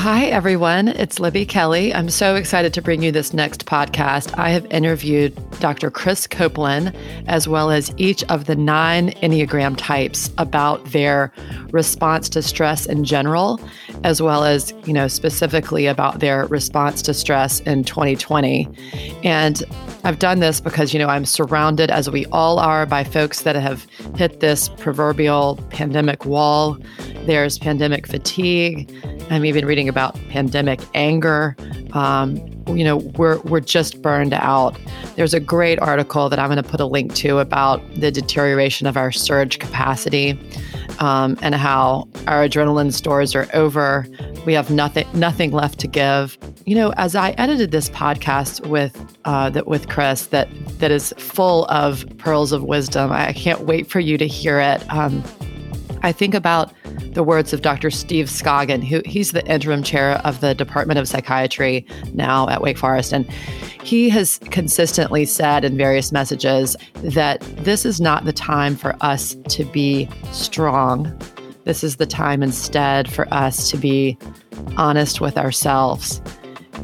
Hi, 0.00 0.24
everyone. 0.24 0.88
It's 0.88 1.20
Libby 1.20 1.44
Kelly. 1.44 1.92
I'm 1.92 2.08
so 2.08 2.34
excited 2.34 2.72
to 2.72 2.80
bring 2.80 3.02
you 3.02 3.12
this 3.12 3.34
next 3.34 3.66
podcast. 3.66 4.32
I 4.38 4.48
have 4.48 4.64
interviewed 4.70 5.36
Dr. 5.60 5.90
Chris 5.90 6.26
Copeland, 6.26 6.96
as 7.28 7.46
well 7.46 7.70
as 7.70 7.92
each 7.98 8.24
of 8.30 8.46
the 8.46 8.56
nine 8.56 9.10
Enneagram 9.22 9.76
types 9.76 10.30
about 10.38 10.82
their 10.92 11.30
response 11.70 12.30
to 12.30 12.40
stress 12.40 12.86
in 12.86 13.04
general, 13.04 13.60
as 14.02 14.22
well 14.22 14.42
as, 14.44 14.72
you 14.86 14.94
know, 14.94 15.06
specifically 15.06 15.84
about 15.84 16.20
their 16.20 16.46
response 16.46 17.02
to 17.02 17.12
stress 17.12 17.60
in 17.60 17.84
2020. 17.84 18.66
And 19.22 19.62
I've 20.02 20.18
done 20.18 20.40
this 20.40 20.62
because, 20.62 20.94
you 20.94 20.98
know, 20.98 21.08
I'm 21.08 21.26
surrounded, 21.26 21.90
as 21.90 22.08
we 22.08 22.24
all 22.32 22.58
are, 22.58 22.86
by 22.86 23.04
folks 23.04 23.42
that 23.42 23.54
have 23.54 23.86
hit 24.16 24.40
this 24.40 24.70
proverbial 24.70 25.58
pandemic 25.68 26.24
wall. 26.24 26.78
There's 27.30 27.60
pandemic 27.60 28.08
fatigue. 28.08 28.92
I'm 29.30 29.44
even 29.44 29.64
reading 29.64 29.88
about 29.88 30.16
pandemic 30.30 30.80
anger. 30.94 31.54
Um, 31.92 32.38
you 32.66 32.82
know, 32.82 32.96
we're 32.96 33.38
we're 33.42 33.60
just 33.60 34.02
burned 34.02 34.34
out. 34.34 34.76
There's 35.14 35.32
a 35.32 35.38
great 35.38 35.78
article 35.78 36.28
that 36.28 36.40
I'm 36.40 36.48
going 36.48 36.60
to 36.60 36.68
put 36.68 36.80
a 36.80 36.86
link 36.86 37.14
to 37.14 37.38
about 37.38 37.88
the 37.94 38.10
deterioration 38.10 38.88
of 38.88 38.96
our 38.96 39.12
surge 39.12 39.60
capacity 39.60 40.36
um, 40.98 41.38
and 41.40 41.54
how 41.54 42.08
our 42.26 42.48
adrenaline 42.48 42.92
stores 42.92 43.36
are 43.36 43.46
over. 43.54 44.08
We 44.44 44.52
have 44.54 44.68
nothing 44.68 45.06
nothing 45.14 45.52
left 45.52 45.78
to 45.80 45.86
give. 45.86 46.36
You 46.66 46.74
know, 46.74 46.92
as 46.96 47.14
I 47.14 47.30
edited 47.38 47.70
this 47.70 47.90
podcast 47.90 48.66
with 48.66 49.06
uh, 49.24 49.50
that 49.50 49.68
with 49.68 49.88
Chris, 49.88 50.26
that 50.26 50.48
that 50.80 50.90
is 50.90 51.14
full 51.16 51.64
of 51.66 52.04
pearls 52.18 52.50
of 52.50 52.64
wisdom. 52.64 53.12
I 53.12 53.32
can't 53.34 53.60
wait 53.60 53.86
for 53.86 54.00
you 54.00 54.18
to 54.18 54.26
hear 54.26 54.58
it. 54.58 54.82
Um, 54.92 55.22
I 56.02 56.10
think 56.10 56.34
about 56.34 56.72
the 57.12 57.22
words 57.22 57.52
of 57.52 57.62
Dr. 57.62 57.90
Steve 57.90 58.26
Scoggin, 58.26 58.84
who 58.84 59.02
he's 59.04 59.32
the 59.32 59.44
interim 59.46 59.82
chair 59.82 60.20
of 60.24 60.40
the 60.40 60.54
Department 60.54 60.98
of 60.98 61.08
Psychiatry 61.08 61.86
now 62.14 62.48
at 62.48 62.62
Wake 62.62 62.78
Forest. 62.78 63.12
And 63.12 63.28
he 63.82 64.08
has 64.10 64.38
consistently 64.50 65.24
said 65.24 65.64
in 65.64 65.76
various 65.76 66.12
messages 66.12 66.76
that 66.94 67.40
this 67.58 67.84
is 67.84 68.00
not 68.00 68.24
the 68.24 68.32
time 68.32 68.76
for 68.76 68.96
us 69.00 69.36
to 69.48 69.64
be 69.64 70.08
strong. 70.32 71.18
This 71.64 71.82
is 71.82 71.96
the 71.96 72.06
time 72.06 72.42
instead 72.42 73.10
for 73.10 73.32
us 73.32 73.70
to 73.70 73.76
be 73.76 74.16
honest 74.76 75.20
with 75.20 75.36
ourselves. 75.36 76.20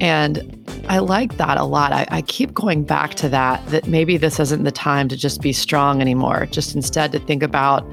And 0.00 0.52
I 0.88 0.98
like 0.98 1.36
that 1.38 1.56
a 1.56 1.64
lot. 1.64 1.92
I, 1.92 2.06
I, 2.10 2.22
keep 2.22 2.52
going 2.52 2.84
back 2.84 3.14
to 3.14 3.28
that, 3.30 3.66
that 3.68 3.86
maybe 3.86 4.16
this 4.16 4.38
isn't 4.38 4.64
the 4.64 4.72
time 4.72 5.08
to 5.08 5.16
just 5.16 5.40
be 5.40 5.52
strong 5.52 6.00
anymore, 6.00 6.46
just 6.46 6.74
instead 6.74 7.12
to 7.12 7.18
think 7.18 7.42
about 7.42 7.84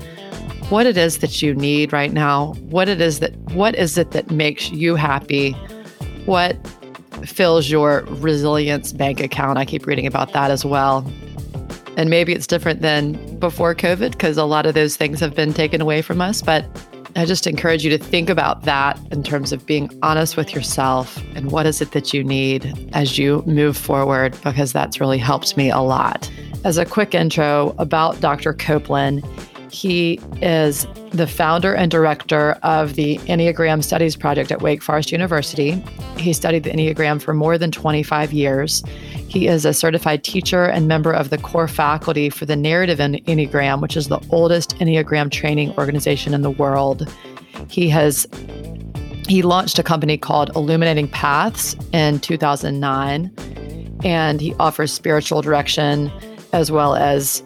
what 0.74 0.88
it 0.88 0.98
is 0.98 1.20
that 1.20 1.40
you 1.40 1.54
need 1.54 1.94
right 1.94 2.14
now, 2.14 2.54
what 2.72 2.90
it 2.90 3.00
is 3.00 3.20
that 3.20 3.32
what 3.52 3.76
is 3.76 3.96
it 3.96 4.10
that 4.10 4.32
makes 4.32 4.72
you 4.72 4.96
happy, 4.96 5.52
what 6.26 6.58
fills 7.28 7.70
your 7.70 8.02
resilience 8.08 8.92
bank 8.92 9.20
account. 9.20 9.60
I 9.60 9.66
keep 9.66 9.86
reading 9.86 10.08
about 10.08 10.34
that 10.34 10.50
as 10.50 10.66
well. 10.66 11.08
And 11.96 12.10
maybe 12.10 12.34
it's 12.34 12.48
different 12.48 12.82
than 12.82 13.38
before 13.38 13.76
COVID 13.76 14.14
because 14.14 14.36
a 14.36 14.46
lot 14.46 14.66
of 14.66 14.74
those 14.74 14.96
things 14.96 15.20
have 15.20 15.36
been 15.36 15.54
taken 15.54 15.80
away 15.80 16.02
from 16.02 16.22
us, 16.22 16.42
but 16.42 16.66
I 17.16 17.26
just 17.26 17.46
encourage 17.46 17.84
you 17.84 17.96
to 17.96 18.04
think 18.04 18.28
about 18.28 18.64
that 18.64 19.00
in 19.12 19.22
terms 19.22 19.52
of 19.52 19.64
being 19.68 19.92
honest 20.02 20.38
with 20.38 20.56
yourself 20.56 21.22
and 21.36 21.52
what 21.52 21.68
is 21.68 21.82
it 21.82 21.92
that 21.92 22.16
you 22.16 22.24
need 22.24 22.90
as 22.94 23.20
you 23.20 23.44
move 23.46 23.78
forward, 23.78 24.36
because 24.44 24.74
that's 24.74 25.00
really 25.00 25.20
helped 25.20 25.56
me 25.56 25.70
a 25.70 25.82
lot. 25.82 26.32
As 26.66 26.80
a 26.80 26.86
quick 26.86 27.14
intro 27.14 27.76
about 27.78 28.22
Dr. 28.22 28.54
Copeland, 28.54 29.24
he 29.74 30.20
is 30.42 30.86
the 31.12 31.26
founder 31.26 31.74
and 31.74 31.90
director 31.90 32.52
of 32.62 32.94
the 32.94 33.18
Enneagram 33.20 33.84
Studies 33.84 34.16
Project 34.16 34.52
at 34.52 34.62
Wake 34.62 34.84
Forest 34.84 35.12
University. 35.12 35.84
He 36.18 36.32
studied 36.32 36.64
the 36.64 36.70
Enneagram 36.70 37.20
for 37.20 37.34
more 37.34 37.58
than 37.58 37.72
25 37.72 38.32
years. 38.34 38.84
He 39.28 39.48
is 39.48 39.66
a 39.66 39.74
certified 39.74 40.24
teacher 40.24 40.66
and 40.66 40.88
member 40.88 41.12
of 41.12 41.32
the 41.32 41.40
core 41.40 41.68
faculty 41.68 42.30
for 42.30 42.46
the 42.46 42.56
Narrative 42.56 43.00
Enneagram, 43.00 43.82
which 43.82 43.98
is 43.98 44.10
the 44.10 44.20
oldest 44.30 44.78
Enneagram 44.78 45.32
training 45.32 45.74
organization 45.78 46.36
in 46.36 46.44
the 46.44 46.52
world. 46.52 47.12
He 47.68 47.90
has 47.90 48.28
he 49.28 49.42
launched 49.42 49.80
a 49.80 49.84
company 49.84 50.18
called 50.18 50.56
Illuminating 50.56 51.08
Paths 51.08 51.76
in 51.94 52.20
2009 52.20 53.32
and 54.04 54.42
he 54.42 54.54
offers 54.56 54.94
spiritual 54.94 55.42
direction 55.42 56.12
as 56.52 56.72
well 56.72 56.94
as 56.96 57.42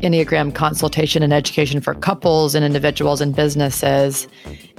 Enneagram 0.00 0.54
consultation 0.54 1.22
and 1.22 1.32
education 1.32 1.80
for 1.80 1.94
couples 1.94 2.54
and 2.54 2.64
individuals 2.64 3.20
and 3.20 3.34
businesses. 3.34 4.28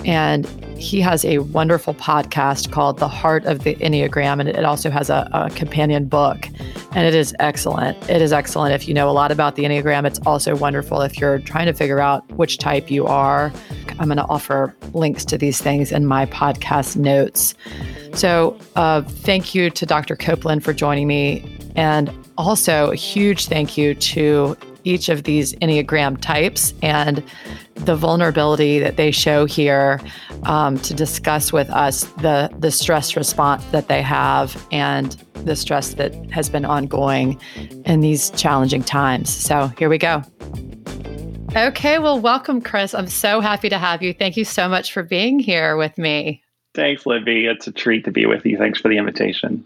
And 0.06 0.46
he 0.78 1.02
has 1.02 1.26
a 1.26 1.40
wonderful 1.40 1.94
podcast 1.94 2.72
called 2.72 3.00
The 3.00 3.08
Heart 3.08 3.46
of 3.46 3.64
the 3.64 3.76
Enneagram. 3.76 4.40
And 4.40 4.48
it 4.48 4.64
also 4.64 4.90
has 4.90 5.10
a, 5.10 5.30
a, 5.34 5.50
companion 5.50 6.06
book. 6.06 6.48
And 6.94 7.06
it 7.06 7.14
is 7.14 7.36
excellent. 7.40 7.98
It 8.10 8.22
is 8.22 8.32
excellent 8.32 8.74
if 8.74 8.88
you 8.88 8.94
know 8.94 9.10
a 9.10 9.12
lot 9.12 9.32
about 9.32 9.56
the 9.56 9.64
Enneagram. 9.64 10.06
It's 10.06 10.20
also 10.26 10.56
wonderful 10.56 11.02
if 11.02 11.20
you're 11.20 11.40
trying 11.40 11.66
to 11.66 11.74
figure 11.74 12.00
out 12.00 12.30
which 12.32 12.58
type 12.58 12.90
you 12.90 13.06
are. 13.06 13.52
I'm 14.00 14.06
going 14.06 14.18
to 14.18 14.28
offer 14.28 14.74
links 14.94 15.26
to 15.26 15.38
these 15.38 15.62
things 15.62 15.92
in 15.92 16.06
my 16.06 16.26
podcast 16.28 16.96
notes. 16.96 17.54
So, 18.14 18.58
uh, 18.76 19.02
thank 19.02 19.54
you 19.54 19.70
to 19.70 19.86
Dr. 19.86 20.16
Copeland 20.16 20.64
for 20.64 20.74
joining 20.74 21.08
me. 21.08 21.59
And 21.80 22.14
also, 22.38 22.92
a 22.92 22.96
huge 22.96 23.48
thank 23.48 23.78
you 23.78 23.96
to 23.96 24.58
each 24.84 25.08
of 25.08 25.24
these 25.24 25.54
Enneagram 25.56 26.20
types 26.20 26.74
and 26.82 27.24
the 27.76 27.96
vulnerability 27.96 28.80
that 28.80 28.98
they 28.98 29.12
show 29.12 29.46
here 29.46 30.02
um, 30.44 30.78
to 30.80 30.94
discuss 30.94 31.54
with 31.54 31.70
us 31.70 32.04
the, 32.22 32.54
the 32.60 32.70
stress 32.70 33.16
response 33.16 33.64
that 33.68 33.88
they 33.88 34.02
have 34.02 34.62
and 34.74 35.14
the 35.46 35.56
stress 35.56 35.94
that 35.94 36.14
has 36.32 36.50
been 36.50 36.66
ongoing 36.66 37.40
in 37.86 38.02
these 38.02 38.30
challenging 38.32 38.84
times. 38.84 39.30
So 39.30 39.68
here 39.78 39.88
we 39.88 39.98
go. 39.98 40.22
Okay, 41.56 41.98
well, 41.98 42.20
welcome, 42.20 42.60
Chris. 42.60 42.94
I'm 42.94 43.08
so 43.08 43.40
happy 43.40 43.70
to 43.70 43.78
have 43.78 44.04
you. 44.04 44.14
Thank 44.14 44.36
you 44.36 44.44
so 44.44 44.68
much 44.68 44.92
for 44.92 45.02
being 45.02 45.40
here 45.40 45.78
with 45.78 45.98
me. 45.98 46.44
Thanks, 46.74 47.06
Libby. 47.06 47.46
It's 47.46 47.68
a 47.68 47.72
treat 47.72 48.04
to 48.04 48.12
be 48.12 48.26
with 48.26 48.46
you. 48.46 48.58
Thanks 48.58 48.82
for 48.82 48.90
the 48.90 48.98
invitation. 48.98 49.66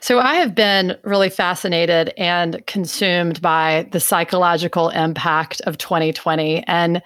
So 0.00 0.18
I 0.18 0.36
have 0.36 0.54
been 0.54 0.96
really 1.04 1.28
fascinated 1.28 2.12
and 2.16 2.64
consumed 2.66 3.42
by 3.42 3.86
the 3.92 4.00
psychological 4.00 4.88
impact 4.88 5.60
of 5.62 5.76
2020. 5.76 6.64
And 6.66 7.02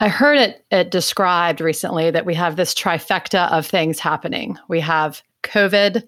I 0.00 0.08
heard 0.08 0.38
it, 0.38 0.64
it 0.70 0.90
described 0.90 1.60
recently 1.60 2.10
that 2.10 2.24
we 2.24 2.34
have 2.34 2.56
this 2.56 2.74
trifecta 2.74 3.52
of 3.52 3.66
things 3.66 3.98
happening. 3.98 4.58
We 4.68 4.80
have 4.80 5.22
COVID, 5.42 6.02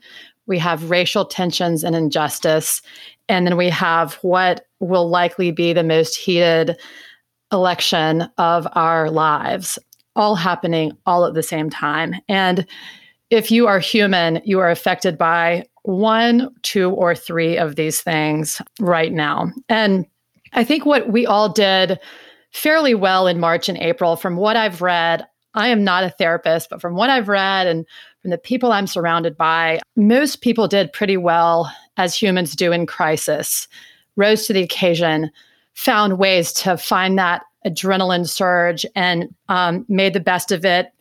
we 0.46 0.58
have 0.58 0.90
racial 0.90 1.26
tensions 1.26 1.84
and 1.84 1.94
injustice, 1.94 2.80
and 3.28 3.46
then 3.46 3.56
we 3.56 3.68
have 3.68 4.14
what 4.22 4.66
will 4.80 5.08
likely 5.08 5.50
be 5.50 5.72
the 5.72 5.84
most 5.84 6.16
heated 6.16 6.76
election 7.52 8.28
of 8.38 8.66
our 8.72 9.10
lives, 9.10 9.78
all 10.16 10.34
happening 10.34 10.92
all 11.04 11.26
at 11.26 11.34
the 11.34 11.42
same 11.42 11.68
time. 11.70 12.14
And 12.28 12.66
if 13.30 13.50
you 13.50 13.66
are 13.66 13.78
human, 13.78 14.40
you 14.44 14.58
are 14.60 14.70
affected 14.70 15.18
by 15.18 15.66
one, 15.84 16.48
two, 16.62 16.90
or 16.90 17.14
three 17.14 17.56
of 17.56 17.76
these 17.76 18.00
things 18.00 18.60
right 18.80 19.12
now. 19.12 19.50
And 19.68 20.06
I 20.54 20.64
think 20.64 20.84
what 20.84 21.10
we 21.10 21.26
all 21.26 21.50
did 21.50 21.98
fairly 22.52 22.94
well 22.94 23.26
in 23.26 23.38
March 23.38 23.68
and 23.68 23.78
April, 23.78 24.16
from 24.16 24.36
what 24.36 24.56
I've 24.56 24.80
read, 24.80 25.26
I 25.54 25.68
am 25.68 25.84
not 25.84 26.04
a 26.04 26.10
therapist, 26.10 26.70
but 26.70 26.80
from 26.80 26.94
what 26.94 27.10
I've 27.10 27.28
read 27.28 27.66
and 27.66 27.86
from 28.22 28.30
the 28.30 28.38
people 28.38 28.72
I'm 28.72 28.86
surrounded 28.86 29.36
by, 29.36 29.80
most 29.94 30.40
people 30.40 30.68
did 30.68 30.92
pretty 30.92 31.16
well 31.16 31.70
as 31.96 32.14
humans 32.14 32.56
do 32.56 32.72
in 32.72 32.86
crisis, 32.86 33.68
rose 34.16 34.46
to 34.46 34.52
the 34.52 34.62
occasion, 34.62 35.30
found 35.74 36.18
ways 36.18 36.52
to 36.54 36.76
find 36.76 37.18
that 37.18 37.42
adrenaline 37.66 38.28
surge 38.28 38.86
and 38.96 39.34
um, 39.48 39.84
made 39.88 40.14
the 40.14 40.20
best 40.20 40.50
of 40.50 40.64
it. 40.64 40.92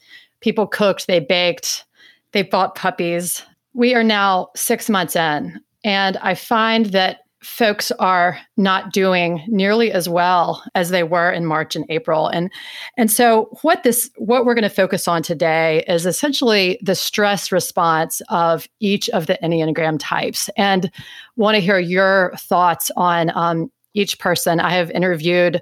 People 0.41 0.67
cooked, 0.67 1.07
they 1.07 1.19
baked, 1.19 1.85
they 2.33 2.43
bought 2.43 2.75
puppies, 2.75 3.43
we 3.73 3.95
are 3.95 4.03
now 4.03 4.49
six 4.55 4.89
months 4.89 5.15
in, 5.15 5.59
and 5.83 6.17
I 6.17 6.35
find 6.35 6.87
that 6.87 7.19
folks 7.43 7.91
are 7.99 8.39
not 8.55 8.93
doing 8.93 9.43
nearly 9.47 9.91
as 9.91 10.07
well 10.07 10.63
as 10.75 10.89
they 10.89 11.03
were 11.03 11.29
in 11.29 11.45
March 11.45 11.75
and 11.75 11.85
April. 11.89 12.27
And 12.27 12.51
and 12.97 13.11
so 13.11 13.49
what 13.61 13.83
this 13.83 14.09
what 14.17 14.45
we're 14.45 14.53
going 14.53 14.63
to 14.63 14.69
focus 14.69 15.07
on 15.07 15.21
today 15.21 15.83
is 15.87 16.05
essentially 16.05 16.79
the 16.81 16.95
stress 16.95 17.51
response 17.51 18.21
of 18.29 18.67
each 18.79 19.09
of 19.09 19.27
the 19.27 19.37
Enneagram 19.43 19.97
types. 19.99 20.49
And 20.55 20.89
want 21.35 21.55
to 21.55 21.61
hear 21.61 21.79
your 21.79 22.33
thoughts 22.37 22.89
on 22.95 23.29
um, 23.35 23.69
each 23.93 24.19
person. 24.19 24.59
I 24.59 24.69
have 24.71 24.89
interviewed 24.91 25.61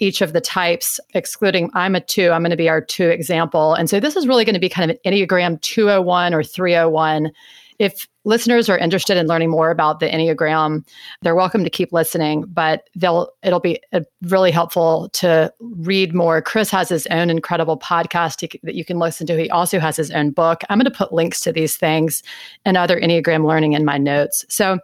each 0.00 0.20
of 0.20 0.32
the 0.32 0.40
types, 0.40 0.98
excluding 1.14 1.70
I'm 1.74 1.94
a 1.94 2.00
two, 2.00 2.30
I'm 2.30 2.42
going 2.42 2.50
to 2.50 2.56
be 2.56 2.68
our 2.68 2.80
two 2.80 3.08
example. 3.08 3.74
And 3.74 3.88
so 3.88 4.00
this 4.00 4.16
is 4.16 4.26
really 4.26 4.44
going 4.44 4.54
to 4.54 4.60
be 4.60 4.68
kind 4.68 4.90
of 4.90 4.98
an 5.04 5.12
Enneagram 5.12 5.60
201 5.60 6.34
or 6.34 6.42
301. 6.42 7.30
If 7.78 8.06
listeners 8.24 8.68
are 8.68 8.76
interested 8.76 9.16
in 9.16 9.26
learning 9.26 9.50
more 9.50 9.70
about 9.70 10.00
the 10.00 10.08
Enneagram, 10.08 10.86
they're 11.22 11.34
welcome 11.34 11.64
to 11.64 11.70
keep 11.70 11.92
listening, 11.92 12.44
but 12.46 12.88
they'll 12.94 13.30
it'll 13.42 13.60
be 13.60 13.80
uh, 13.94 14.00
really 14.24 14.50
helpful 14.50 15.08
to 15.14 15.52
read 15.60 16.14
more. 16.14 16.42
Chris 16.42 16.70
has 16.70 16.90
his 16.90 17.06
own 17.06 17.30
incredible 17.30 17.78
podcast 17.78 18.60
that 18.62 18.74
you 18.74 18.84
can 18.84 18.98
listen 18.98 19.26
to. 19.28 19.38
He 19.38 19.48
also 19.48 19.78
has 19.78 19.96
his 19.96 20.10
own 20.10 20.30
book. 20.30 20.60
I'm 20.68 20.78
going 20.78 20.84
to 20.84 20.90
put 20.90 21.12
links 21.12 21.40
to 21.40 21.52
these 21.52 21.76
things 21.76 22.22
and 22.66 22.76
other 22.76 23.00
Enneagram 23.00 23.46
learning 23.46 23.72
in 23.72 23.86
my 23.86 23.96
notes. 23.96 24.44
So 24.48 24.78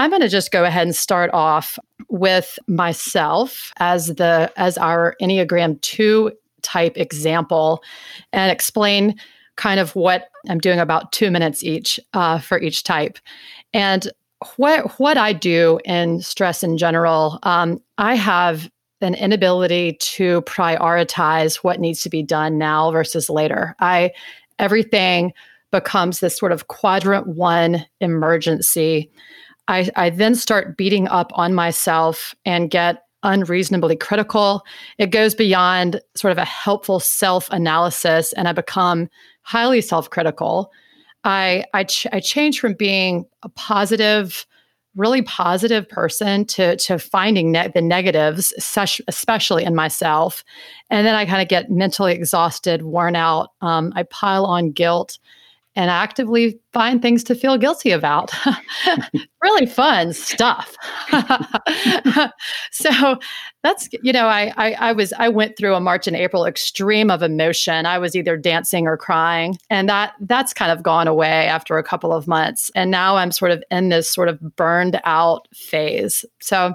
I'm 0.00 0.08
going 0.08 0.22
to 0.22 0.28
just 0.30 0.50
go 0.50 0.64
ahead 0.64 0.86
and 0.86 0.96
start 0.96 1.28
off 1.34 1.78
with 2.08 2.58
myself 2.66 3.70
as 3.76 4.14
the 4.14 4.50
as 4.56 4.78
our 4.78 5.14
Enneagram 5.20 5.78
2 5.82 6.32
type 6.62 6.96
example 6.96 7.82
and 8.32 8.50
explain 8.50 9.14
kind 9.56 9.78
of 9.78 9.94
what 9.94 10.30
I'm 10.48 10.56
doing 10.56 10.78
about 10.78 11.12
two 11.12 11.30
minutes 11.30 11.62
each 11.62 12.00
uh, 12.14 12.38
for 12.38 12.58
each 12.58 12.82
type. 12.82 13.18
And 13.74 14.10
what 14.56 14.98
what 14.98 15.18
I 15.18 15.34
do 15.34 15.78
in 15.84 16.22
stress 16.22 16.62
in 16.62 16.78
general, 16.78 17.38
um, 17.42 17.78
I 17.98 18.14
have 18.14 18.70
an 19.02 19.14
inability 19.14 19.98
to 20.00 20.40
prioritize 20.42 21.56
what 21.56 21.78
needs 21.78 22.00
to 22.04 22.08
be 22.08 22.22
done 22.22 22.56
now 22.56 22.90
versus 22.90 23.28
later. 23.28 23.76
I 23.80 24.12
everything 24.58 25.34
becomes 25.70 26.20
this 26.20 26.38
sort 26.38 26.52
of 26.52 26.68
quadrant 26.68 27.26
one 27.26 27.84
emergency. 28.00 29.10
I, 29.70 29.88
I 29.94 30.10
then 30.10 30.34
start 30.34 30.76
beating 30.76 31.06
up 31.08 31.30
on 31.34 31.54
myself 31.54 32.34
and 32.44 32.70
get 32.70 33.04
unreasonably 33.22 33.94
critical. 33.94 34.64
It 34.98 35.08
goes 35.08 35.34
beyond 35.34 36.00
sort 36.16 36.32
of 36.32 36.38
a 36.38 36.44
helpful 36.44 36.98
self 36.98 37.48
analysis, 37.50 38.32
and 38.32 38.48
I 38.48 38.52
become 38.52 39.08
highly 39.42 39.80
self-critical. 39.80 40.72
I 41.22 41.64
I, 41.72 41.84
ch- 41.84 42.08
I 42.12 42.18
changed 42.18 42.58
from 42.58 42.74
being 42.74 43.26
a 43.44 43.48
positive, 43.50 44.44
really 44.96 45.22
positive 45.22 45.88
person 45.88 46.46
to 46.46 46.76
to 46.76 46.98
finding 46.98 47.52
ne- 47.52 47.70
the 47.72 47.82
negatives, 47.82 48.52
such, 48.58 49.00
especially 49.06 49.64
in 49.64 49.76
myself, 49.76 50.42
and 50.88 51.06
then 51.06 51.14
I 51.14 51.26
kind 51.26 51.42
of 51.42 51.48
get 51.48 51.70
mentally 51.70 52.12
exhausted, 52.12 52.82
worn 52.82 53.14
out. 53.14 53.50
Um, 53.60 53.92
I 53.94 54.02
pile 54.04 54.46
on 54.46 54.72
guilt 54.72 55.18
and 55.76 55.90
actively 55.90 56.58
find 56.72 57.00
things 57.00 57.22
to 57.24 57.34
feel 57.34 57.56
guilty 57.56 57.92
about. 57.92 58.32
really 59.42 59.66
fun 59.66 60.12
stuff. 60.12 60.76
so 62.72 63.18
that's 63.62 63.88
you 64.02 64.12
know 64.12 64.26
I, 64.26 64.52
I, 64.56 64.72
I 64.72 64.92
was 64.92 65.12
I 65.18 65.28
went 65.28 65.56
through 65.56 65.74
a 65.74 65.80
March 65.80 66.06
and 66.06 66.16
April 66.16 66.44
extreme 66.44 67.10
of 67.10 67.22
emotion. 67.22 67.86
I 67.86 67.98
was 67.98 68.16
either 68.16 68.36
dancing 68.36 68.86
or 68.86 68.96
crying, 68.96 69.58
and 69.70 69.88
that 69.88 70.14
that's 70.20 70.52
kind 70.52 70.72
of 70.72 70.82
gone 70.82 71.06
away 71.06 71.46
after 71.46 71.78
a 71.78 71.84
couple 71.84 72.12
of 72.12 72.26
months. 72.26 72.70
And 72.74 72.90
now 72.90 73.16
I'm 73.16 73.30
sort 73.30 73.52
of 73.52 73.62
in 73.70 73.90
this 73.90 74.10
sort 74.10 74.28
of 74.28 74.40
burned 74.56 75.00
out 75.04 75.46
phase. 75.54 76.24
So 76.40 76.74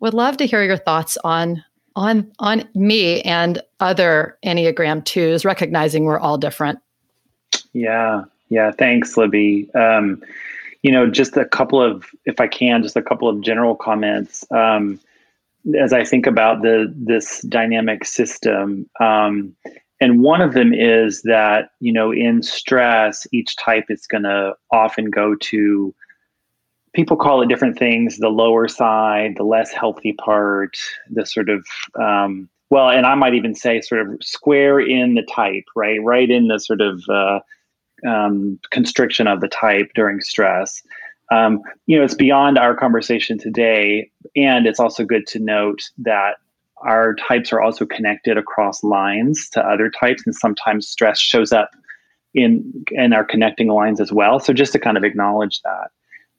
would 0.00 0.14
love 0.14 0.36
to 0.38 0.46
hear 0.46 0.64
your 0.64 0.76
thoughts 0.76 1.16
on 1.22 1.64
on 1.94 2.32
on 2.40 2.68
me 2.74 3.20
and 3.22 3.62
other 3.80 4.38
Enneagram 4.44 5.04
twos, 5.04 5.44
recognizing 5.44 6.04
we're 6.04 6.18
all 6.18 6.38
different. 6.38 6.80
Yeah, 7.72 8.24
yeah. 8.48 8.70
Thanks, 8.72 9.16
Libby. 9.16 9.72
Um, 9.74 10.22
you 10.82 10.90
know, 10.90 11.08
just 11.08 11.36
a 11.36 11.44
couple 11.44 11.80
of, 11.80 12.06
if 12.24 12.40
I 12.40 12.48
can, 12.48 12.82
just 12.82 12.96
a 12.96 13.02
couple 13.02 13.28
of 13.28 13.40
general 13.40 13.74
comments. 13.74 14.44
Um, 14.50 15.00
as 15.78 15.92
I 15.92 16.04
think 16.04 16.26
about 16.26 16.62
the 16.62 16.92
this 16.96 17.40
dynamic 17.42 18.04
system, 18.04 18.88
um, 19.00 19.54
and 20.00 20.20
one 20.20 20.40
of 20.40 20.54
them 20.54 20.74
is 20.74 21.22
that 21.22 21.70
you 21.80 21.92
know, 21.92 22.12
in 22.12 22.42
stress, 22.42 23.26
each 23.32 23.56
type 23.56 23.84
is 23.88 24.06
going 24.06 24.24
to 24.24 24.54
often 24.72 25.10
go 25.10 25.36
to. 25.36 25.94
People 26.94 27.16
call 27.16 27.40
it 27.42 27.48
different 27.48 27.78
things: 27.78 28.18
the 28.18 28.28
lower 28.28 28.66
side, 28.66 29.34
the 29.36 29.44
less 29.44 29.72
healthy 29.72 30.12
part, 30.14 30.76
the 31.10 31.24
sort 31.24 31.48
of 31.48 31.64
um, 31.94 32.48
well, 32.70 32.90
and 32.90 33.06
I 33.06 33.14
might 33.14 33.34
even 33.34 33.54
say 33.54 33.80
sort 33.80 34.00
of 34.00 34.16
square 34.20 34.80
in 34.80 35.14
the 35.14 35.22
type, 35.22 35.64
right? 35.76 36.02
Right 36.02 36.30
in 36.30 36.48
the 36.48 36.58
sort 36.58 36.80
of 36.80 37.02
uh, 37.08 37.40
um, 38.06 38.58
constriction 38.70 39.26
of 39.26 39.40
the 39.40 39.48
type 39.48 39.90
during 39.94 40.20
stress. 40.20 40.82
Um, 41.30 41.60
you 41.86 41.96
know, 41.96 42.04
it's 42.04 42.14
beyond 42.14 42.58
our 42.58 42.74
conversation 42.74 43.38
today, 43.38 44.10
and 44.36 44.66
it's 44.66 44.80
also 44.80 45.04
good 45.04 45.26
to 45.28 45.38
note 45.38 45.82
that 45.98 46.36
our 46.78 47.14
types 47.14 47.52
are 47.52 47.60
also 47.60 47.86
connected 47.86 48.36
across 48.36 48.82
lines 48.82 49.48
to 49.50 49.60
other 49.60 49.90
types, 49.90 50.22
and 50.26 50.34
sometimes 50.34 50.88
stress 50.88 51.18
shows 51.18 51.52
up 51.52 51.70
in 52.34 52.84
in 52.90 53.12
our 53.12 53.24
connecting 53.24 53.68
lines 53.68 54.00
as 54.00 54.12
well. 54.12 54.40
So 54.40 54.52
just 54.52 54.72
to 54.72 54.78
kind 54.78 54.96
of 54.96 55.04
acknowledge 55.04 55.60
that. 55.62 55.90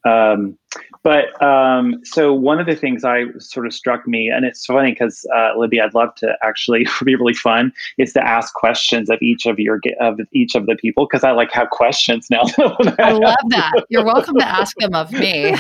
Um, 0.06 0.58
but 1.04 1.42
um, 1.44 2.00
so 2.06 2.34
one 2.34 2.62
of 2.62 2.66
the 2.66 2.76
things 2.76 3.04
I 3.04 3.26
sort 3.38 3.66
of 3.66 3.74
struck 3.74 4.08
me, 4.08 4.30
and 4.30 4.46
it's 4.46 4.66
funny 4.66 4.94
because 4.94 5.26
uh, 5.36 5.52
Libby, 5.58 5.82
I'd 5.82 5.94
love 5.94 6.16
to 6.16 6.38
actually 6.42 6.88
be 7.04 7.16
really 7.16 7.34
fun, 7.34 7.74
is 7.98 8.14
to 8.14 8.26
ask 8.26 8.54
questions 8.54 9.10
of 9.10 9.22
each 9.22 9.46
of 9.46 9.60
your 9.60 9.82
of 10.00 10.20
each 10.32 10.56
of 10.56 10.66
the 10.66 10.76
people 10.76 11.06
because 11.06 11.26
I 11.26 11.32
like 11.32 11.52
have 11.52 11.70
questions 11.72 12.28
now. 12.30 12.44
I 13.00 13.12
love 13.12 13.36
that. 13.50 13.86
You're 13.90 14.06
welcome 14.06 14.36
to 14.40 14.48
ask 14.48 14.78
them 14.78 14.96
of 14.96 15.12
me. 15.12 15.54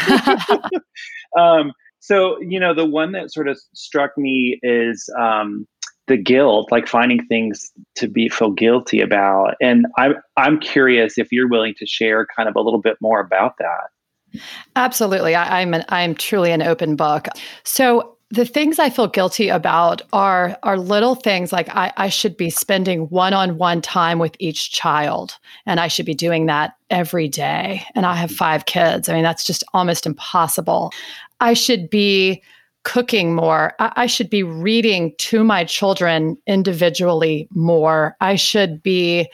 um, 1.38 1.74
so 2.00 2.40
you 2.42 2.60
know, 2.60 2.74
the 2.74 2.86
one 2.86 3.12
that 3.12 3.31
sort 3.31 3.48
of 3.48 3.60
struck 3.74 4.18
me 4.18 4.60
is. 4.63 5.10
Um, 5.19 5.68
the 6.07 6.18
guilt, 6.18 6.69
like 6.69 6.86
finding 6.86 7.25
things 7.28 7.72
to 7.95 8.10
be 8.10 8.28
feel 8.28 8.51
guilty 8.51 9.00
about, 9.00 9.56
and 9.62 9.86
I'm 9.98 10.16
I'm 10.36 10.60
curious 10.60 11.18
if 11.18 11.31
you're 11.31 11.48
willing 11.48 11.75
to 11.78 11.86
share 11.86 12.28
kind 12.36 12.50
of 12.50 12.57
a 12.57 12.60
little 12.60 12.81
bit 12.81 12.98
more 13.00 13.22
about 13.22 13.57
that. 13.60 13.88
Absolutely. 14.75 15.35
I, 15.35 15.62
am 15.62 15.74
an, 15.74 15.85
I'm 15.89 16.15
truly 16.15 16.51
an 16.51 16.62
open 16.62 16.95
book. 16.95 17.27
So 17.63 18.18
the 18.30 18.45
things 18.45 18.80
I 18.80 18.89
feel 18.89 19.07
guilty 19.07 19.50
about 19.50 20.01
are 20.12 20.57
are 20.63 20.77
little 20.77 21.13
things 21.13 21.53
like 21.53 21.69
I, 21.69 21.94
I 21.97 22.09
should 22.09 22.35
be 22.35 22.50
spending 22.50 23.01
one-on-one 23.09 23.81
time 23.83 24.18
with 24.18 24.35
each 24.39 24.71
child. 24.71 25.38
And 25.68 25.80
I 25.80 25.88
should 25.88 26.07
be 26.07 26.15
doing 26.15 26.47
that 26.47 26.75
every 26.89 27.27
day. 27.27 27.83
And 27.94 28.07
I 28.07 28.15
have 28.15 28.31
five 28.31 28.65
kids. 28.65 29.07
I 29.07 29.13
mean, 29.13 29.24
that's 29.24 29.44
just 29.44 29.63
almost 29.74 30.07
impossible. 30.07 30.91
I 31.41 31.53
should 31.53 31.91
be 31.91 32.41
cooking 32.83 33.35
more. 33.35 33.74
I, 33.80 33.94
I 33.97 34.06
should 34.07 34.31
be 34.31 34.41
reading 34.41 35.13
to 35.19 35.44
my 35.44 35.63
children 35.63 36.35
individually 36.47 37.47
more. 37.51 38.18
I 38.19 38.35
should 38.35 38.81
be 38.81 39.30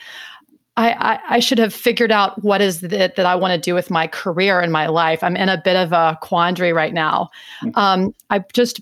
I, 0.88 1.20
I, 1.30 1.40
should 1.40 1.58
have 1.58 1.74
figured 1.74 2.12
out 2.12 2.44
what 2.44 2.62
is 2.62 2.84
it 2.84 3.16
that 3.16 3.26
I 3.26 3.36
want 3.36 3.54
to 3.54 3.60
do 3.60 3.74
with 3.74 3.90
my 3.90 4.08
career 4.08 4.60
and 4.60 4.72
my 4.72 4.88
life. 4.88 5.24
I'm 5.24 5.36
in 5.36 5.50
a 5.50 5.62
bit 5.62 5.76
of 5.76 5.92
a 5.92 6.18
quandary 6.22 6.74
right 6.74 6.94
now. 6.94 7.30
Mm-hmm. 7.64 7.78
Um, 7.78 8.16
I 8.30 8.44
just 8.54 8.82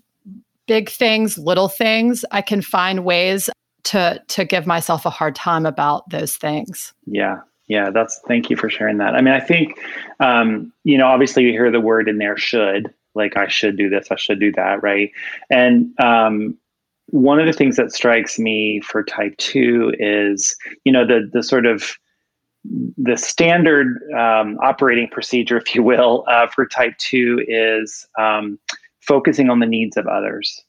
big 0.68 0.90
things, 0.90 1.38
little 1.38 1.68
things. 1.68 2.24
I 2.32 2.42
can 2.42 2.62
find 2.62 3.04
ways 3.04 3.50
to 3.86 4.22
to 4.28 4.46
give 4.46 4.68
myself 4.68 5.06
a 5.06 5.10
hard 5.10 5.36
time 5.36 5.66
about 5.66 6.10
those 6.10 6.36
things. 6.36 6.94
Yeah, 7.06 7.40
yeah. 7.68 7.90
That's 7.90 8.20
thank 8.28 8.50
you 8.50 8.58
for 8.58 8.70
sharing 8.70 8.98
that. 8.98 9.16
I 9.16 9.22
mean, 9.22 9.34
I 9.34 9.40
think 9.40 9.80
um, 10.20 10.72
you 10.84 10.98
know, 10.98 11.08
obviously, 11.08 11.44
you 11.44 11.52
hear 11.52 11.72
the 11.72 11.82
word 11.82 12.10
in 12.10 12.18
there 12.18 12.38
should 12.38 12.94
like 13.18 13.36
I 13.36 13.48
should 13.48 13.76
do 13.76 13.90
this, 13.90 14.08
I 14.12 14.16
should 14.16 14.40
do 14.40 14.52
that, 14.54 14.82
right? 14.82 15.12
And 15.50 15.92
um, 16.00 16.56
one 17.08 17.40
of 17.40 17.46
the 17.46 17.54
things 17.54 17.78
that 17.78 17.92
strikes 17.92 18.38
me 18.38 18.82
for 18.82 19.04
type 19.04 19.36
2 19.38 19.94
is 20.00 20.56
you 20.84 20.92
know 20.92 21.06
the 21.06 21.30
the 21.32 21.44
sort 21.44 21.66
of 21.66 21.98
the 22.98 23.16
standard 23.16 24.00
um, 24.18 24.58
operating 24.62 25.08
procedure 25.10 25.58
if 25.66 25.74
you 25.74 25.84
will 25.84 26.26
uh, 26.28 26.48
for 26.48 26.66
type 26.66 26.98
2 26.98 27.46
is 27.48 28.08
um, 28.20 28.60
focusing 29.02 29.50
on 29.50 29.60
the 29.60 29.66
needs 29.66 29.98
of 29.98 30.08
others 30.08 30.64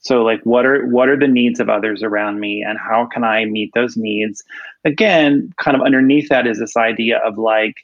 so 0.00 0.22
like 0.22 0.40
what 0.42 0.66
are 0.66 0.86
what 0.86 1.08
are 1.08 1.18
the 1.18 1.28
needs 1.28 1.60
of 1.60 1.68
others 1.68 2.02
around 2.02 2.40
me 2.40 2.64
and 2.66 2.78
how 2.78 3.06
can 3.06 3.22
i 3.22 3.44
meet 3.44 3.70
those 3.74 3.96
needs 3.96 4.42
again 4.84 5.52
kind 5.58 5.76
of 5.76 5.82
underneath 5.82 6.28
that 6.28 6.46
is 6.46 6.58
this 6.58 6.76
idea 6.76 7.18
of 7.18 7.38
like 7.38 7.76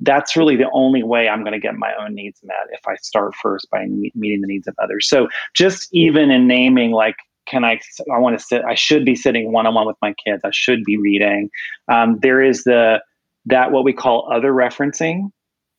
that's 0.00 0.36
really 0.36 0.56
the 0.56 0.70
only 0.72 1.02
way 1.02 1.28
I'm 1.28 1.40
going 1.40 1.52
to 1.52 1.60
get 1.60 1.74
my 1.74 1.92
own 2.00 2.14
needs 2.14 2.40
met 2.42 2.56
if 2.70 2.80
I 2.88 2.96
start 2.96 3.34
first 3.34 3.68
by 3.70 3.86
meeting 4.14 4.40
the 4.40 4.46
needs 4.46 4.66
of 4.66 4.74
others. 4.82 5.06
So 5.06 5.28
just 5.54 5.88
even 5.92 6.30
in 6.30 6.46
naming 6.46 6.92
like 6.92 7.16
can 7.50 7.64
I? 7.64 7.80
I 8.14 8.18
want 8.18 8.38
to 8.38 8.44
sit. 8.44 8.62
I 8.64 8.74
should 8.74 9.04
be 9.04 9.16
sitting 9.16 9.52
one 9.52 9.66
on 9.66 9.74
one 9.74 9.86
with 9.86 9.96
my 10.00 10.14
kids. 10.24 10.42
I 10.44 10.50
should 10.52 10.84
be 10.84 10.96
reading. 10.96 11.50
Um, 11.88 12.18
there 12.22 12.42
is 12.42 12.64
the 12.64 13.02
that 13.46 13.72
what 13.72 13.84
we 13.84 13.92
call 13.92 14.30
other 14.32 14.52
referencing 14.52 15.30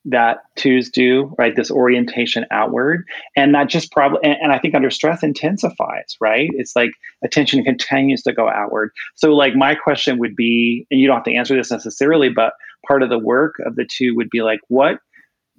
that 0.04 0.38
twos 0.56 0.90
do 0.90 1.34
right 1.38 1.56
this 1.56 1.70
orientation 1.70 2.46
outward 2.50 3.06
and 3.36 3.54
that 3.54 3.70
just 3.70 3.92
probably 3.92 4.20
and, 4.24 4.36
and, 4.42 4.52
i 4.52 4.58
think 4.58 4.74
under 4.74 4.90
stress 4.90 5.22
intensifies 5.22 6.18
right 6.20 6.50
it's 6.56 6.76
like 6.76 6.90
attention 7.24 7.64
continues 7.64 8.24
to 8.24 8.34
go 8.34 8.50
outward 8.50 8.90
so 9.16 9.36
like 9.36 9.56
my 9.56 9.76
question 9.76 10.18
would 10.18 10.36
be 10.36 10.88
and 10.90 11.00
you 11.00 11.06
don't 11.06 11.18
have 11.18 11.24
to 11.24 11.36
answer 11.36 11.56
this 11.56 11.70
necessarily 11.70 12.30
but 12.30 12.54
part 12.88 13.04
of 13.04 13.10
the 13.10 13.20
work 13.20 13.56
of 13.64 13.76
the 13.76 13.86
two 13.86 14.16
would 14.16 14.30
be 14.32 14.42
like 14.42 14.60
what 14.70 14.98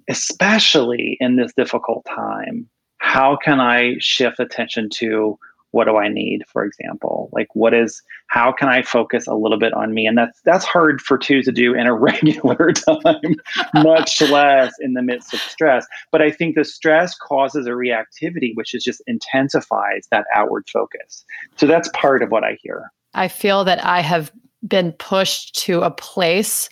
especially 0.09 1.15
in 1.21 1.37
this 1.37 1.53
difficult 1.55 2.05
time 2.05 2.67
how 2.97 3.37
can 3.37 3.61
i 3.61 3.93
shift 3.99 4.41
attention 4.41 4.89
to 4.89 5.39
what 5.73 5.85
do 5.85 5.97
I 5.97 6.07
need, 6.07 6.43
for 6.47 6.63
example? 6.63 7.29
Like 7.33 7.47
what 7.53 7.73
is 7.73 8.01
how 8.27 8.51
can 8.51 8.69
I 8.69 8.83
focus 8.83 9.25
a 9.25 9.33
little 9.33 9.57
bit 9.57 9.73
on 9.73 9.91
me? 9.91 10.05
And 10.05 10.15
that's 10.15 10.39
that's 10.45 10.65
hard 10.65 11.01
for 11.01 11.17
two 11.17 11.41
to 11.41 11.51
do 11.51 11.73
in 11.73 11.87
a 11.87 11.93
regular 11.99 12.71
time, 12.71 13.35
much 13.73 14.21
less 14.29 14.71
in 14.79 14.93
the 14.93 15.01
midst 15.01 15.33
of 15.33 15.39
stress. 15.39 15.87
But 16.11 16.21
I 16.21 16.29
think 16.29 16.55
the 16.55 16.63
stress 16.63 17.15
causes 17.17 17.65
a 17.65 17.71
reactivity, 17.71 18.51
which 18.53 18.75
is 18.75 18.83
just 18.83 19.01
intensifies 19.07 20.07
that 20.11 20.25
outward 20.35 20.69
focus. 20.71 21.25
So 21.57 21.65
that's 21.65 21.89
part 21.93 22.21
of 22.21 22.29
what 22.29 22.43
I 22.43 22.57
hear. 22.61 22.91
I 23.15 23.27
feel 23.27 23.63
that 23.63 23.83
I 23.83 24.01
have 24.01 24.31
been 24.67 24.91
pushed 24.93 25.55
to 25.63 25.81
a 25.81 25.91
place 25.91 26.69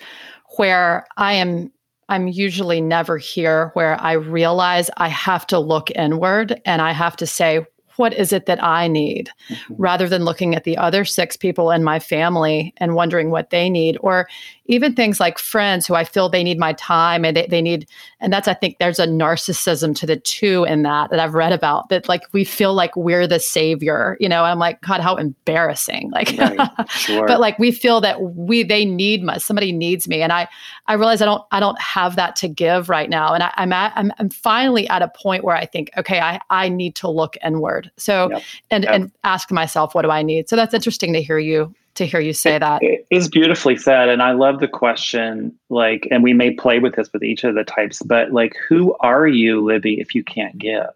where 0.58 1.08
I 1.18 1.34
am 1.34 1.72
I'm 2.08 2.28
usually 2.28 2.82
never 2.82 3.18
here 3.18 3.72
where 3.74 4.00
I 4.00 4.14
realize 4.14 4.92
I 4.98 5.08
have 5.08 5.48
to 5.48 5.60
look 5.60 5.90
inward 5.92 6.62
and 6.66 6.82
I 6.82 6.92
have 6.92 7.16
to 7.16 7.26
say, 7.26 7.66
what 8.02 8.16
is 8.16 8.34
it 8.34 8.48
that 8.48 8.62
I 8.64 8.88
need 8.88 9.30
mm-hmm. 9.48 9.76
rather 9.78 10.10
than 10.10 10.26
looking 10.26 10.56
at 10.56 10.64
the 10.64 10.76
other 10.76 11.06
six 11.06 11.38
people 11.38 11.70
in 11.70 11.84
my 11.84 12.00
family 12.00 12.74
and 12.78 12.96
wondering 12.96 13.30
what 13.30 13.52
they 13.52 13.70
need 13.70 13.96
or 14.02 14.28
even 14.72 14.96
things 14.96 15.20
like 15.20 15.38
friends 15.38 15.86
who 15.86 15.96
I 15.96 16.06
feel 16.06 16.30
they 16.30 16.44
need 16.44 16.58
my 16.58 16.74
time 16.74 17.26
and 17.26 17.36
they, 17.36 17.46
they 17.48 17.62
need 17.62 17.88
and 18.22 18.32
that's 18.32 18.48
I 18.48 18.54
think 18.54 18.78
there's 18.80 19.00
a 19.00 19.06
narcissism 19.06 19.94
to 19.98 20.06
the 20.06 20.16
two 20.16 20.64
in 20.64 20.84
that 20.84 21.10
that 21.12 21.20
I've 21.20 21.34
read 21.34 21.52
about 21.52 21.90
that 21.90 22.08
like 22.08 22.24
we 22.32 22.46
feel 22.46 22.74
like 22.74 22.96
we're 22.96 23.28
the 23.28 23.40
savior 23.40 24.16
you 24.20 24.30
know 24.30 24.44
I'm 24.44 24.60
like 24.60 24.82
god 24.82 25.02
how 25.02 25.18
embarrassing 25.18 26.10
like 26.12 26.36
right. 26.38 26.70
sure. 26.90 27.28
but 27.28 27.40
like 27.40 27.60
we 27.60 27.72
feel 27.72 28.00
that 28.02 28.22
we 28.22 28.64
they 28.64 28.86
need 28.86 29.24
my 29.24 29.38
somebody 29.38 29.74
needs 29.74 30.08
me 30.08 30.22
and 30.22 30.32
I 30.32 30.48
I 30.88 30.94
realize 30.94 31.22
I 31.22 31.26
don't 31.26 31.44
I 31.52 31.60
don't 31.60 31.80
have 31.80 32.16
that 32.16 32.36
to 32.38 32.48
give 32.48 32.88
right 32.88 33.10
now 33.10 33.34
and 33.34 33.44
I, 33.44 33.54
I'm 33.58 33.74
at 33.74 33.92
I'm, 33.96 34.14
I'm 34.20 34.30
finally 34.30 34.88
at 34.88 35.02
a 35.02 35.10
point 35.10 35.44
where 35.44 35.56
I 35.56 35.66
think 35.66 35.92
okay 35.98 36.22
I 36.22 36.40
I 36.50 36.70
need 36.70 36.96
to 36.96 37.10
look 37.10 37.36
inward 37.44 37.92
so 37.98 38.30
yep. 38.32 38.44
and 38.70 38.84
yep. 38.86 38.94
and 38.94 39.12
ask 39.26 39.52
myself 39.52 39.94
what 39.94 40.04
do 40.04 40.12
I 40.12 40.22
need 40.24 40.48
so 40.48 40.56
that's 40.56 40.74
interesting 40.74 41.12
to 41.14 41.22
hear 41.22 41.40
you 41.40 41.76
to 41.96 42.06
hear 42.06 42.20
you 42.20 42.34
say 42.34 42.58
that. 42.58 42.82
It 42.82 43.06
is 43.10 43.28
beautifully 43.28 43.78
said. 43.78 44.10
And 44.10 44.22
I 44.22 44.32
love 44.32 44.60
the 44.60 44.68
question, 44.68 45.58
like, 45.70 46.08
and 46.12 46.24
we 46.24 46.34
may 46.34 46.52
play 46.52 46.80
with 46.80 46.96
this 46.96 47.12
with 47.12 47.24
each 47.24 47.44
of 47.44 47.56
the 47.56 47.64
types, 47.64 48.02
but 48.02 48.32
like, 48.32 48.54
who 48.68 48.96
are 49.02 49.28
you, 49.28 49.64
Libby, 49.64 50.00
if 50.00 50.16
you 50.16 50.24
can't 50.24 50.58
give? 50.58 50.88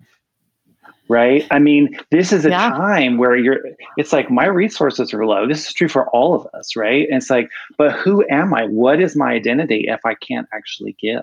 Right. 1.07 1.45
I 1.51 1.59
mean, 1.59 1.95
this 2.09 2.31
is 2.31 2.45
a 2.45 2.49
yeah. 2.49 2.71
time 2.71 3.17
where 3.17 3.35
you're, 3.35 3.59
it's 3.95 4.11
like 4.11 4.31
my 4.31 4.45
resources 4.45 5.13
are 5.13 5.23
low. 5.25 5.47
This 5.47 5.67
is 5.67 5.73
true 5.73 5.87
for 5.87 6.09
all 6.09 6.33
of 6.33 6.47
us. 6.55 6.75
Right. 6.75 7.07
And 7.07 7.17
it's 7.17 7.29
like, 7.29 7.51
but 7.77 7.91
who 7.91 8.25
am 8.31 8.55
I? 8.55 8.65
What 8.65 8.99
is 8.99 9.15
my 9.15 9.33
identity 9.33 9.85
if 9.87 9.99
I 10.03 10.15
can't 10.15 10.47
actually 10.51 10.95
give? 10.99 11.21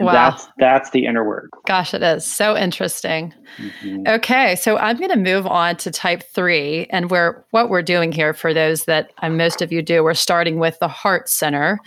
Wow. 0.00 0.12
That's 0.12 0.48
that's 0.58 0.90
the 0.90 1.06
inner 1.06 1.26
work. 1.26 1.50
Gosh, 1.66 1.92
it 1.92 2.02
is 2.02 2.24
so 2.24 2.56
interesting. 2.56 3.34
Mm-hmm. 3.56 4.06
Okay, 4.06 4.54
so 4.54 4.76
I'm 4.76 4.96
going 4.96 5.10
to 5.10 5.16
move 5.16 5.44
on 5.44 5.76
to 5.78 5.90
type 5.90 6.22
three, 6.34 6.86
and 6.90 7.10
where 7.10 7.44
what 7.50 7.68
we're 7.68 7.82
doing 7.82 8.12
here 8.12 8.32
for 8.32 8.54
those 8.54 8.84
that 8.84 9.12
uh, 9.22 9.28
most 9.28 9.60
of 9.60 9.72
you 9.72 9.82
do, 9.82 10.04
we're 10.04 10.14
starting 10.14 10.60
with 10.60 10.78
the 10.78 10.86
heart 10.86 11.28
center, 11.28 11.80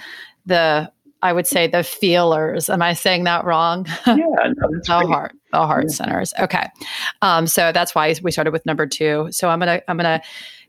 the 0.46 0.92
I 1.22 1.32
would 1.32 1.48
say 1.48 1.68
the 1.68 1.84
feelers. 1.84 2.70
Am 2.70 2.82
I 2.82 2.94
saying 2.94 3.24
that 3.26 3.46
wrong? 3.46 3.86
Yeah, 4.06 4.16
no, 4.16 4.54
the 4.86 5.08
heart, 5.08 5.34
the 5.54 5.66
heart 5.66 5.86
yeah. 5.88 5.96
centers. 5.96 6.34
Okay, 6.38 6.68
um, 7.22 7.48
so 7.48 7.72
that's 7.72 7.96
why 7.96 8.14
we 8.22 8.32
started 8.32 8.52
with 8.52 8.66
number 8.66 8.88
two. 8.88 9.30
So 9.32 9.48
I'm 9.48 9.60
gonna 9.60 9.82
I'm 9.88 9.96
gonna 9.96 10.22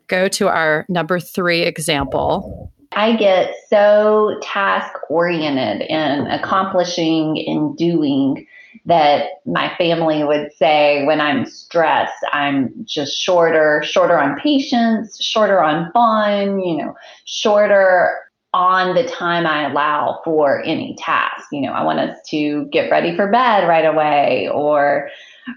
go 0.07 0.29
to 0.29 0.47
our 0.47 0.87
number 0.89 1.19
three 1.19 1.63
example. 1.63 2.73
I 2.95 3.17
get 3.17 3.55
so 3.69 4.39
task 4.43 4.93
oriented 5.09 5.89
in 5.89 6.27
accomplishing 6.27 7.43
and 7.47 7.77
doing 7.77 8.47
that 8.87 9.27
my 9.47 9.75
family 9.77 10.25
would 10.25 10.53
say 10.55 11.05
when 11.05 11.21
I'm 11.21 11.47
stressed, 11.47 12.25
I'm 12.33 12.73
just 12.85 13.17
shorter, 13.19 13.83
shorter 13.85 14.19
on 14.19 14.39
patience, 14.39 15.23
shorter 15.23 15.63
on 15.63 15.93
fun, 15.93 16.61
you 16.61 16.77
know, 16.77 16.95
shorter 17.25 18.19
on 18.55 18.95
the 18.95 19.05
time 19.05 19.47
I 19.47 19.71
allow 19.71 20.21
for 20.25 20.63
any 20.65 20.97
task. 20.99 21.47
You 21.53 21.63
know, 21.63 21.73
I 21.73 21.85
want 21.85 22.01
us 22.01 22.19
to 22.31 22.67
get 22.67 22.91
ready 22.91 23.17
for 23.17 23.31
bed 23.31 23.69
right 23.69 23.87
away 23.87 24.49
or 24.53 25.09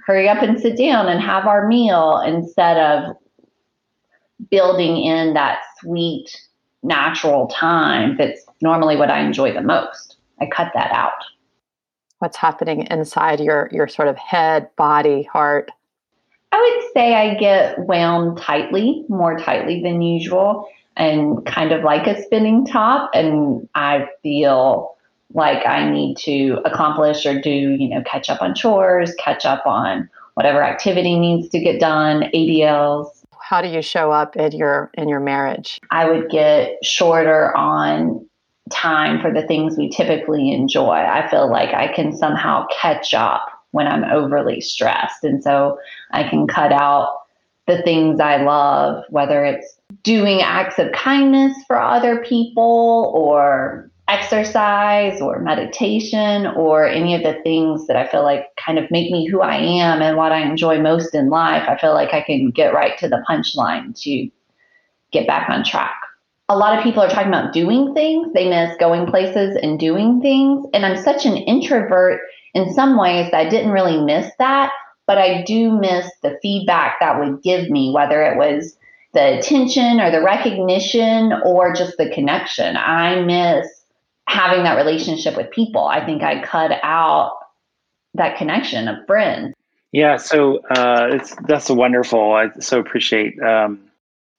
hurry 0.05 0.29
up 0.29 0.41
and 0.41 0.59
sit 0.59 0.77
down 0.77 1.07
and 1.07 1.21
have 1.21 1.45
our 1.45 1.67
meal 1.67 2.21
instead 2.25 2.77
of 2.77 3.15
building 4.49 4.97
in 4.97 5.33
that 5.33 5.59
sweet 5.79 6.29
natural 6.85 7.47
time 7.47 8.15
that's 8.17 8.45
normally 8.61 8.95
what 8.95 9.09
I 9.09 9.21
enjoy 9.21 9.53
the 9.53 9.61
most. 9.61 10.17
I 10.39 10.45
cut 10.45 10.71
that 10.73 10.91
out. 10.91 11.13
What's 12.19 12.37
happening 12.37 12.87
inside 12.89 13.39
your 13.39 13.69
your 13.71 13.87
sort 13.87 14.07
of 14.07 14.17
head, 14.17 14.69
body, 14.77 15.23
heart? 15.23 15.71
I 16.51 16.57
would 16.57 16.93
say 16.93 17.15
I 17.15 17.35
get 17.35 17.79
wound 17.79 18.37
tightly, 18.37 19.03
more 19.09 19.37
tightly 19.37 19.81
than 19.83 20.01
usual, 20.01 20.67
and 20.95 21.45
kind 21.45 21.73
of 21.73 21.83
like 21.83 22.07
a 22.07 22.21
spinning 22.23 22.65
top. 22.65 23.09
And 23.13 23.67
I 23.75 24.07
feel 24.23 24.95
like 25.33 25.65
I 25.65 25.89
need 25.89 26.15
to 26.19 26.61
accomplish 26.63 27.25
or 27.25 27.41
do, 27.41 27.49
you 27.49 27.89
know, 27.89 28.01
catch 28.05 28.29
up 28.29 28.41
on 28.41 28.55
chores, 28.55 29.13
catch 29.15 29.45
up 29.45 29.65
on 29.65 30.09
whatever 30.35 30.63
activity 30.63 31.19
needs 31.19 31.49
to 31.49 31.59
get 31.59 31.79
done, 31.79 32.23
ADLs, 32.33 33.14
how 33.47 33.61
do 33.61 33.67
you 33.67 33.83
show 33.83 34.11
up 34.11 34.35
in 34.35 34.53
your 34.53 34.89
in 34.95 35.07
your 35.07 35.19
marriage? 35.19 35.79
I 35.91 36.09
would 36.09 36.31
get 36.31 36.83
shorter 36.83 37.55
on 37.55 38.27
time 38.71 39.21
for 39.21 39.31
the 39.31 39.45
things 39.45 39.77
we 39.77 39.87
typically 39.89 40.51
enjoy. 40.51 40.93
I 40.93 41.29
feel 41.29 41.47
like 41.47 41.71
I 41.71 41.93
can 41.93 42.11
somehow 42.15 42.65
catch 42.75 43.13
up 43.13 43.45
when 43.69 43.85
I'm 43.85 44.03
overly 44.05 44.61
stressed. 44.61 45.23
And 45.23 45.43
so 45.43 45.77
I 46.09 46.27
can 46.27 46.47
cut 46.47 46.71
out 46.71 47.19
the 47.67 47.83
things 47.83 48.19
I 48.19 48.37
love, 48.37 49.03
whether 49.09 49.45
it's 49.45 49.77
doing 50.01 50.41
acts 50.41 50.79
of 50.79 50.91
kindness 50.93 51.55
for 51.67 51.79
other 51.79 52.23
people 52.23 53.11
or 53.15 53.91
exercise 54.07 55.19
or 55.19 55.39
meditation 55.39 56.45
or 56.47 56.87
any 56.87 57.15
of 57.15 57.23
the 57.23 57.41
things 57.43 57.87
that 57.87 57.95
I 57.95 58.07
feel 58.07 58.23
like 58.23 58.45
kind 58.63 58.77
of 58.77 58.89
make 58.91 59.11
me 59.11 59.27
who 59.27 59.41
I 59.41 59.55
am 59.55 60.01
and 60.01 60.15
what 60.15 60.31
I 60.31 60.41
enjoy 60.41 60.79
most 60.79 61.15
in 61.15 61.29
life, 61.29 61.67
I 61.67 61.77
feel 61.77 61.93
like 61.93 62.13
I 62.13 62.21
can 62.21 62.51
get 62.51 62.73
right 62.73 62.97
to 62.99 63.07
the 63.07 63.23
punchline 63.27 63.99
to 64.03 64.29
get 65.11 65.27
back 65.27 65.49
on 65.49 65.63
track. 65.63 65.95
A 66.49 66.57
lot 66.57 66.77
of 66.77 66.83
people 66.83 67.01
are 67.01 67.09
talking 67.09 67.29
about 67.29 67.53
doing 67.53 67.95
things. 67.95 68.31
They 68.33 68.47
miss 68.47 68.77
going 68.77 69.07
places 69.07 69.57
and 69.61 69.79
doing 69.79 70.21
things. 70.21 70.67
And 70.73 70.85
I'm 70.85 71.01
such 71.01 71.25
an 71.25 71.37
introvert 71.37 72.21
in 72.53 72.71
some 72.73 72.97
ways 72.97 73.31
that 73.31 73.47
I 73.47 73.49
didn't 73.49 73.71
really 73.71 73.99
miss 73.99 74.31
that, 74.37 74.71
but 75.07 75.17
I 75.17 75.41
do 75.41 75.71
miss 75.71 76.07
the 76.21 76.37
feedback 76.43 76.97
that 76.99 77.19
would 77.19 77.41
give 77.41 77.71
me, 77.71 77.91
whether 77.91 78.21
it 78.21 78.37
was 78.37 78.77
the 79.13 79.39
attention 79.39 79.99
or 79.99 80.11
the 80.11 80.21
recognition 80.21 81.33
or 81.43 81.73
just 81.73 81.97
the 81.97 82.09
connection. 82.11 82.77
I 82.77 83.21
miss 83.21 83.84
having 84.27 84.63
that 84.63 84.75
relationship 84.75 85.37
with 85.37 85.49
people. 85.51 85.85
I 85.85 86.05
think 86.05 86.23
I 86.23 86.41
cut 86.43 86.71
out 86.83 87.37
that 88.13 88.37
connection 88.37 88.87
of 88.87 89.05
friends. 89.05 89.53
Yeah, 89.91 90.17
so 90.17 90.59
uh, 90.71 91.07
it's 91.11 91.35
that's 91.47 91.69
wonderful. 91.69 92.33
I 92.33 92.49
so 92.59 92.79
appreciate 92.79 93.39
um, 93.41 93.79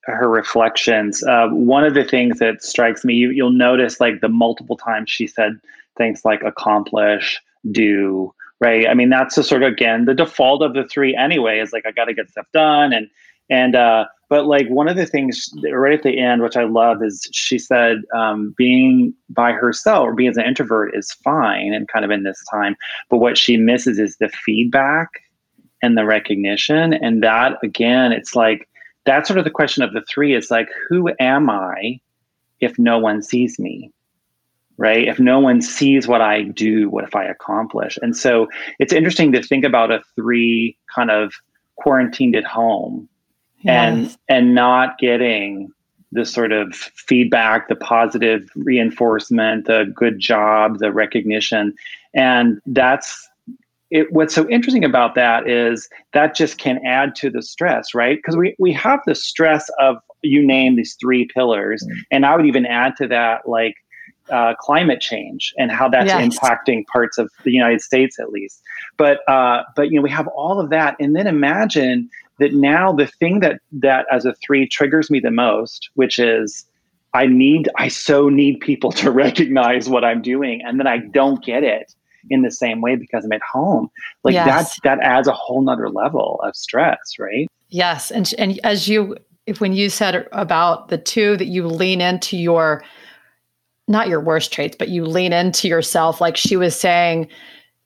her 0.03 0.29
reflections. 0.29 1.23
Uh, 1.23 1.47
one 1.49 1.83
of 1.83 1.93
the 1.93 2.03
things 2.03 2.39
that 2.39 2.63
strikes 2.63 3.03
me, 3.03 3.15
you, 3.15 3.31
you'll 3.31 3.49
notice 3.49 3.99
like 3.99 4.21
the 4.21 4.29
multiple 4.29 4.77
times 4.77 5.09
she 5.09 5.25
said 5.25 5.59
things 5.97 6.23
like 6.23 6.43
accomplish, 6.43 7.41
do, 7.71 8.33
right? 8.59 8.87
I 8.87 8.93
mean, 8.93 9.09
that's 9.09 9.35
the 9.35 9.43
sort 9.43 9.63
of 9.63 9.73
again 9.73 10.05
the 10.05 10.13
default 10.13 10.61
of 10.61 10.73
the 10.73 10.83
three 10.83 11.15
anyway. 11.15 11.59
Is 11.59 11.73
like 11.73 11.85
I 11.87 11.91
got 11.91 12.05
to 12.05 12.13
get 12.13 12.29
stuff 12.29 12.45
done, 12.53 12.93
and 12.93 13.09
and 13.49 13.75
uh, 13.75 14.05
but 14.29 14.45
like 14.45 14.67
one 14.67 14.89
of 14.89 14.97
the 14.97 15.05
things 15.05 15.49
right 15.71 15.93
at 15.93 16.03
the 16.03 16.19
end, 16.19 16.41
which 16.41 16.57
I 16.57 16.65
love, 16.65 17.01
is 17.01 17.27
she 17.31 17.57
said 17.57 17.97
um, 18.15 18.53
being 18.57 19.13
by 19.29 19.53
herself 19.53 20.03
or 20.03 20.15
being 20.15 20.29
as 20.29 20.37
an 20.37 20.45
introvert 20.45 20.95
is 20.95 21.11
fine 21.23 21.73
and 21.73 21.87
kind 21.87 22.03
of 22.03 22.11
in 22.11 22.23
this 22.23 22.43
time. 22.51 22.75
But 23.09 23.17
what 23.17 23.37
she 23.37 23.55
misses 23.57 23.99
is 23.99 24.17
the 24.17 24.29
feedback 24.29 25.09
and 25.81 25.97
the 25.97 26.05
recognition. 26.05 26.93
And 26.93 27.23
that 27.23 27.57
again, 27.63 28.11
it's 28.11 28.35
like 28.35 28.67
that's 29.05 29.29
sort 29.29 29.39
of 29.39 29.45
the 29.45 29.51
question 29.51 29.83
of 29.83 29.93
the 29.93 30.03
three. 30.09 30.35
It's 30.35 30.51
like, 30.51 30.67
who 30.89 31.09
am 31.19 31.49
I 31.49 31.99
if 32.59 32.77
no 32.77 32.99
one 32.99 33.21
sees 33.21 33.57
me? 33.57 33.91
Right? 34.77 35.07
If 35.07 35.19
no 35.19 35.39
one 35.39 35.61
sees 35.61 36.07
what 36.07 36.21
I 36.21 36.43
do, 36.43 36.89
what 36.89 37.03
if 37.03 37.15
I 37.15 37.23
accomplish? 37.23 37.97
And 38.01 38.15
so 38.15 38.47
it's 38.77 38.93
interesting 38.93 39.31
to 39.31 39.41
think 39.41 39.63
about 39.63 39.89
a 39.89 40.03
three 40.15 40.77
kind 40.93 41.09
of 41.09 41.33
quarantined 41.77 42.35
at 42.35 42.43
home 42.43 43.07
and 43.65 44.15
and 44.29 44.53
not 44.55 44.97
getting 44.97 45.71
the 46.11 46.25
sort 46.25 46.51
of 46.51 46.73
feedback, 46.73 47.67
the 47.67 47.75
positive 47.75 48.49
reinforcement, 48.55 49.65
the 49.65 49.91
good 49.93 50.19
job, 50.19 50.79
the 50.79 50.91
recognition. 50.91 51.75
And 52.13 52.61
that's 52.65 53.29
it, 53.91 54.11
what's 54.11 54.33
so 54.33 54.47
interesting 54.49 54.85
about 54.85 55.15
that 55.15 55.49
is 55.49 55.89
that 56.13 56.35
just 56.35 56.57
can 56.57 56.85
add 56.85 57.15
to 57.15 57.29
the 57.29 57.41
stress, 57.41 57.93
right? 57.93 58.17
Because 58.17 58.35
we, 58.35 58.55
we 58.59 58.73
have 58.73 58.99
the 59.05 59.15
stress 59.15 59.69
of 59.79 59.97
you 60.23 60.45
name 60.45 60.75
these 60.75 60.95
three 60.99 61.27
pillars. 61.33 61.83
Mm-hmm. 61.83 61.99
And 62.11 62.25
I 62.25 62.35
would 62.35 62.45
even 62.45 62.65
add 62.65 62.95
to 62.97 63.07
that 63.07 63.47
like 63.47 63.75
uh, 64.29 64.55
climate 64.59 64.99
change 64.99 65.53
and 65.57 65.71
how 65.71 65.87
that's 65.87 66.07
yes. 66.07 66.37
impacting 66.37 66.85
parts 66.87 67.17
of 67.17 67.29
the 67.43 67.51
United 67.51 67.81
States 67.81 68.19
at 68.19 68.29
least. 68.29 68.61
But 68.97 69.19
uh, 69.29 69.63
but 69.75 69.89
you 69.89 69.95
know 69.95 70.01
we 70.01 70.09
have 70.09 70.27
all 70.27 70.59
of 70.59 70.69
that, 70.69 70.95
and 70.99 71.15
then 71.15 71.27
imagine 71.27 72.09
that 72.39 72.53
now 72.53 72.91
the 72.93 73.07
thing 73.07 73.39
that 73.39 73.59
that 73.71 74.05
as 74.11 74.25
a 74.25 74.33
three 74.45 74.67
triggers 74.67 75.09
me 75.09 75.19
the 75.19 75.31
most, 75.31 75.89
which 75.95 76.19
is 76.19 76.65
I 77.13 77.25
need 77.25 77.69
I 77.77 77.87
so 77.87 78.29
need 78.29 78.59
people 78.59 78.91
to 78.93 79.11
recognize 79.25 79.89
what 79.89 80.03
I'm 80.03 80.21
doing 80.21 80.61
and 80.65 80.79
then 80.79 80.87
I 80.87 80.97
don't 80.97 81.43
get 81.43 81.63
it 81.63 81.93
in 82.29 82.41
the 82.41 82.51
same 82.51 82.81
way 82.81 82.95
because 82.95 83.23
I'm 83.23 83.31
at 83.31 83.41
home. 83.41 83.89
Like 84.23 84.33
yes. 84.33 84.79
that 84.83 84.97
that 84.97 85.05
adds 85.05 85.27
a 85.27 85.33
whole 85.33 85.61
nother 85.61 85.89
level 85.89 86.39
of 86.43 86.55
stress, 86.55 86.97
right? 87.19 87.47
Yes. 87.69 88.11
And 88.11 88.33
and 88.37 88.59
as 88.63 88.87
you 88.87 89.17
if 89.45 89.61
when 89.61 89.73
you 89.73 89.89
said 89.89 90.27
about 90.31 90.89
the 90.89 90.97
two 90.97 91.37
that 91.37 91.47
you 91.47 91.67
lean 91.67 92.01
into 92.01 92.37
your 92.37 92.83
not 93.87 94.09
your 94.09 94.19
worst 94.19 94.51
traits, 94.51 94.75
but 94.77 94.89
you 94.89 95.05
lean 95.05 95.31
into 95.31 95.67
yourself, 95.67 96.19
like 96.19 96.35
she 96.35 96.57
was 96.57 96.77
saying, 96.77 97.29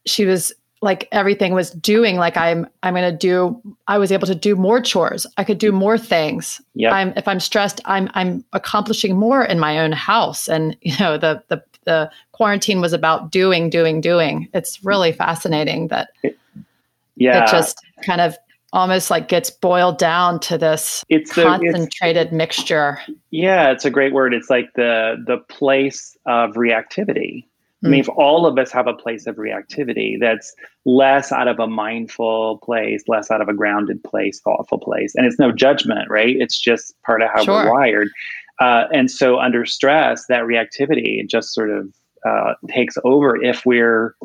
she 0.07 0.25
was 0.25 0.51
like 0.81 1.07
everything 1.11 1.53
was 1.53 1.69
doing 1.71 2.17
like 2.17 2.35
i'm 2.35 2.67
i'm 2.83 2.93
going 2.95 3.09
to 3.09 3.15
do 3.15 3.61
i 3.87 3.97
was 3.97 4.11
able 4.11 4.27
to 4.27 4.35
do 4.35 4.55
more 4.55 4.81
chores. 4.81 5.25
I 5.37 5.43
could 5.43 5.59
do 5.59 5.71
more 5.71 5.97
things. 5.97 6.61
Yeah 6.73 6.93
i'm 6.93 7.13
if 7.15 7.27
i'm 7.27 7.39
stressed 7.39 7.79
i'm 7.85 8.09
i'm 8.13 8.43
accomplishing 8.53 9.17
more 9.17 9.43
in 9.43 9.59
my 9.59 9.79
own 9.79 9.91
house. 9.91 10.47
And 10.47 10.75
you 10.81 10.97
know 10.99 11.17
the 11.17 11.43
the 11.47 11.63
the 11.83 12.11
quarantine 12.31 12.81
was 12.81 12.93
about 12.93 13.31
doing 13.31 13.69
doing 13.69 14.01
doing. 14.01 14.49
It's 14.53 14.83
really 14.83 15.11
fascinating 15.11 15.87
that 15.89 16.09
yeah 17.15 17.43
it 17.43 17.51
just 17.51 17.79
kind 18.03 18.21
of 18.21 18.35
almost 18.73 19.11
like 19.11 19.27
gets 19.27 19.49
boiled 19.51 19.97
down 19.97 20.39
to 20.39 20.57
this 20.57 21.03
it's 21.09 21.33
concentrated 21.33 22.27
it's, 22.27 22.33
mixture. 22.33 22.99
Yeah 23.29 23.71
it's 23.71 23.85
a 23.85 23.91
great 23.91 24.13
word. 24.13 24.33
It's 24.33 24.49
like 24.49 24.73
the 24.75 25.23
the 25.27 25.37
place 25.37 26.17
of 26.25 26.53
reactivity 26.53 27.45
I 27.83 27.87
mean, 27.87 27.99
if 27.99 28.09
all 28.09 28.45
of 28.45 28.57
us 28.59 28.71
have 28.71 28.85
a 28.85 28.93
place 28.93 29.25
of 29.25 29.37
reactivity 29.37 30.19
that's 30.19 30.53
less 30.85 31.31
out 31.31 31.47
of 31.47 31.59
a 31.59 31.65
mindful 31.65 32.59
place, 32.59 33.03
less 33.07 33.31
out 33.31 33.41
of 33.41 33.49
a 33.49 33.53
grounded 33.53 34.03
place, 34.03 34.39
thoughtful 34.39 34.77
place, 34.77 35.13
and 35.15 35.25
it's 35.25 35.39
no 35.39 35.51
judgment, 35.51 36.07
right? 36.09 36.35
It's 36.37 36.59
just 36.59 36.93
part 37.01 37.23
of 37.23 37.29
how 37.33 37.43
sure. 37.43 37.65
we're 37.65 37.71
wired. 37.71 38.09
Uh, 38.59 38.83
and 38.93 39.09
so, 39.09 39.39
under 39.39 39.65
stress, 39.65 40.27
that 40.27 40.43
reactivity 40.43 41.27
just 41.27 41.55
sort 41.55 41.71
of 41.71 41.91
uh, 42.27 42.53
takes 42.69 42.97
over 43.03 43.41
if 43.41 43.65
we're 43.65 44.15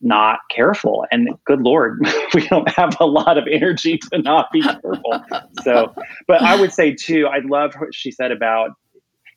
not 0.00 0.40
careful. 0.50 1.04
And 1.10 1.30
good 1.44 1.62
Lord, 1.62 2.06
we 2.34 2.46
don't 2.46 2.68
have 2.68 2.96
a 3.00 3.06
lot 3.06 3.36
of 3.36 3.48
energy 3.50 3.98
to 4.12 4.18
not 4.18 4.52
be 4.52 4.62
careful. 4.62 5.24
So, 5.62 5.92
but 6.28 6.42
I 6.42 6.54
would 6.60 6.72
say 6.72 6.94
too, 6.94 7.26
I 7.26 7.40
love 7.40 7.74
what 7.78 7.94
she 7.94 8.12
said 8.12 8.30
about 8.30 8.70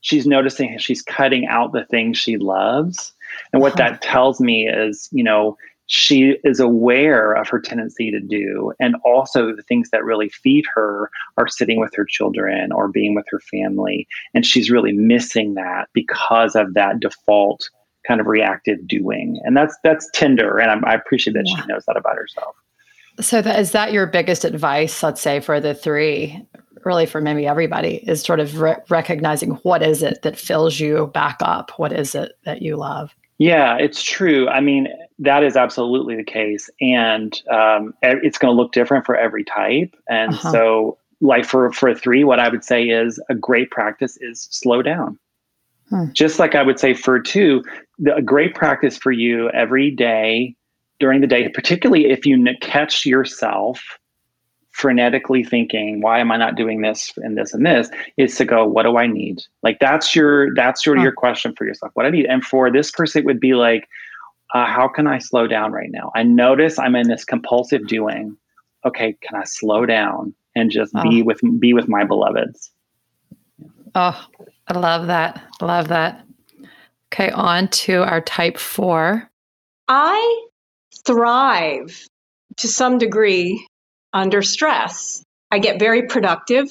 she's 0.02 0.26
noticing 0.26 0.78
she's 0.78 1.02
cutting 1.02 1.46
out 1.48 1.74
the 1.74 1.86
things 1.86 2.18
she 2.18 2.38
loves 2.38 3.14
and 3.54 3.62
what 3.62 3.80
uh-huh. 3.80 3.92
that 3.92 4.02
tells 4.02 4.40
me 4.40 4.68
is, 4.68 5.10
you 5.12 5.24
know, 5.24 5.58
she 5.88 6.36
is 6.44 6.60
aware 6.60 7.34
of 7.34 7.50
her 7.50 7.60
tendency 7.60 8.12
to 8.12 8.20
do. 8.20 8.72
And 8.80 8.96
also, 9.04 9.56
the 9.56 9.64
things 9.64 9.90
that 9.90 10.04
really 10.04 10.30
feed 10.30 10.66
her 10.76 11.10
are 11.38 11.48
sitting 11.48 11.80
with 11.80 11.96
her 11.96 12.06
children 12.06 12.72
or 12.72 12.88
being 12.88 13.16
with 13.16 13.26
her 13.30 13.40
family. 13.40 14.08
And 14.36 14.46
she's 14.46 14.70
really 14.70 14.92
missing 14.92 15.56
that 15.56 15.90
because 15.94 16.56
of 16.56 16.76
that 16.76 17.00
default 17.00 17.70
kind 18.08 18.22
of 18.22 18.28
reactive 18.28 18.88
doing. 18.88 19.42
And 19.44 19.58
that's 19.58 19.76
that's 19.84 20.08
tender. 20.14 20.60
And 20.60 20.70
I'm, 20.70 20.86
i 20.86 20.94
appreciate 20.94 21.34
that 21.34 21.46
yeah. 21.48 21.56
she 21.60 21.68
knows 21.68 21.86
that 21.88 21.98
about 21.98 22.18
herself. 22.18 22.56
So, 23.20 23.42
that, 23.42 23.60
is 23.60 23.72
that 23.72 23.92
your 23.92 24.06
biggest 24.06 24.46
advice, 24.46 25.02
let's 25.02 25.22
say, 25.22 25.40
for 25.40 25.60
the 25.60 25.74
three? 25.74 26.46
Really, 26.86 27.06
for 27.06 27.22
maybe 27.22 27.46
everybody, 27.48 27.98
is 28.08 28.22
sort 28.22 28.40
of 28.40 28.60
re- 28.60 28.78
recognizing 28.90 29.52
what 29.64 29.82
is 29.84 30.04
it 30.04 30.22
that 30.24 30.38
fills 30.38 30.80
you 30.80 31.08
back 31.14 31.38
up? 31.42 31.72
What 31.78 31.92
is 31.92 32.16
it 32.16 32.34
that 32.46 32.62
you 32.62 32.76
love? 32.76 33.14
Yeah, 33.38 33.78
it's 33.78 34.04
true. 34.04 34.50
I 34.50 34.60
mean, 34.60 34.90
that 35.20 35.44
is 35.44 35.56
absolutely 35.56 36.16
the 36.16 36.24
case, 36.24 36.70
and 36.82 37.42
um, 37.50 37.94
it's 38.02 38.38
going 38.38 38.54
to 38.54 38.62
look 38.62 38.74
different 38.74 39.06
for 39.06 39.16
every 39.16 39.46
type. 39.46 39.96
And 40.10 40.34
uh-huh. 40.34 40.52
so, 40.52 40.98
like 41.22 41.46
for 41.46 41.72
for 41.72 41.96
three, 41.96 42.24
what 42.24 42.40
I 42.40 42.50
would 42.50 42.64
say 42.64 42.84
is 42.84 43.22
a 43.30 43.36
great 43.36 43.72
practice 43.72 44.18
is 44.22 44.48
slow 44.52 44.82
down. 44.82 45.18
Hmm. 45.90 46.06
Just 46.14 46.38
like 46.38 46.54
I 46.54 46.64
would 46.64 46.80
say 46.80 46.94
for 46.94 47.20
two, 47.20 47.64
the, 47.98 48.16
a 48.16 48.22
great 48.22 48.56
practice 48.56 48.98
for 48.98 49.12
you 49.12 49.50
every 49.52 49.90
day 49.90 50.56
during 51.00 51.22
the 51.22 51.28
day, 51.28 51.50
particularly 51.50 52.10
if 52.10 52.26
you 52.26 52.46
catch 52.62 53.06
yourself 53.06 53.82
frenetically 54.80 55.48
thinking, 55.48 56.02
why 56.02 56.20
am 56.20 56.32
I 56.32 56.38
not 56.38 56.56
doing 56.56 56.82
this 56.82 57.12
and 57.18 57.38
this 57.38 57.54
and 57.54 57.66
this? 57.66 57.90
Is 58.18 58.36
to 58.38 58.46
go, 58.46 58.66
what 58.66 58.84
do 58.84 58.98
I 58.98 59.08
need? 59.08 59.42
Like 59.64 59.80
that's 59.80 60.16
your 60.16 60.54
that's 60.56 60.86
your 60.86 60.98
of 60.98 61.04
your 61.04 61.12
question 61.12 61.54
for 61.56 61.66
yourself. 61.66 61.92
What 61.96 62.06
I 62.06 62.10
need. 62.10 62.26
And 62.26 62.44
for 62.44 62.72
this 62.72 62.92
person, 62.92 63.22
it 63.22 63.26
would 63.26 63.40
be 63.40 63.54
like, 63.54 63.88
uh, 64.54 64.66
how 64.66 64.88
can 64.88 65.08
I 65.08 65.20
slow 65.20 65.48
down 65.48 65.72
right 65.72 65.92
now? 65.92 66.12
I 66.16 66.24
notice 66.24 66.80
I'm 66.80 66.96
in 66.96 67.08
this 67.08 67.26
compulsive 67.26 67.88
doing. 67.88 68.38
Okay, 68.86 69.16
can 69.22 69.40
I 69.40 69.44
slow 69.44 69.86
down 69.86 70.34
and 70.56 70.72
just 70.72 70.94
oh. 70.96 71.04
be 71.04 71.22
with 71.22 71.42
be 71.60 71.74
with 71.74 71.88
my 71.88 72.04
beloveds? 72.04 72.72
Oh, 73.96 74.26
I 74.68 74.78
love 74.78 75.08
that. 75.08 75.44
Love 75.62 75.90
that. 75.90 76.26
Okay, 77.12 77.32
on 77.32 77.68
to 77.70 78.04
our 78.04 78.22
type 78.22 78.58
four. 78.58 79.30
I 79.88 80.46
thrive 81.06 82.06
to 82.58 82.68
some 82.68 82.98
degree 82.98 83.66
under 84.14 84.42
stress. 84.42 85.24
I 85.52 85.60
get 85.60 85.80
very 85.80 86.04
productive 86.04 86.68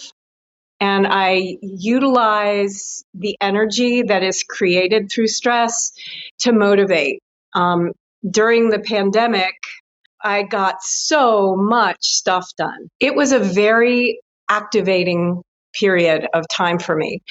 and 0.81 1.07
I 1.09 1.59
utilize 1.61 3.03
the 3.15 3.37
energy 3.41 4.03
that 4.03 4.23
is 4.23 4.45
created 4.49 5.11
through 5.11 5.27
stress 5.27 5.93
to 6.41 6.53
motivate. 6.53 7.21
Um, 7.55 7.93
during 8.29 8.71
the 8.71 8.79
pandemic, 8.79 9.55
I 10.23 10.43
got 10.43 10.83
so 10.83 11.57
much 11.57 11.99
stuff 12.01 12.49
done. 12.57 12.89
It 13.01 13.15
was 13.15 13.33
a 13.33 13.39
very 13.39 14.21
activating 14.49 15.43
period 15.79 16.27
of 16.35 16.47
time 16.49 16.79
for 16.79 16.97
me. 16.97 17.23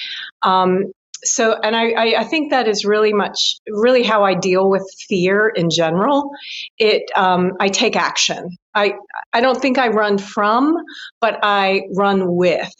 Um, 0.42 0.92
so 1.24 1.58
and 1.62 1.74
I, 1.76 2.20
I 2.20 2.24
think 2.24 2.50
that 2.50 2.68
is 2.68 2.84
really 2.84 3.12
much 3.12 3.58
really 3.68 4.02
how 4.02 4.24
i 4.24 4.34
deal 4.34 4.68
with 4.70 4.88
fear 5.08 5.48
in 5.48 5.70
general. 5.70 6.30
It 6.78 7.10
um, 7.14 7.52
i 7.60 7.68
take 7.68 7.96
action. 7.96 8.56
I 8.74 8.94
i 9.32 9.40
don't 9.40 9.60
think 9.60 9.78
i 9.78 9.88
run 9.88 10.18
from 10.18 10.76
but 11.20 11.38
i 11.42 11.82
run 11.94 12.36
with 12.36 12.72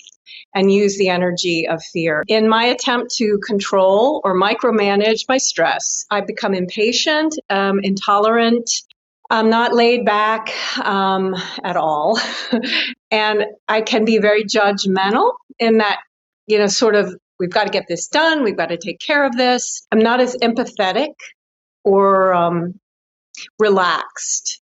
and 0.55 0.73
use 0.73 0.97
the 0.99 1.09
energy 1.09 1.69
of 1.69 1.83
fear. 1.93 2.25
In 2.29 2.49
my 2.49 2.65
attempt 2.65 3.15
to 3.17 3.39
control 3.47 4.21
or 4.25 4.35
micromanage 4.35 5.25
my 5.29 5.39
stress 5.39 6.07
i 6.11 6.21
become 6.21 6.55
impatient 6.55 7.35
um, 7.51 7.81
intolerant. 7.83 8.71
I'm 9.31 9.51
not 9.51 9.75
laid 9.75 10.07
back 10.07 10.55
um, 10.83 11.35
at 11.63 11.77
all. 11.77 12.19
and 13.11 13.45
I 13.69 13.83
can 13.83 14.07
be 14.07 14.19
very 14.19 14.45
judgmental 14.45 15.35
in 15.59 15.79
that, 15.79 15.99
you 16.47 16.59
know, 16.59 16.67
sort 16.67 16.95
of 16.95 17.15
we've 17.39 17.51
got 17.51 17.65
to 17.65 17.71
get 17.71 17.87
this 17.89 18.09
done. 18.09 18.43
We've 18.43 18.57
got 18.57 18.69
to 18.69 18.77
take 18.77 18.99
care 19.01 19.25
of 19.25 19.37
this. 19.37 19.87
I'm 19.93 19.99
not 19.99 20.21
as 20.21 20.37
empathetic 20.43 21.15
or 21.85 22.35
um, 22.35 22.79
relaxed 23.59 24.61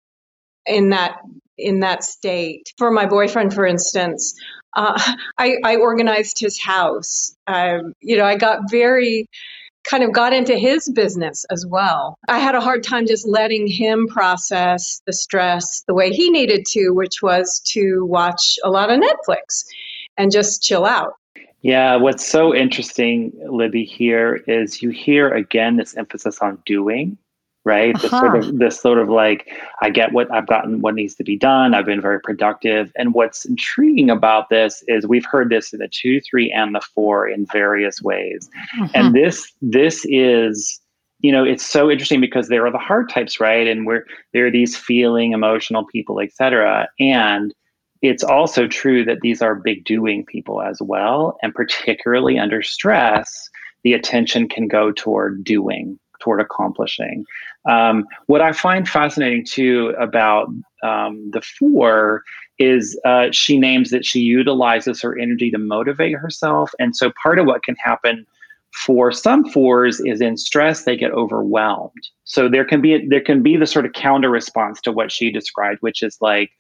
in 0.67 0.91
that 0.91 1.19
in 1.57 1.81
that 1.81 2.05
state. 2.05 2.73
For 2.79 2.91
my 2.91 3.07
boyfriend, 3.07 3.53
for 3.53 3.67
instance, 3.67 4.35
uh, 4.77 5.01
I, 5.39 5.57
I, 5.65 5.77
organized 5.77 6.39
his 6.39 6.61
house. 6.61 7.35
Um, 7.49 7.95
you 8.01 8.17
know, 8.17 8.25
I 8.25 8.37
got 8.37 8.71
very 8.71 9.27
kind 9.89 10.05
of 10.05 10.13
got 10.13 10.33
into 10.33 10.57
his 10.57 10.89
business 10.91 11.45
as 11.51 11.65
well. 11.67 12.19
I 12.29 12.39
had 12.39 12.55
a 12.55 12.61
hard 12.61 12.83
time 12.83 13.07
just 13.07 13.27
letting 13.27 13.67
him 13.67 14.07
process 14.07 15.01
the 15.07 15.13
stress 15.13 15.83
the 15.87 15.95
way 15.95 16.11
he 16.11 16.31
needed 16.31 16.65
to, 16.73 16.91
which 16.91 17.23
was 17.23 17.61
to 17.69 18.05
watch 18.05 18.59
a 18.65 18.71
lot 18.71 18.91
of 18.91 19.01
Netflix 19.01 19.65
and 20.17 20.31
just 20.31 20.63
chill 20.63 20.85
out. 20.85 21.15
Yeah, 21.63 21.97
what's 21.97 22.27
so 22.27 22.55
interesting, 22.55 23.33
Libby, 23.51 23.85
here 23.85 24.37
is 24.47 24.81
you 24.81 24.91
hear 24.91 25.29
again 25.29 25.77
this 25.77 25.97
emphasis 25.97 26.39
on 26.41 26.63
doing, 26.65 27.19
right? 27.65 27.95
Uh-huh. 27.97 28.03
This 28.03 28.11
sort 28.11 28.37
of 28.37 28.59
this 28.59 28.81
sort 28.81 28.99
of 28.99 29.09
like 29.09 29.49
I 29.83 29.91
get 29.91 30.13
what 30.13 30.33
I've 30.33 30.47
gotten 30.47 30.81
what 30.83 30.95
needs 30.95 31.17
to 31.17 31.25
be 31.25 31.37
done. 31.37 31.75
I've 31.75 31.85
been 31.85 32.01
very 32.01 32.21
productive. 32.21 32.93
And 32.97 33.13
what's 33.13 33.45
intriguing 33.45 34.09
about 34.09 34.51
this 34.51 34.85
is 34.87 35.07
we've 35.07 35.25
heard 35.25 35.51
this 35.51 35.73
in 35.73 35.81
the 35.81 35.89
two, 35.89 36.21
three, 36.21 36.53
and 36.53 36.75
the 36.75 36.81
four 36.95 37.29
in 37.29 37.47
various 37.53 38.01
ways. 38.01 38.49
Uh-huh. 38.81 38.89
And 38.95 39.15
this 39.15 39.53
this 39.61 40.07
is 40.09 40.81
you 41.21 41.33
know 41.33 41.43
it's 41.45 41.67
so 41.67 41.91
interesting 41.91 42.21
because 42.21 42.49
there 42.49 42.65
are 42.65 42.73
the 42.73 42.79
heart 42.79 43.11
types 43.11 43.41
right 43.41 43.67
and 43.67 43.87
we're 43.87 44.05
there 44.33 44.47
are 44.47 44.51
these 44.51 44.77
feeling 44.77 45.33
emotional 45.33 45.85
people 45.85 46.21
etc 46.21 46.89
and 47.01 47.53
it's 48.03 48.23
also 48.23 48.67
true 48.67 49.05
that 49.05 49.21
these 49.21 49.43
are 49.43 49.55
big 49.55 49.85
doing 49.85 50.25
people 50.25 50.63
as 50.63 50.81
well. 50.81 51.37
And 51.43 51.55
particularly 51.55 52.39
under 52.39 52.63
stress, 52.63 53.49
the 53.83 53.93
attention 53.93 54.49
can 54.49 54.69
go 54.69 54.93
toward 54.93 55.45
doing, 55.45 55.99
toward 56.21 56.41
accomplishing. 56.41 57.25
Um, 57.69 58.07
what 58.27 58.41
I 58.41 58.53
find 58.53 58.89
fascinating 58.89 59.45
too 59.45 59.95
about 59.99 60.49
um, 60.83 61.31
the 61.33 61.43
four 61.43 62.23
is 62.59 62.99
uh, 63.05 63.29
she 63.33 63.59
names 63.59 63.91
that 63.91 64.05
she 64.05 64.21
utilizes 64.21 65.01
her 65.03 65.19
energy 65.19 65.51
to 65.51 65.59
motivate 65.59 66.17
herself. 66.17 66.73
And 66.79 66.97
so 66.97 67.13
part 67.23 67.39
of 67.39 67.47
what 67.47 67.63
can 67.63 67.77
happen 67.77 68.27
for 68.73 69.11
some 69.11 69.45
fours 69.51 70.01
is 70.01 70.21
in 70.21 70.37
stress 70.37 70.85
they 70.85 70.97
get 70.97 71.11
overwhelmed 71.13 72.09
so 72.25 72.49
there 72.49 72.65
can 72.65 72.81
be 72.81 73.07
there 73.09 73.21
can 73.21 73.43
be 73.43 73.57
the 73.57 73.67
sort 73.67 73.87
of 73.87 73.93
counter 73.95 74.29
response 74.29 74.81
to 74.81 74.93
what 74.93 75.11
she 75.11 75.33
described 75.33 75.79
which 75.81 76.03
is 76.03 76.19
like 76.21 76.51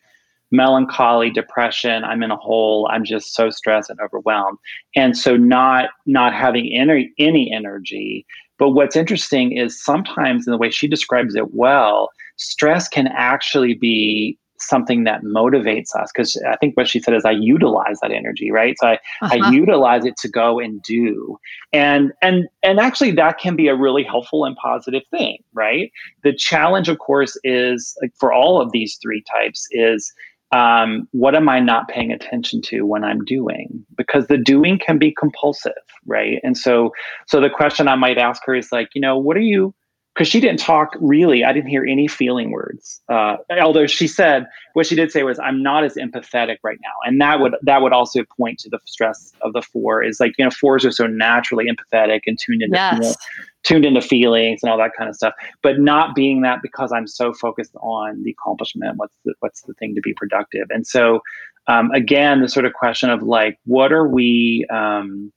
melancholy, 0.50 1.30
depression, 1.30 2.04
I'm 2.04 2.22
in 2.22 2.30
a 2.30 2.36
hole, 2.36 2.88
I'm 2.90 3.04
just 3.04 3.34
so 3.34 3.50
stressed 3.50 3.90
and 3.90 4.00
overwhelmed. 4.00 4.58
And 4.96 5.16
so 5.16 5.36
not 5.36 5.90
not 6.06 6.32
having 6.32 6.72
any 6.74 7.12
any 7.18 7.52
energy. 7.52 8.26
But 8.58 8.70
what's 8.70 8.96
interesting 8.96 9.56
is 9.56 9.82
sometimes 9.82 10.46
in 10.46 10.50
the 10.50 10.58
way 10.58 10.70
she 10.70 10.88
describes 10.88 11.36
it 11.36 11.54
well, 11.54 12.10
stress 12.36 12.88
can 12.88 13.06
actually 13.08 13.74
be 13.74 14.38
something 14.60 15.04
that 15.04 15.22
motivates 15.22 15.94
us 15.94 16.10
because 16.12 16.40
i 16.48 16.56
think 16.56 16.76
what 16.76 16.88
she 16.88 17.00
said 17.00 17.14
is 17.14 17.24
i 17.24 17.30
utilize 17.30 17.98
that 18.00 18.10
energy 18.10 18.50
right 18.50 18.76
so 18.78 18.88
I, 18.88 18.94
uh-huh. 19.22 19.38
I 19.40 19.50
utilize 19.50 20.04
it 20.04 20.16
to 20.18 20.28
go 20.28 20.58
and 20.58 20.82
do 20.82 21.38
and 21.72 22.12
and 22.22 22.48
and 22.62 22.80
actually 22.80 23.12
that 23.12 23.38
can 23.38 23.56
be 23.56 23.68
a 23.68 23.76
really 23.76 24.02
helpful 24.02 24.44
and 24.44 24.56
positive 24.56 25.02
thing 25.10 25.38
right 25.52 25.92
the 26.24 26.32
challenge 26.32 26.88
of 26.88 26.98
course 26.98 27.38
is 27.44 27.96
like 28.02 28.12
for 28.18 28.32
all 28.32 28.60
of 28.60 28.72
these 28.72 28.98
three 29.00 29.22
types 29.32 29.66
is 29.70 30.12
um, 30.50 31.08
what 31.12 31.34
am 31.34 31.48
I 31.48 31.60
not 31.60 31.88
paying 31.88 32.10
attention 32.10 32.62
to 32.62 32.82
when 32.82 33.04
I'm 33.04 33.24
doing? 33.24 33.84
Because 33.96 34.28
the 34.28 34.38
doing 34.38 34.78
can 34.78 34.98
be 34.98 35.12
compulsive, 35.12 35.72
right? 36.06 36.40
And 36.42 36.56
so, 36.56 36.92
so 37.26 37.40
the 37.40 37.50
question 37.50 37.86
I 37.86 37.96
might 37.96 38.18
ask 38.18 38.42
her 38.46 38.54
is 38.54 38.72
like, 38.72 38.88
you 38.94 39.00
know, 39.00 39.18
what 39.18 39.36
are 39.36 39.40
you, 39.40 39.74
because 40.18 40.28
she 40.28 40.40
didn't 40.40 40.58
talk 40.58 40.96
really. 41.00 41.44
I 41.44 41.52
didn't 41.52 41.68
hear 41.68 41.84
any 41.84 42.08
feeling 42.08 42.50
words. 42.50 43.00
Uh, 43.08 43.36
although 43.62 43.86
she 43.86 44.08
said 44.08 44.46
what 44.72 44.84
she 44.84 44.96
did 44.96 45.12
say 45.12 45.22
was, 45.22 45.38
"I'm 45.38 45.62
not 45.62 45.84
as 45.84 45.94
empathetic 45.94 46.56
right 46.64 46.78
now," 46.82 46.94
and 47.04 47.20
that 47.20 47.38
would 47.38 47.54
that 47.62 47.82
would 47.82 47.92
also 47.92 48.24
point 48.36 48.58
to 48.60 48.68
the 48.68 48.80
stress 48.84 49.32
of 49.42 49.52
the 49.52 49.62
four. 49.62 50.02
Is 50.02 50.18
like 50.18 50.32
you 50.36 50.44
know 50.44 50.50
fours 50.50 50.84
are 50.84 50.90
so 50.90 51.06
naturally 51.06 51.66
empathetic 51.66 52.22
and 52.26 52.36
tuned 52.36 52.62
into 52.62 52.74
yes. 52.74 53.16
tuned 53.62 53.84
into 53.84 54.00
feelings 54.00 54.58
and 54.64 54.72
all 54.72 54.78
that 54.78 54.90
kind 54.98 55.08
of 55.08 55.14
stuff, 55.14 55.34
but 55.62 55.78
not 55.78 56.16
being 56.16 56.42
that 56.42 56.62
because 56.62 56.90
I'm 56.90 57.06
so 57.06 57.32
focused 57.32 57.76
on 57.76 58.24
the 58.24 58.32
accomplishment. 58.32 58.96
What's 58.96 59.14
the 59.24 59.34
what's 59.38 59.62
the 59.62 59.74
thing 59.74 59.94
to 59.94 60.00
be 60.00 60.14
productive? 60.14 60.66
And 60.70 60.84
so 60.84 61.22
um, 61.68 61.92
again, 61.92 62.40
the 62.40 62.48
sort 62.48 62.66
of 62.66 62.72
question 62.72 63.08
of 63.08 63.22
like, 63.22 63.56
what 63.66 63.92
are 63.92 64.08
we? 64.08 64.66
Um, 64.68 65.32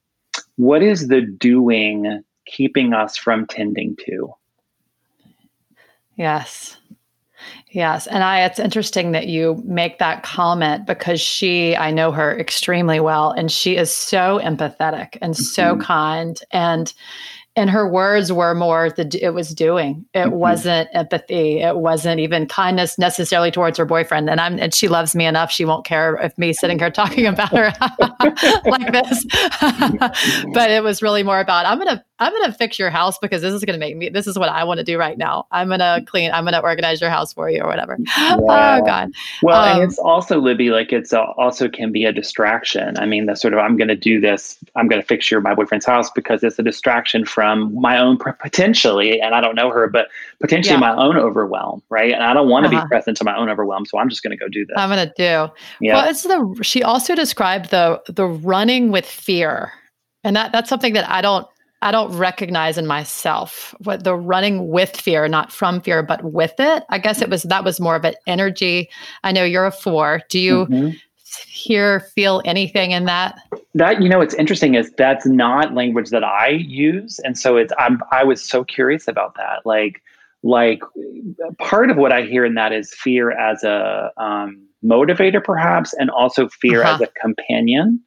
what 0.56 0.82
is 0.82 1.08
the 1.08 1.22
doing 1.22 2.24
keeping 2.48 2.94
us 2.94 3.16
from 3.16 3.46
tending 3.46 3.96
to? 4.08 4.34
Yes. 6.16 6.78
Yes. 7.72 8.06
And 8.08 8.24
I, 8.24 8.44
it's 8.44 8.60
interesting 8.60 9.14
that 9.14 9.28
you 9.28 9.62
make 9.66 9.98
that 10.00 10.24
comment 10.24 10.86
because 10.86 11.22
she, 11.22 11.76
I 11.76 11.92
know 11.92 12.12
her 12.12 12.38
extremely 12.38 13.00
well, 13.00 13.32
and 13.32 13.52
she 13.52 13.78
is 13.78 13.92
so 13.92 14.40
empathetic 14.44 15.18
and 15.22 15.36
so 15.36 15.74
mm-hmm. 15.74 15.82
kind. 15.82 16.40
And 16.52 16.94
and 17.58 17.70
her 17.70 17.88
words 17.88 18.32
were 18.32 18.56
more 18.56 18.90
the 18.92 19.20
it 19.22 19.34
was 19.34 19.54
doing. 19.54 20.06
It 20.14 20.20
mm-hmm. 20.20 20.32
wasn't 20.32 20.90
empathy. 20.94 21.60
It 21.60 21.78
wasn't 21.78 22.22
even 22.22 22.48
kindness 22.48 22.98
necessarily 22.98 23.52
towards 23.52 23.78
her 23.78 23.86
boyfriend. 23.86 24.30
And 24.30 24.40
i'm 24.40 24.58
and 24.58 24.74
she 24.74 24.88
loves 24.88 25.16
me 25.16 25.26
enough 25.26 25.52
she 25.52 25.66
won't 25.66 25.86
care 25.86 26.16
if 26.16 26.38
me 26.38 26.54
sitting 26.54 26.80
here 26.80 26.90
talking 26.90 27.26
about 27.26 27.50
her 27.50 27.74
like 28.66 28.92
this. 28.94 29.26
But 30.54 30.72
it 30.72 30.84
was 30.84 31.02
really 31.02 31.24
more 31.24 31.40
about 31.40 31.66
i'm 31.66 31.78
gonna 31.78 32.04
i'm 32.20 32.32
gonna 32.32 32.54
fix 32.54 32.80
your 32.80 32.90
house 32.90 33.18
because 33.20 33.42
this 33.42 33.54
is 33.54 33.64
gonna 33.66 33.78
make 33.78 33.98
me 33.98 34.10
this 34.10 34.28
is 34.28 34.38
what 34.38 34.50
i 34.50 34.64
want 34.64 34.78
to 34.78 34.84
do 34.84 34.98
right 34.98 35.18
now. 35.18 35.46
I'm 35.52 35.68
gonna 35.68 36.04
clean 36.06 36.32
i'm 36.32 36.46
gonna 36.46 36.60
organize 36.60 37.02
your 37.02 37.10
house 37.10 37.34
for 37.34 37.50
you 37.50 37.62
or 37.62 37.68
whatever. 37.68 37.98
Yeah. 38.00 38.38
oh 38.40 38.86
god. 38.86 39.12
Well 39.44 39.62
um, 39.62 39.82
and 39.82 39.90
it's 39.90 40.00
also 40.00 40.40
libby 40.40 40.70
like 40.70 40.94
it's 40.94 41.12
a, 41.12 41.22
also 41.22 41.68
can 41.68 41.92
be 41.92 42.06
a 42.06 42.14
distraction. 42.14 42.98
I 42.98 43.06
mean 43.06 43.26
the 43.26 43.36
sort 43.36 43.54
of 43.54 43.60
i'm 43.60 43.76
gonna 43.76 43.96
do 43.96 44.22
this. 44.22 44.58
I'm 44.76 44.88
gonna 44.88 45.04
fix 45.04 45.30
your 45.30 45.42
my 45.42 45.54
boyfriend's 45.54 45.86
house 45.86 46.10
because 46.12 46.44
it's 46.44 46.58
a 46.58 46.64
distraction 46.64 47.26
from 47.26 47.41
from 47.42 47.74
my 47.74 47.98
own 47.98 48.20
potentially, 48.20 49.20
and 49.20 49.34
I 49.34 49.42
don't 49.42 49.56
know 49.56 49.72
her, 49.72 49.88
but 49.90 50.10
potentially 50.40 50.76
yeah. 50.76 50.80
my 50.80 50.96
own 50.96 51.18
overwhelm, 51.18 51.82
right? 51.90 52.14
And 52.14 52.22
I 52.22 52.36
don't 52.36 52.48
want 52.48 52.68
to 52.68 52.78
uh-huh. 52.78 52.86
be 52.86 52.88
present 52.88 53.18
to 53.18 53.24
my 53.24 53.36
own 53.36 53.50
overwhelm, 53.50 53.84
so 53.88 53.98
I'm 53.98 54.10
just 54.10 54.22
going 54.22 54.30
to 54.30 54.38
go 54.38 54.48
do 54.48 54.64
this. 54.64 54.76
I'm 54.78 54.90
going 54.90 55.08
to 55.08 55.14
do. 55.18 55.52
Yeah. 55.80 55.96
Well, 55.96 56.08
it's 56.08 56.22
the. 56.22 56.60
She 56.62 56.84
also 56.84 57.16
described 57.16 57.72
the 57.72 58.00
the 58.06 58.28
running 58.28 58.92
with 58.92 59.08
fear, 59.08 59.74
and 60.24 60.36
that 60.36 60.52
that's 60.52 60.70
something 60.70 60.94
that 60.94 61.10
I 61.10 61.22
don't 61.22 61.48
I 61.82 61.92
don't 61.92 62.16
recognize 62.16 62.78
in 62.78 62.86
myself 62.86 63.74
what 63.80 64.04
the 64.04 64.16
running 64.16 64.68
with 64.68 64.96
fear, 64.96 65.28
not 65.28 65.52
from 65.52 65.82
fear, 65.82 66.04
but 66.04 66.24
with 66.24 66.54
it. 66.60 66.84
I 66.90 67.00
guess 67.00 67.24
it 67.24 67.30
was 67.32 67.42
that 67.44 67.64
was 67.64 67.80
more 67.80 67.96
of 67.96 68.06
an 68.06 68.14
energy. 68.28 68.88
I 69.24 69.32
know 69.32 69.44
you're 69.44 69.66
a 69.66 69.72
four. 69.72 70.22
Do 70.30 70.40
you 70.40 70.68
mm-hmm 70.68 70.90
hear, 71.48 72.02
feel 72.16 72.42
anything 72.46 72.92
in 72.92 73.06
that? 73.06 73.40
That 73.76 74.02
you 74.02 74.10
know, 74.10 74.20
what's 74.20 74.34
interesting 74.36 74.76
is 74.76 74.92
that's 74.98 75.26
not 75.26 75.74
language 75.74 76.10
that 76.10 76.24
I 76.24 76.50
use, 76.50 77.20
and 77.20 77.38
so 77.38 77.58
it's 77.58 77.74
I'm 77.78 78.02
I 78.12 78.24
was 78.24 78.44
so 78.44 78.64
curious 78.64 79.08
about 79.08 79.36
that. 79.36 79.66
Like, 79.66 80.02
like 80.44 80.82
part 81.60 81.90
of 81.90 81.98
what 81.98 82.12
I 82.12 82.24
hear 82.24 82.46
in 82.46 82.56
that 82.56 82.74
is 82.74 82.94
fear 82.94 83.32
as 83.32 83.64
a 83.64 84.12
um, 84.18 84.66
motivator, 84.84 85.44
perhaps, 85.44 85.94
and 85.94 86.10
also 86.10 86.50
fear 86.50 86.84
uh-huh. 86.84 86.96
as 86.96 87.02
a 87.02 87.08
companion. 87.20 88.02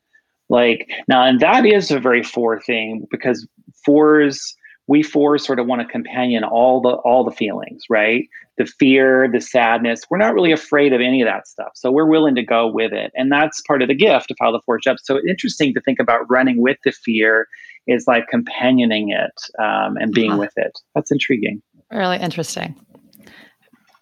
Like 0.48 0.90
now, 1.08 1.24
and 1.24 1.40
that 1.40 1.64
is 1.64 1.90
a 1.90 1.98
very 1.98 2.22
four 2.22 2.60
thing 2.60 3.06
because 3.10 3.46
fours 3.84 4.54
we 4.86 5.02
four 5.02 5.38
sort 5.38 5.58
of 5.58 5.66
want 5.66 5.80
to 5.80 5.88
companion 5.88 6.44
all 6.44 6.80
the 6.80 6.90
all 6.90 7.24
the 7.24 7.30
feelings 7.30 7.84
right? 7.88 8.28
The 8.58 8.66
fear 8.66 9.28
the 9.32 9.40
sadness. 9.40 10.02
We're 10.10 10.18
not 10.18 10.34
really 10.34 10.52
afraid 10.52 10.92
of 10.92 11.00
any 11.00 11.22
of 11.22 11.26
that 11.26 11.48
stuff. 11.48 11.72
So 11.74 11.90
we're 11.90 12.06
willing 12.06 12.34
to 12.36 12.42
go 12.42 12.70
with 12.70 12.92
it. 12.92 13.10
And 13.16 13.32
that's 13.32 13.60
part 13.62 13.82
of 13.82 13.88
the 13.88 13.94
gift 13.94 14.30
of 14.30 14.36
how 14.40 14.52
the 14.52 14.60
four 14.64 14.80
steps 14.80 15.02
so 15.04 15.18
interesting 15.28 15.74
to 15.74 15.80
think 15.80 15.98
about 15.98 16.30
running 16.30 16.60
with 16.60 16.78
the 16.84 16.92
fear 16.92 17.48
is 17.86 18.06
like 18.06 18.28
companioning 18.28 19.10
it 19.10 19.62
um, 19.62 19.96
and 19.96 20.12
being 20.12 20.32
uh-huh. 20.32 20.40
with 20.40 20.52
it. 20.56 20.78
That's 20.94 21.10
intriguing. 21.10 21.62
Really 21.90 22.18
interesting. 22.18 22.74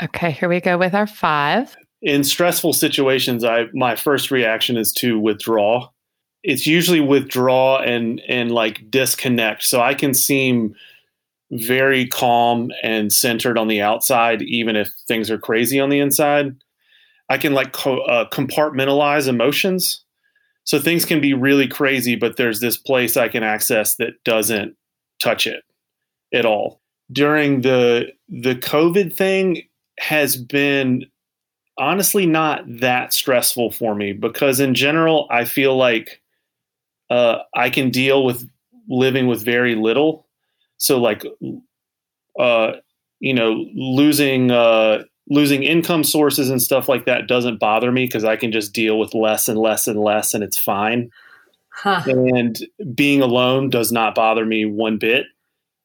Okay 0.02 0.32
here 0.32 0.48
we 0.48 0.60
go 0.60 0.76
with 0.76 0.94
our 0.94 1.06
five. 1.06 1.76
In 2.02 2.24
stressful 2.24 2.72
situations 2.72 3.44
i 3.44 3.66
my 3.72 3.94
first 3.94 4.32
reaction 4.32 4.76
is 4.76 4.92
to 4.94 5.18
withdraw 5.18 5.88
it's 6.42 6.66
usually 6.66 7.00
withdraw 7.00 7.78
and 7.78 8.20
and 8.28 8.50
like 8.50 8.90
disconnect. 8.90 9.62
So 9.62 9.80
I 9.80 9.94
can 9.94 10.14
seem 10.14 10.74
very 11.52 12.06
calm 12.06 12.70
and 12.82 13.12
centered 13.12 13.58
on 13.58 13.68
the 13.68 13.82
outside, 13.82 14.42
even 14.42 14.74
if 14.74 14.90
things 15.06 15.30
are 15.30 15.38
crazy 15.38 15.78
on 15.78 15.90
the 15.90 16.00
inside. 16.00 16.56
I 17.28 17.38
can 17.38 17.52
like 17.52 17.72
co- 17.72 18.02
uh, 18.02 18.28
compartmentalize 18.30 19.28
emotions. 19.28 20.04
So 20.64 20.78
things 20.78 21.04
can 21.04 21.20
be 21.20 21.34
really 21.34 21.66
crazy, 21.66 22.14
but 22.14 22.36
there's 22.36 22.60
this 22.60 22.76
place 22.76 23.16
I 23.16 23.28
can 23.28 23.42
access 23.42 23.96
that 23.96 24.22
doesn't 24.24 24.76
touch 25.20 25.46
it 25.46 25.62
at 26.32 26.46
all. 26.46 26.80
During 27.10 27.60
the 27.60 28.12
the 28.28 28.54
COVID 28.54 29.14
thing 29.14 29.62
has 29.98 30.36
been 30.36 31.04
honestly 31.78 32.26
not 32.26 32.64
that 32.80 33.12
stressful 33.12 33.72
for 33.72 33.94
me 33.94 34.12
because 34.12 34.60
in 34.60 34.74
general 34.74 35.26
I 35.30 35.44
feel 35.44 35.76
like 35.76 36.21
uh, 37.10 37.38
I 37.54 37.70
can 37.70 37.90
deal 37.90 38.24
with 38.24 38.48
living 38.88 39.26
with 39.26 39.44
very 39.44 39.74
little. 39.74 40.26
So 40.78 40.98
like, 40.98 41.24
uh, 42.38 42.72
you 43.20 43.34
know, 43.34 43.64
losing 43.74 44.50
uh, 44.50 45.04
losing 45.28 45.62
income 45.62 46.04
sources 46.04 46.50
and 46.50 46.60
stuff 46.60 46.88
like 46.88 47.06
that 47.06 47.28
doesn't 47.28 47.60
bother 47.60 47.92
me 47.92 48.06
because 48.06 48.24
I 48.24 48.36
can 48.36 48.52
just 48.52 48.72
deal 48.72 48.98
with 48.98 49.14
less 49.14 49.48
and 49.48 49.58
less 49.58 49.86
and 49.86 50.00
less, 50.00 50.34
and 50.34 50.42
it's 50.42 50.58
fine. 50.58 51.10
Huh. 51.70 52.02
And 52.06 52.58
being 52.94 53.22
alone 53.22 53.70
does 53.70 53.92
not 53.92 54.14
bother 54.14 54.44
me 54.44 54.66
one 54.66 54.98
bit. 54.98 55.26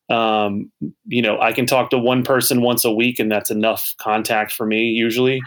Um, 0.10 0.72
you 1.06 1.22
know, 1.22 1.40
I 1.40 1.52
can 1.52 1.66
talk 1.66 1.90
to 1.92 1.98
one 1.98 2.24
person 2.24 2.62
once 2.62 2.86
a 2.86 2.92
week, 2.92 3.20
and 3.20 3.32
that's 3.32 3.52
enough 3.52 3.94
contact 3.98 4.52
for 4.52 4.66
me 4.66 4.86
usually. 4.86 5.42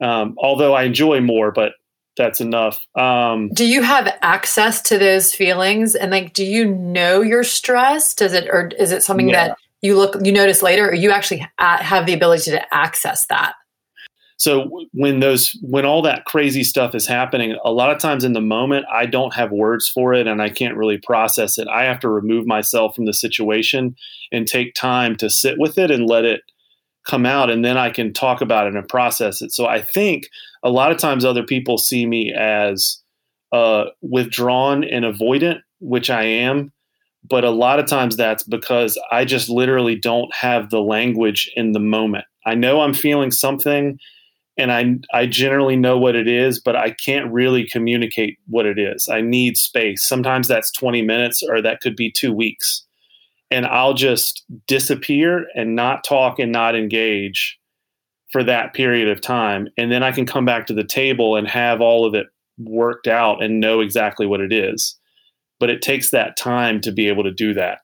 Um, 0.00 0.34
although 0.38 0.74
I 0.74 0.84
enjoy 0.84 1.20
more, 1.20 1.52
but 1.52 1.72
that's 2.20 2.40
enough. 2.40 2.86
Um, 2.94 3.48
do 3.54 3.66
you 3.66 3.82
have 3.82 4.14
access 4.20 4.82
to 4.82 4.98
those 4.98 5.34
feelings? 5.34 5.94
And 5.94 6.10
like, 6.10 6.34
do 6.34 6.44
you 6.44 6.66
know 6.66 7.22
you're 7.22 7.44
stressed? 7.44 8.18
Does 8.18 8.34
it, 8.34 8.48
or 8.48 8.70
is 8.78 8.92
it 8.92 9.02
something 9.02 9.30
yeah. 9.30 9.48
that 9.48 9.58
you 9.80 9.96
look, 9.96 10.14
you 10.22 10.30
notice 10.30 10.62
later, 10.62 10.90
or 10.90 10.94
you 10.94 11.10
actually 11.10 11.46
have 11.58 12.04
the 12.04 12.12
ability 12.12 12.50
to 12.50 12.74
access 12.74 13.26
that? 13.26 13.54
So 14.36 14.86
when 14.92 15.20
those, 15.20 15.58
when 15.62 15.84
all 15.84 16.02
that 16.02 16.24
crazy 16.24 16.64
stuff 16.64 16.94
is 16.94 17.06
happening, 17.06 17.56
a 17.64 17.72
lot 17.72 17.90
of 17.90 17.98
times 17.98 18.24
in 18.24 18.32
the 18.32 18.40
moment, 18.40 18.86
I 18.92 19.06
don't 19.06 19.34
have 19.34 19.50
words 19.50 19.88
for 19.88 20.14
it 20.14 20.26
and 20.26 20.40
I 20.40 20.48
can't 20.48 20.76
really 20.76 20.98
process 20.98 21.58
it. 21.58 21.68
I 21.68 21.84
have 21.84 22.00
to 22.00 22.08
remove 22.08 22.46
myself 22.46 22.94
from 22.94 23.04
the 23.04 23.12
situation 23.12 23.96
and 24.32 24.46
take 24.46 24.74
time 24.74 25.16
to 25.16 25.28
sit 25.28 25.58
with 25.58 25.76
it 25.76 25.90
and 25.90 26.08
let 26.08 26.24
it 26.24 26.42
come 27.06 27.26
out 27.26 27.50
and 27.50 27.64
then 27.64 27.76
I 27.76 27.90
can 27.90 28.12
talk 28.12 28.40
about 28.40 28.66
it 28.66 28.74
and 28.74 28.88
process 28.88 29.42
it. 29.42 29.52
So 29.52 29.66
I 29.66 29.82
think 29.82 30.28
a 30.62 30.70
lot 30.70 30.92
of 30.92 30.98
times 30.98 31.24
other 31.24 31.42
people 31.42 31.78
see 31.78 32.06
me 32.06 32.32
as 32.32 33.00
uh, 33.52 33.86
withdrawn 34.02 34.84
and 34.84 35.04
avoidant, 35.04 35.60
which 35.80 36.10
I 36.10 36.24
am. 36.24 36.72
But 37.28 37.44
a 37.44 37.50
lot 37.50 37.78
of 37.78 37.86
times 37.86 38.16
that's 38.16 38.42
because 38.42 38.98
I 39.12 39.24
just 39.24 39.48
literally 39.48 39.94
don't 39.94 40.34
have 40.34 40.70
the 40.70 40.80
language 40.80 41.50
in 41.54 41.72
the 41.72 41.80
moment. 41.80 42.24
I 42.46 42.54
know 42.54 42.80
I'm 42.80 42.94
feeling 42.94 43.30
something 43.30 43.98
and 44.56 44.72
I, 44.72 44.96
I 45.16 45.26
generally 45.26 45.76
know 45.76 45.98
what 45.98 46.16
it 46.16 46.28
is, 46.28 46.60
but 46.60 46.76
I 46.76 46.90
can't 46.90 47.30
really 47.30 47.66
communicate 47.66 48.38
what 48.46 48.66
it 48.66 48.78
is. 48.78 49.08
I 49.08 49.20
need 49.20 49.56
space. 49.56 50.06
Sometimes 50.06 50.48
that's 50.48 50.70
20 50.72 51.02
minutes 51.02 51.42
or 51.42 51.62
that 51.62 51.80
could 51.80 51.96
be 51.96 52.10
two 52.10 52.32
weeks 52.32 52.84
and 53.50 53.66
I'll 53.66 53.94
just 53.94 54.44
disappear 54.66 55.46
and 55.54 55.74
not 55.74 56.04
talk 56.04 56.38
and 56.38 56.52
not 56.52 56.76
engage 56.76 57.58
for 58.30 58.44
that 58.44 58.74
period 58.74 59.08
of 59.08 59.20
time. 59.20 59.68
And 59.76 59.90
then 59.90 60.02
I 60.02 60.12
can 60.12 60.24
come 60.24 60.44
back 60.44 60.66
to 60.66 60.74
the 60.74 60.84
table 60.84 61.36
and 61.36 61.48
have 61.48 61.80
all 61.80 62.04
of 62.04 62.14
it 62.14 62.26
worked 62.58 63.08
out 63.08 63.42
and 63.42 63.60
know 63.60 63.80
exactly 63.80 64.26
what 64.26 64.40
it 64.40 64.52
is. 64.52 64.96
But 65.58 65.70
it 65.70 65.82
takes 65.82 66.10
that 66.10 66.36
time 66.36 66.80
to 66.82 66.92
be 66.92 67.08
able 67.08 67.24
to 67.24 67.32
do 67.32 67.52
that. 67.54 67.80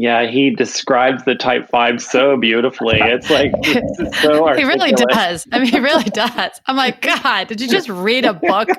Yeah, 0.00 0.30
he 0.30 0.48
describes 0.48 1.26
the 1.26 1.34
type 1.34 1.68
five 1.68 2.00
so 2.00 2.38
beautifully. 2.38 2.98
It's 2.98 3.28
like 3.28 3.52
it's 3.58 4.22
so 4.22 4.50
he 4.56 4.64
really 4.64 4.92
does. 4.92 5.46
I 5.52 5.58
mean, 5.58 5.68
he 5.68 5.78
really 5.78 6.04
does. 6.14 6.58
I'm 6.64 6.76
like, 6.76 7.02
God, 7.02 7.48
did 7.48 7.60
you 7.60 7.68
just 7.68 7.90
read 7.90 8.24
a 8.24 8.32
book? 8.32 8.70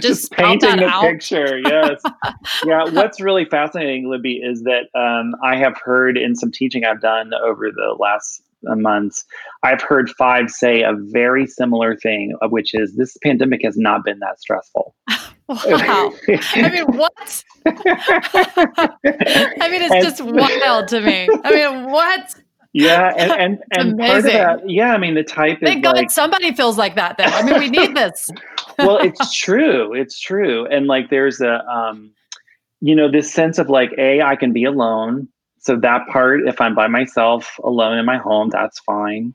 just 0.00 0.32
painting 0.32 0.78
the 0.78 0.86
out? 0.86 1.02
picture. 1.02 1.60
Yes. 1.60 2.02
yeah. 2.66 2.82
What's 2.82 3.20
really 3.20 3.44
fascinating, 3.44 4.10
Libby, 4.10 4.40
is 4.42 4.64
that 4.64 4.88
um, 4.98 5.36
I 5.40 5.54
have 5.54 5.76
heard 5.84 6.18
in 6.18 6.34
some 6.34 6.50
teaching 6.50 6.84
I've 6.84 7.00
done 7.00 7.30
over 7.32 7.70
the 7.70 7.94
last 7.96 8.42
uh, 8.68 8.74
months, 8.74 9.24
I've 9.62 9.80
heard 9.80 10.10
five 10.18 10.50
say 10.50 10.82
a 10.82 10.94
very 10.96 11.46
similar 11.46 11.94
thing, 11.94 12.36
which 12.48 12.74
is 12.74 12.96
this 12.96 13.16
pandemic 13.22 13.60
has 13.62 13.76
not 13.76 14.04
been 14.04 14.18
that 14.18 14.40
stressful. 14.40 14.96
Wow. 15.50 16.12
I 16.28 16.70
mean, 16.70 16.96
what? 16.96 17.44
I 17.66 18.98
mean, 19.68 19.82
it's 19.82 19.92
and, 19.92 20.04
just 20.04 20.22
wild 20.22 20.86
to 20.88 21.00
me. 21.00 21.28
I 21.44 21.50
mean, 21.50 21.90
what? 21.90 22.34
Yeah, 22.72 23.12
and 23.16 23.32
and, 23.32 23.58
and 23.72 23.98
part 23.98 24.18
of 24.18 24.24
that, 24.24 24.70
yeah, 24.70 24.94
I 24.94 24.98
mean, 24.98 25.14
the 25.14 25.24
type 25.24 25.58
Thank 25.60 25.78
is 25.78 25.82
God 25.82 25.96
like, 25.96 26.10
somebody 26.10 26.54
feels 26.54 26.78
like 26.78 26.94
that. 26.94 27.16
Then 27.16 27.32
I 27.32 27.42
mean, 27.42 27.58
we 27.58 27.68
need 27.68 27.96
this. 27.96 28.30
well, 28.78 28.98
it's 28.98 29.34
true. 29.34 29.92
It's 29.92 30.20
true, 30.20 30.66
and 30.66 30.86
like, 30.86 31.10
there's 31.10 31.40
a, 31.40 31.66
um, 31.68 32.12
you 32.80 32.94
know, 32.94 33.10
this 33.10 33.32
sense 33.32 33.58
of 33.58 33.68
like, 33.68 33.90
a, 33.98 34.22
I 34.22 34.36
can 34.36 34.52
be 34.52 34.64
alone. 34.64 35.28
So 35.58 35.76
that 35.76 36.06
part, 36.08 36.46
if 36.46 36.60
I'm 36.60 36.74
by 36.74 36.86
myself 36.86 37.58
alone 37.64 37.98
in 37.98 38.06
my 38.06 38.16
home, 38.16 38.50
that's 38.50 38.78
fine. 38.80 39.34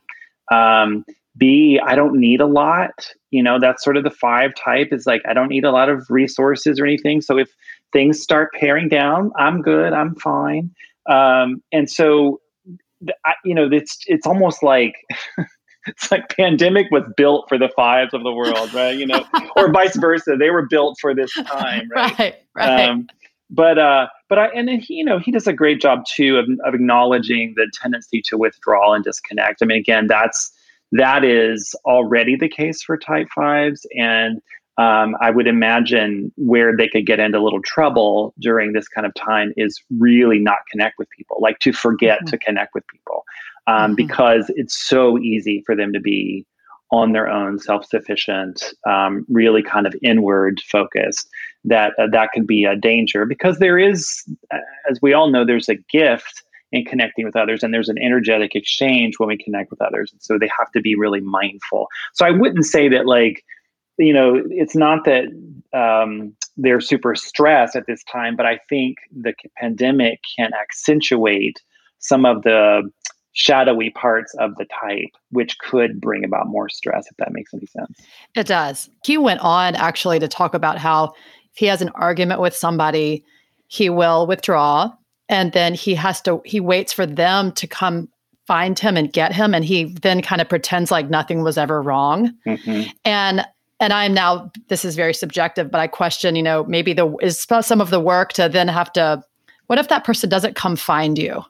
Um, 0.52 1.06
B, 1.38 1.80
I 1.86 1.96
don't 1.96 2.20
need 2.20 2.42
a 2.42 2.46
lot. 2.46 3.08
You 3.32 3.44
know, 3.44 3.60
that's 3.60 3.84
sort 3.84 3.98
of 3.98 4.04
the 4.04 4.12
five 4.12 4.52
type 4.56 4.90
is 4.92 5.06
like, 5.06 5.22
I 5.28 5.34
don't 5.34 5.50
need 5.50 5.66
a 5.66 5.72
lot 5.72 5.90
of 5.90 6.06
resources 6.10 6.80
or 6.80 6.86
anything. 6.86 7.22
So 7.22 7.38
if 7.38 7.50
things 7.92 8.22
start 8.22 8.52
paring 8.60 8.90
down, 8.90 9.32
I'm 9.38 9.62
good, 9.62 9.94
I'm 9.94 10.16
fine. 10.16 10.72
Um, 11.10 11.62
and 11.72 11.90
so, 11.90 12.40
I, 13.26 13.34
you 13.44 13.54
know, 13.54 13.70
it's, 13.72 14.00
it's 14.08 14.26
almost 14.26 14.64
like, 14.64 14.96
it's 15.88 16.12
like 16.12 16.30
pandemic 16.30 16.88
was 16.92 17.04
built 17.16 17.48
for 17.48 17.58
the 17.58 17.70
fives 17.76 18.14
of 18.14 18.24
the 18.24 18.32
world, 18.32 18.74
right? 18.74 18.98
You 18.98 19.08
know, 19.08 19.24
or 19.56 19.72
vice 19.72 19.96
versa. 19.98 20.36
They 20.40 20.50
were 20.50 20.68
built 20.68 20.98
for 21.00 21.14
this 21.14 21.34
time, 21.46 21.90
right? 21.94 22.18
right, 22.18 22.36
right. 22.56 22.90
Um, 22.90 23.08
but 23.50 23.78
uh, 23.78 24.08
but 24.28 24.40
I 24.40 24.48
and 24.48 24.68
then 24.68 24.80
he, 24.80 24.96
you 24.96 25.06
know 25.06 25.20
he 25.20 25.32
does 25.32 25.46
a 25.46 25.54
great 25.54 25.80
job 25.80 26.04
too 26.06 26.38
of, 26.38 26.46
of 26.66 26.74
acknowledging 26.74 27.54
the 27.56 27.70
tendency 27.80 28.22
to 28.30 28.38
withdraw 28.38 28.94
and 28.94 29.04
disconnect. 29.04 29.62
I 29.62 29.66
mean, 29.66 29.78
again, 29.78 30.08
that's 30.08 30.52
that 30.92 31.24
is 31.24 31.76
already 31.86 32.36
the 32.36 32.50
case 32.50 32.82
for 32.84 32.98
type 32.98 33.28
fives. 33.34 33.86
And 33.98 34.42
um, 34.78 35.16
I 35.22 35.32
would 35.32 35.48
imagine 35.48 36.32
where 36.36 36.76
they 36.76 36.90
could 36.90 37.06
get 37.06 37.20
into 37.20 37.38
a 37.38 37.44
little 37.44 37.62
trouble 37.62 38.34
during 38.40 38.74
this 38.74 38.88
kind 38.88 39.08
of 39.08 39.14
time 39.14 39.54
is 39.56 39.82
really 39.98 40.40
not 40.40 40.60
connect 40.70 41.00
with 41.00 41.10
people, 41.12 41.38
like 41.40 41.60
to 41.60 41.72
forget 41.72 42.20
mm-hmm. 42.20 42.28
to 42.28 42.38
connect 42.38 42.74
with 42.74 42.86
people, 42.88 43.24
um, 43.68 43.76
mm-hmm. 43.76 43.96
because 43.96 44.52
it's 44.56 44.76
so 44.76 45.18
easy 45.20 45.64
for 45.66 45.76
them 45.76 45.94
to 45.94 46.00
be 46.00 46.46
on 46.92 47.14
their 47.14 47.28
own, 47.28 47.58
self-sufficient, 47.58 48.74
um, 48.88 49.26
really 49.28 49.64
kind 49.64 49.88
of 49.88 49.96
inward 50.04 50.62
focused. 50.70 51.28
That 51.68 51.94
uh, 51.98 52.08
that 52.12 52.32
can 52.32 52.46
be 52.46 52.64
a 52.64 52.76
danger 52.76 53.26
because 53.26 53.58
there 53.58 53.80
is, 53.80 54.24
as 54.90 55.00
we 55.02 55.14
all 55.14 55.32
know, 55.32 55.44
there's 55.44 55.68
a 55.68 55.76
gift 55.92 56.44
and 56.76 56.86
connecting 56.86 57.26
with 57.26 57.36
others. 57.36 57.64
And 57.64 57.74
there's 57.74 57.90
an 57.90 57.98
energetic 57.98 58.56
exchange 58.56 59.16
when 59.18 59.30
we 59.30 59.38
connect 59.38 59.72
with 59.72 59.82
others. 59.82 60.14
So 60.20 60.38
they 60.38 60.50
have 60.60 60.72
to 60.74 60.82
be 60.82 60.96
really 60.96 61.22
mindful. 61.22 61.88
So 62.14 62.26
I 62.26 62.32
wouldn't 62.32 62.66
say 62.66 62.90
that, 62.90 63.06
like, 63.06 63.44
you 63.98 64.14
know, 64.14 64.44
it's 64.50 64.76
not 64.76 65.06
that 65.06 65.26
um, 65.74 66.36
they're 66.58 66.82
super 66.82 67.16
stressed 67.16 67.76
at 67.76 67.88
this 67.88 68.04
time, 68.04 68.36
but 68.36 68.46
I 68.46 68.60
think 68.70 68.98
the 69.12 69.34
pandemic 69.58 70.20
can 70.38 70.52
accentuate 70.54 71.62
some 72.00 72.26
of 72.26 72.44
the 72.44 72.84
shadowy 73.34 73.90
parts 73.90 74.34
of 74.40 74.56
the 74.56 74.66
type, 74.66 75.10
which 75.32 75.58
could 75.60 76.00
bring 76.00 76.24
about 76.24 76.48
more 76.48 76.70
stress, 76.70 77.06
if 77.10 77.18
that 77.18 77.34
makes 77.34 77.54
any 77.54 77.66
sense. 77.66 78.00
It 78.36 78.48
does. 78.48 78.90
He 79.06 79.18
went 79.18 79.42
on 79.42 79.76
actually 79.76 80.20
to 80.20 80.28
talk 80.28 80.54
about 80.54 80.78
how 80.78 81.14
if 81.52 81.58
he 81.58 81.66
has 81.66 81.82
an 81.82 81.90
argument 81.96 82.40
with 82.42 82.56
somebody, 82.56 83.24
he 83.68 83.90
will 83.90 84.28
withdraw 84.28 84.92
and 85.30 85.52
then 85.54 85.74
he 85.74 85.96
has 85.96 86.22
to 86.22 86.42
he 86.46 86.60
waits 86.60 86.94
for 86.94 87.06
them 87.06 87.52
to 87.54 87.68
come 87.68 88.10
find 88.48 88.78
him 88.78 88.96
and 88.96 89.12
get 89.12 89.34
him. 89.34 89.56
And 89.56 89.66
he 89.66 89.86
then 89.86 90.22
kind 90.22 90.40
of 90.42 90.48
pretends 90.48 90.92
like 90.92 91.10
nothing 91.10 91.44
was 91.44 91.58
ever 91.58 91.82
wrong. 91.82 92.34
Mm-hmm. 92.46 92.90
and 93.04 93.46
and 93.82 93.92
i'm 93.92 94.14
now 94.14 94.50
this 94.70 94.86
is 94.86 94.96
very 94.96 95.14
subjective 95.14 95.70
but 95.70 95.82
i 95.82 95.86
question 95.86 96.38
you 96.38 96.42
know 96.42 96.64
maybe 96.64 96.94
the 96.94 97.14
is 97.18 97.46
some 97.60 97.82
of 97.82 97.90
the 97.90 98.00
work 98.00 98.32
to 98.32 98.48
then 98.48 98.70
have 98.70 98.92
to 98.94 99.22
what 99.68 99.80
if 99.80 99.88
that 99.88 100.04
person 100.04 100.30
doesn't 100.30 100.56
come 100.56 100.76
find 100.76 101.18
you? 101.18 101.44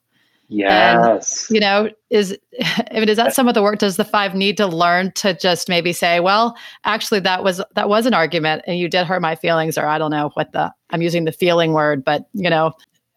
Yes. 0.47 1.49
and, 1.49 1.55
you 1.55 1.59
know 1.59 1.89
is 2.11 2.37
I 2.61 2.99
mean, 2.99 3.09
is 3.09 3.17
that 3.17 3.33
some 3.33 3.47
of 3.47 3.55
the 3.55 3.63
work 3.63 3.79
does 3.79 3.97
the 3.97 4.05
five 4.05 4.35
need 4.35 4.57
to 4.57 4.67
learn 4.67 5.11
to 5.13 5.33
just 5.33 5.67
maybe 5.67 5.91
say 5.91 6.19
well 6.19 6.55
actually 6.83 7.19
that 7.21 7.43
was 7.43 7.63
that 7.73 7.89
was 7.89 8.05
an 8.05 8.13
argument 8.13 8.61
and 8.67 8.77
you 8.77 8.87
did 8.87 9.07
hurt 9.07 9.23
my 9.23 9.35
feelings 9.35 9.75
or 9.75 9.87
i 9.87 9.97
don't 9.97 10.11
know 10.11 10.29
what 10.35 10.51
the 10.51 10.71
i'm 10.91 11.01
using 11.01 11.25
the 11.25 11.31
feeling 11.31 11.73
word 11.73 12.05
but 12.05 12.27
you 12.33 12.47
know 12.47 12.71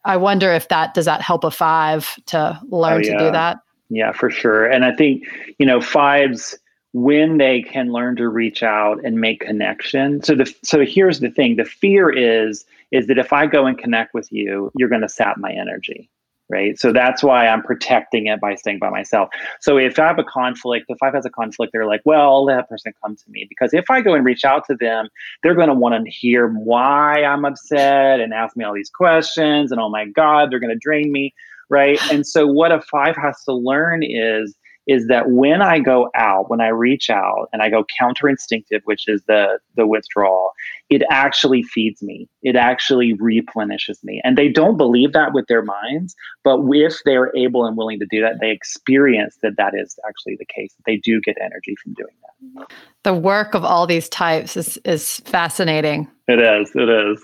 I 0.08 0.16
wonder 0.16 0.52
if 0.52 0.68
that 0.68 0.94
does 0.94 1.04
that 1.04 1.20
help 1.20 1.44
a 1.44 1.50
five 1.50 2.16
to 2.26 2.58
learn 2.70 3.04
oh, 3.04 3.06
yeah. 3.06 3.12
to 3.12 3.18
do 3.18 3.30
that. 3.30 3.58
Yeah, 3.90 4.12
for 4.12 4.30
sure. 4.30 4.66
And 4.66 4.84
I 4.84 4.94
think, 4.94 5.24
you 5.58 5.66
know, 5.66 5.80
fives 5.80 6.58
when 6.94 7.36
they 7.36 7.62
can 7.62 7.92
learn 7.92 8.16
to 8.16 8.28
reach 8.28 8.62
out 8.62 9.04
and 9.04 9.20
make 9.20 9.40
connection. 9.40 10.22
So 10.22 10.34
the 10.34 10.52
so 10.62 10.84
here's 10.84 11.20
the 11.20 11.30
thing. 11.30 11.56
The 11.56 11.64
fear 11.64 12.10
is 12.10 12.64
is 12.90 13.06
that 13.06 13.18
if 13.18 13.32
I 13.34 13.46
go 13.46 13.66
and 13.66 13.78
connect 13.78 14.14
with 14.14 14.32
you, 14.32 14.72
you're 14.76 14.88
going 14.88 15.02
to 15.02 15.08
sap 15.08 15.36
my 15.36 15.52
energy 15.52 16.08
right? 16.48 16.78
So 16.78 16.92
that's 16.92 17.22
why 17.22 17.46
I'm 17.46 17.62
protecting 17.62 18.26
it 18.26 18.40
by 18.40 18.54
staying 18.54 18.78
by 18.78 18.90
myself. 18.90 19.28
So 19.60 19.76
if 19.76 19.98
I 19.98 20.06
have 20.06 20.18
a 20.18 20.24
conflict, 20.24 20.86
if 20.88 20.98
I 21.02 21.10
have 21.10 21.24
a 21.24 21.30
conflict, 21.30 21.72
they're 21.72 21.86
like, 21.86 22.02
well, 22.04 22.44
let 22.44 22.56
that 22.56 22.68
person 22.68 22.92
come 23.02 23.16
to 23.16 23.30
me. 23.30 23.46
Because 23.48 23.74
if 23.74 23.90
I 23.90 24.00
go 24.00 24.14
and 24.14 24.24
reach 24.24 24.44
out 24.44 24.64
to 24.66 24.76
them, 24.76 25.08
they're 25.42 25.54
going 25.54 25.68
to 25.68 25.74
want 25.74 26.04
to 26.04 26.10
hear 26.10 26.48
why 26.48 27.22
I'm 27.22 27.44
upset 27.44 28.20
and 28.20 28.32
ask 28.32 28.56
me 28.56 28.64
all 28.64 28.74
these 28.74 28.90
questions. 28.90 29.72
And 29.72 29.80
oh 29.80 29.88
my 29.88 30.06
God, 30.06 30.50
they're 30.50 30.60
going 30.60 30.74
to 30.74 30.80
drain 30.80 31.12
me, 31.12 31.34
right? 31.68 32.00
And 32.10 32.26
so 32.26 32.46
what 32.46 32.72
a 32.72 32.80
five 32.80 33.16
has 33.16 33.42
to 33.44 33.52
learn 33.52 34.02
is 34.02 34.56
is 34.88 35.06
that 35.06 35.30
when 35.30 35.60
I 35.60 35.78
go 35.78 36.08
out, 36.14 36.48
when 36.48 36.62
I 36.62 36.68
reach 36.68 37.10
out 37.10 37.48
and 37.52 37.60
I 37.60 37.68
go 37.68 37.84
counter 37.98 38.26
instinctive, 38.28 38.80
which 38.84 39.06
is 39.06 39.22
the 39.28 39.58
the 39.76 39.86
withdrawal, 39.86 40.52
it 40.88 41.02
actually 41.10 41.62
feeds 41.62 42.02
me. 42.02 42.28
It 42.42 42.56
actually 42.56 43.12
replenishes 43.12 44.02
me. 44.02 44.20
And 44.24 44.36
they 44.36 44.48
don't 44.48 44.78
believe 44.78 45.12
that 45.12 45.34
with 45.34 45.46
their 45.46 45.62
minds, 45.62 46.16
but 46.42 46.60
if 46.72 47.00
they're 47.04 47.30
able 47.36 47.66
and 47.66 47.76
willing 47.76 47.98
to 48.00 48.06
do 48.10 48.22
that, 48.22 48.40
they 48.40 48.50
experience 48.50 49.36
that 49.42 49.58
that 49.58 49.74
is 49.76 49.98
actually 50.08 50.36
the 50.36 50.46
case. 50.46 50.74
They 50.86 50.96
do 50.96 51.20
get 51.20 51.36
energy 51.40 51.76
from 51.82 51.92
doing 51.92 52.14
that. 52.56 52.68
The 53.04 53.14
work 53.14 53.54
of 53.54 53.64
all 53.64 53.86
these 53.86 54.08
types 54.08 54.56
is 54.56 54.78
is 54.84 55.18
fascinating. 55.20 56.08
It 56.26 56.40
is. 56.40 56.72
It 56.74 56.88
is. 56.88 57.22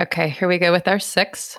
Okay, 0.00 0.30
here 0.30 0.48
we 0.48 0.58
go 0.58 0.72
with 0.72 0.88
our 0.88 0.98
six. 0.98 1.58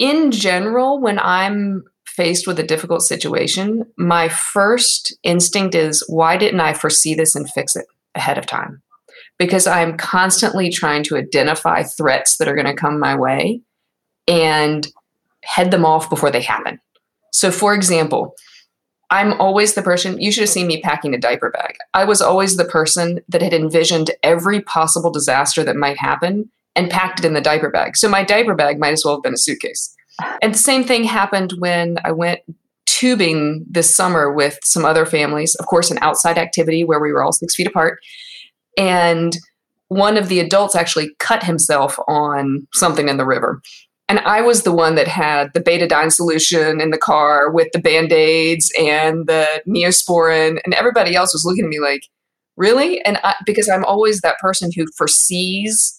In 0.00 0.32
general, 0.32 1.00
when 1.00 1.18
I'm 1.20 1.84
faced 2.18 2.48
with 2.48 2.58
a 2.58 2.64
difficult 2.64 3.02
situation, 3.02 3.86
my 3.96 4.28
first 4.28 5.16
instinct 5.22 5.76
is 5.76 6.04
why 6.08 6.36
didn't 6.36 6.58
I 6.58 6.72
foresee 6.72 7.14
this 7.14 7.36
and 7.36 7.48
fix 7.48 7.76
it 7.76 7.86
ahead 8.16 8.38
of 8.38 8.44
time? 8.44 8.82
Because 9.38 9.68
I'm 9.68 9.96
constantly 9.96 10.68
trying 10.68 11.04
to 11.04 11.16
identify 11.16 11.84
threats 11.84 12.36
that 12.38 12.48
are 12.48 12.56
going 12.56 12.66
to 12.66 12.74
come 12.74 12.98
my 12.98 13.14
way 13.14 13.60
and 14.26 14.88
head 15.44 15.70
them 15.70 15.84
off 15.84 16.10
before 16.10 16.32
they 16.32 16.42
happen. 16.42 16.80
So, 17.32 17.52
for 17.52 17.72
example, 17.72 18.34
I'm 19.10 19.40
always 19.40 19.74
the 19.74 19.82
person, 19.82 20.20
you 20.20 20.32
should 20.32 20.42
have 20.42 20.50
seen 20.50 20.66
me 20.66 20.82
packing 20.82 21.14
a 21.14 21.18
diaper 21.18 21.52
bag. 21.52 21.76
I 21.94 22.04
was 22.04 22.20
always 22.20 22.56
the 22.56 22.64
person 22.64 23.20
that 23.28 23.42
had 23.42 23.54
envisioned 23.54 24.10
every 24.24 24.60
possible 24.60 25.12
disaster 25.12 25.62
that 25.62 25.76
might 25.76 25.98
happen 25.98 26.50
and 26.74 26.90
packed 26.90 27.20
it 27.20 27.26
in 27.26 27.34
the 27.34 27.40
diaper 27.40 27.70
bag. 27.70 27.96
So, 27.96 28.08
my 28.08 28.24
diaper 28.24 28.56
bag 28.56 28.80
might 28.80 28.92
as 28.92 29.04
well 29.04 29.14
have 29.14 29.22
been 29.22 29.34
a 29.34 29.38
suitcase. 29.38 29.94
And 30.42 30.54
the 30.54 30.58
same 30.58 30.84
thing 30.84 31.04
happened 31.04 31.54
when 31.58 31.98
I 32.04 32.12
went 32.12 32.40
tubing 32.86 33.64
this 33.70 33.94
summer 33.94 34.32
with 34.32 34.58
some 34.64 34.84
other 34.84 35.06
families, 35.06 35.54
of 35.56 35.66
course, 35.66 35.90
an 35.90 35.98
outside 36.00 36.38
activity 36.38 36.84
where 36.84 37.00
we 37.00 37.12
were 37.12 37.22
all 37.22 37.32
six 37.32 37.54
feet 37.54 37.66
apart. 37.66 38.00
And 38.76 39.36
one 39.88 40.16
of 40.16 40.28
the 40.28 40.40
adults 40.40 40.74
actually 40.74 41.14
cut 41.18 41.42
himself 41.42 41.98
on 42.08 42.66
something 42.74 43.08
in 43.08 43.16
the 43.16 43.26
river. 43.26 43.60
And 44.08 44.20
I 44.20 44.40
was 44.40 44.62
the 44.62 44.72
one 44.72 44.94
that 44.94 45.06
had 45.06 45.52
the 45.52 45.60
betadine 45.60 46.10
solution 46.10 46.80
in 46.80 46.90
the 46.90 46.98
car 46.98 47.50
with 47.50 47.68
the 47.72 47.78
band 47.78 48.10
aids 48.10 48.72
and 48.78 49.26
the 49.26 49.62
neosporin, 49.68 50.60
and 50.64 50.74
everybody 50.74 51.14
else 51.14 51.34
was 51.34 51.44
looking 51.44 51.64
at 51.64 51.70
me 51.70 51.78
like, 51.78 52.00
really? 52.56 53.02
And 53.02 53.18
I, 53.22 53.34
because 53.44 53.68
I'm 53.68 53.84
always 53.84 54.20
that 54.20 54.38
person 54.38 54.70
who 54.74 54.86
foresees 54.96 55.97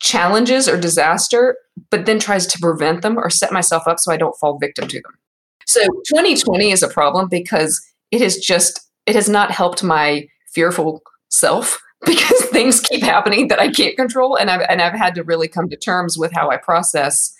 challenges 0.00 0.68
or 0.68 0.78
disaster, 0.78 1.56
but 1.90 2.06
then 2.06 2.18
tries 2.18 2.46
to 2.46 2.58
prevent 2.58 3.02
them 3.02 3.18
or 3.18 3.30
set 3.30 3.52
myself 3.52 3.86
up 3.86 3.98
so 3.98 4.12
I 4.12 4.16
don't 4.16 4.36
fall 4.38 4.58
victim 4.58 4.88
to 4.88 5.00
them. 5.00 5.18
So 5.66 5.80
2020 5.82 6.70
is 6.70 6.82
a 6.82 6.88
problem 6.88 7.28
because 7.28 7.80
it 8.10 8.20
has 8.20 8.38
just 8.38 8.80
it 9.06 9.14
has 9.14 9.28
not 9.28 9.50
helped 9.50 9.82
my 9.82 10.26
fearful 10.52 11.02
self 11.28 11.78
because 12.06 12.44
things 12.46 12.80
keep 12.80 13.02
happening 13.02 13.48
that 13.48 13.60
I 13.60 13.70
can't 13.70 13.96
control 13.96 14.36
and 14.36 14.50
I've 14.50 14.64
and 14.68 14.80
I've 14.80 14.94
had 14.94 15.14
to 15.16 15.24
really 15.24 15.48
come 15.48 15.68
to 15.68 15.76
terms 15.76 16.16
with 16.16 16.32
how 16.32 16.50
I 16.50 16.56
process 16.56 17.34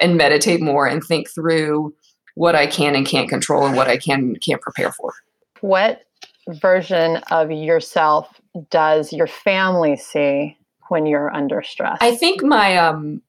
and 0.00 0.16
meditate 0.16 0.60
more 0.60 0.86
and 0.86 1.02
think 1.02 1.28
through 1.30 1.94
what 2.34 2.54
I 2.54 2.66
can 2.66 2.94
and 2.94 3.06
can't 3.06 3.28
control 3.28 3.66
and 3.66 3.76
what 3.76 3.88
I 3.88 3.96
can 3.96 4.20
and 4.20 4.40
can't 4.40 4.60
prepare 4.60 4.92
for. 4.92 5.12
What 5.60 6.02
version 6.48 7.16
of 7.30 7.50
yourself 7.50 8.40
does 8.70 9.12
your 9.12 9.26
family 9.26 9.96
see 9.96 10.56
when 10.88 11.06
you're 11.06 11.32
under 11.34 11.62
stress? 11.62 11.98
I 12.00 12.14
think 12.14 12.42
my 12.42 12.76
um 12.76 13.22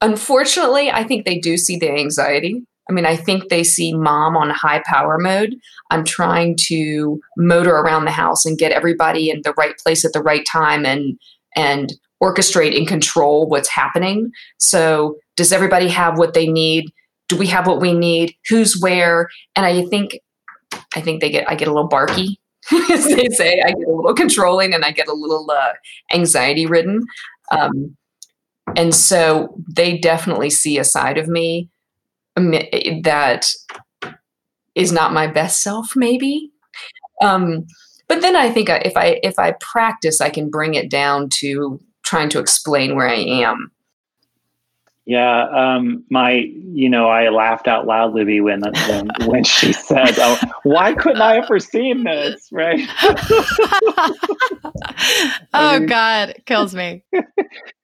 unfortunately, 0.00 0.90
I 0.90 1.04
think 1.04 1.24
they 1.24 1.38
do 1.38 1.56
see 1.56 1.78
the 1.78 1.90
anxiety. 1.90 2.62
I 2.88 2.92
mean, 2.92 3.06
I 3.06 3.16
think 3.16 3.48
they 3.48 3.64
see 3.64 3.92
mom 3.92 4.36
on 4.36 4.50
high 4.50 4.82
power 4.86 5.18
mode. 5.18 5.56
I'm 5.90 6.04
trying 6.04 6.56
to 6.66 7.20
motor 7.36 7.74
around 7.74 8.04
the 8.04 8.12
house 8.12 8.44
and 8.44 8.58
get 8.58 8.72
everybody 8.72 9.30
in 9.30 9.42
the 9.42 9.54
right 9.56 9.76
place 9.78 10.04
at 10.04 10.12
the 10.12 10.22
right 10.22 10.46
time 10.46 10.86
and 10.86 11.18
and 11.56 11.92
orchestrate 12.22 12.76
and 12.76 12.86
control 12.86 13.48
what's 13.48 13.68
happening. 13.68 14.30
So, 14.58 15.16
does 15.36 15.52
everybody 15.52 15.88
have 15.88 16.18
what 16.18 16.34
they 16.34 16.46
need? 16.46 16.90
Do 17.28 17.36
we 17.36 17.46
have 17.48 17.66
what 17.66 17.80
we 17.80 17.92
need? 17.92 18.34
Who's 18.48 18.78
where? 18.80 19.28
And 19.56 19.66
I 19.66 19.84
think 19.86 20.20
I 20.94 21.00
think 21.00 21.20
they 21.20 21.30
get 21.30 21.50
I 21.50 21.56
get 21.56 21.68
a 21.68 21.72
little 21.72 21.88
barky 21.88 22.38
as 22.90 23.04
they 23.16 23.28
say. 23.28 23.60
I 23.64 23.68
get 23.68 23.88
a 23.88 23.92
little 23.92 24.14
controlling 24.14 24.74
and 24.74 24.84
I 24.84 24.90
get 24.90 25.08
a 25.08 25.14
little 25.14 25.50
uh, 25.50 25.72
anxiety 26.12 26.66
ridden. 26.66 27.04
Um, 27.50 27.96
and 28.74 28.94
so 28.94 29.56
they 29.74 29.98
definitely 29.98 30.50
see 30.50 30.78
a 30.78 30.84
side 30.84 31.18
of 31.18 31.28
me 31.28 31.68
that 32.36 33.46
is 34.74 34.92
not 34.92 35.12
my 35.12 35.26
best 35.26 35.62
self, 35.62 35.92
maybe. 35.96 36.50
Um, 37.22 37.66
but 38.08 38.20
then 38.20 38.36
I 38.36 38.50
think 38.50 38.68
if 38.68 38.96
I 38.96 39.18
if 39.22 39.38
I 39.38 39.52
practice, 39.60 40.20
I 40.20 40.30
can 40.30 40.50
bring 40.50 40.74
it 40.74 40.90
down 40.90 41.28
to 41.40 41.80
trying 42.04 42.28
to 42.30 42.38
explain 42.38 42.94
where 42.94 43.08
I 43.08 43.16
am. 43.16 43.70
Yeah, 45.06 45.48
um, 45.50 46.04
my, 46.10 46.50
you 46.72 46.90
know, 46.90 47.08
I 47.08 47.28
laughed 47.28 47.68
out 47.68 47.86
loud, 47.86 48.12
Libby, 48.12 48.40
when 48.40 48.62
when, 48.88 49.08
when 49.26 49.44
she 49.44 49.72
said, 49.72 50.14
oh, 50.18 50.36
"Why 50.64 50.94
couldn't 50.94 51.22
I 51.22 51.36
have 51.36 51.46
foreseen 51.46 52.02
this?" 52.02 52.48
Right? 52.50 52.80
oh 55.54 55.86
God, 55.86 56.30
it 56.30 56.44
kills 56.44 56.74
me. 56.74 57.04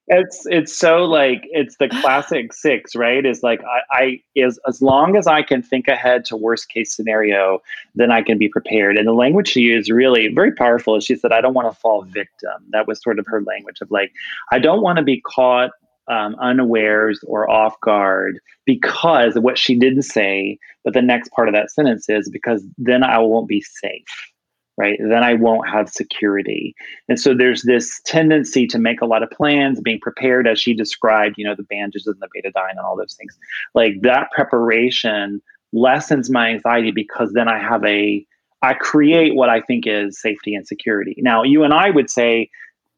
it's 0.09 0.45
it's 0.47 0.77
so 0.77 1.05
like 1.05 1.43
it's 1.53 1.77
the 1.77 1.89
classic 1.89 2.53
six, 2.53 2.97
right? 2.97 3.25
Is 3.25 3.45
like 3.45 3.63
I, 3.63 3.83
I 3.93 4.21
is 4.35 4.59
as 4.67 4.83
long 4.83 5.17
as 5.17 5.29
I 5.29 5.43
can 5.43 5.63
think 5.63 5.87
ahead 5.87 6.25
to 6.27 6.37
worst 6.37 6.71
case 6.71 6.93
scenario, 6.93 7.63
then 7.95 8.11
I 8.11 8.23
can 8.23 8.37
be 8.37 8.49
prepared. 8.49 8.97
And 8.97 9.07
the 9.07 9.13
language 9.13 9.49
she 9.49 9.61
used 9.61 9.91
really 9.91 10.27
very 10.35 10.53
powerful. 10.53 10.97
Is 10.97 11.05
she 11.05 11.15
said, 11.15 11.31
"I 11.31 11.41
don't 11.41 11.55
want 11.55 11.73
to 11.73 11.81
fall 11.81 12.03
victim." 12.03 12.65
That 12.71 12.89
was 12.89 13.01
sort 13.01 13.21
of 13.21 13.27
her 13.29 13.43
language 13.43 13.81
of 13.81 13.93
like, 13.93 14.13
I 14.51 14.59
don't 14.59 14.83
want 14.83 14.97
to 14.97 15.05
be 15.05 15.21
caught 15.21 15.71
um, 16.09 16.37
unawares 16.41 17.21
or 17.27 17.49
off 17.51 17.79
guard 17.81 18.39
because 18.65 19.37
of 19.37 19.43
what 19.43 19.59
she 19.59 19.79
didn't 19.79 20.03
say. 20.03 20.59
But 20.85 20.95
the 20.95 21.03
next 21.03 21.31
part 21.31 21.49
of 21.49 21.55
that 21.55 21.71
sentence 21.71 22.09
is 22.09 22.29
because 22.31 22.65
then 22.79 23.03
I 23.03 23.19
won't 23.19 23.49
be 23.49 23.61
safe, 23.61 24.33
right? 24.77 24.99
Then 25.01 25.23
I 25.23 25.35
won't 25.35 25.69
have 25.69 25.89
security. 25.89 26.75
And 27.09 27.19
so 27.19 27.35
there's 27.35 27.63
this 27.63 28.01
tendency 28.05 28.67
to 28.69 28.79
make 28.79 29.01
a 29.01 29.07
lot 29.07 29.23
of 29.23 29.31
plans, 29.31 29.81
being 29.81 30.01
prepared, 30.01 30.49
as 30.49 30.61
she 30.61 30.75
described, 30.75 31.37
you 31.39 31.45
know, 31.45 31.55
the 31.55 31.65
bandages 31.65 32.07
and 32.07 32.21
the 32.21 32.29
betadine 32.29 32.71
and 32.71 32.81
all 32.81 32.97
those 32.97 33.15
things. 33.15 33.37
Like 33.75 34.01
that 34.03 34.31
preparation 34.33 35.41
lessens 35.73 36.31
my 36.31 36.51
anxiety 36.51 36.91
because 36.91 37.33
then 37.33 37.49
I 37.49 37.59
have 37.59 37.85
a 37.85 38.27
I 38.65 38.75
create 38.75 39.35
what 39.35 39.49
I 39.49 39.61
think 39.61 39.89
is 39.89 40.21
safety 40.21 40.55
and 40.55 40.67
security. 40.67 41.17
Now, 41.19 41.43
you 41.43 41.65
and 41.65 41.75
I 41.75 41.91
would 41.91 42.09
say 42.09 42.49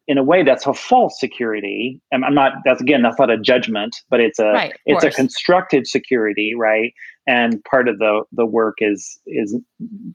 in 0.07 0.19
a 0.19 0.23
way 0.23 0.43
that's 0.43 0.67
a 0.67 0.75
false 0.75 1.19
security. 1.19 2.01
And 2.12 2.25
i'm 2.25 2.35
not 2.35 2.53
that's 2.64 2.81
again 2.81 3.03
that's 3.03 3.19
not 3.19 3.31
a 3.31 3.38
judgment 3.38 3.97
but 4.11 4.21
it's 4.21 4.38
a 4.38 4.53
right, 4.53 4.75
it's 4.87 5.03
course. 5.03 5.14
a 5.14 5.17
constructed 5.17 5.87
security 5.87 6.55
right? 6.55 6.93
And 7.27 7.62
part 7.64 7.88
of 7.88 7.99
the 7.99 8.23
the 8.33 8.45
work 8.45 8.77
is 8.81 9.19
is 9.27 9.57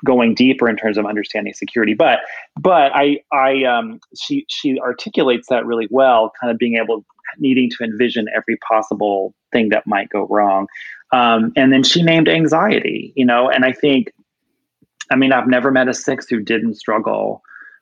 going 0.06 0.36
deeper 0.36 0.70
in 0.70 0.78
terms 0.78 0.98
of 0.98 1.06
understanding 1.06 1.54
security. 1.54 1.94
But 1.94 2.20
but 2.60 2.92
i 2.94 3.20
i 3.32 3.64
um 3.64 4.00
she 4.20 4.46
she 4.50 4.80
articulates 4.80 5.48
that 5.50 5.66
really 5.66 5.88
well 5.90 6.32
kind 6.40 6.52
of 6.52 6.58
being 6.58 6.76
able 6.76 7.06
needing 7.38 7.70
to 7.70 7.84
envision 7.84 8.28
every 8.36 8.58
possible 8.58 9.34
thing 9.52 9.70
that 9.70 9.86
might 9.86 10.10
go 10.10 10.28
wrong. 10.28 10.68
Um 11.12 11.52
and 11.56 11.74
then 11.74 11.84
she 11.84 12.04
named 12.04 12.30
anxiety 12.30 13.12
you 13.16 13.26
know 13.26 13.50
and 13.50 13.66
i 13.66 13.72
think 13.72 14.12
i 15.12 15.16
mean 15.16 15.32
i've 15.32 15.48
never 15.48 15.72
met 15.72 15.88
a 15.88 15.94
six 15.94 16.28
who 16.28 16.40
didn't 16.40 16.76
struggle 16.76 17.42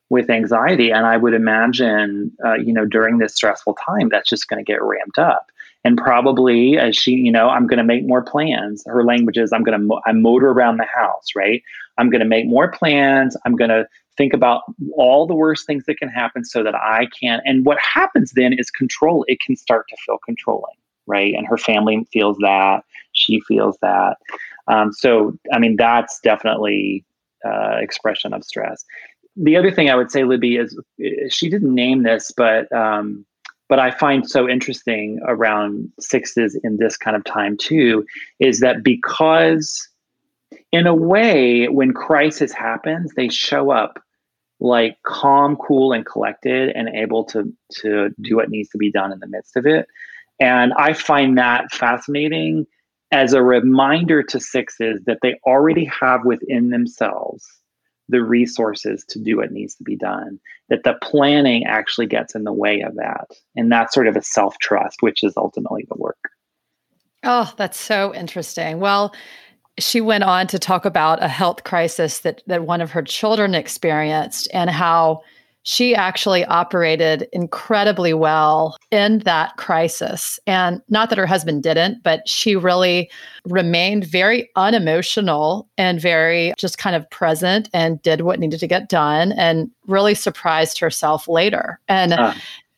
with 0.09 0.29
anxiety. 0.29 0.91
And 0.91 1.05
I 1.05 1.17
would 1.17 1.33
imagine, 1.33 2.31
uh, 2.45 2.55
you 2.55 2.73
know, 2.73 2.85
during 2.85 3.17
this 3.17 3.35
stressful 3.35 3.77
time, 3.85 4.09
that's 4.09 4.29
just 4.29 4.47
going 4.47 4.63
to 4.63 4.69
get 4.69 4.81
ramped 4.81 5.19
up. 5.19 5.51
And 5.83 5.97
probably 5.97 6.77
as 6.77 6.97
she, 6.97 7.11
you 7.11 7.31
know, 7.31 7.49
I'm 7.49 7.67
going 7.67 7.77
to 7.77 7.83
make 7.83 8.05
more 8.05 8.21
plans. 8.21 8.83
Her 8.85 9.03
language 9.03 9.37
is 9.37 9.53
I'm 9.53 9.63
going 9.63 9.79
to, 9.79 9.85
mo- 9.85 10.01
I 10.05 10.11
motor 10.11 10.49
around 10.49 10.77
the 10.77 10.85
house, 10.85 11.27
right? 11.35 11.61
I'm 11.97 12.09
going 12.09 12.19
to 12.19 12.27
make 12.27 12.45
more 12.45 12.69
plans. 12.69 13.37
I'm 13.45 13.55
going 13.55 13.69
to 13.69 13.87
think 14.17 14.33
about 14.33 14.63
all 14.97 15.27
the 15.27 15.35
worst 15.35 15.65
things 15.67 15.85
that 15.85 15.97
can 15.97 16.09
happen 16.09 16.43
so 16.43 16.63
that 16.63 16.75
I 16.75 17.07
can. 17.19 17.41
And 17.45 17.65
what 17.65 17.77
happens 17.79 18.31
then 18.31 18.53
is 18.53 18.71
control. 18.71 19.23
It 19.27 19.39
can 19.39 19.55
start 19.55 19.85
to 19.89 19.97
feel 20.05 20.17
controlling, 20.25 20.75
right? 21.05 21.33
And 21.35 21.45
her 21.47 21.57
family 21.57 22.05
feels 22.11 22.37
that. 22.37 22.81
She 23.13 23.39
feels 23.41 23.77
that. 23.81 24.17
Um, 24.67 24.91
so, 24.91 25.37
I 25.53 25.59
mean, 25.59 25.75
that's 25.77 26.19
definitely 26.21 27.05
uh, 27.45 27.77
expression 27.79 28.33
of 28.33 28.43
stress 28.43 28.83
the 29.37 29.55
other 29.55 29.71
thing 29.71 29.89
I 29.89 29.95
would 29.95 30.11
say, 30.11 30.23
Libby, 30.23 30.57
is 30.57 30.77
she 31.29 31.49
didn't 31.49 31.73
name 31.73 32.03
this, 32.03 32.31
but 32.35 32.71
um, 32.71 33.25
but 33.69 33.79
I 33.79 33.91
find 33.91 34.29
so 34.29 34.47
interesting 34.47 35.19
around 35.27 35.91
sixes 35.99 36.59
in 36.63 36.77
this 36.77 36.97
kind 36.97 37.15
of 37.15 37.23
time 37.25 37.57
too, 37.57 38.05
is 38.39 38.61
that 38.61 38.83
because 38.83 39.87
in 40.71 40.87
a 40.87 40.95
way, 40.95 41.67
when 41.67 41.93
crisis 41.93 42.51
happens, 42.51 43.13
they 43.15 43.29
show 43.29 43.71
up 43.71 44.01
like 44.59 44.97
calm, 45.05 45.55
cool, 45.57 45.91
and 45.91 46.05
collected, 46.05 46.69
and 46.75 46.89
able 46.89 47.23
to 47.25 47.53
to 47.81 48.09
do 48.21 48.35
what 48.35 48.49
needs 48.49 48.69
to 48.69 48.77
be 48.77 48.91
done 48.91 49.11
in 49.11 49.19
the 49.19 49.27
midst 49.27 49.55
of 49.55 49.65
it. 49.65 49.87
And 50.39 50.73
I 50.73 50.93
find 50.93 51.37
that 51.37 51.71
fascinating 51.71 52.65
as 53.11 53.33
a 53.33 53.41
reminder 53.41 54.21
to 54.21 54.39
sixes 54.39 55.01
that 55.05 55.19
they 55.21 55.39
already 55.45 55.85
have 55.85 56.25
within 56.25 56.69
themselves 56.69 57.47
the 58.09 58.23
resources 58.23 59.03
to 59.09 59.19
do 59.19 59.37
what 59.37 59.51
needs 59.51 59.75
to 59.75 59.83
be 59.83 59.95
done 59.95 60.39
that 60.69 60.83
the 60.83 60.97
planning 61.01 61.65
actually 61.65 62.07
gets 62.07 62.35
in 62.35 62.43
the 62.43 62.53
way 62.53 62.81
of 62.81 62.95
that. 62.95 63.27
And 63.55 63.71
that's 63.71 63.93
sort 63.93 64.07
of 64.07 64.15
a 64.15 64.21
self-trust 64.21 64.97
which 65.01 65.23
is 65.23 65.33
ultimately 65.37 65.85
the 65.89 65.97
work. 65.97 66.17
Oh 67.23 67.53
that's 67.57 67.79
so 67.79 68.13
interesting. 68.13 68.79
Well 68.79 69.13
she 69.79 70.01
went 70.01 70.23
on 70.23 70.47
to 70.47 70.57
talk 70.57 70.85
about 70.85 71.21
a 71.21 71.27
health 71.27 71.63
crisis 71.63 72.19
that 72.19 72.41
that 72.47 72.63
one 72.65 72.81
of 72.81 72.91
her 72.91 73.03
children 73.03 73.53
experienced 73.55 74.47
and 74.53 74.69
how 74.69 75.21
she 75.67 75.93
actually 75.93 76.45
operated 76.45 77.27
incredibly 77.33 78.13
well 78.13 78.77
in 78.89 79.19
that 79.19 79.57
crisis. 79.57 80.39
And 80.47 80.81
not 80.87 81.09
that 81.09 81.17
her 81.17 81.25
husband 81.25 81.61
didn't, 81.61 82.03
but 82.03 82.25
she 82.25 82.55
really 82.55 83.11
remained 83.43 84.05
very 84.05 84.49
unemotional 84.55 85.67
and 85.77 85.99
very 85.99 86.53
just 86.57 86.77
kind 86.77 86.95
of 86.95 87.09
present 87.09 87.69
and 87.73 88.01
did 88.01 88.21
what 88.21 88.39
needed 88.39 88.61
to 88.61 88.67
get 88.67 88.87
done 88.87 89.33
and 89.33 89.69
really 89.87 90.15
surprised 90.15 90.79
herself 90.79 91.27
later. 91.27 91.81
And 91.89 92.13
uh 92.13 92.33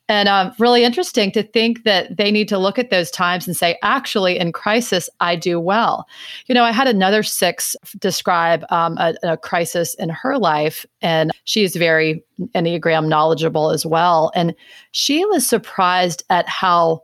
and 0.10 0.28
um, 0.28 0.52
really 0.58 0.84
interesting 0.84 1.32
to 1.34 1.44
think 1.44 1.84
that 1.84 2.18
they 2.18 2.32
need 2.32 2.48
to 2.50 2.58
look 2.58 2.80
at 2.80 2.90
those 2.90 3.12
times 3.12 3.46
and 3.46 3.56
say, 3.56 3.78
actually, 3.84 4.40
in 4.40 4.52
crisis, 4.52 5.08
I 5.20 5.36
do 5.36 5.60
well. 5.60 6.08
You 6.48 6.56
know, 6.56 6.64
I 6.64 6.72
had 6.72 6.88
another 6.88 7.22
six 7.22 7.76
describe 8.00 8.66
um, 8.72 8.98
a, 8.98 9.14
a, 9.22 9.38
crisis 9.38 9.94
in 9.94 10.10
her 10.10 10.40
life, 10.40 10.84
and 11.04 11.32
she 11.44 11.64
is 11.64 11.76
very 11.76 12.24
Enneagram 12.56 13.08
knowledgeable 13.08 13.70
as 13.70 13.86
well. 13.86 14.32
And 14.34 14.56
she 14.92 15.24
was 15.26 15.48
surprised 15.48 16.24
at 16.32 16.50
how 16.50 17.04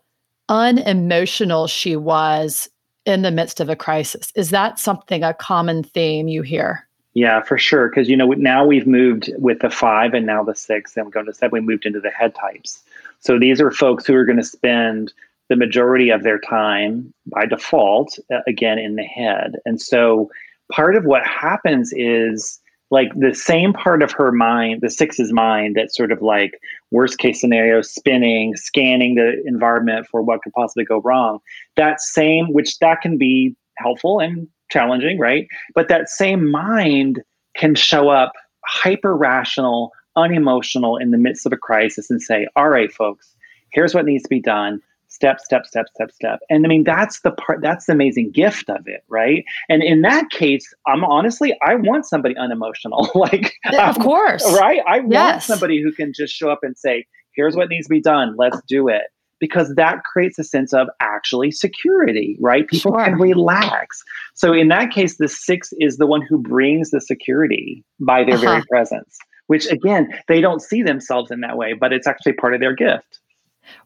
unemotional 0.50 1.68
she 1.68 1.96
was 1.96 2.70
in 3.06 3.22
the 3.22 3.32
midst 3.32 3.60
of 3.60 3.70
a 3.70 3.76
crisis. 3.76 4.32
Is 4.36 4.50
that 4.50 4.80
something, 4.80 5.24
a 5.24 5.36
common 5.36 5.84
theme 5.84 6.28
you 6.28 6.42
hear? 6.42 6.88
Yeah, 7.14 7.42
for 7.42 7.58
sure. 7.58 7.88
Because 7.88 8.10
you 8.10 8.18
know 8.18 8.28
now 8.32 8.66
we've 8.66 8.88
moved 8.88 9.32
with 9.38 9.60
the 9.60 9.70
five 9.70 10.14
and 10.14 10.26
now 10.26 10.44
the 10.44 10.56
six, 10.56 10.98
and 10.98 11.06
we're 11.06 11.12
going 11.12 11.26
to 11.28 11.34
seven. 11.34 11.52
We 11.52 11.62
moved 11.62 11.86
into 11.86 12.02
the 12.02 12.10
head 12.10 12.36
types. 12.36 12.84
So 13.26 13.40
these 13.40 13.60
are 13.60 13.72
folks 13.72 14.06
who 14.06 14.14
are 14.14 14.26
going 14.26 14.38
to 14.38 14.44
spend 14.44 15.12
the 15.50 15.56
majority 15.56 16.12
of 16.12 16.22
their 16.22 16.40
time 16.40 17.12
by 17.26 17.46
default 17.46 18.20
again 18.48 18.78
in 18.78 18.96
the 18.96 19.04
head. 19.04 19.54
And 19.66 19.82
so 19.82 20.30
part 20.72 20.96
of 20.96 21.06
what 21.06 21.26
happens 21.26 21.92
is 21.96 22.60
like 22.92 23.10
the 23.16 23.34
same 23.34 23.74
part 23.74 24.04
of 24.04 24.12
her 24.12 24.32
mind, 24.32 24.82
the 24.82 24.92
six's 24.92 25.34
mind, 25.34 25.76
that 25.76 25.94
sort 25.94 26.12
of 26.12 26.22
like 26.22 26.60
worst 26.92 27.18
case 27.18 27.42
scenario, 27.42 27.82
spinning, 27.82 28.56
scanning 28.56 29.16
the 29.16 29.42
environment 29.48 30.06
for 30.10 30.22
what 30.22 30.44
could 30.44 30.54
possibly 30.54 30.86
go 30.86 31.02
wrong. 31.02 31.40
That 31.78 32.00
same, 32.02 32.54
which 32.54 32.78
that 32.78 33.02
can 33.02 33.18
be 33.18 33.56
helpful 33.78 34.20
and 34.20 34.48
challenging, 34.70 35.18
right? 35.18 35.48
But 35.74 35.88
that 35.88 36.10
same 36.10 36.50
mind 36.50 37.24
can 37.58 37.74
show 37.74 38.10
up 38.10 38.34
hyper 38.68 39.16
rational, 39.16 39.92
unemotional 40.16 40.98
in 40.98 41.12
the 41.12 41.18
midst 41.18 41.46
of 41.46 41.54
a 41.54 41.58
crisis 41.58 42.10
and 42.10 42.22
say, 42.22 42.48
all 42.56 42.70
right, 42.70 42.92
folks, 42.92 43.36
here's 43.72 43.94
what 43.94 44.06
needs 44.06 44.24
to 44.24 44.30
be 44.30 44.42
done 44.42 44.82
step 45.08 45.40
step 45.40 45.66
step 45.66 45.86
step 45.94 46.12
step 46.12 46.40
and 46.50 46.66
i 46.66 46.68
mean 46.68 46.84
that's 46.84 47.22
the 47.22 47.32
part 47.32 47.62
that's 47.62 47.86
the 47.86 47.94
amazing 47.94 48.32
gift 48.32 48.70
of 48.70 48.82
it 48.88 49.04
right 49.08 49.46
and 49.70 49.84
in 49.84 50.02
that 50.02 50.30
case 50.32 50.74
i'm 50.88 51.06
honestly 51.06 51.56
i 51.66 51.76
want 51.76 52.06
somebody 52.06 52.36
unemotional 52.38 53.10
like 53.16 53.54
of 53.78 53.98
course 54.00 54.44
right 54.60 54.82
i 54.88 54.98
yes. 55.08 55.12
want 55.12 55.44
somebody 55.44 55.82
who 55.82 55.92
can 55.92 56.12
just 56.12 56.34
show 56.34 56.50
up 56.50 56.60
and 56.64 56.76
say 56.76 57.06
here's 57.34 57.56
what 57.56 57.70
needs 57.70 57.86
to 57.86 57.92
be 57.92 58.02
done 58.02 58.36
let's 58.38 58.60
do 58.68 58.88
it 58.90 59.04
because 59.40 59.74
that 59.76 60.04
creates 60.04 60.40
a 60.40 60.44
sense 60.44 60.74
of 60.74 60.88
actually 61.02 61.52
security, 61.52 62.38
right? 62.40 62.68
People 62.68 62.94
sure. 62.94 63.04
can 63.04 63.16
relax. 63.16 64.02
So 64.34 64.54
in 64.54 64.70
that 64.70 64.92
case, 64.92 65.18
the 65.18 65.28
six 65.28 65.74
is 65.80 65.98
the 65.98 66.08
one 66.08 66.22
who 66.22 66.38
brings 66.38 66.92
the 66.92 67.02
security 67.02 67.84
by 68.00 68.24
their 68.24 68.36
uh-huh. 68.36 68.46
very 68.46 68.64
presence, 68.70 69.18
which 69.48 69.66
again, 69.68 70.14
they 70.28 70.42
don't 70.42 70.62
see 70.62 70.82
themselves 70.82 71.32
in 71.32 71.42
that 71.42 71.58
way, 71.58 71.74
but 71.74 71.94
it's 71.94 72.08
actually 72.08 72.34
part 72.34 72.54
of 72.54 72.60
their 72.60 72.74
gift. 72.74 73.20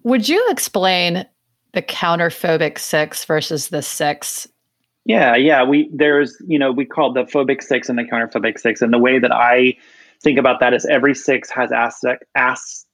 Would 0.03 0.27
you 0.27 0.45
explain 0.49 1.25
the 1.73 1.81
counterphobic 1.81 2.77
six 2.79 3.25
versus 3.25 3.69
the 3.69 3.81
six? 3.81 4.47
Yeah, 5.05 5.35
yeah. 5.35 5.63
We 5.63 5.89
there's, 5.93 6.35
you 6.47 6.59
know, 6.59 6.71
we 6.71 6.85
call 6.85 7.13
the 7.13 7.23
phobic 7.23 7.63
six 7.63 7.89
and 7.89 7.97
the 7.97 8.03
counterphobic 8.03 8.59
six. 8.59 8.81
And 8.81 8.93
the 8.93 8.99
way 8.99 9.19
that 9.19 9.31
I 9.31 9.75
think 10.21 10.37
about 10.37 10.59
that 10.59 10.73
is 10.73 10.85
every 10.85 11.15
six 11.15 11.49
has 11.49 11.71
aspect 11.71 12.25
asks 12.35 12.85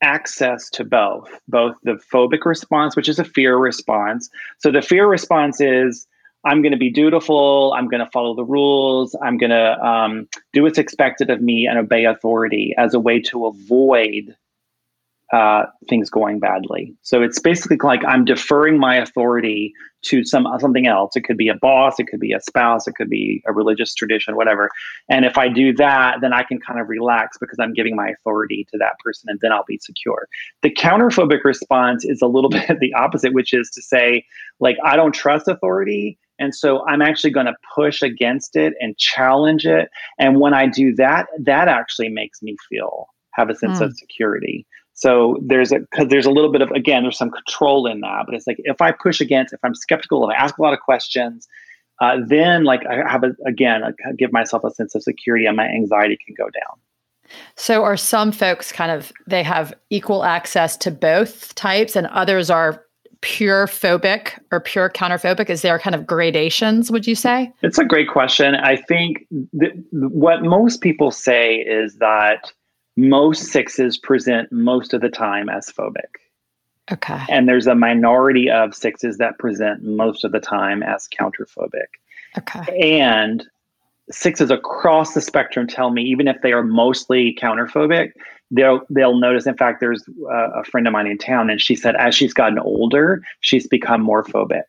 access 0.00 0.70
to 0.70 0.84
both, 0.84 1.28
both 1.48 1.74
the 1.82 2.00
phobic 2.12 2.44
response, 2.44 2.94
which 2.94 3.08
is 3.08 3.18
a 3.18 3.24
fear 3.24 3.56
response. 3.56 4.30
So 4.58 4.70
the 4.70 4.80
fear 4.80 5.06
response 5.08 5.60
is 5.60 6.06
I'm 6.44 6.62
going 6.62 6.72
to 6.72 6.78
be 6.78 6.90
dutiful. 6.90 7.74
I'm 7.76 7.88
going 7.88 8.04
to 8.04 8.10
follow 8.10 8.34
the 8.34 8.44
rules. 8.44 9.16
I'm 9.22 9.38
going 9.38 9.50
to 9.50 9.78
um, 9.84 10.28
do 10.52 10.62
what's 10.62 10.78
expected 10.78 11.30
of 11.30 11.40
me 11.40 11.66
and 11.66 11.78
obey 11.78 12.04
authority 12.04 12.74
as 12.78 12.94
a 12.94 13.00
way 13.00 13.20
to 13.22 13.46
avoid 13.46 14.36
uh, 15.32 15.64
things 15.90 16.08
going 16.08 16.38
badly. 16.38 16.94
So 17.02 17.22
it's 17.22 17.38
basically 17.38 17.76
like 17.82 18.00
I'm 18.06 18.24
deferring 18.24 18.78
my 18.78 18.96
authority 18.96 19.74
to 20.04 20.24
some 20.24 20.46
something 20.58 20.86
else. 20.86 21.16
It 21.16 21.24
could 21.24 21.36
be 21.36 21.48
a 21.48 21.54
boss, 21.54 21.98
it 21.98 22.06
could 22.06 22.20
be 22.20 22.32
a 22.32 22.40
spouse, 22.40 22.86
it 22.86 22.94
could 22.94 23.10
be 23.10 23.42
a 23.46 23.52
religious 23.52 23.94
tradition, 23.94 24.36
whatever. 24.36 24.70
And 25.10 25.26
if 25.26 25.36
I 25.36 25.48
do 25.48 25.74
that, 25.74 26.18
then 26.22 26.32
I 26.32 26.44
can 26.44 26.58
kind 26.60 26.80
of 26.80 26.88
relax 26.88 27.36
because 27.38 27.58
I'm 27.60 27.74
giving 27.74 27.94
my 27.94 28.08
authority 28.08 28.66
to 28.70 28.78
that 28.78 28.98
person, 29.04 29.28
and 29.28 29.38
then 29.40 29.52
I'll 29.52 29.64
be 29.66 29.78
secure. 29.82 30.28
The 30.62 30.70
counterphobic 30.70 31.44
response 31.44 32.06
is 32.06 32.22
a 32.22 32.26
little 32.26 32.50
bit 32.68 32.78
the 32.80 32.94
opposite, 32.94 33.34
which 33.34 33.52
is 33.52 33.70
to 33.74 33.82
say, 33.82 34.24
like 34.60 34.78
I 34.82 34.96
don't 34.96 35.12
trust 35.12 35.46
authority. 35.46 36.18
And 36.38 36.54
so 36.54 36.86
I'm 36.86 37.02
actually 37.02 37.30
going 37.30 37.46
to 37.46 37.54
push 37.74 38.02
against 38.02 38.56
it 38.56 38.74
and 38.80 38.96
challenge 38.96 39.66
it. 39.66 39.90
And 40.18 40.40
when 40.40 40.54
I 40.54 40.66
do 40.66 40.94
that, 40.96 41.26
that 41.40 41.68
actually 41.68 42.08
makes 42.08 42.42
me 42.42 42.56
feel 42.68 43.08
have 43.32 43.50
a 43.50 43.54
sense 43.54 43.78
mm. 43.78 43.82
of 43.82 43.96
security. 43.96 44.66
So 44.94 45.38
there's 45.40 45.70
a 45.70 45.78
because 45.78 46.08
there's 46.08 46.26
a 46.26 46.30
little 46.30 46.50
bit 46.50 46.60
of 46.60 46.70
again 46.72 47.04
there's 47.04 47.16
some 47.16 47.30
control 47.30 47.86
in 47.86 48.00
that, 48.00 48.24
but 48.26 48.34
it's 48.34 48.48
like 48.48 48.56
if 48.64 48.80
I 48.80 48.90
push 48.90 49.20
against, 49.20 49.52
if 49.52 49.60
I'm 49.62 49.74
skeptical, 49.74 50.28
if 50.28 50.36
I 50.36 50.42
ask 50.42 50.58
a 50.58 50.62
lot 50.62 50.72
of 50.72 50.80
questions, 50.80 51.46
uh, 52.00 52.16
then 52.26 52.64
like 52.64 52.80
I 52.84 53.08
have 53.08 53.22
a, 53.22 53.30
again 53.46 53.82
I 53.84 53.92
give 54.18 54.32
myself 54.32 54.64
a 54.64 54.70
sense 54.72 54.96
of 54.96 55.04
security 55.04 55.46
and 55.46 55.56
my 55.56 55.68
anxiety 55.68 56.18
can 56.26 56.34
go 56.36 56.50
down. 56.50 56.80
So 57.56 57.84
are 57.84 57.96
some 57.96 58.32
folks 58.32 58.72
kind 58.72 58.90
of 58.90 59.12
they 59.28 59.44
have 59.44 59.72
equal 59.90 60.24
access 60.24 60.76
to 60.78 60.90
both 60.90 61.54
types, 61.54 61.94
and 61.94 62.08
others 62.08 62.50
are 62.50 62.84
pure 63.20 63.66
phobic 63.66 64.38
or 64.52 64.60
pure 64.60 64.88
counterphobic? 64.88 65.50
Is 65.50 65.62
there 65.62 65.78
kind 65.78 65.94
of 65.94 66.06
gradations, 66.06 66.90
would 66.90 67.06
you 67.06 67.14
say? 67.14 67.52
It's 67.62 67.78
a 67.78 67.84
great 67.84 68.08
question. 68.08 68.54
I 68.54 68.76
think 68.76 69.26
th- 69.60 69.74
what 69.90 70.42
most 70.42 70.80
people 70.80 71.10
say 71.10 71.56
is 71.56 71.96
that 71.96 72.52
most 72.96 73.46
sixes 73.46 73.96
present 73.96 74.50
most 74.50 74.92
of 74.92 75.00
the 75.00 75.08
time 75.08 75.48
as 75.48 75.70
phobic. 75.70 76.16
Okay. 76.90 77.20
And 77.28 77.48
there's 77.48 77.66
a 77.66 77.74
minority 77.74 78.50
of 78.50 78.74
sixes 78.74 79.18
that 79.18 79.38
present 79.38 79.82
most 79.82 80.24
of 80.24 80.32
the 80.32 80.40
time 80.40 80.82
as 80.82 81.08
counterphobic. 81.08 81.86
Okay. 82.36 82.98
And 82.98 83.46
sixes 84.10 84.50
across 84.50 85.14
the 85.14 85.20
spectrum 85.20 85.66
tell 85.66 85.90
me, 85.90 86.02
even 86.02 86.28
if 86.28 86.40
they 86.42 86.52
are 86.52 86.62
mostly 86.62 87.36
counterphobic, 87.40 88.12
they'll 88.50 88.80
they'll 88.90 89.18
notice. 89.18 89.46
In 89.46 89.56
fact, 89.56 89.80
there's 89.80 90.04
a, 90.30 90.60
a 90.60 90.64
friend 90.64 90.86
of 90.86 90.92
mine 90.92 91.06
in 91.06 91.18
town, 91.18 91.50
and 91.50 91.60
she 91.60 91.74
said 91.74 91.94
as 91.96 92.14
she's 92.14 92.32
gotten 92.32 92.58
older, 92.58 93.22
she's 93.40 93.66
become 93.66 94.02
more 94.02 94.24
phobic. 94.24 94.62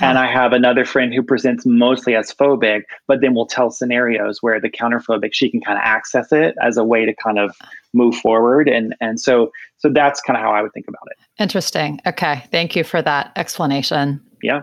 And 0.00 0.18
I 0.18 0.26
have 0.26 0.54
another 0.54 0.86
friend 0.86 1.12
who 1.12 1.22
presents 1.22 1.66
mostly 1.66 2.14
as 2.14 2.32
phobic, 2.32 2.84
but 3.06 3.20
then 3.20 3.34
we'll 3.34 3.46
tell 3.46 3.70
scenarios 3.70 4.38
where 4.42 4.58
the 4.58 4.70
counterphobic 4.70 5.34
she 5.34 5.50
can 5.50 5.60
kind 5.60 5.76
of 5.76 5.82
access 5.84 6.32
it 6.32 6.54
as 6.62 6.78
a 6.78 6.84
way 6.84 7.04
to 7.04 7.14
kind 7.14 7.38
of 7.38 7.54
move 7.92 8.16
forward. 8.16 8.68
And 8.68 8.94
and 9.00 9.20
so 9.20 9.50
so 9.76 9.90
that's 9.90 10.20
kind 10.22 10.36
of 10.36 10.42
how 10.42 10.52
I 10.52 10.62
would 10.62 10.72
think 10.72 10.88
about 10.88 11.02
it. 11.10 11.18
Interesting. 11.38 12.00
Okay. 12.06 12.44
Thank 12.50 12.74
you 12.74 12.84
for 12.84 13.02
that 13.02 13.32
explanation. 13.36 14.20
Yeah. 14.42 14.62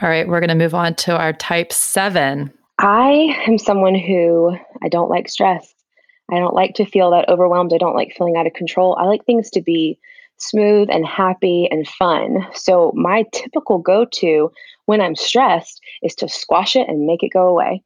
All 0.00 0.08
right, 0.08 0.28
we're 0.28 0.40
going 0.40 0.48
to 0.48 0.54
move 0.54 0.74
on 0.74 0.94
to 0.96 1.16
our 1.16 1.32
type 1.32 1.72
seven. 1.72 2.52
I 2.82 3.36
am 3.46 3.58
someone 3.58 3.94
who 3.94 4.56
I 4.82 4.88
don't 4.88 5.10
like 5.10 5.28
stress. 5.28 5.74
I 6.32 6.38
don't 6.38 6.54
like 6.54 6.74
to 6.76 6.86
feel 6.86 7.10
that 7.10 7.28
overwhelmed. 7.28 7.74
I 7.74 7.78
don't 7.78 7.94
like 7.94 8.14
feeling 8.16 8.36
out 8.36 8.46
of 8.46 8.54
control. 8.54 8.96
I 8.98 9.04
like 9.04 9.26
things 9.26 9.50
to 9.50 9.60
be 9.60 9.98
smooth 10.38 10.88
and 10.90 11.04
happy 11.04 11.68
and 11.70 11.86
fun. 11.86 12.46
So, 12.54 12.90
my 12.94 13.26
typical 13.32 13.76
go 13.76 14.06
to 14.06 14.50
when 14.86 15.02
I'm 15.02 15.14
stressed 15.14 15.82
is 16.02 16.14
to 16.16 16.28
squash 16.30 16.74
it 16.74 16.88
and 16.88 17.04
make 17.04 17.22
it 17.22 17.34
go 17.34 17.48
away. 17.48 17.82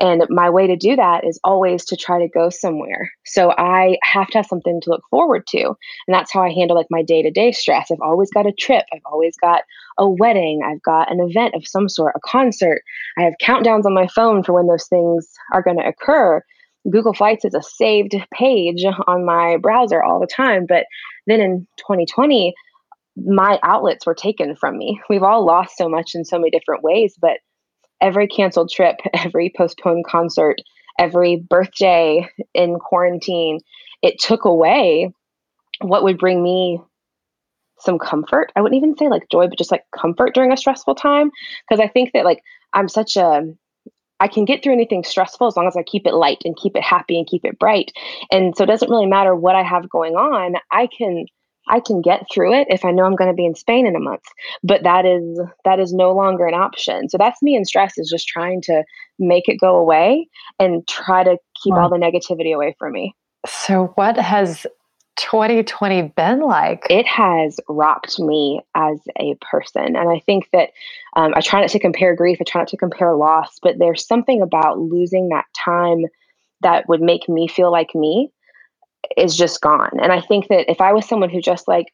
And 0.00 0.24
my 0.28 0.50
way 0.50 0.66
to 0.66 0.76
do 0.76 0.96
that 0.96 1.24
is 1.24 1.40
always 1.44 1.84
to 1.86 1.96
try 1.96 2.18
to 2.18 2.28
go 2.28 2.50
somewhere. 2.50 3.12
So 3.24 3.52
I 3.56 3.98
have 4.02 4.28
to 4.28 4.38
have 4.38 4.46
something 4.46 4.80
to 4.82 4.90
look 4.90 5.02
forward 5.10 5.46
to. 5.48 5.64
And 5.64 6.14
that's 6.14 6.32
how 6.32 6.42
I 6.42 6.50
handle 6.50 6.76
like 6.76 6.86
my 6.90 7.02
day 7.02 7.22
to 7.22 7.30
day 7.30 7.52
stress. 7.52 7.90
I've 7.90 8.00
always 8.00 8.30
got 8.30 8.46
a 8.46 8.52
trip. 8.52 8.84
I've 8.92 9.00
always 9.06 9.36
got 9.40 9.62
a 9.98 10.08
wedding. 10.08 10.60
I've 10.64 10.82
got 10.82 11.10
an 11.10 11.20
event 11.20 11.54
of 11.54 11.66
some 11.66 11.88
sort, 11.88 12.14
a 12.16 12.20
concert. 12.20 12.82
I 13.18 13.22
have 13.22 13.34
countdowns 13.42 13.84
on 13.84 13.94
my 13.94 14.06
phone 14.08 14.42
for 14.42 14.52
when 14.52 14.66
those 14.66 14.86
things 14.86 15.28
are 15.52 15.62
going 15.62 15.78
to 15.78 15.86
occur. 15.86 16.42
Google 16.90 17.12
Flights 17.12 17.44
is 17.44 17.54
a 17.54 17.62
saved 17.62 18.14
page 18.32 18.84
on 19.06 19.24
my 19.24 19.56
browser 19.56 20.02
all 20.02 20.20
the 20.20 20.26
time. 20.26 20.64
But 20.66 20.86
then 21.26 21.40
in 21.40 21.66
2020, 21.78 22.54
my 23.26 23.58
outlets 23.62 24.06
were 24.06 24.14
taken 24.14 24.54
from 24.54 24.78
me. 24.78 25.00
We've 25.10 25.22
all 25.22 25.44
lost 25.44 25.76
so 25.76 25.88
much 25.88 26.14
in 26.14 26.24
so 26.24 26.38
many 26.38 26.50
different 26.50 26.84
ways, 26.84 27.16
but 27.20 27.38
every 28.00 28.28
canceled 28.28 28.70
trip, 28.70 28.96
every 29.14 29.52
postponed 29.56 30.04
concert, 30.06 30.56
every 30.98 31.36
birthday 31.36 32.28
in 32.54 32.78
quarantine, 32.78 33.60
it 34.02 34.18
took 34.20 34.44
away 34.44 35.12
what 35.80 36.02
would 36.04 36.18
bring 36.18 36.42
me 36.42 36.80
some 37.80 37.98
comfort. 37.98 38.52
I 38.56 38.60
wouldn't 38.60 38.76
even 38.76 38.96
say 38.96 39.08
like 39.08 39.28
joy, 39.30 39.46
but 39.48 39.58
just 39.58 39.70
like 39.70 39.84
comfort 39.96 40.34
during 40.34 40.52
a 40.52 40.56
stressful 40.56 40.96
time. 40.96 41.30
Because 41.68 41.80
I 41.80 41.88
think 41.88 42.12
that 42.12 42.24
like 42.24 42.42
I'm 42.72 42.88
such 42.88 43.16
a 43.16 43.42
I 44.20 44.26
can 44.26 44.44
get 44.44 44.62
through 44.62 44.72
anything 44.72 45.04
stressful 45.04 45.46
as 45.46 45.56
long 45.56 45.68
as 45.68 45.76
I 45.76 45.84
keep 45.84 46.06
it 46.06 46.14
light 46.14 46.42
and 46.44 46.56
keep 46.56 46.74
it 46.74 46.82
happy 46.82 47.16
and 47.16 47.26
keep 47.26 47.44
it 47.44 47.58
bright. 47.58 47.92
And 48.32 48.56
so 48.56 48.64
it 48.64 48.66
doesn't 48.66 48.90
really 48.90 49.06
matter 49.06 49.34
what 49.34 49.54
I 49.54 49.62
have 49.62 49.88
going 49.88 50.16
on. 50.16 50.56
I 50.72 50.88
can 50.88 51.26
I 51.68 51.80
can 51.80 52.00
get 52.00 52.26
through 52.32 52.54
it 52.54 52.66
if 52.70 52.84
I 52.84 52.90
know 52.90 53.04
I'm 53.04 53.16
going 53.16 53.30
to 53.30 53.36
be 53.36 53.44
in 53.44 53.54
Spain 53.54 53.86
in 53.86 53.96
a 53.96 54.00
month. 54.00 54.24
But 54.62 54.82
that 54.82 55.04
is 55.04 55.40
that 55.64 55.78
is 55.78 55.92
no 55.92 56.12
longer 56.12 56.46
an 56.46 56.54
option. 56.54 57.08
So 57.08 57.18
that's 57.18 57.42
me 57.42 57.54
in 57.54 57.64
stress 57.64 57.98
is 57.98 58.08
just 58.10 58.28
trying 58.28 58.62
to 58.62 58.84
make 59.18 59.48
it 59.48 59.56
go 59.60 59.76
away 59.76 60.28
and 60.58 60.86
try 60.88 61.24
to 61.24 61.36
keep 61.62 61.74
all 61.74 61.88
the 61.88 61.96
negativity 61.96 62.54
away 62.54 62.74
from 62.78 62.92
me. 62.92 63.14
So 63.46 63.92
what 63.94 64.16
has 64.16 64.66
2020 65.18 66.02
been 66.16 66.40
like? 66.40 66.86
It 66.88 67.06
has 67.06 67.58
rocked 67.68 68.18
me 68.18 68.60
as 68.74 69.00
a 69.18 69.36
person. 69.50 69.96
And 69.96 70.08
I 70.08 70.20
think 70.20 70.48
that 70.52 70.70
um, 71.16 71.32
I 71.34 71.40
try 71.40 71.60
not 71.60 71.70
to 71.70 71.78
compare 71.78 72.14
grief, 72.14 72.38
I 72.40 72.44
try 72.44 72.60
not 72.60 72.68
to 72.68 72.76
compare 72.76 73.14
loss, 73.14 73.58
but 73.60 73.78
there's 73.78 74.06
something 74.06 74.40
about 74.42 74.78
losing 74.78 75.28
that 75.28 75.46
time 75.64 76.04
that 76.62 76.88
would 76.88 77.00
make 77.00 77.28
me 77.28 77.48
feel 77.48 77.70
like 77.70 77.94
me 77.94 78.32
is 79.16 79.36
just 79.36 79.60
gone. 79.60 79.90
And 80.00 80.12
I 80.12 80.20
think 80.20 80.48
that 80.48 80.70
if 80.70 80.80
I 80.80 80.92
was 80.92 81.06
someone 81.06 81.30
who 81.30 81.40
just 81.40 81.68
like 81.68 81.86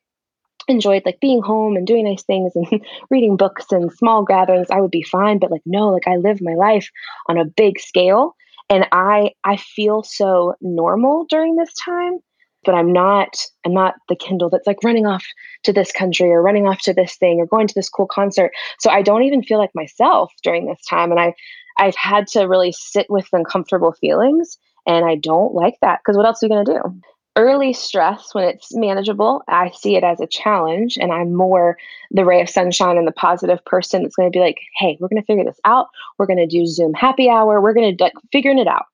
enjoyed 0.68 1.02
like 1.04 1.20
being 1.20 1.42
home 1.42 1.76
and 1.76 1.86
doing 1.86 2.04
nice 2.04 2.22
things 2.22 2.52
and 2.54 2.66
reading 3.10 3.36
books 3.36 3.66
and 3.70 3.92
small 3.92 4.24
gatherings, 4.24 4.68
I 4.70 4.80
would 4.80 4.90
be 4.90 5.02
fine. 5.02 5.38
But 5.38 5.50
like, 5.50 5.62
no, 5.66 5.90
like 5.90 6.06
I 6.06 6.16
live 6.16 6.40
my 6.40 6.54
life 6.54 6.88
on 7.28 7.38
a 7.38 7.44
big 7.44 7.80
scale. 7.80 8.34
And 8.70 8.86
I 8.92 9.32
I 9.44 9.56
feel 9.56 10.02
so 10.02 10.54
normal 10.60 11.26
during 11.28 11.56
this 11.56 11.72
time 11.84 12.20
but 12.64 12.74
I'm 12.74 12.92
not 12.92 13.36
I'm 13.64 13.74
not 13.74 13.94
the 14.08 14.16
Kindle 14.16 14.50
that's 14.50 14.66
like 14.66 14.82
running 14.82 15.06
off 15.06 15.24
to 15.64 15.72
this 15.72 15.92
country 15.92 16.30
or 16.30 16.42
running 16.42 16.66
off 16.66 16.80
to 16.82 16.94
this 16.94 17.16
thing 17.16 17.38
or 17.38 17.46
going 17.46 17.66
to 17.68 17.74
this 17.74 17.88
cool 17.88 18.06
concert. 18.06 18.52
So 18.80 18.90
I 18.90 19.02
don't 19.02 19.22
even 19.22 19.42
feel 19.42 19.58
like 19.58 19.74
myself 19.74 20.32
during 20.42 20.66
this 20.66 20.80
time 20.88 21.10
and 21.10 21.20
I 21.20 21.34
I've 21.78 21.96
had 21.96 22.26
to 22.28 22.44
really 22.44 22.72
sit 22.72 23.06
with 23.08 23.28
uncomfortable 23.32 23.92
feelings 23.92 24.58
and 24.86 25.04
I 25.04 25.16
don't 25.16 25.54
like 25.54 25.78
that 25.80 26.00
because 26.00 26.16
what 26.16 26.26
else 26.26 26.42
are 26.42 26.46
you 26.46 26.50
going 26.50 26.64
to 26.66 26.72
do? 26.72 27.00
early 27.36 27.72
stress 27.72 28.32
when 28.32 28.44
it's 28.44 28.74
manageable 28.74 29.42
i 29.48 29.70
see 29.70 29.96
it 29.96 30.04
as 30.04 30.20
a 30.20 30.26
challenge 30.26 30.96
and 30.96 31.12
i'm 31.12 31.34
more 31.34 31.76
the 32.12 32.24
ray 32.24 32.40
of 32.40 32.48
sunshine 32.48 32.96
and 32.96 33.08
the 33.08 33.12
positive 33.12 33.64
person 33.64 34.02
that's 34.02 34.14
going 34.14 34.30
to 34.30 34.36
be 34.36 34.42
like 34.42 34.58
hey 34.78 34.96
we're 35.00 35.08
going 35.08 35.20
to 35.20 35.26
figure 35.26 35.44
this 35.44 35.60
out. 35.64 35.88
We're 36.18 36.26
going 36.26 36.38
to 36.38 36.46
do 36.46 36.66
zoom 36.66 36.94
happy 36.94 37.28
hour. 37.28 37.60
We're 37.60 37.74
going 37.74 37.96
to 37.96 38.02
like 38.02 38.12
figuring 38.30 38.58
it 38.58 38.68
out. 38.68 38.84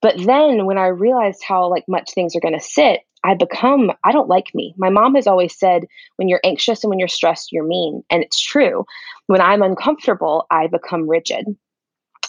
But 0.00 0.16
then 0.24 0.64
when 0.64 0.78
i 0.78 0.86
realized 0.86 1.42
how 1.46 1.68
like 1.68 1.84
much 1.88 2.12
things 2.14 2.34
are 2.34 2.40
going 2.40 2.58
to 2.58 2.60
sit 2.60 3.00
i 3.24 3.34
become 3.34 3.92
i 4.04 4.12
don't 4.12 4.28
like 4.28 4.54
me. 4.54 4.74
My 4.78 4.88
mom 4.88 5.14
has 5.14 5.26
always 5.26 5.58
said 5.58 5.84
when 6.16 6.28
you're 6.28 6.40
anxious 6.44 6.82
and 6.82 6.88
when 6.88 6.98
you're 6.98 7.08
stressed 7.08 7.52
you're 7.52 7.66
mean 7.66 8.02
and 8.10 8.22
it's 8.22 8.40
true. 8.40 8.86
When 9.26 9.42
i'm 9.42 9.62
uncomfortable 9.62 10.46
i 10.50 10.66
become 10.66 11.10
rigid 11.10 11.46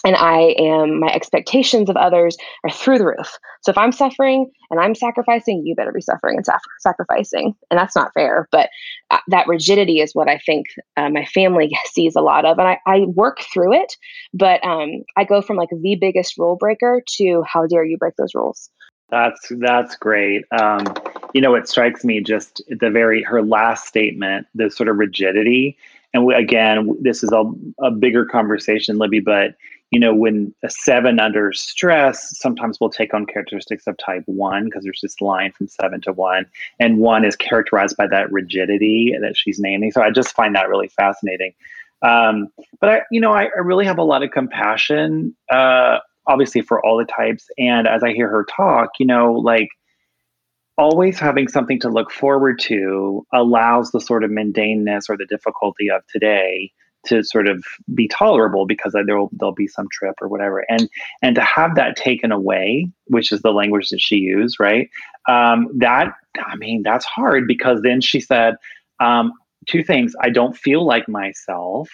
and 0.04 0.16
I 0.16 0.54
am, 0.58 1.00
my 1.00 1.08
expectations 1.08 1.90
of 1.90 1.96
others 1.96 2.36
are 2.64 2.70
through 2.70 2.98
the 2.98 3.06
roof. 3.06 3.38
So 3.62 3.70
if 3.70 3.78
I'm 3.78 3.92
suffering 3.92 4.50
and 4.70 4.80
I'm 4.80 4.94
sacrificing, 4.94 5.62
you 5.64 5.74
better 5.74 5.92
be 5.92 6.00
suffering 6.00 6.36
and 6.36 6.46
sacrificing. 6.80 7.54
And 7.70 7.78
that's 7.78 7.96
not 7.96 8.12
fair. 8.14 8.48
But 8.52 8.70
uh, 9.10 9.18
that 9.28 9.48
rigidity 9.48 10.00
is 10.00 10.14
what 10.14 10.28
I 10.28 10.38
think 10.38 10.66
uh, 10.96 11.10
my 11.10 11.24
family 11.24 11.76
sees 11.86 12.14
a 12.16 12.20
lot 12.20 12.44
of. 12.44 12.58
And 12.58 12.68
I, 12.68 12.78
I 12.86 13.00
work 13.06 13.40
through 13.52 13.74
it, 13.74 13.96
but 14.32 14.64
um, 14.64 15.02
I 15.16 15.24
go 15.24 15.42
from 15.42 15.56
like 15.56 15.70
the 15.70 15.96
biggest 15.96 16.38
rule 16.38 16.56
breaker 16.56 17.02
to 17.16 17.42
how 17.46 17.66
dare 17.66 17.84
you 17.84 17.98
break 17.98 18.16
those 18.16 18.34
rules. 18.34 18.70
That's 19.10 19.50
that's 19.56 19.96
great. 19.96 20.44
Um, 20.52 20.84
you 21.32 21.40
know, 21.40 21.54
it 21.54 21.66
strikes 21.66 22.04
me 22.04 22.20
just 22.20 22.60
the 22.68 22.90
very 22.90 23.22
her 23.22 23.42
last 23.42 23.86
statement, 23.86 24.46
the 24.54 24.70
sort 24.70 24.90
of 24.90 24.98
rigidity. 24.98 25.78
And 26.12 26.26
we, 26.26 26.34
again, 26.34 26.94
this 27.00 27.22
is 27.22 27.32
a, 27.32 27.44
a 27.82 27.90
bigger 27.90 28.26
conversation, 28.26 28.98
Libby, 28.98 29.20
but 29.20 29.54
you 29.90 29.98
know, 29.98 30.14
when 30.14 30.54
a 30.62 30.68
seven 30.68 31.18
under 31.18 31.52
stress, 31.52 32.38
sometimes 32.38 32.78
will 32.78 32.90
take 32.90 33.14
on 33.14 33.24
characteristics 33.24 33.86
of 33.86 33.96
type 33.98 34.22
one 34.26 34.66
because 34.66 34.84
there's 34.84 35.00
this 35.02 35.20
line 35.20 35.52
from 35.52 35.66
seven 35.66 36.00
to 36.02 36.12
one, 36.12 36.46
and 36.78 36.98
one 36.98 37.24
is 37.24 37.36
characterized 37.36 37.96
by 37.96 38.06
that 38.06 38.30
rigidity 38.30 39.14
that 39.20 39.36
she's 39.36 39.58
naming. 39.58 39.90
So 39.92 40.02
I 40.02 40.10
just 40.10 40.34
find 40.34 40.54
that 40.54 40.68
really 40.68 40.88
fascinating. 40.88 41.54
Um, 42.02 42.48
but 42.80 42.90
I, 42.90 43.00
you 43.10 43.20
know, 43.20 43.32
I, 43.32 43.44
I, 43.44 43.60
really 43.60 43.84
have 43.84 43.98
a 43.98 44.04
lot 44.04 44.22
of 44.22 44.30
compassion, 44.30 45.34
uh, 45.50 45.98
obviously 46.28 46.60
for 46.60 46.84
all 46.84 46.96
the 46.96 47.04
types. 47.04 47.48
And 47.58 47.88
as 47.88 48.04
I 48.04 48.12
hear 48.12 48.28
her 48.28 48.44
talk, 48.44 48.90
you 49.00 49.06
know, 49.06 49.32
like 49.32 49.68
always 50.76 51.18
having 51.18 51.48
something 51.48 51.80
to 51.80 51.88
look 51.88 52.12
forward 52.12 52.60
to 52.60 53.26
allows 53.32 53.90
the 53.90 54.00
sort 54.00 54.22
of 54.22 54.30
mundaneness 54.30 55.08
or 55.08 55.16
the 55.16 55.26
difficulty 55.26 55.90
of 55.90 56.06
today 56.06 56.70
to 57.06 57.22
sort 57.22 57.48
of 57.48 57.64
be 57.94 58.08
tolerable 58.08 58.66
because 58.66 58.92
there'll 59.06 59.30
there'll 59.32 59.54
be 59.54 59.68
some 59.68 59.88
trip 59.92 60.14
or 60.20 60.28
whatever. 60.28 60.64
And 60.68 60.88
and 61.22 61.34
to 61.34 61.42
have 61.42 61.74
that 61.76 61.96
taken 61.96 62.32
away 62.32 62.90
which 63.06 63.32
is 63.32 63.40
the 63.40 63.52
language 63.52 63.88
that 63.88 64.00
she 64.00 64.16
used 64.16 64.58
right? 64.60 64.88
Um, 65.28 65.68
that 65.76 66.12
i 66.46 66.56
mean 66.56 66.82
that's 66.82 67.04
hard 67.04 67.46
because 67.46 67.82
then 67.82 68.00
she 68.00 68.20
said 68.20 68.54
um, 69.00 69.32
two 69.66 69.82
things. 69.82 70.14
I 70.20 70.30
don't 70.30 70.56
feel 70.56 70.84
like 70.84 71.08
myself. 71.08 71.88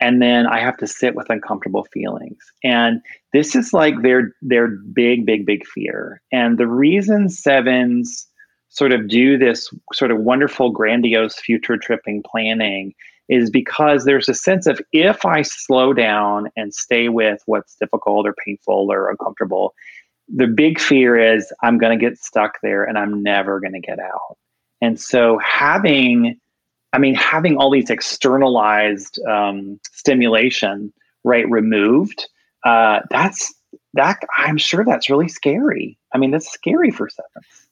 And 0.00 0.20
then 0.20 0.46
i 0.46 0.58
have 0.60 0.76
to 0.78 0.86
sit 0.86 1.14
with 1.14 1.30
uncomfortable 1.30 1.86
feelings. 1.92 2.38
And 2.64 3.00
this 3.32 3.54
is 3.54 3.72
like 3.72 4.02
their 4.02 4.34
their 4.42 4.68
big 4.68 5.24
big 5.24 5.46
big 5.46 5.64
fear. 5.66 6.20
And 6.32 6.58
the 6.58 6.66
reason 6.66 7.28
sevens 7.28 8.26
sort 8.70 8.92
of 8.92 9.08
do 9.08 9.38
this 9.38 9.72
sort 9.92 10.10
of 10.10 10.18
wonderful 10.18 10.70
grandiose 10.70 11.38
future 11.38 11.76
tripping 11.76 12.22
planning 12.24 12.92
is 13.28 13.50
because 13.50 14.04
there's 14.04 14.28
a 14.28 14.34
sense 14.34 14.66
of 14.66 14.80
if 14.92 15.24
I 15.24 15.42
slow 15.42 15.92
down 15.92 16.50
and 16.56 16.74
stay 16.74 17.08
with 17.08 17.42
what's 17.46 17.76
difficult 17.76 18.26
or 18.26 18.34
painful 18.44 18.88
or 18.90 19.10
uncomfortable, 19.10 19.74
the 20.28 20.46
big 20.46 20.78
fear 20.78 21.16
is 21.16 21.52
I'm 21.62 21.78
going 21.78 21.98
to 21.98 22.02
get 22.02 22.18
stuck 22.18 22.58
there 22.62 22.84
and 22.84 22.98
I'm 22.98 23.22
never 23.22 23.60
going 23.60 23.72
to 23.72 23.80
get 23.80 23.98
out. 23.98 24.36
And 24.80 25.00
so 25.00 25.38
having, 25.38 26.38
I 26.92 26.98
mean, 26.98 27.14
having 27.14 27.56
all 27.56 27.70
these 27.70 27.90
externalized 27.90 29.18
um, 29.28 29.80
stimulation, 29.92 30.92
right, 31.24 31.48
removed, 31.48 32.28
uh, 32.64 33.00
that's 33.10 33.54
that. 33.94 34.18
I'm 34.36 34.58
sure 34.58 34.84
that's 34.84 35.08
really 35.08 35.28
scary. 35.28 35.98
I 36.12 36.18
mean, 36.18 36.30
that's 36.30 36.50
scary 36.50 36.90
for 36.90 37.08
sevens. 37.08 37.63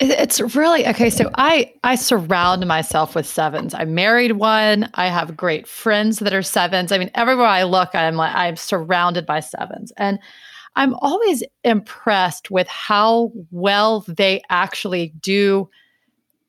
It's 0.00 0.40
really 0.54 0.86
okay. 0.88 1.10
So 1.10 1.30
I 1.36 1.72
I 1.82 1.94
surround 1.94 2.66
myself 2.66 3.14
with 3.14 3.26
sevens. 3.26 3.74
I 3.74 3.84
married 3.84 4.32
one. 4.32 4.90
I 4.94 5.08
have 5.08 5.36
great 5.36 5.66
friends 5.66 6.18
that 6.18 6.34
are 6.34 6.42
sevens. 6.42 6.92
I 6.92 6.98
mean, 6.98 7.10
everywhere 7.14 7.46
I 7.46 7.62
look, 7.62 7.94
I'm 7.94 8.16
like 8.16 8.34
I'm 8.34 8.56
surrounded 8.56 9.26
by 9.26 9.40
sevens, 9.40 9.92
and 9.96 10.18
I'm 10.76 10.94
always 10.94 11.42
impressed 11.62 12.50
with 12.50 12.66
how 12.68 13.32
well 13.50 14.04
they 14.08 14.42
actually 14.50 15.14
do, 15.20 15.68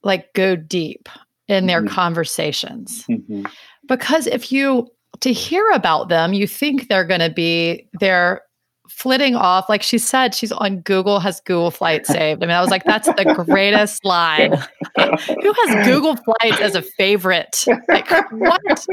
like 0.04 0.34
go 0.34 0.56
deep 0.56 1.08
in 1.48 1.68
their 1.68 1.82
mm-hmm. 1.82 1.94
conversations. 1.94 3.06
Mm-hmm. 3.10 3.46
Because 3.88 4.28
if 4.28 4.52
you 4.52 4.88
to 5.22 5.32
hear 5.32 5.70
about 5.72 6.10
them, 6.10 6.34
you 6.34 6.48
think 6.48 6.88
they're 6.88 7.06
going 7.06 7.20
to 7.22 7.30
be 7.30 7.88
they're 8.00 8.42
flitting 8.90 9.36
off. 9.36 9.70
Like 9.70 9.84
she 9.84 9.98
said, 9.98 10.34
she's 10.34 10.52
on 10.52 10.80
Google, 10.82 11.20
has 11.20 11.40
Google 11.42 11.72
Flight 11.72 12.06
saved. 12.06 12.44
I 12.44 12.48
mean, 12.48 12.56
I 12.56 12.62
was 12.62 12.70
like, 12.70 12.84
that's 12.84 13.08
the 13.08 13.46
greatest 13.46 14.06
line. 14.06 14.52
Who 14.98 15.54
has 15.66 15.88
Google 15.88 16.16
Flights 16.16 16.62
as 16.62 16.76
a 16.76 16.82
favorite? 16.82 17.66
Like, 17.88 18.10
what? 18.32 18.86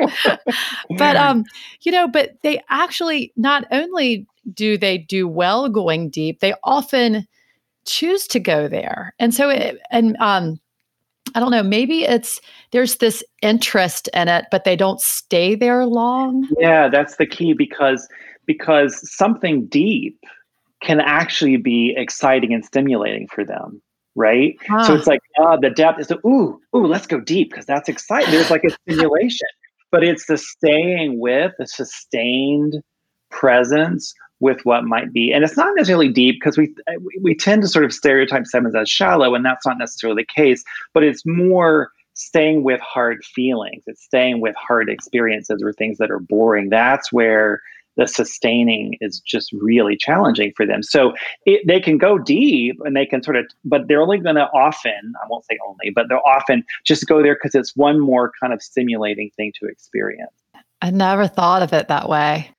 but, 0.96 1.16
um, 1.16 1.44
you 1.82 1.92
know, 1.92 2.08
but 2.08 2.32
they 2.42 2.60
actually 2.68 3.32
not 3.36 3.64
only 3.70 4.26
do 4.52 4.76
they 4.76 4.98
do 4.98 5.28
well 5.28 5.68
going 5.68 6.10
deep, 6.10 6.40
they 6.40 6.54
often 6.64 7.26
choose 7.84 8.26
to 8.28 8.40
go 8.40 8.68
there. 8.68 9.14
And 9.18 9.34
so, 9.34 9.48
it, 9.48 9.78
and, 9.90 10.16
um, 10.18 10.60
I 11.34 11.40
don't 11.40 11.50
know, 11.50 11.62
maybe 11.62 12.04
it's 12.04 12.40
there's 12.72 12.96
this 12.96 13.22
interest 13.42 14.08
in 14.12 14.28
it, 14.28 14.46
but 14.50 14.64
they 14.64 14.76
don't 14.76 15.00
stay 15.00 15.54
there 15.54 15.86
long. 15.86 16.48
Yeah, 16.58 16.88
that's 16.88 17.16
the 17.16 17.26
key 17.26 17.52
because 17.52 18.08
because 18.46 19.00
something 19.14 19.66
deep 19.66 20.18
can 20.82 21.00
actually 21.00 21.56
be 21.56 21.94
exciting 21.96 22.52
and 22.52 22.64
stimulating 22.64 23.28
for 23.28 23.44
them 23.44 23.82
right? 24.14 24.56
Huh. 24.68 24.84
so 24.84 24.94
it's 24.94 25.06
like 25.06 25.20
uh, 25.40 25.56
the 25.56 25.70
depth 25.70 25.98
is 25.98 26.08
the, 26.08 26.18
ooh 26.26 26.60
ooh 26.76 26.86
let's 26.86 27.06
go 27.06 27.18
deep 27.18 27.50
because 27.50 27.64
that's 27.64 27.88
exciting. 27.88 28.30
There's 28.30 28.50
like 28.50 28.62
a 28.64 28.70
stimulation 28.88 29.48
but 29.92 30.02
it's 30.02 30.26
the 30.26 30.38
staying 30.38 31.20
with 31.20 31.52
a 31.60 31.66
sustained 31.66 32.82
presence 33.30 34.12
with 34.40 34.64
what 34.64 34.84
might 34.84 35.12
be. 35.12 35.32
And 35.32 35.44
it's 35.44 35.56
not 35.56 35.72
necessarily 35.76 36.08
deep 36.08 36.36
because 36.40 36.58
we 36.58 36.74
we 37.20 37.36
tend 37.36 37.62
to 37.62 37.68
sort 37.68 37.84
of 37.84 37.92
stereotype 37.92 38.46
sevens 38.46 38.74
as 38.74 38.88
shallow 38.88 39.34
and 39.36 39.44
that's 39.44 39.64
not 39.64 39.78
necessarily 39.78 40.22
the 40.22 40.42
case 40.42 40.64
but 40.94 41.04
it's 41.04 41.22
more 41.24 41.90
staying 42.14 42.62
with 42.62 42.80
hard 42.80 43.24
feelings. 43.24 43.84
It's 43.86 44.02
staying 44.02 44.40
with 44.40 44.54
hard 44.56 44.90
experiences 44.90 45.62
or 45.62 45.72
things 45.72 45.96
that 45.96 46.10
are 46.10 46.18
boring. 46.18 46.68
That's 46.68 47.10
where 47.10 47.62
the 47.96 48.06
sustaining 48.06 48.96
is 49.00 49.20
just 49.20 49.52
really 49.52 49.96
challenging 49.96 50.52
for 50.56 50.66
them. 50.66 50.82
So 50.82 51.12
it, 51.46 51.62
they 51.66 51.80
can 51.80 51.98
go 51.98 52.18
deep 52.18 52.76
and 52.84 52.96
they 52.96 53.06
can 53.06 53.22
sort 53.22 53.36
of, 53.36 53.46
but 53.64 53.88
they're 53.88 54.00
only 54.00 54.18
going 54.18 54.36
to 54.36 54.48
often, 54.54 55.12
I 55.22 55.26
won't 55.28 55.44
say 55.44 55.58
only, 55.66 55.90
but 55.94 56.08
they'll 56.08 56.20
often 56.26 56.64
just 56.84 57.06
go 57.06 57.22
there 57.22 57.34
because 57.34 57.54
it's 57.54 57.76
one 57.76 58.00
more 58.00 58.32
kind 58.40 58.52
of 58.52 58.62
stimulating 58.62 59.30
thing 59.36 59.52
to 59.60 59.66
experience. 59.66 60.32
I 60.80 60.90
never 60.90 61.28
thought 61.28 61.62
of 61.62 61.72
it 61.72 61.88
that 61.88 62.08
way. 62.08 62.50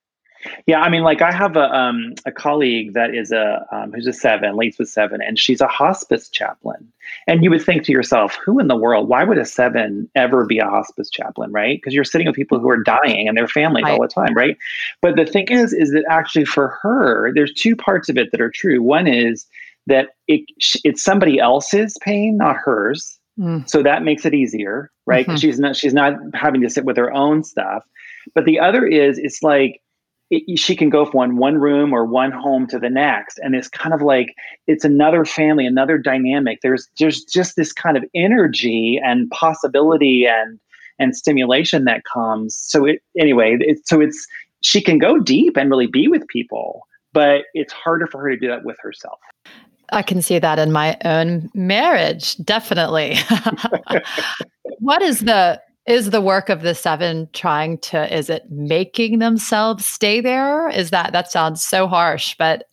Yeah, 0.65 0.81
I 0.81 0.89
mean, 0.89 1.03
like 1.03 1.21
I 1.21 1.31
have 1.31 1.55
a 1.55 1.73
um, 1.73 2.13
a 2.25 2.31
colleague 2.31 2.93
that 2.93 3.13
is 3.13 3.31
a 3.31 3.65
um, 3.71 3.91
who's 3.91 4.07
a 4.07 4.13
seven, 4.13 4.55
leads 4.55 4.77
with 4.77 4.89
seven, 4.89 5.21
and 5.21 5.37
she's 5.37 5.61
a 5.61 5.67
hospice 5.67 6.29
chaplain. 6.29 6.91
And 7.27 7.43
you 7.43 7.49
would 7.49 7.63
think 7.63 7.83
to 7.83 7.91
yourself, 7.91 8.37
who 8.43 8.59
in 8.59 8.67
the 8.67 8.75
world? 8.75 9.09
Why 9.09 9.23
would 9.23 9.37
a 9.37 9.45
seven 9.45 10.09
ever 10.15 10.45
be 10.45 10.59
a 10.59 10.65
hospice 10.65 11.09
chaplain, 11.09 11.51
right? 11.51 11.77
Because 11.77 11.93
you're 11.93 12.03
sitting 12.03 12.27
with 12.27 12.35
people 12.35 12.59
who 12.59 12.69
are 12.69 12.81
dying 12.81 13.27
and 13.27 13.37
their 13.37 13.47
families 13.47 13.83
right. 13.83 13.93
all 13.93 14.01
the 14.01 14.07
time, 14.07 14.33
right? 14.35 14.57
But 15.01 15.15
the 15.15 15.25
thing 15.25 15.47
is, 15.49 15.73
is 15.73 15.91
that 15.91 16.05
actually 16.09 16.45
for 16.45 16.77
her, 16.81 17.31
there's 17.33 17.53
two 17.53 17.75
parts 17.75 18.09
of 18.09 18.17
it 18.17 18.31
that 18.31 18.41
are 18.41 18.51
true. 18.51 18.81
One 18.81 19.07
is 19.07 19.45
that 19.87 20.09
it 20.27 20.41
it's 20.83 21.03
somebody 21.03 21.39
else's 21.39 21.97
pain, 22.01 22.37
not 22.37 22.55
hers. 22.57 23.19
Mm. 23.39 23.67
So 23.69 23.81
that 23.81 24.03
makes 24.03 24.25
it 24.25 24.33
easier, 24.33 24.91
right? 25.05 25.25
Mm-hmm. 25.25 25.37
she's 25.37 25.59
not 25.59 25.75
she's 25.75 25.93
not 25.93 26.13
having 26.33 26.61
to 26.61 26.69
sit 26.69 26.85
with 26.85 26.97
her 26.97 27.11
own 27.11 27.43
stuff. 27.43 27.83
But 28.35 28.45
the 28.45 28.59
other 28.59 28.85
is 28.85 29.17
it's 29.17 29.43
like 29.43 29.81
it, 30.29 30.57
she 30.57 30.75
can 30.75 30.89
go 30.89 31.05
from 31.05 31.37
one 31.37 31.57
room 31.57 31.93
or 31.93 32.05
one 32.05 32.31
home 32.31 32.67
to 32.67 32.79
the 32.79 32.89
next. 32.89 33.39
And 33.39 33.55
it's 33.55 33.67
kind 33.67 33.93
of 33.93 34.01
like 34.01 34.35
it's 34.67 34.85
another 34.85 35.25
family 35.25 35.65
another 35.65 35.97
dynamic. 35.97 36.59
There's 36.61 36.87
there's 36.99 37.23
just 37.23 37.55
this 37.55 37.71
kind 37.71 37.97
of 37.97 38.03
energy 38.15 38.99
and 39.03 39.29
possibility 39.31 40.25
and 40.25 40.59
and 40.99 41.15
stimulation 41.15 41.85
that 41.85 42.03
comes. 42.05 42.55
So 42.55 42.85
it 42.85 43.01
anyway 43.19 43.57
it, 43.59 43.87
so 43.87 44.01
it's 44.01 44.27
she 44.61 44.81
can 44.81 44.97
go 44.97 45.19
deep 45.19 45.57
and 45.57 45.69
really 45.69 45.87
be 45.87 46.07
with 46.07 46.27
people 46.27 46.87
but 47.13 47.45
it's 47.53 47.71
harder 47.71 48.07
for 48.07 48.19
her 48.21 48.31
to 48.31 48.37
do 48.37 48.47
that 48.47 48.65
with 48.65 48.77
herself. 48.81 49.19
I 49.91 50.01
can 50.01 50.21
see 50.21 50.39
that 50.39 50.59
in 50.59 50.71
my 50.71 50.97
own 51.05 51.49
marriage, 51.53 52.35
definitely. 52.37 53.15
what 54.79 55.01
is 55.01 55.19
the 55.19 55.61
is 55.85 56.11
the 56.11 56.21
work 56.21 56.49
of 56.49 56.61
the 56.61 56.75
seven 56.75 57.27
trying 57.33 57.77
to 57.79 58.15
is 58.15 58.29
it 58.29 58.49
making 58.49 59.19
themselves 59.19 59.85
stay 59.85 60.21
there? 60.21 60.69
Is 60.69 60.91
that 60.91 61.11
that 61.11 61.31
sounds 61.31 61.63
so 61.63 61.87
harsh 61.87 62.35
but 62.37 62.69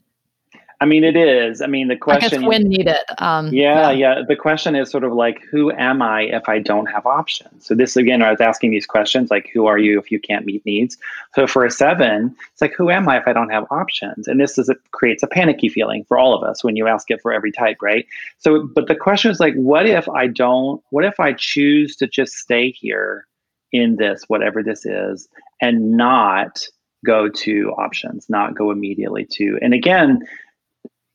I 0.83 0.87
mean, 0.87 1.05
it 1.05 1.15
is. 1.15 1.61
I 1.61 1.67
mean, 1.67 1.89
the 1.89 1.97
question 1.97 2.47
when 2.47 2.63
needed. 2.63 2.97
Um, 3.19 3.53
yeah, 3.53 3.91
yeah, 3.91 4.17
yeah. 4.17 4.23
The 4.27 4.35
question 4.35 4.75
is 4.75 4.91
sort 4.91 5.05
of 5.05 5.13
like, 5.13 5.43
who 5.51 5.71
am 5.73 6.01
I 6.01 6.23
if 6.23 6.49
I 6.49 6.59
don't 6.59 6.87
have 6.87 7.05
options? 7.05 7.67
So 7.67 7.75
this 7.75 7.97
again, 7.97 8.23
I 8.23 8.31
was 8.31 8.41
asking 8.41 8.71
these 8.71 8.87
questions 8.87 9.31
like, 9.31 9.51
who 9.53 9.67
are 9.67 9.77
you 9.77 9.99
if 9.99 10.11
you 10.11 10.19
can't 10.19 10.47
meet 10.47 10.65
needs? 10.65 10.97
So 11.35 11.47
for 11.47 11.67
a 11.67 11.71
seven, 11.71 12.35
it's 12.51 12.63
like, 12.63 12.73
who 12.73 12.89
am 12.89 13.11
I 13.11 13.19
if 13.19 13.29
I 13.29 13.35
don't 13.35 13.51
have 13.51 13.67
options? 13.71 14.27
And 14.27 14.41
this 14.41 14.57
is 14.57 14.71
it 14.71 14.79
creates 14.93 15.23
a 15.23 15.27
panicky 15.27 15.69
feeling 15.69 16.05
for 16.05 16.19
all 16.19 16.35
of 16.35 16.43
us 16.43 16.65
when 16.65 16.77
you 16.77 16.89
ask 16.89 17.11
it 17.11 17.21
for 17.21 17.31
every 17.31 17.53
type, 17.53 17.77
right? 17.83 18.07
So, 18.39 18.67
but 18.75 18.89
the 18.89 18.97
question 18.97 19.31
is 19.31 19.39
like, 19.39 19.55
what 19.57 19.85
if 19.85 20.09
I 20.09 20.29
don't? 20.29 20.83
What 20.91 21.05
if 21.05 21.21
I 21.21 21.35
choose 21.35 21.95
to 21.97 22.07
just 22.07 22.33
stay 22.33 22.71
here 22.71 23.27
in 23.73 23.97
this, 23.97 24.25
whatever 24.29 24.63
this 24.63 24.87
is, 24.87 25.29
and 25.61 25.93
not 25.93 26.67
go 27.05 27.29
to 27.29 27.73
options, 27.79 28.29
not 28.29 28.55
go 28.55 28.71
immediately 28.71 29.27
to. 29.33 29.59
And 29.63 29.73
again, 29.73 30.21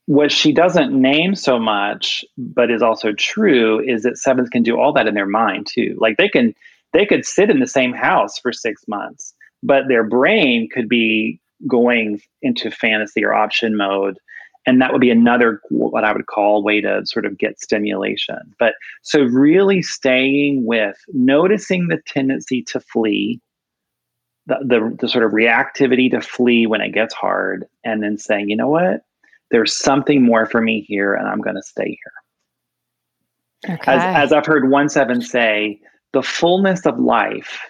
what 0.06 0.30
she 0.30 0.52
doesn't 0.52 0.92
name 0.92 1.34
so 1.34 1.58
much, 1.58 2.24
but 2.38 2.70
is 2.70 2.82
also 2.82 3.12
true, 3.12 3.80
is 3.80 4.02
that 4.04 4.18
sevens 4.18 4.48
can 4.48 4.62
do 4.62 4.78
all 4.78 4.92
that 4.92 5.08
in 5.08 5.14
their 5.14 5.26
mind 5.26 5.66
too. 5.66 5.96
Like 6.00 6.16
they 6.16 6.28
can, 6.28 6.54
they 6.92 7.04
could 7.04 7.26
sit 7.26 7.50
in 7.50 7.58
the 7.58 7.66
same 7.66 7.92
house 7.92 8.38
for 8.38 8.52
six 8.52 8.86
months, 8.86 9.34
but 9.62 9.88
their 9.88 10.04
brain 10.04 10.68
could 10.72 10.88
be 10.88 11.40
going 11.66 12.20
into 12.40 12.70
fantasy 12.70 13.24
or 13.24 13.34
option 13.34 13.76
mode. 13.76 14.18
And 14.64 14.80
that 14.80 14.92
would 14.92 15.00
be 15.00 15.10
another, 15.10 15.60
what 15.70 16.04
I 16.04 16.12
would 16.12 16.26
call, 16.26 16.62
way 16.62 16.80
to 16.80 17.02
sort 17.04 17.24
of 17.24 17.38
get 17.38 17.60
stimulation. 17.60 18.54
But 18.58 18.74
so, 19.02 19.22
really 19.22 19.80
staying 19.80 20.66
with 20.66 20.96
noticing 21.12 21.86
the 21.86 22.00
tendency 22.04 22.62
to 22.64 22.80
flee, 22.80 23.40
the, 24.46 24.58
the, 24.62 24.96
the 25.00 25.08
sort 25.08 25.24
of 25.24 25.30
reactivity 25.30 26.10
to 26.10 26.20
flee 26.20 26.66
when 26.66 26.80
it 26.80 26.92
gets 26.92 27.14
hard, 27.14 27.66
and 27.84 28.02
then 28.02 28.18
saying, 28.18 28.50
you 28.50 28.56
know 28.56 28.68
what? 28.68 29.04
There's 29.50 29.76
something 29.76 30.22
more 30.22 30.46
for 30.46 30.60
me 30.60 30.80
here 30.82 31.14
and 31.14 31.28
I'm 31.28 31.40
going 31.40 31.56
to 31.56 31.62
stay 31.62 31.98
here. 33.64 33.74
Okay. 33.76 33.92
As, 33.92 34.30
as 34.30 34.32
I've 34.32 34.46
heard 34.46 34.70
one 34.70 34.88
seven 34.88 35.20
say, 35.20 35.80
the 36.12 36.22
fullness 36.22 36.86
of 36.86 36.98
life 36.98 37.60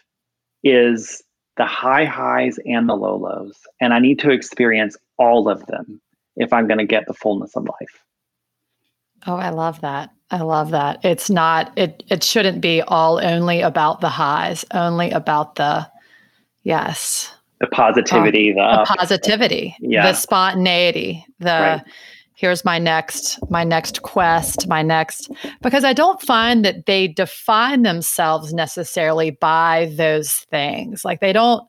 is 0.62 1.22
the 1.56 1.66
high 1.66 2.04
highs 2.04 2.58
and 2.66 2.88
the 2.88 2.94
low 2.94 3.16
lows. 3.16 3.56
And 3.80 3.94
I 3.94 3.98
need 3.98 4.18
to 4.20 4.30
experience 4.30 4.96
all 5.18 5.48
of 5.48 5.64
them 5.66 6.00
if 6.36 6.52
I'm 6.52 6.66
going 6.66 6.78
to 6.78 6.86
get 6.86 7.06
the 7.06 7.14
fullness 7.14 7.56
of 7.56 7.64
life. 7.64 8.02
Oh, 9.26 9.36
I 9.36 9.50
love 9.50 9.80
that. 9.80 10.10
I 10.30 10.38
love 10.38 10.70
that. 10.70 11.04
It's 11.04 11.30
not 11.30 11.72
it 11.76 12.02
it 12.08 12.24
shouldn't 12.24 12.60
be 12.60 12.82
all 12.82 13.24
only 13.24 13.60
about 13.60 14.00
the 14.00 14.08
highs, 14.08 14.64
only 14.72 15.10
about 15.12 15.54
the 15.54 15.88
yes 16.64 17.32
the 17.60 17.66
positivity, 17.68 18.52
the, 18.52 18.84
the 18.86 18.94
positivity, 18.96 19.76
yeah. 19.80 20.06
the 20.06 20.14
spontaneity, 20.14 21.24
the 21.38 21.46
right. 21.46 21.82
here's 22.34 22.64
my 22.64 22.78
next 22.78 23.38
my 23.50 23.64
next 23.64 24.02
quest, 24.02 24.68
my 24.68 24.82
next 24.82 25.30
because 25.62 25.84
I 25.84 25.92
don't 25.92 26.20
find 26.20 26.64
that 26.64 26.86
they 26.86 27.08
define 27.08 27.82
themselves 27.82 28.52
necessarily 28.52 29.30
by 29.30 29.92
those 29.96 30.32
things. 30.50 31.04
Like 31.04 31.20
they 31.20 31.32
don't 31.32 31.66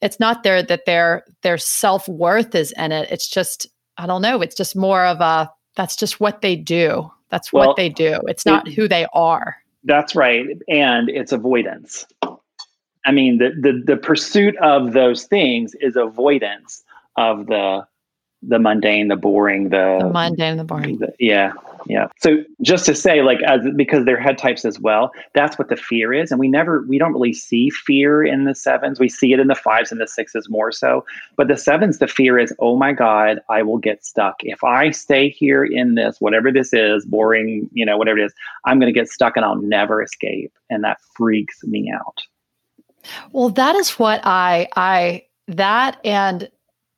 it's 0.00 0.20
not 0.20 0.42
there 0.42 0.62
that 0.62 0.84
their 0.84 1.24
their 1.42 1.58
self-worth 1.58 2.54
is 2.54 2.72
in 2.72 2.92
it. 2.92 3.10
It's 3.10 3.28
just 3.28 3.66
I 3.96 4.06
don't 4.06 4.22
know, 4.22 4.40
it's 4.40 4.56
just 4.56 4.76
more 4.76 5.04
of 5.04 5.20
a 5.20 5.50
that's 5.74 5.96
just 5.96 6.20
what 6.20 6.42
they 6.42 6.56
do. 6.56 7.10
That's 7.30 7.52
well, 7.52 7.68
what 7.68 7.76
they 7.76 7.88
do. 7.88 8.20
It's 8.28 8.44
not 8.44 8.68
it, 8.68 8.74
who 8.74 8.86
they 8.86 9.06
are. 9.14 9.56
That's 9.84 10.14
right. 10.14 10.46
And 10.68 11.08
it's 11.08 11.32
avoidance. 11.32 12.06
I 13.04 13.12
mean, 13.12 13.38
the, 13.38 13.50
the, 13.50 13.82
the 13.84 13.96
pursuit 13.96 14.56
of 14.58 14.92
those 14.92 15.24
things 15.24 15.74
is 15.80 15.96
avoidance 15.96 16.84
of 17.16 17.46
the 17.46 17.86
the 18.42 18.58
mundane, 18.58 19.08
the 19.08 19.16
boring, 19.16 19.68
the, 19.68 19.98
the 20.00 20.10
mundane, 20.10 20.56
the 20.56 20.64
boring. 20.64 20.98
The, 20.98 21.14
yeah, 21.20 21.52
yeah. 21.86 22.08
So 22.20 22.42
just 22.60 22.84
to 22.86 22.94
say, 22.94 23.22
like, 23.22 23.40
as 23.42 23.60
because 23.76 24.04
they're 24.04 24.20
head 24.20 24.36
types 24.36 24.64
as 24.64 24.80
well, 24.80 25.12
that's 25.32 25.58
what 25.58 25.68
the 25.68 25.76
fear 25.76 26.12
is, 26.12 26.32
and 26.32 26.40
we 26.40 26.48
never, 26.48 26.84
we 26.88 26.98
don't 26.98 27.12
really 27.12 27.32
see 27.32 27.70
fear 27.70 28.24
in 28.24 28.44
the 28.44 28.54
sevens. 28.54 28.98
We 28.98 29.08
see 29.08 29.32
it 29.32 29.38
in 29.38 29.46
the 29.46 29.54
fives 29.54 29.92
and 29.92 30.00
the 30.00 30.08
sixes 30.08 30.48
more 30.50 30.72
so, 30.72 31.04
but 31.36 31.46
the 31.46 31.56
sevens, 31.56 31.98
the 31.98 32.08
fear 32.08 32.38
is, 32.38 32.52
oh 32.58 32.76
my 32.76 32.92
god, 32.92 33.38
I 33.48 33.62
will 33.62 33.78
get 33.78 34.04
stuck 34.04 34.36
if 34.40 34.64
I 34.64 34.90
stay 34.90 35.28
here 35.28 35.64
in 35.64 35.94
this, 35.94 36.16
whatever 36.20 36.50
this 36.50 36.72
is, 36.72 37.04
boring, 37.04 37.70
you 37.72 37.86
know, 37.86 37.96
whatever 37.96 38.18
it 38.18 38.24
is, 38.24 38.34
I'm 38.64 38.80
going 38.80 38.92
to 38.92 38.98
get 38.98 39.08
stuck 39.08 39.36
and 39.36 39.44
I'll 39.44 39.62
never 39.62 40.02
escape, 40.02 40.52
and 40.68 40.82
that 40.82 40.98
freaks 41.16 41.62
me 41.62 41.92
out. 41.94 42.22
Well, 43.32 43.50
that 43.50 43.74
is 43.76 43.98
what 43.98 44.20
I 44.24 44.68
I 44.76 45.24
that 45.48 45.98
and 46.04 46.50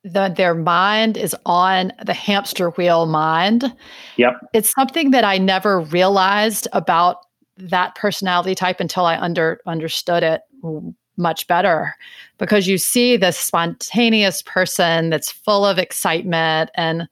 the, 0.05 0.29
their 0.29 0.55
mind 0.55 1.17
is 1.17 1.35
on 1.47 1.93
the 2.05 2.13
hamster 2.13 2.71
wheel 2.71 3.07
mind. 3.07 3.75
Yep. 4.17 4.35
It's 4.53 4.71
something 4.71 5.13
that 5.13 5.25
I 5.25 5.39
never 5.39 5.81
realized 5.81 6.69
about 6.73 7.19
that 7.57 7.95
personality 7.95 8.55
type 8.55 8.81
until 8.81 9.07
I 9.07 9.17
under 9.17 9.61
understood 9.67 10.23
it 10.23 10.43
much 11.17 11.47
better 11.47 11.95
because 12.39 12.67
you 12.67 12.77
see 12.77 13.17
this 13.17 13.39
spontaneous 13.39 14.43
person 14.43 15.11
that's 15.11 15.31
full 15.31 15.65
of 15.65 15.79
excitement 15.79 16.71
and 16.75 17.09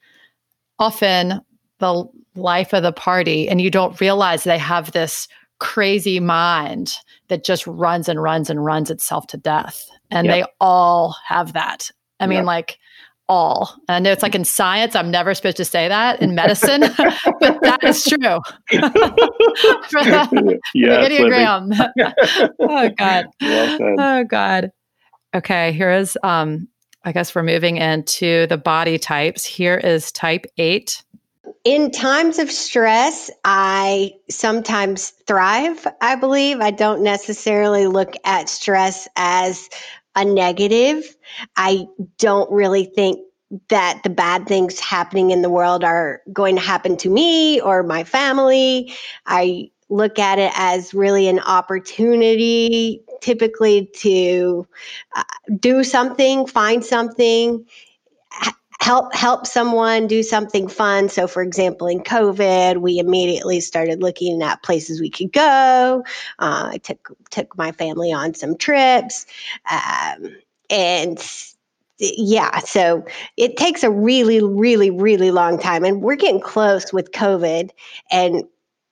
often 0.79 1.41
the 1.79 2.05
life 2.35 2.73
of 2.73 2.83
the 2.83 2.93
party 2.93 3.49
and 3.49 3.61
you 3.61 3.71
don't 3.71 4.01
realize 4.01 4.45
they 4.45 4.59
have 4.59 4.93
this 4.93 5.29
crazy 5.63 6.19
mind 6.19 6.97
that 7.29 7.45
just 7.45 7.65
runs 7.69 8.09
and 8.09 8.21
runs 8.21 8.51
and 8.51 8.65
runs 8.65 8.91
itself 8.91 9.29
to 9.29 9.37
death. 9.37 9.89
And 10.11 10.27
yep. 10.27 10.35
they 10.35 10.53
all 10.61 11.17
have 11.25 11.53
that. 11.53 11.89
I 12.19 12.27
mean, 12.27 12.45
like 12.45 12.79
all. 13.29 13.77
I 13.89 14.01
know 14.01 14.11
it's 14.11 14.25
like 14.25 14.35
in 14.35 14.45
science, 14.45 14.97
I'm 14.97 15.11
never 15.11 15.33
supposed 15.35 15.57
to 15.59 15.65
say 15.65 15.87
that 15.87 16.21
in 16.21 16.35
medicine, 16.43 16.81
but 17.41 17.63
that 17.63 17.79
is 17.85 18.03
true. 18.05 18.19
the, 18.71 20.59
yeah, 20.75 21.09
Enneagram. 21.09 21.91
oh 22.59 22.91
God. 22.91 23.27
Well 23.41 23.95
oh 24.01 24.25
God. 24.25 24.73
Okay, 25.35 25.73
here 25.73 25.93
is 25.93 26.19
um, 26.25 26.67
I 27.05 27.13
guess 27.13 27.37
we're 27.37 27.45
moving 27.45 27.77
into 27.77 28.49
the 28.49 28.59
body 28.59 28.99
types. 28.99 29.45
Here 29.45 29.79
is 29.79 30.11
type 30.11 30.45
eight 30.59 31.05
in 31.65 31.91
times 31.91 32.39
of 32.39 32.51
stress, 32.51 33.31
I 33.45 34.13
sometimes 34.29 35.11
thrive, 35.27 35.87
I 36.01 36.17
believe. 36.17 36.61
I 36.61 36.71
don't 36.71 37.03
necessarily 37.03 37.87
look 37.87 38.15
at 38.25 38.49
stress 38.49 39.09
as 39.17 39.69
a 40.15 40.25
negative. 40.25 41.17
I 41.57 41.87
don't 42.19 42.51
really 42.51 42.85
think 42.85 43.21
that 43.69 44.01
the 44.03 44.11
bad 44.11 44.47
things 44.47 44.81
happening 44.81 45.31
in 45.31 45.43
the 45.43 45.51
world 45.51 45.85
are 45.85 46.23
going 46.33 46.57
to 46.57 46.63
happen 46.63 46.97
to 46.99 47.11
me 47.11 47.61
or 47.61 47.83
my 47.83 48.05
family. 48.05 48.93
I 49.27 49.71
look 49.89 50.19
at 50.19 50.39
it 50.39 50.53
as 50.57 50.95
really 50.95 51.29
an 51.29 51.39
opportunity 51.41 53.03
typically 53.21 53.91
to 53.95 54.67
uh, 55.15 55.23
do 55.61 55.85
something, 55.85 56.47
find 56.47 56.85
something, 56.85 57.65
help 58.83 59.15
help 59.15 59.47
someone 59.47 60.09
do 60.09 60.25
something 60.25 60.67
fun. 60.67 61.09
So, 61.09 61.29
for 61.29 61.41
example, 61.41 61.87
in 61.87 62.01
COVID, 62.01 62.79
we 62.79 62.99
immediately 62.99 63.61
started 63.61 64.03
looking 64.03 64.43
at 64.43 64.65
places 64.65 65.01
we 65.01 65.09
could 65.09 65.33
go. 65.33 66.05
Uh, 66.41 66.71
I 66.73 66.79
took 66.79 67.17
took 67.31 67.57
my 67.57 67.71
family 67.71 68.13
on 68.13 68.35
some 68.35 68.57
trips, 68.57 69.25
um, 69.71 70.37
and 70.69 71.25
yeah, 72.01 72.59
so 72.59 73.07
it 73.37 73.57
takes 73.57 73.85
a 73.85 73.91
really, 73.91 74.43
really, 74.43 74.91
really 74.91 75.31
long 75.31 75.61
time, 75.61 75.85
and 75.85 76.03
we're 76.03 76.17
getting 76.17 76.41
close 76.41 76.93
with 76.93 77.13
COVID, 77.13 77.71
and 78.11 78.43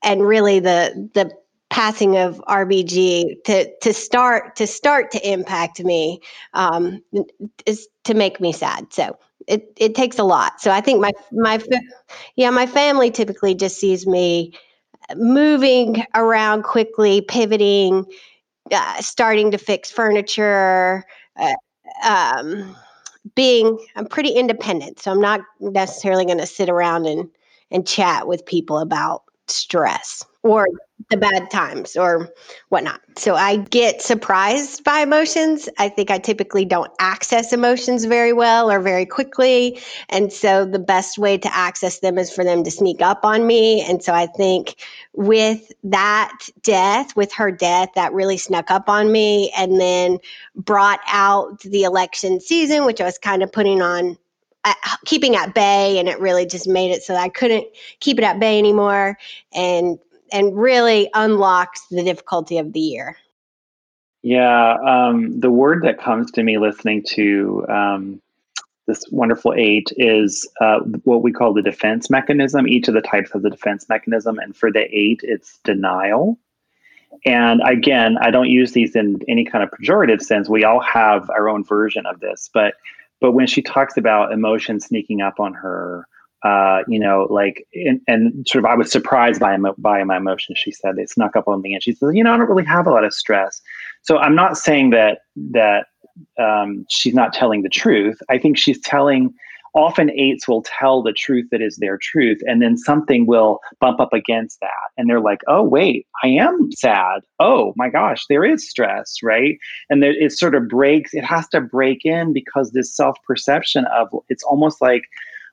and 0.05 0.23
really 0.23 0.61
the 0.61 1.11
the 1.15 1.33
passing 1.71 2.17
of 2.17 2.41
RBG 2.47 3.43
to 3.45 3.77
to 3.79 3.93
start 3.93 4.55
to 4.55 4.69
start 4.69 5.11
to 5.11 5.29
impact 5.29 5.83
me 5.83 6.21
um, 6.55 7.03
is 7.67 7.89
to 8.05 8.15
make 8.15 8.41
me 8.41 8.53
sad. 8.53 8.93
So 8.93 9.19
it 9.47 9.73
it 9.77 9.95
takes 9.95 10.19
a 10.19 10.25
lot. 10.25 10.61
So 10.61 10.71
I 10.71 10.81
think 10.81 11.01
my 11.01 11.13
my 11.33 11.61
yeah 12.37 12.51
my 12.51 12.67
family 12.67 13.11
typically 13.11 13.55
just 13.55 13.79
sees 13.79 14.07
me 14.07 14.53
moving 15.17 16.05
around 16.15 16.63
quickly, 16.65 17.23
pivoting, 17.23 18.05
uh, 18.73 19.01
starting 19.03 19.51
to 19.53 19.59
fix 19.59 19.91
furniture. 19.91 21.05
Uh, 21.39 21.55
um, 22.05 22.77
being 23.35 23.79
I'm 23.97 24.07
pretty 24.07 24.31
independent, 24.31 25.01
so 25.01 25.11
I'm 25.13 25.21
not 25.21 25.41
necessarily 25.61 26.25
going 26.25 26.39
to 26.39 26.47
sit 26.47 26.69
around 26.69 27.07
and 27.07 27.29
and 27.71 27.87
chat 27.87 28.27
with 28.27 28.45
people 28.47 28.79
about 28.79 29.23
stress 29.49 30.25
or 30.43 30.67
the 31.11 31.17
bad 31.17 31.51
times 31.51 31.97
or 31.97 32.33
whatnot. 32.69 33.01
So 33.17 33.35
I 33.35 33.57
get 33.57 34.01
surprised 34.01 34.85
by 34.85 35.01
emotions. 35.01 35.69
I 35.77 35.89
think 35.89 36.11
I 36.11 36.19
typically 36.19 36.65
don't 36.65 36.91
access 37.01 37.53
emotions 37.53 38.05
very 38.05 38.33
well 38.33 38.71
or 38.71 38.81
very 38.81 39.05
quickly. 39.05 39.81
And 40.09 40.33
so 40.33 40.65
the 40.65 40.79
best 40.79 41.19
way 41.19 41.37
to 41.37 41.55
access 41.55 41.99
them 41.99 42.17
is 42.17 42.33
for 42.33 42.45
them 42.45 42.63
to 42.63 42.71
sneak 42.71 43.03
up 43.03 43.25
on 43.25 43.47
me. 43.47 43.83
And 43.83 44.03
so 44.03 44.15
I 44.15 44.27
think 44.27 44.77
with 45.13 45.73
that 45.83 46.33
death, 46.63 47.17
with 47.17 47.33
her 47.33 47.51
death, 47.51 47.89
that 47.97 48.13
really 48.13 48.37
snuck 48.37 48.71
up 48.71 48.89
on 48.89 49.11
me 49.11 49.53
and 49.57 49.81
then 49.81 50.19
brought 50.55 51.01
out 51.09 51.61
the 51.61 51.83
election 51.83 52.41
season, 52.41 52.85
which 52.85 53.01
I 53.01 53.05
was 53.05 53.19
kind 53.19 53.43
of 53.43 53.51
putting 53.51 53.83
on 53.83 54.17
at, 54.65 54.77
keeping 55.07 55.37
at 55.37 55.55
bay, 55.55 55.99
and 55.99 56.09
it 56.09 56.21
really 56.21 56.47
just 56.47 56.69
made 56.69 56.91
it 56.91 57.03
so 57.03 57.15
I 57.15 57.31
couldn't 57.31 57.67
keep 58.01 58.19
it 58.19 58.25
at 58.25 58.39
bay 58.39 58.59
anymore, 58.59 59.17
and 59.55 59.99
and 60.33 60.57
really 60.57 61.11
unlocked 61.15 61.81
the 61.91 62.03
difficulty 62.03 62.59
of 62.59 62.73
the 62.73 62.81
year. 62.81 63.17
Yeah, 64.23 64.77
um, 64.87 65.41
the 65.41 65.51
word 65.51 65.83
that 65.85 65.99
comes 65.99 66.31
to 66.33 66.43
me 66.43 66.59
listening 66.59 67.03
to 67.11 67.65
um, 67.69 68.23
this 68.87 69.05
wonderful 69.11 69.55
eight 69.57 69.93
is 69.97 70.47
uh, 70.61 70.81
what 71.05 71.23
we 71.23 71.33
call 71.33 71.55
the 71.55 71.63
defense 71.63 72.11
mechanism. 72.11 72.69
Each 72.69 72.89
of 72.89 72.95
the 72.95 73.01
types 73.01 73.31
has 73.33 73.45
a 73.45 73.51
defense 73.51 73.89
mechanism, 73.89 74.39
and 74.39 74.55
for 74.55 74.71
the 74.71 74.87
eight, 74.95 75.21
it's 75.23 75.59
denial. 75.65 76.39
And 77.25 77.61
again, 77.67 78.19
I 78.21 78.31
don't 78.31 78.49
use 78.49 78.73
these 78.73 78.95
in 78.95 79.21
any 79.29 79.45
kind 79.45 79.65
of 79.65 79.71
pejorative 79.71 80.23
sense. 80.23 80.49
We 80.49 80.65
all 80.65 80.81
have 80.81 81.29
our 81.31 81.49
own 81.49 81.65
version 81.65 82.05
of 82.07 82.21
this, 82.21 82.51
but 82.53 82.75
but 83.21 83.33
when 83.33 83.47
she 83.47 83.63
talks 83.63 83.97
about 83.97 84.33
emotion 84.33 84.81
sneaking 84.81 85.21
up 85.21 85.39
on 85.39 85.53
her, 85.55 86.07
uh, 86.43 86.81
you 86.89 86.99
know, 86.99 87.27
like, 87.29 87.67
and, 87.75 88.01
and, 88.07 88.47
sort 88.49 88.65
of, 88.65 88.71
I 88.71 88.75
was 88.75 88.91
surprised 88.91 89.41
by 89.41 89.57
by 89.77 90.03
my 90.05 90.17
emotions. 90.17 90.59
She 90.59 90.73
said 90.73 90.97
they 90.97 91.07
snuck 91.07 91.37
up 91.37 91.47
on 91.47 91.61
me, 91.61 91.75
and 91.75 91.83
she 91.83 91.93
said, 91.93 92.11
you 92.15 92.25
know, 92.25 92.33
I 92.33 92.39
don't 92.39 92.49
really 92.49 92.65
have 92.65 92.87
a 92.87 92.91
lot 92.91 93.05
of 93.05 93.13
stress. 93.13 93.61
So 94.03 94.17
I'm 94.19 94.35
not 94.35 94.57
saying 94.57 94.91
that 94.91 95.19
that 95.53 95.87
um, 96.39 96.87
she's 96.89 97.15
not 97.15 97.35
telling 97.35 97.63
the 97.63 97.69
truth. 97.69 98.19
I 98.29 98.39
think 98.39 98.57
she's 98.57 98.81
telling. 98.81 99.35
Often 99.73 100.11
eights 100.19 100.49
will 100.49 100.65
tell 100.65 101.01
the 101.01 101.13
truth 101.13 101.47
that 101.53 101.63
is 101.63 101.77
their 101.77 101.97
truth, 101.97 102.41
and 102.45 102.61
then 102.61 102.77
something 102.77 103.25
will 103.25 103.61
bump 103.81 104.01
up 104.01 104.13
against 104.13 104.59
that, 104.61 104.91
and 104.97 105.09
they're 105.09 105.21
like, 105.21 105.43
"Oh, 105.47 105.63
wait, 105.63 106.09
I 106.25 106.29
am 106.29 106.73
sad. 106.73 107.21
Oh 107.39 107.73
my 107.77 107.89
gosh, 107.89 108.25
there 108.29 108.45
is 108.45 108.69
stress, 108.69 109.15
right?" 109.23 109.59
And 109.89 110.03
there, 110.03 110.11
it 110.11 110.33
sort 110.33 110.57
of 110.57 110.67
breaks. 110.67 111.15
It 111.15 111.23
has 111.23 111.47
to 111.51 111.61
break 111.61 112.01
in 112.05 112.33
because 112.33 112.73
this 112.73 112.97
self 112.97 113.17
perception 113.25 113.85
of 113.95 114.09
it's 114.29 114.43
almost 114.43 114.81
like 114.81 115.05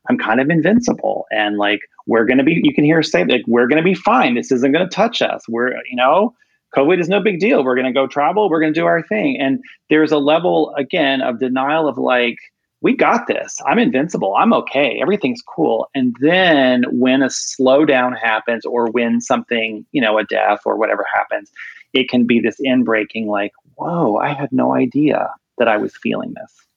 I'm 0.10 0.18
kind 0.18 0.40
of 0.40 0.50
invincible. 0.50 1.26
And 1.32 1.58
like 1.58 1.82
we're 2.06 2.26
to 2.38 2.44
be 2.44 2.62
you 2.64 2.74
can 2.74 2.84
hear 2.84 3.02
say 3.04 3.26
like 3.26 3.44
we're 3.48 3.68
to 3.82 3.84
be 3.84 3.94
fine. 3.94 4.36
This 4.36 4.52
isn't 4.52 4.72
to 4.88 4.96
touch 4.96 5.22
us. 5.22 5.48
We're 5.48 5.72
you 5.90 5.96
know 5.96 6.34
covid 6.76 7.00
is 7.00 7.10
no 7.10 7.22
big 7.22 7.40
deal. 7.40 7.64
We're 7.64 7.76
to 7.86 7.94
go 7.94 8.08
travel. 8.08 8.50
We're 8.50 8.60
to 8.74 8.80
do 8.80 8.86
our 8.86 9.02
thing. 9.02 9.40
And 9.40 9.64
there's 9.90 10.12
a 10.12 10.18
level 10.18 10.74
again 10.78 11.22
of 11.22 11.40
denial 11.40 11.88
of 11.88 11.98
like 11.98 12.38
we 12.82 12.96
got 12.96 13.26
this. 13.28 13.60
I'm 13.66 13.80
invincible. 13.80 14.36
I'm 14.38 14.54
okay. 14.54 15.00
Everything's 15.02 15.42
cool. 15.42 15.90
And 15.96 16.16
then 16.20 16.84
when 16.92 17.24
a 17.24 17.28
slowdown 17.28 18.16
happens 18.18 18.66
or 18.66 18.92
when 18.92 19.20
something 19.22 19.86
you 19.92 20.02
know 20.02 20.18
a 20.18 20.24
death 20.26 20.62
or 20.66 20.78
whatever 20.78 21.06
happens 21.14 21.52
it 21.94 22.10
can 22.10 22.28
be 22.28 22.40
this 22.40 22.60
inbreaking 22.60 23.28
like 23.28 23.54
whoa 23.76 24.18
i 24.18 24.34
had 24.34 24.52
no 24.52 24.76
idea 24.76 25.30
that 25.58 25.70
i 25.70 25.78
was 25.78 25.96
feeling 25.96 26.34
this. 26.36 26.68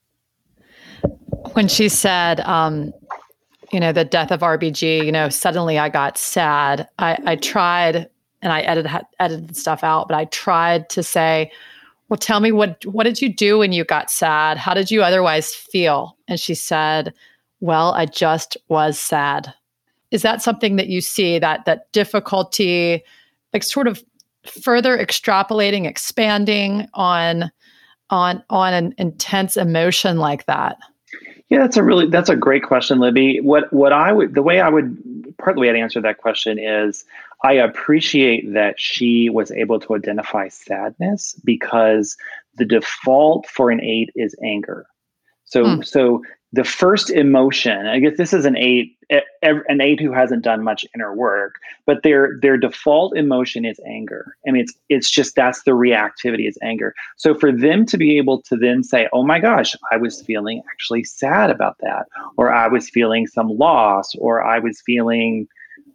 When 1.52 1.68
she 1.68 1.88
said, 1.88 2.40
um, 2.40 2.92
you 3.72 3.80
know, 3.80 3.92
the 3.92 4.04
death 4.04 4.30
of 4.30 4.40
RBG, 4.40 5.04
you 5.04 5.12
know, 5.12 5.28
suddenly 5.28 5.78
I 5.78 5.88
got 5.88 6.18
sad. 6.18 6.88
I, 6.98 7.18
I 7.24 7.36
tried 7.36 8.08
and 8.42 8.52
I 8.52 8.60
edited 8.62 8.90
edited 9.18 9.56
stuff 9.56 9.84
out, 9.84 10.08
but 10.08 10.16
I 10.16 10.24
tried 10.26 10.88
to 10.90 11.02
say, 11.02 11.50
well, 12.08 12.16
tell 12.16 12.40
me 12.40 12.52
what 12.52 12.84
what 12.86 13.04
did 13.04 13.22
you 13.22 13.32
do 13.32 13.58
when 13.58 13.72
you 13.72 13.84
got 13.84 14.10
sad? 14.10 14.58
How 14.58 14.74
did 14.74 14.90
you 14.90 15.02
otherwise 15.02 15.54
feel? 15.54 16.16
And 16.26 16.40
she 16.40 16.54
said, 16.54 17.14
well, 17.60 17.92
I 17.92 18.06
just 18.06 18.56
was 18.68 18.98
sad. 18.98 19.52
Is 20.10 20.22
that 20.22 20.42
something 20.42 20.76
that 20.76 20.88
you 20.88 21.00
see 21.00 21.38
that 21.38 21.64
that 21.66 21.92
difficulty, 21.92 23.02
like 23.52 23.62
sort 23.62 23.86
of 23.86 24.02
further 24.44 24.98
extrapolating, 24.98 25.86
expanding 25.86 26.88
on 26.94 27.52
on 28.08 28.42
on 28.50 28.74
an 28.74 28.94
intense 28.98 29.56
emotion 29.56 30.18
like 30.18 30.46
that? 30.46 30.78
Yeah, 31.50 31.58
that's 31.58 31.76
a 31.76 31.82
really 31.82 32.06
that's 32.06 32.28
a 32.28 32.36
great 32.36 32.62
question, 32.62 33.00
Libby. 33.00 33.40
What 33.40 33.72
what 33.72 33.92
I 33.92 34.12
would 34.12 34.34
the 34.34 34.42
way 34.42 34.60
I 34.60 34.68
would 34.68 35.34
partly 35.36 35.68
I'd 35.68 35.76
answer 35.76 36.00
that 36.00 36.18
question 36.18 36.58
is 36.58 37.04
I 37.42 37.54
appreciate 37.54 38.52
that 38.52 38.80
she 38.80 39.28
was 39.28 39.50
able 39.50 39.80
to 39.80 39.96
identify 39.96 40.48
sadness 40.48 41.34
because 41.44 42.16
the 42.56 42.64
default 42.64 43.48
for 43.48 43.70
an 43.70 43.80
eight 43.82 44.10
is 44.14 44.36
anger. 44.44 44.86
So 45.44 45.76
hmm. 45.76 45.82
so 45.82 46.22
the 46.52 46.64
first 46.64 47.10
emotion 47.10 47.86
i 47.86 47.98
guess 47.98 48.16
this 48.16 48.32
is 48.32 48.44
an 48.44 48.56
eight 48.56 48.96
an 49.42 49.80
eight 49.80 50.00
who 50.00 50.12
hasn't 50.12 50.42
done 50.44 50.62
much 50.62 50.84
inner 50.94 51.14
work 51.14 51.54
but 51.86 52.02
their 52.02 52.38
their 52.40 52.56
default 52.56 53.16
emotion 53.16 53.64
is 53.64 53.80
anger. 53.86 54.36
I 54.46 54.52
mean 54.52 54.62
it's 54.62 54.74
it's 54.88 55.10
just 55.10 55.34
that's 55.34 55.64
the 55.64 55.72
reactivity 55.72 56.48
is 56.48 56.56
anger. 56.62 56.94
So 57.16 57.34
for 57.34 57.50
them 57.50 57.84
to 57.86 57.98
be 57.98 58.16
able 58.18 58.42
to 58.42 58.56
then 58.56 58.84
say 58.84 59.08
oh 59.12 59.24
my 59.24 59.40
gosh 59.40 59.74
i 59.90 59.96
was 59.96 60.22
feeling 60.22 60.62
actually 60.70 61.04
sad 61.04 61.50
about 61.50 61.76
that 61.80 62.06
or 62.36 62.52
i 62.52 62.68
was 62.68 62.88
feeling 62.88 63.26
some 63.26 63.48
loss 63.48 64.14
or 64.16 64.42
i 64.42 64.58
was 64.58 64.80
feeling 64.80 65.48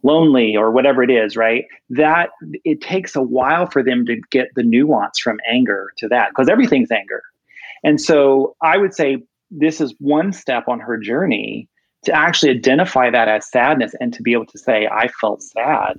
lonely 0.03 0.55
or 0.55 0.69
whatever 0.71 1.01
it 1.01 1.09
is 1.09 1.35
right? 1.35 1.65
That 1.89 2.29
it 2.63 2.81
takes 2.81 3.15
a 3.15 3.21
while 3.21 3.65
for 3.67 3.81
them 3.81 4.05
to 4.05 4.19
get 4.29 4.49
the 4.55 4.63
nuance 4.63 5.17
from 5.19 5.39
anger 5.49 5.91
to 5.97 6.07
that 6.09 6.29
because 6.29 6.49
everything's 6.49 6.91
anger. 6.91 7.23
And 7.83 8.01
so 8.01 8.55
i 8.61 8.77
would 8.77 8.93
say 8.93 9.23
this 9.51 9.81
is 9.81 9.95
one 9.99 10.31
step 10.33 10.67
on 10.67 10.79
her 10.79 10.97
journey 10.97 11.69
to 12.03 12.13
actually 12.13 12.51
identify 12.51 13.09
that 13.09 13.27
as 13.27 13.49
sadness 13.49 13.93
and 13.99 14.13
to 14.13 14.21
be 14.21 14.33
able 14.33 14.45
to 14.45 14.59
say, 14.59 14.87
I 14.91 15.07
felt 15.19 15.41
sad. 15.41 15.97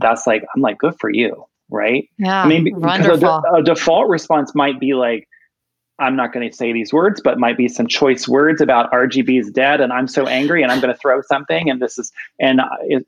That's 0.00 0.26
like, 0.26 0.44
I'm 0.54 0.62
like, 0.62 0.78
good 0.78 0.94
for 0.98 1.10
you. 1.10 1.44
Right. 1.70 2.08
Yeah. 2.16 2.44
I 2.44 2.48
mean, 2.48 2.80
wonderful. 2.80 3.28
A, 3.28 3.56
a 3.56 3.62
default 3.62 4.08
response 4.08 4.54
might 4.54 4.80
be 4.80 4.94
like, 4.94 5.27
I'm 5.98 6.14
not 6.14 6.32
going 6.32 6.48
to 6.48 6.56
say 6.56 6.72
these 6.72 6.92
words, 6.92 7.20
but 7.22 7.38
might 7.38 7.56
be 7.56 7.68
some 7.68 7.86
choice 7.88 8.28
words 8.28 8.60
about 8.60 8.90
RBG 8.92 9.40
is 9.40 9.50
dead, 9.50 9.80
and 9.80 9.92
I'm 9.92 10.06
so 10.06 10.26
angry, 10.26 10.62
and 10.62 10.70
I'm 10.70 10.80
going 10.80 10.92
to 10.92 10.98
throw 10.98 11.20
something, 11.22 11.68
and 11.68 11.82
this 11.82 11.98
is 11.98 12.12
and 12.38 12.60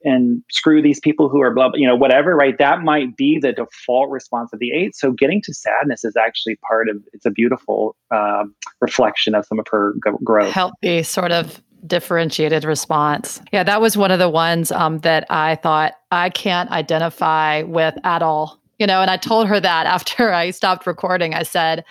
and 0.05 0.43
screw 0.51 0.83
these 0.83 0.99
people 0.99 1.29
who 1.29 1.41
are 1.41 1.55
blah, 1.55 1.71
you 1.75 1.87
know, 1.87 1.95
whatever, 1.95 2.35
right? 2.35 2.59
That 2.59 2.83
might 2.83 3.17
be 3.17 3.39
the 3.39 3.53
default 3.53 4.11
response 4.11 4.53
of 4.53 4.59
the 4.59 4.73
eight. 4.73 4.97
So 4.97 5.13
getting 5.13 5.41
to 5.43 5.55
sadness 5.55 6.05
is 6.05 6.17
actually 6.17 6.57
part 6.57 6.89
of 6.89 6.97
it's 7.13 7.27
a 7.27 7.31
beautiful 7.31 7.95
uh, 8.11 8.45
reflection 8.81 9.35
of 9.35 9.47
some 9.47 9.59
of 9.59 9.67
her 9.71 9.95
growth. 10.25 10.53
Healthy 10.53 11.05
sort 11.05 11.33
of 11.33 11.63
differentiated 11.87 12.65
response. 12.65 13.41
Yeah, 13.53 13.63
that 13.63 13.81
was 13.81 13.97
one 13.97 14.11
of 14.11 14.19
the 14.19 14.29
ones 14.29 14.73
um, 14.73 14.99
that 14.99 15.27
I 15.31 15.57
thought 15.57 15.95
I 16.11 16.31
can't 16.31 16.71
identify 16.71 17.63
with 17.63 17.95
at 18.05 18.23
all. 18.23 18.59
You 18.79 18.87
know, 18.87 19.01
and 19.01 19.11
I 19.11 19.17
told 19.17 19.47
her 19.47 19.61
that 19.61 19.87
after 19.95 20.33
I 20.33 20.51
stopped 20.51 20.87
recording. 20.87 21.35
I 21.35 21.45
said. 21.45 21.85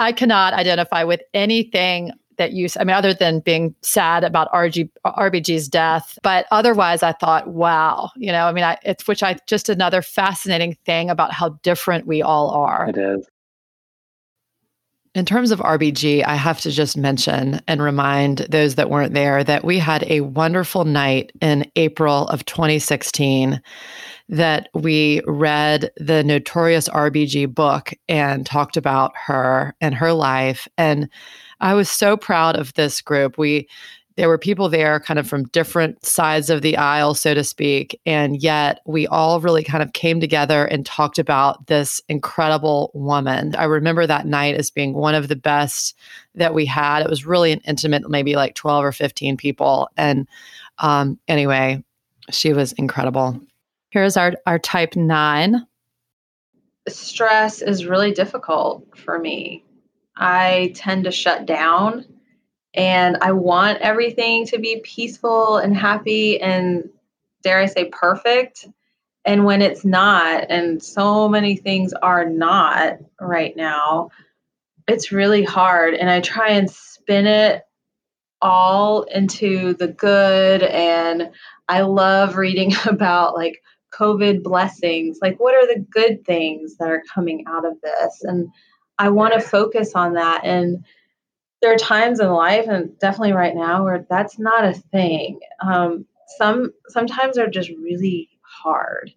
I 0.00 0.12
cannot 0.12 0.54
identify 0.54 1.04
with 1.04 1.20
anything 1.34 2.10
that 2.38 2.52
you, 2.52 2.68
I 2.78 2.84
mean, 2.84 2.96
other 2.96 3.12
than 3.12 3.40
being 3.40 3.74
sad 3.82 4.24
about 4.24 4.50
RG, 4.50 4.88
RBG's 5.04 5.68
death. 5.68 6.18
But 6.22 6.46
otherwise, 6.50 7.02
I 7.02 7.12
thought, 7.12 7.48
wow, 7.48 8.10
you 8.16 8.32
know, 8.32 8.46
I 8.46 8.52
mean, 8.52 8.64
I, 8.64 8.78
it's 8.82 9.06
which 9.06 9.22
I 9.22 9.36
just 9.46 9.68
another 9.68 10.00
fascinating 10.00 10.74
thing 10.86 11.10
about 11.10 11.34
how 11.34 11.50
different 11.62 12.06
we 12.06 12.22
all 12.22 12.50
are. 12.50 12.88
It 12.88 12.96
is. 12.96 13.28
In 15.14 15.26
terms 15.26 15.50
of 15.50 15.58
RBG, 15.58 16.24
I 16.24 16.36
have 16.36 16.60
to 16.60 16.70
just 16.70 16.96
mention 16.96 17.60
and 17.68 17.82
remind 17.82 18.38
those 18.38 18.76
that 18.76 18.88
weren't 18.88 19.12
there 19.12 19.44
that 19.44 19.64
we 19.64 19.78
had 19.78 20.04
a 20.08 20.22
wonderful 20.22 20.86
night 20.86 21.32
in 21.42 21.70
April 21.76 22.26
of 22.28 22.46
2016 22.46 23.60
that 24.30 24.68
we 24.74 25.20
read 25.26 25.90
the 25.96 26.22
notorious 26.22 26.88
RBG 26.88 27.52
book 27.52 27.92
and 28.08 28.46
talked 28.46 28.76
about 28.76 29.12
her 29.16 29.74
and 29.80 29.92
her 29.94 30.12
life. 30.12 30.68
And 30.78 31.08
I 31.60 31.74
was 31.74 31.90
so 31.90 32.16
proud 32.16 32.56
of 32.56 32.72
this 32.74 33.02
group. 33.02 33.36
We 33.36 33.68
there 34.16 34.28
were 34.28 34.38
people 34.38 34.68
there 34.68 35.00
kind 35.00 35.18
of 35.18 35.26
from 35.26 35.44
different 35.44 36.04
sides 36.04 36.50
of 36.50 36.60
the 36.60 36.76
aisle, 36.76 37.14
so 37.14 37.32
to 37.32 37.42
speak. 37.42 37.98
And 38.04 38.42
yet 38.42 38.80
we 38.84 39.06
all 39.06 39.40
really 39.40 39.64
kind 39.64 39.82
of 39.82 39.94
came 39.94 40.20
together 40.20 40.66
and 40.66 40.84
talked 40.84 41.18
about 41.18 41.68
this 41.68 42.02
incredible 42.08 42.90
woman. 42.92 43.54
I 43.56 43.64
remember 43.64 44.06
that 44.06 44.26
night 44.26 44.56
as 44.56 44.70
being 44.70 44.92
one 44.92 45.14
of 45.14 45.28
the 45.28 45.36
best 45.36 45.96
that 46.34 46.52
we 46.52 46.66
had. 46.66 47.02
It 47.02 47.08
was 47.08 47.24
really 47.24 47.50
an 47.50 47.62
intimate, 47.64 48.08
maybe 48.10 48.36
like 48.36 48.54
12 48.56 48.84
or 48.84 48.92
15 48.92 49.38
people. 49.38 49.88
And 49.96 50.28
um, 50.78 51.18
anyway, 51.26 51.82
she 52.30 52.52
was 52.52 52.72
incredible. 52.72 53.40
Here's 53.90 54.16
our, 54.16 54.34
our 54.46 54.58
type 54.58 54.96
nine. 54.96 55.66
Stress 56.88 57.60
is 57.60 57.86
really 57.86 58.12
difficult 58.12 58.96
for 58.96 59.18
me. 59.18 59.64
I 60.16 60.72
tend 60.74 61.04
to 61.04 61.10
shut 61.10 61.46
down 61.46 62.04
and 62.74 63.18
I 63.20 63.32
want 63.32 63.80
everything 63.80 64.46
to 64.46 64.58
be 64.58 64.80
peaceful 64.84 65.56
and 65.56 65.76
happy 65.76 66.40
and, 66.40 66.90
dare 67.42 67.58
I 67.58 67.66
say, 67.66 67.86
perfect. 67.86 68.66
And 69.24 69.44
when 69.44 69.60
it's 69.60 69.84
not, 69.84 70.46
and 70.50 70.82
so 70.82 71.28
many 71.28 71.56
things 71.56 71.92
are 71.92 72.24
not 72.24 72.98
right 73.20 73.56
now, 73.56 74.10
it's 74.86 75.12
really 75.12 75.44
hard. 75.44 75.94
And 75.94 76.08
I 76.08 76.20
try 76.20 76.50
and 76.50 76.70
spin 76.70 77.26
it 77.26 77.62
all 78.40 79.02
into 79.02 79.74
the 79.74 79.88
good. 79.88 80.62
And 80.62 81.30
I 81.68 81.82
love 81.82 82.36
reading 82.36 82.72
about 82.86 83.34
like 83.34 83.62
COVID 84.00 84.42
blessings. 84.42 85.18
Like, 85.20 85.38
what 85.38 85.54
are 85.54 85.66
the 85.66 85.84
good 85.90 86.24
things 86.24 86.76
that 86.78 86.90
are 86.90 87.02
coming 87.12 87.44
out 87.46 87.66
of 87.66 87.80
this? 87.82 88.22
And 88.22 88.48
I 88.98 89.10
want 89.10 89.34
to 89.34 89.40
focus 89.40 89.92
on 89.94 90.14
that. 90.14 90.44
And 90.44 90.84
there 91.60 91.72
are 91.74 91.78
times 91.78 92.20
in 92.20 92.30
life, 92.30 92.66
and 92.68 92.98
definitely 92.98 93.32
right 93.32 93.54
now, 93.54 93.84
where 93.84 94.06
that's 94.08 94.38
not 94.38 94.64
a 94.64 94.72
thing. 94.72 95.40
Um, 95.60 96.06
some 96.38 96.72
sometimes 96.88 97.36
are 97.36 97.50
just 97.50 97.70
really 97.70 98.30
hard, 98.40 99.12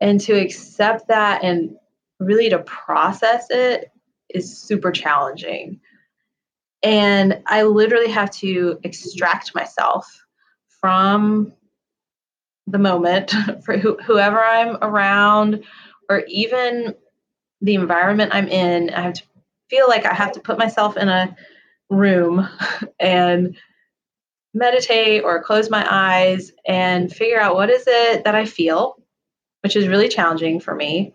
and 0.00 0.20
to 0.22 0.32
accept 0.32 1.08
that 1.08 1.44
and 1.44 1.76
really 2.18 2.50
to 2.50 2.58
process 2.60 3.46
it 3.50 3.92
is 4.28 4.58
super 4.58 4.90
challenging. 4.90 5.80
And 6.82 7.42
I 7.46 7.62
literally 7.62 8.10
have 8.10 8.30
to 8.32 8.78
extract 8.82 9.54
myself 9.54 10.24
from 10.80 11.52
the 12.70 12.78
moment 12.78 13.32
for 13.64 13.76
wh- 13.78 14.02
whoever 14.04 14.42
I'm 14.42 14.76
around 14.82 15.64
or 16.08 16.24
even 16.28 16.94
the 17.60 17.74
environment 17.74 18.34
I'm 18.34 18.48
in. 18.48 18.90
I 18.90 19.02
have 19.02 19.14
to 19.14 19.22
feel 19.68 19.88
like 19.88 20.06
I 20.06 20.14
have 20.14 20.32
to 20.32 20.40
put 20.40 20.58
myself 20.58 20.96
in 20.96 21.08
a 21.08 21.36
room 21.88 22.48
and 23.00 23.56
meditate 24.52 25.22
or 25.22 25.42
close 25.42 25.70
my 25.70 25.86
eyes 25.88 26.52
and 26.66 27.12
figure 27.12 27.40
out 27.40 27.54
what 27.54 27.70
is 27.70 27.84
it 27.86 28.24
that 28.24 28.34
I 28.34 28.44
feel, 28.44 28.96
which 29.62 29.76
is 29.76 29.86
really 29.86 30.08
challenging 30.08 30.58
for 30.60 30.74
me. 30.74 31.14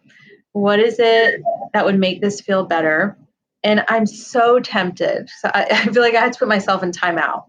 What 0.54 0.80
is 0.80 0.98
it 1.00 1.42
that 1.74 1.86
would 1.86 2.00
make 2.00 2.22
this 2.22 2.40
feel 2.40 2.66
better? 2.66 3.18
And 3.64 3.84
I'm 3.90 4.06
so 4.06 4.60
tempted. 4.60 5.30
So 5.42 5.50
I, 5.54 5.64
I 5.72 5.92
feel 5.92 6.02
like 6.02 6.16
I 6.16 6.22
had 6.22 6.34
to 6.34 6.40
put 6.40 6.48
myself 6.48 6.84
in 6.84 6.92
timeout 6.92 7.46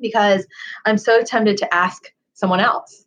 because 0.00 0.46
I'm 0.84 0.98
so 0.98 1.22
tempted 1.22 1.56
to 1.58 1.74
ask 1.74 2.12
someone 2.34 2.60
else. 2.60 3.05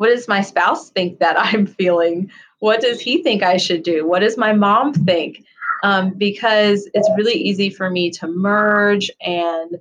What 0.00 0.08
does 0.08 0.28
my 0.28 0.40
spouse 0.40 0.88
think 0.88 1.18
that 1.18 1.38
I'm 1.38 1.66
feeling? 1.66 2.30
What 2.60 2.80
does 2.80 3.02
he 3.02 3.22
think 3.22 3.42
I 3.42 3.58
should 3.58 3.82
do? 3.82 4.08
What 4.08 4.20
does 4.20 4.38
my 4.38 4.54
mom 4.54 4.94
think? 4.94 5.44
Um, 5.82 6.14
because 6.16 6.88
it's 6.94 7.10
really 7.18 7.34
easy 7.34 7.68
for 7.68 7.90
me 7.90 8.10
to 8.12 8.26
merge 8.26 9.10
and 9.20 9.78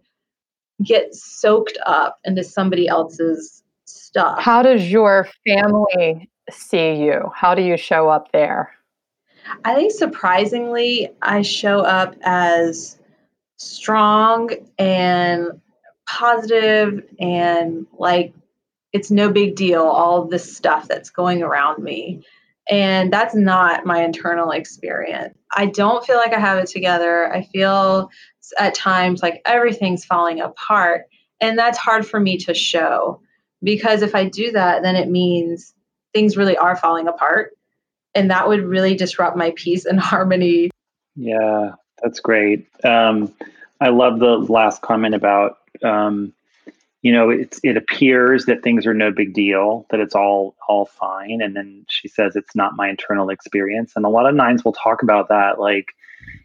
get 0.83 1.15
soaked 1.15 1.77
up 1.85 2.19
into 2.25 2.43
somebody 2.43 2.85
else's 2.89 3.63
stuff. 3.85 4.39
How 4.39 4.61
does 4.61 4.91
your 4.91 5.25
family 5.47 6.29
see 6.49 6.95
you? 6.95 7.31
How 7.33 7.55
do 7.55 7.61
you 7.61 7.77
show 7.77 8.09
up 8.09 8.33
there? 8.33 8.73
I 9.63 9.73
think 9.73 9.93
surprisingly, 9.93 11.11
I 11.21 11.43
show 11.43 11.79
up 11.79 12.15
as 12.23 12.99
strong 13.55 14.49
and 14.77 15.61
positive 16.05 17.05
and 17.19 17.87
like 17.97 18.33
it's 18.93 19.11
no 19.11 19.31
big 19.31 19.55
deal, 19.55 19.83
all 19.83 20.25
this 20.25 20.55
stuff 20.55 20.87
that's 20.87 21.09
going 21.09 21.43
around 21.43 21.83
me. 21.83 22.23
And 22.69 23.11
that's 23.11 23.35
not 23.35 23.85
my 23.85 24.03
internal 24.03 24.51
experience. 24.51 25.35
I 25.55 25.65
don't 25.67 26.05
feel 26.05 26.17
like 26.17 26.33
I 26.33 26.39
have 26.39 26.59
it 26.59 26.67
together. 26.67 27.31
I 27.33 27.43
feel 27.43 28.11
at 28.57 28.75
times 28.75 29.21
like 29.21 29.41
everything's 29.45 30.05
falling 30.05 30.39
apart. 30.39 31.05
And 31.41 31.57
that's 31.57 31.77
hard 31.77 32.05
for 32.05 32.19
me 32.19 32.37
to 32.37 32.53
show 32.53 33.21
because 33.63 34.01
if 34.01 34.15
I 34.15 34.25
do 34.25 34.51
that, 34.51 34.83
then 34.83 34.95
it 34.95 35.09
means 35.09 35.73
things 36.13 36.37
really 36.37 36.57
are 36.57 36.75
falling 36.75 37.07
apart. 37.07 37.57
And 38.15 38.29
that 38.31 38.47
would 38.47 38.63
really 38.63 38.95
disrupt 38.95 39.37
my 39.37 39.53
peace 39.55 39.85
and 39.85 39.99
harmony. 39.99 40.69
Yeah, 41.15 41.73
that's 42.01 42.19
great. 42.19 42.67
Um, 42.83 43.33
I 43.81 43.89
love 43.89 44.19
the 44.19 44.37
last 44.37 44.81
comment 44.81 45.15
about 45.15 45.57
um, 45.83 46.33
you 47.01 47.11
know 47.11 47.29
it's 47.29 47.59
it 47.63 47.77
appears 47.77 48.45
that 48.45 48.61
things 48.61 48.85
are 48.85 48.93
no 48.93 49.11
big 49.11 49.33
deal 49.33 49.85
that 49.89 49.99
it's 49.99 50.15
all 50.15 50.55
all 50.67 50.85
fine. 50.85 51.41
And 51.41 51.55
then 51.55 51.85
she 51.89 52.07
says 52.07 52.35
it's 52.35 52.55
not 52.55 52.75
my 52.75 52.89
internal 52.89 53.29
experience. 53.29 53.93
And 53.95 54.05
a 54.05 54.09
lot 54.09 54.27
of 54.27 54.35
nines 54.35 54.65
will 54.65 54.73
talk 54.73 55.01
about 55.01 55.29
that 55.29 55.59
like 55.59 55.93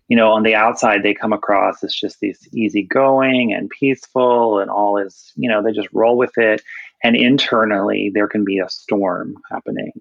you 0.08 0.16
know 0.16 0.30
on 0.30 0.42
the 0.42 0.54
outside 0.54 1.02
they 1.02 1.14
come 1.14 1.32
across 1.32 1.82
as 1.82 1.94
just 1.94 2.20
these 2.20 2.48
easygoing 2.52 3.52
and 3.52 3.70
peaceful 3.70 4.60
and 4.60 4.70
all 4.70 4.96
is 4.96 5.32
you 5.36 5.48
know 5.48 5.62
they 5.62 5.72
just 5.72 5.88
roll 5.92 6.16
with 6.16 6.36
it. 6.38 6.62
And 7.02 7.16
internally 7.16 8.10
there 8.14 8.28
can 8.28 8.44
be 8.44 8.58
a 8.60 8.68
storm 8.68 9.36
happening. 9.50 9.92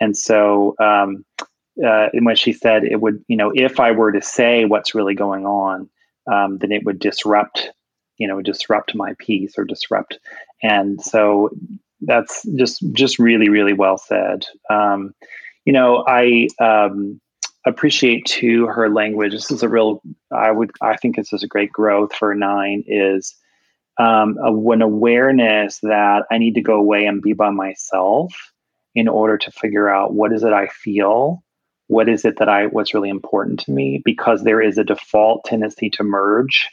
And 0.00 0.16
so 0.16 0.76
um, 0.78 1.24
uh, 1.84 2.08
when 2.20 2.36
she 2.36 2.52
said 2.52 2.84
it 2.84 3.00
would 3.00 3.24
you 3.28 3.36
know 3.36 3.50
if 3.54 3.80
i 3.80 3.90
were 3.90 4.12
to 4.12 4.20
say 4.20 4.66
what's 4.66 4.94
really 4.94 5.14
going 5.14 5.46
on 5.46 5.88
um, 6.30 6.58
then 6.58 6.70
it 6.70 6.84
would 6.84 6.98
disrupt 6.98 7.70
you 8.18 8.28
know 8.28 8.40
disrupt 8.40 8.94
my 8.94 9.14
peace 9.18 9.54
or 9.56 9.64
disrupt 9.64 10.18
and 10.62 11.00
so 11.00 11.50
that's 12.02 12.46
just 12.56 12.84
just 12.92 13.18
really 13.18 13.48
really 13.48 13.72
well 13.72 13.98
said. 13.98 14.44
Um, 14.70 15.14
you 15.64 15.72
know 15.72 16.04
i 16.08 16.48
um, 16.60 17.20
appreciate 17.64 18.24
too 18.26 18.66
her 18.66 18.90
language. 18.90 19.32
This 19.32 19.50
is 19.50 19.62
a 19.62 19.68
real 19.68 20.02
i 20.32 20.50
would 20.50 20.70
i 20.80 20.96
think 20.96 21.16
this 21.16 21.32
is 21.32 21.42
a 21.42 21.48
great 21.48 21.72
growth 21.72 22.14
for 22.14 22.34
nine 22.34 22.84
is 22.86 23.34
um, 23.98 24.38
a, 24.42 24.52
an 24.70 24.82
awareness 24.82 25.78
that 25.82 26.24
i 26.30 26.38
need 26.38 26.54
to 26.54 26.62
go 26.62 26.74
away 26.74 27.04
and 27.06 27.22
be 27.22 27.32
by 27.32 27.50
myself 27.50 28.34
in 28.94 29.08
order 29.08 29.38
to 29.38 29.50
figure 29.50 29.88
out 29.88 30.14
what 30.14 30.32
is 30.32 30.42
it 30.42 30.52
i 30.52 30.66
feel 30.66 31.42
what 31.88 32.08
is 32.08 32.24
it 32.24 32.38
that 32.38 32.48
i 32.48 32.66
what's 32.66 32.94
really 32.94 33.10
important 33.10 33.60
to 33.60 33.70
me 33.70 34.00
because 34.04 34.42
there 34.42 34.60
is 34.62 34.78
a 34.78 34.84
default 34.84 35.44
tendency 35.44 35.90
to 35.90 36.02
merge 36.02 36.68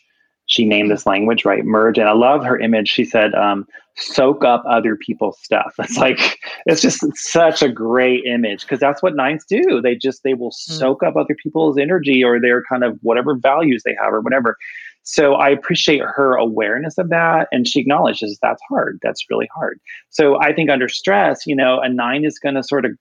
she 0.50 0.66
named 0.66 0.90
this 0.90 1.06
language 1.06 1.46
right? 1.46 1.64
Merge. 1.64 2.00
And 2.00 2.10
i 2.10 2.12
love 2.12 2.44
her 2.44 2.60
image. 2.60 2.90
She 2.90 3.06
said 3.06 3.34
um, 3.36 3.68
soak 3.96 4.44
up 4.44 4.64
other 4.68 4.96
people's 4.96 5.40
stuff. 5.40 5.76
It's 5.80 5.98
like 5.98 6.40
it's 6.66 6.82
just 6.82 7.06
such 7.16 7.62
a 7.62 7.70
great 7.70 8.26
image 8.26 8.62
because 8.62 8.80
that's 8.80 9.02
what 9.02 9.16
nines 9.16 9.46
do. 9.48 9.80
They 9.82 9.96
just 9.96 10.24
they 10.24 10.34
will 10.34 10.50
mm. 10.50 10.54
soak 10.54 11.04
up 11.04 11.16
other 11.16 11.36
people's 11.42 11.78
energy 11.78 12.24
or 12.24 12.42
their 12.42 12.64
kind 12.64 12.84
of 12.84 12.98
whatever 13.02 13.36
values 13.36 13.84
they 13.86 13.96
have 14.02 14.12
or 14.12 14.22
whatever. 14.22 14.58
So 15.04 15.36
i 15.36 15.50
appreciate 15.50 16.02
her 16.02 16.36
awareness 16.36 16.98
of 16.98 17.10
that 17.10 17.48
and 17.52 17.68
she 17.68 17.80
acknowledges 17.80 18.38
that's 18.42 18.62
hard. 18.70 19.00
That's 19.04 19.30
really 19.30 19.50
hard. 19.56 19.80
So 20.10 20.42
i 20.42 20.52
think 20.52 20.70
under 20.72 20.90
stress 20.90 21.46
you 21.46 21.56
know 21.56 21.80
a 21.80 21.90
nine 21.90 22.26
is 22.26 22.40
going 22.40 22.56
to 22.56 22.64
sort 22.64 22.86
of 22.86 22.92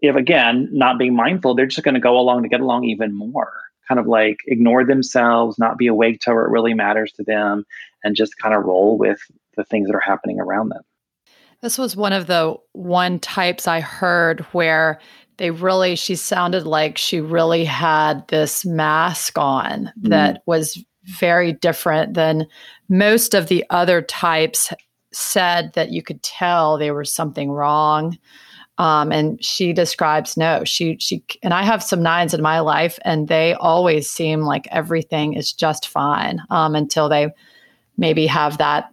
if 0.00 0.16
again 0.16 0.68
not 0.70 0.98
being 0.98 1.16
mindful 1.16 1.54
they're 1.54 1.66
just 1.66 1.84
going 1.84 1.94
to 1.94 2.00
go 2.00 2.18
along 2.18 2.42
to 2.42 2.48
get 2.48 2.60
along 2.60 2.84
even 2.84 3.14
more 3.14 3.63
kind 3.88 3.98
of 3.98 4.06
like 4.06 4.38
ignore 4.46 4.84
themselves, 4.84 5.58
not 5.58 5.78
be 5.78 5.86
awake 5.86 6.20
to 6.20 6.30
what 6.30 6.50
really 6.50 6.74
matters 6.74 7.12
to 7.12 7.24
them, 7.24 7.64
and 8.02 8.16
just 8.16 8.38
kind 8.38 8.54
of 8.54 8.64
roll 8.64 8.98
with 8.98 9.18
the 9.56 9.64
things 9.64 9.88
that 9.88 9.94
are 9.94 10.00
happening 10.00 10.40
around 10.40 10.70
them. 10.70 10.82
This 11.60 11.78
was 11.78 11.96
one 11.96 12.12
of 12.12 12.26
the 12.26 12.56
one 12.72 13.18
types 13.18 13.66
I 13.66 13.80
heard 13.80 14.40
where 14.52 15.00
they 15.38 15.50
really, 15.50 15.96
she 15.96 16.14
sounded 16.14 16.66
like 16.66 16.98
she 16.98 17.20
really 17.20 17.64
had 17.64 18.26
this 18.28 18.64
mask 18.64 19.38
on 19.38 19.92
mm. 20.00 20.10
that 20.10 20.42
was 20.46 20.82
very 21.04 21.52
different 21.52 22.14
than 22.14 22.46
most 22.88 23.34
of 23.34 23.48
the 23.48 23.64
other 23.70 24.00
types 24.00 24.72
said 25.12 25.72
that 25.74 25.90
you 25.90 26.02
could 26.02 26.22
tell 26.22 26.76
there 26.76 26.94
was 26.94 27.12
something 27.12 27.50
wrong. 27.50 28.18
Um, 28.78 29.12
and 29.12 29.42
she 29.42 29.72
describes 29.72 30.36
no, 30.36 30.64
she 30.64 30.96
she 30.98 31.22
and 31.42 31.54
I 31.54 31.62
have 31.62 31.82
some 31.82 32.02
nines 32.02 32.34
in 32.34 32.42
my 32.42 32.60
life, 32.60 32.98
and 33.04 33.28
they 33.28 33.54
always 33.54 34.10
seem 34.10 34.40
like 34.40 34.66
everything 34.72 35.34
is 35.34 35.52
just 35.52 35.88
fine 35.88 36.42
um, 36.50 36.74
until 36.74 37.08
they 37.08 37.32
maybe 37.96 38.26
have 38.26 38.58
that 38.58 38.92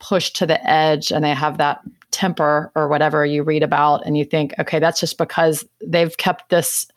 push 0.00 0.30
to 0.30 0.46
the 0.46 0.68
edge 0.68 1.12
and 1.12 1.24
they 1.24 1.34
have 1.34 1.58
that 1.58 1.80
temper 2.10 2.72
or 2.74 2.88
whatever 2.88 3.24
you 3.24 3.44
read 3.44 3.62
about, 3.62 4.04
and 4.04 4.18
you 4.18 4.24
think, 4.24 4.54
okay, 4.58 4.80
that's 4.80 4.98
just 4.98 5.18
because 5.18 5.64
they've 5.86 6.16
kept 6.16 6.48
this 6.48 6.88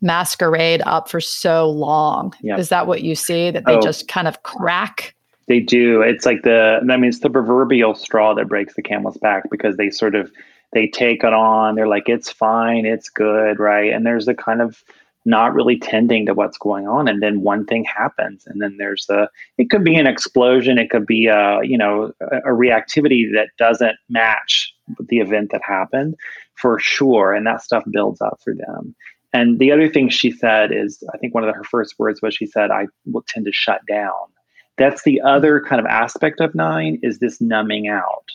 masquerade 0.00 0.82
up 0.86 1.10
for 1.10 1.20
so 1.20 1.68
long. 1.68 2.34
Yep. 2.42 2.58
Is 2.58 2.68
that 2.70 2.86
what 2.86 3.02
you 3.02 3.14
see? 3.14 3.50
That 3.50 3.66
they 3.66 3.76
oh, 3.76 3.80
just 3.80 4.08
kind 4.08 4.26
of 4.26 4.42
crack? 4.42 5.14
They 5.48 5.60
do. 5.60 6.00
It's 6.00 6.24
like 6.24 6.42
the 6.42 6.80
I 6.80 6.96
mean, 6.96 7.10
it's 7.10 7.20
the 7.20 7.30
proverbial 7.30 7.94
straw 7.94 8.34
that 8.34 8.48
breaks 8.48 8.74
the 8.74 8.82
camel's 8.82 9.18
back 9.18 9.50
because 9.50 9.76
they 9.76 9.90
sort 9.90 10.14
of 10.14 10.32
they 10.74 10.88
take 10.88 11.24
it 11.24 11.32
on. 11.32 11.76
They're 11.76 11.88
like, 11.88 12.08
it's 12.08 12.30
fine, 12.30 12.84
it's 12.84 13.08
good, 13.08 13.58
right? 13.58 13.92
And 13.92 14.04
there's 14.04 14.26
the 14.26 14.34
kind 14.34 14.60
of 14.60 14.82
not 15.24 15.54
really 15.54 15.78
tending 15.78 16.26
to 16.26 16.34
what's 16.34 16.58
going 16.58 16.86
on 16.86 17.08
and 17.08 17.22
then 17.22 17.40
one 17.40 17.64
thing 17.64 17.84
happens 17.84 18.44
and 18.46 18.60
then 18.60 18.76
there's 18.78 19.06
the 19.06 19.28
it 19.56 19.70
could 19.70 19.82
be 19.82 19.94
an 19.96 20.06
explosion 20.06 20.78
it 20.78 20.90
could 20.90 21.06
be 21.06 21.26
a 21.26 21.60
you 21.62 21.78
know 21.78 22.12
a, 22.20 22.38
a 22.38 22.52
reactivity 22.52 23.32
that 23.32 23.48
doesn't 23.56 23.96
match 24.08 24.74
the 25.08 25.18
event 25.18 25.50
that 25.50 25.62
happened 25.64 26.14
for 26.56 26.78
sure 26.78 27.32
and 27.32 27.46
that 27.46 27.62
stuff 27.62 27.82
builds 27.90 28.20
up 28.20 28.38
for 28.44 28.54
them 28.54 28.94
and 29.32 29.58
the 29.58 29.72
other 29.72 29.88
thing 29.88 30.08
she 30.08 30.30
said 30.30 30.70
is 30.72 31.02
i 31.14 31.18
think 31.18 31.34
one 31.34 31.42
of 31.42 31.48
the, 31.48 31.56
her 31.56 31.64
first 31.64 31.98
words 31.98 32.20
was 32.20 32.34
she 32.34 32.46
said 32.46 32.70
i 32.70 32.86
will 33.06 33.24
tend 33.26 33.46
to 33.46 33.52
shut 33.52 33.80
down 33.88 34.12
that's 34.76 35.04
the 35.04 35.20
other 35.22 35.62
kind 35.66 35.80
of 35.80 35.86
aspect 35.86 36.40
of 36.40 36.54
nine 36.54 36.98
is 37.02 37.18
this 37.18 37.40
numbing 37.40 37.88
out 37.88 38.28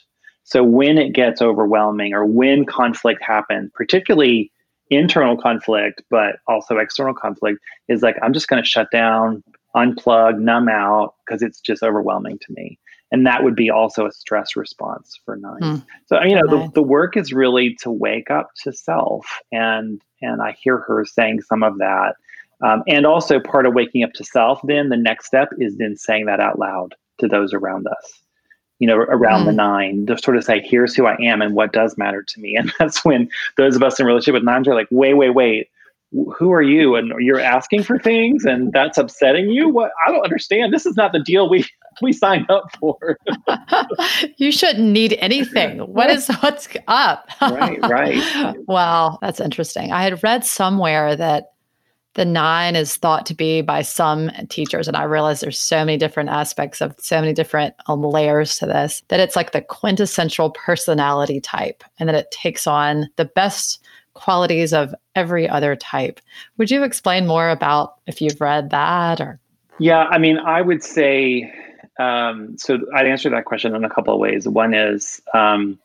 so 0.49 0.63
when 0.63 0.97
it 0.97 1.13
gets 1.13 1.41
overwhelming 1.41 2.13
or 2.13 2.25
when 2.25 2.65
conflict 2.65 3.21
happens, 3.23 3.71
particularly 3.73 4.51
internal 4.89 5.37
conflict, 5.37 6.01
but 6.09 6.31
also 6.47 6.77
external 6.77 7.13
conflict, 7.13 7.59
is 7.87 8.01
like, 8.01 8.17
I'm 8.23 8.33
just 8.33 8.47
going 8.47 8.61
to 8.61 8.67
shut 8.67 8.89
down, 8.91 9.43
unplug, 9.75 10.39
numb 10.39 10.67
out 10.67 11.13
because 11.21 11.41
it's 11.41 11.61
just 11.61 11.83
overwhelming 11.83 12.39
to 12.39 12.53
me. 12.53 12.79
And 13.11 13.25
that 13.25 13.43
would 13.43 13.55
be 13.55 13.69
also 13.69 14.05
a 14.05 14.11
stress 14.11 14.55
response 14.55 15.19
for 15.23 15.35
nine. 15.35 15.61
Mm. 15.61 15.85
So, 16.07 16.21
you 16.23 16.35
know, 16.35 16.47
okay. 16.47 16.65
the, 16.65 16.71
the 16.73 16.83
work 16.83 17.15
is 17.15 17.31
really 17.31 17.75
to 17.83 17.91
wake 17.91 18.29
up 18.29 18.49
to 18.63 18.73
self. 18.73 19.25
And, 19.51 20.01
and 20.21 20.41
I 20.41 20.55
hear 20.61 20.79
her 20.79 21.05
saying 21.05 21.41
some 21.41 21.63
of 21.63 21.77
that 21.77 22.15
Um, 22.61 22.83
and 22.87 23.05
also 23.05 23.39
part 23.39 23.65
of 23.65 23.73
waking 23.73 24.03
up 24.03 24.13
to 24.13 24.23
self, 24.23 24.59
then 24.63 24.89
the 24.89 24.97
next 24.97 25.27
step 25.27 25.49
is 25.59 25.77
then 25.77 25.95
saying 25.95 26.25
that 26.25 26.39
out 26.39 26.59
loud 26.59 26.93
to 27.19 27.27
those 27.27 27.53
around 27.53 27.87
us, 27.87 28.05
you 28.79 28.87
know, 28.87 28.95
around 28.95 29.43
mm. 29.43 29.45
the 29.45 29.51
nine, 29.51 30.05
to 30.07 30.17
sort 30.17 30.37
of 30.37 30.43
say, 30.43 30.61
here's 30.61 30.95
who 30.95 31.05
I 31.05 31.17
am 31.21 31.41
and 31.41 31.53
what 31.53 31.73
does 31.73 31.97
matter 31.97 32.23
to 32.23 32.39
me. 32.39 32.55
And 32.59 32.73
that's 32.79 33.05
when 33.05 33.29
those 33.57 33.75
of 33.75 33.83
us 33.83 33.99
in 33.99 34.05
relationship 34.05 34.33
with 34.33 34.43
nines 34.43 34.67
are 34.67 34.75
like, 34.75 34.87
wait, 34.89 35.13
wait, 35.13 35.31
wait, 35.31 35.69
who 36.35 36.51
are 36.51 36.61
you? 36.61 36.95
And 36.95 37.13
you're 37.19 37.39
asking 37.39 37.83
for 37.83 37.99
things 37.99 38.43
and 38.43 38.71
that's 38.73 38.97
upsetting 38.97 39.49
you? 39.49 39.69
What? 39.69 39.91
I 40.05 40.11
don't 40.11 40.23
understand. 40.23 40.73
This 40.73 40.85
is 40.85 40.97
not 40.97 41.11
the 41.11 41.19
deal 41.19 41.49
we 41.49 41.65
we 42.01 42.13
signed 42.13 42.49
up 42.49 42.75
for. 42.79 43.17
you 44.37 44.51
shouldn't 44.51 44.89
need 44.89 45.13
anything. 45.19 45.79
What 45.79 46.09
is 46.09 46.27
what's 46.39 46.67
up? 46.87 47.29
right, 47.41 47.79
right. 47.81 48.55
Wow, 48.67 49.19
that's 49.21 49.39
interesting. 49.39 49.91
I 49.91 50.03
had 50.03 50.23
read 50.23 50.45
somewhere 50.45 51.15
that 51.15 51.51
the 52.15 52.25
nine 52.25 52.75
is 52.75 52.95
thought 52.95 53.25
to 53.27 53.33
be 53.33 53.61
by 53.61 53.81
some 53.81 54.31
teachers, 54.49 54.87
and 54.87 54.97
I 54.97 55.03
realize 55.03 55.39
there's 55.39 55.59
so 55.59 55.85
many 55.85 55.97
different 55.97 56.29
aspects 56.29 56.81
of 56.81 56.95
so 56.97 57.19
many 57.21 57.33
different 57.33 57.75
um, 57.87 58.01
layers 58.01 58.57
to 58.57 58.65
this, 58.65 59.03
that 59.09 59.19
it's 59.19 59.35
like 59.35 59.51
the 59.51 59.61
quintessential 59.61 60.49
personality 60.51 61.39
type, 61.39 61.83
and 61.99 62.09
that 62.09 62.15
it 62.15 62.31
takes 62.31 62.65
on 62.65 63.09
the 63.15 63.25
best 63.25 63.81
qualities 64.15 64.73
of 64.73 64.93
every 65.15 65.47
other 65.47 65.75
type. 65.75 66.19
Would 66.57 66.71
you 66.71 66.83
explain 66.83 67.27
more 67.27 67.49
about 67.49 67.95
if 68.07 68.21
you've 68.21 68.41
read 68.41 68.71
that 68.71 69.21
or? 69.21 69.39
Yeah, 69.77 70.05
I 70.05 70.17
mean, 70.17 70.39
I 70.39 70.61
would 70.61 70.83
say 70.83 71.53
um, 71.99 72.57
so. 72.57 72.79
I'd 72.93 73.05
answer 73.05 73.29
that 73.29 73.45
question 73.45 73.75
in 73.75 73.85
a 73.85 73.89
couple 73.89 74.13
of 74.13 74.19
ways. 74.19 74.47
One 74.47 74.73
is 74.73 75.21
um, 75.33 75.79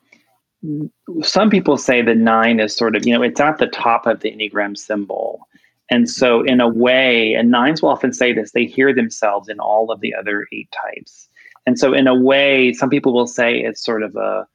some 1.23 1.51
people 1.51 1.77
say 1.77 2.03
the 2.03 2.15
nine 2.15 2.59
is 2.61 2.75
sort 2.75 2.97
of, 2.97 3.07
you 3.07 3.13
know, 3.13 3.23
it's 3.23 3.41
at 3.41 3.59
the 3.59 3.67
top 3.67 4.07
of 4.07 4.21
the 4.21 4.33
Enneagram 4.33 4.77
symbol. 4.77 5.47
And 5.91 6.09
so, 6.09 6.43
in 6.43 6.61
a 6.61 6.69
way, 6.69 7.35
and 7.35 7.51
nines 7.51 7.83
will 7.83 7.91
often 7.91 8.13
say 8.13 8.33
this, 8.33 8.53
they 8.53 8.65
hear 8.65 8.95
themselves 8.95 9.49
in 9.49 9.61
all 9.61 9.91
of 9.91 10.01
the 10.01 10.15
other 10.15 10.47
eight 10.53 10.69
types. 10.73 11.29
And 11.67 11.79
so, 11.79 11.93
in 11.93 12.07
a 12.07 12.15
way, 12.15 12.73
some 12.73 12.89
people 12.89 13.13
will 13.13 13.27
say 13.27 13.59
it's 13.59 13.85
sort 13.85 14.03
of 14.03 14.17
a 14.17 14.47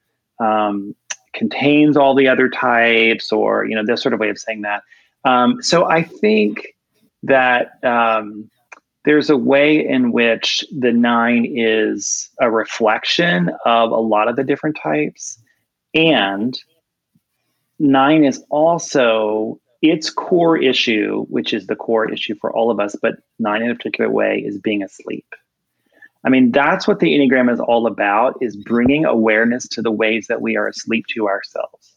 um, 0.44 0.94
contains 1.32 1.96
all 1.96 2.14
the 2.14 2.26
other 2.26 2.48
types, 2.48 3.30
or 3.30 3.64
you 3.64 3.76
know, 3.76 3.84
this 3.86 4.02
sort 4.02 4.12
of 4.12 4.20
way 4.20 4.28
of 4.28 4.38
saying 4.38 4.62
that. 4.62 4.82
Um, 5.24 5.62
so, 5.62 5.88
I 5.88 6.02
think 6.02 6.74
that 7.22 7.82
um, 7.84 8.50
there's 9.04 9.30
a 9.30 9.36
way 9.36 9.86
in 9.86 10.10
which 10.10 10.64
the 10.76 10.92
nine 10.92 11.46
is 11.48 12.28
a 12.40 12.50
reflection 12.50 13.50
of 13.64 13.92
a 13.92 14.00
lot 14.00 14.26
of 14.26 14.34
the 14.34 14.44
different 14.44 14.76
types, 14.82 15.38
and 15.94 16.58
nine 17.78 18.24
is 18.24 18.42
also 18.50 19.60
its 19.82 20.10
core 20.10 20.56
issue, 20.56 21.24
which 21.28 21.52
is 21.52 21.66
the 21.66 21.76
core 21.76 22.10
issue 22.10 22.34
for 22.40 22.52
all 22.52 22.70
of 22.70 22.80
us, 22.80 22.96
but 23.00 23.14
nine 23.38 23.62
in 23.62 23.70
a 23.70 23.74
particular 23.74 24.10
way, 24.10 24.42
is 24.44 24.58
being 24.58 24.82
asleep. 24.82 25.26
I 26.22 26.28
mean, 26.28 26.52
that's 26.52 26.86
what 26.86 27.00
the 27.00 27.14
Enneagram 27.14 27.50
is 27.50 27.60
all 27.60 27.86
about, 27.86 28.36
is 28.42 28.54
bringing 28.56 29.06
awareness 29.06 29.66
to 29.68 29.82
the 29.82 29.90
ways 29.90 30.26
that 30.26 30.42
we 30.42 30.56
are 30.56 30.68
asleep 30.68 31.06
to 31.14 31.28
ourselves. 31.28 31.94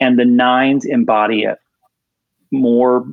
And 0.00 0.18
the 0.18 0.24
nines 0.24 0.86
embody 0.86 1.42
it 1.42 1.58
more, 2.50 3.06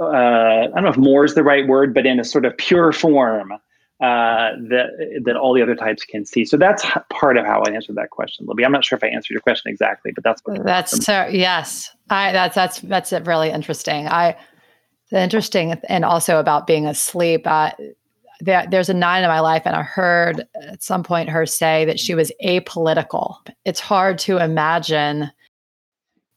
uh, 0.00 0.06
I 0.06 0.66
don't 0.74 0.82
know 0.82 0.88
if 0.88 0.96
more 0.96 1.24
is 1.24 1.34
the 1.34 1.44
right 1.44 1.66
word, 1.66 1.94
but 1.94 2.06
in 2.06 2.18
a 2.18 2.24
sort 2.24 2.44
of 2.44 2.56
pure 2.56 2.92
form 2.92 3.52
uh, 4.00 4.50
that 4.68 5.20
that 5.24 5.36
all 5.36 5.54
the 5.54 5.62
other 5.62 5.76
types 5.76 6.04
can 6.04 6.26
see. 6.26 6.44
So 6.44 6.56
that's 6.56 6.84
part 7.10 7.36
of 7.36 7.46
how 7.46 7.62
I 7.62 7.70
answered 7.70 7.96
that 7.96 8.10
question, 8.10 8.46
Libby. 8.46 8.64
I'm 8.64 8.72
not 8.72 8.84
sure 8.84 8.96
if 8.96 9.04
I 9.04 9.08
answered 9.08 9.34
your 9.34 9.40
question 9.40 9.70
exactly, 9.70 10.12
but 10.12 10.24
that's 10.24 10.40
what 10.44 10.64
that's 10.64 11.04
so 11.04 11.26
yes. 11.30 11.90
I 12.10 12.32
that's 12.32 12.54
that's 12.54 12.80
that's 12.80 13.12
really 13.26 13.50
interesting. 13.50 14.08
I 14.08 14.36
the 15.10 15.20
interesting 15.20 15.72
and 15.88 16.04
also 16.04 16.38
about 16.38 16.66
being 16.66 16.86
asleep. 16.86 17.46
Uh, 17.46 17.70
there, 18.40 18.66
there's 18.68 18.88
a 18.88 18.94
nine 18.94 19.22
in 19.22 19.30
my 19.30 19.40
life, 19.40 19.62
and 19.64 19.76
I 19.76 19.82
heard 19.82 20.44
at 20.60 20.82
some 20.82 21.04
point 21.04 21.28
her 21.28 21.46
say 21.46 21.84
that 21.84 22.00
she 22.00 22.14
was 22.14 22.32
apolitical. 22.44 23.36
It's 23.64 23.80
hard 23.80 24.18
to 24.20 24.38
imagine 24.38 25.30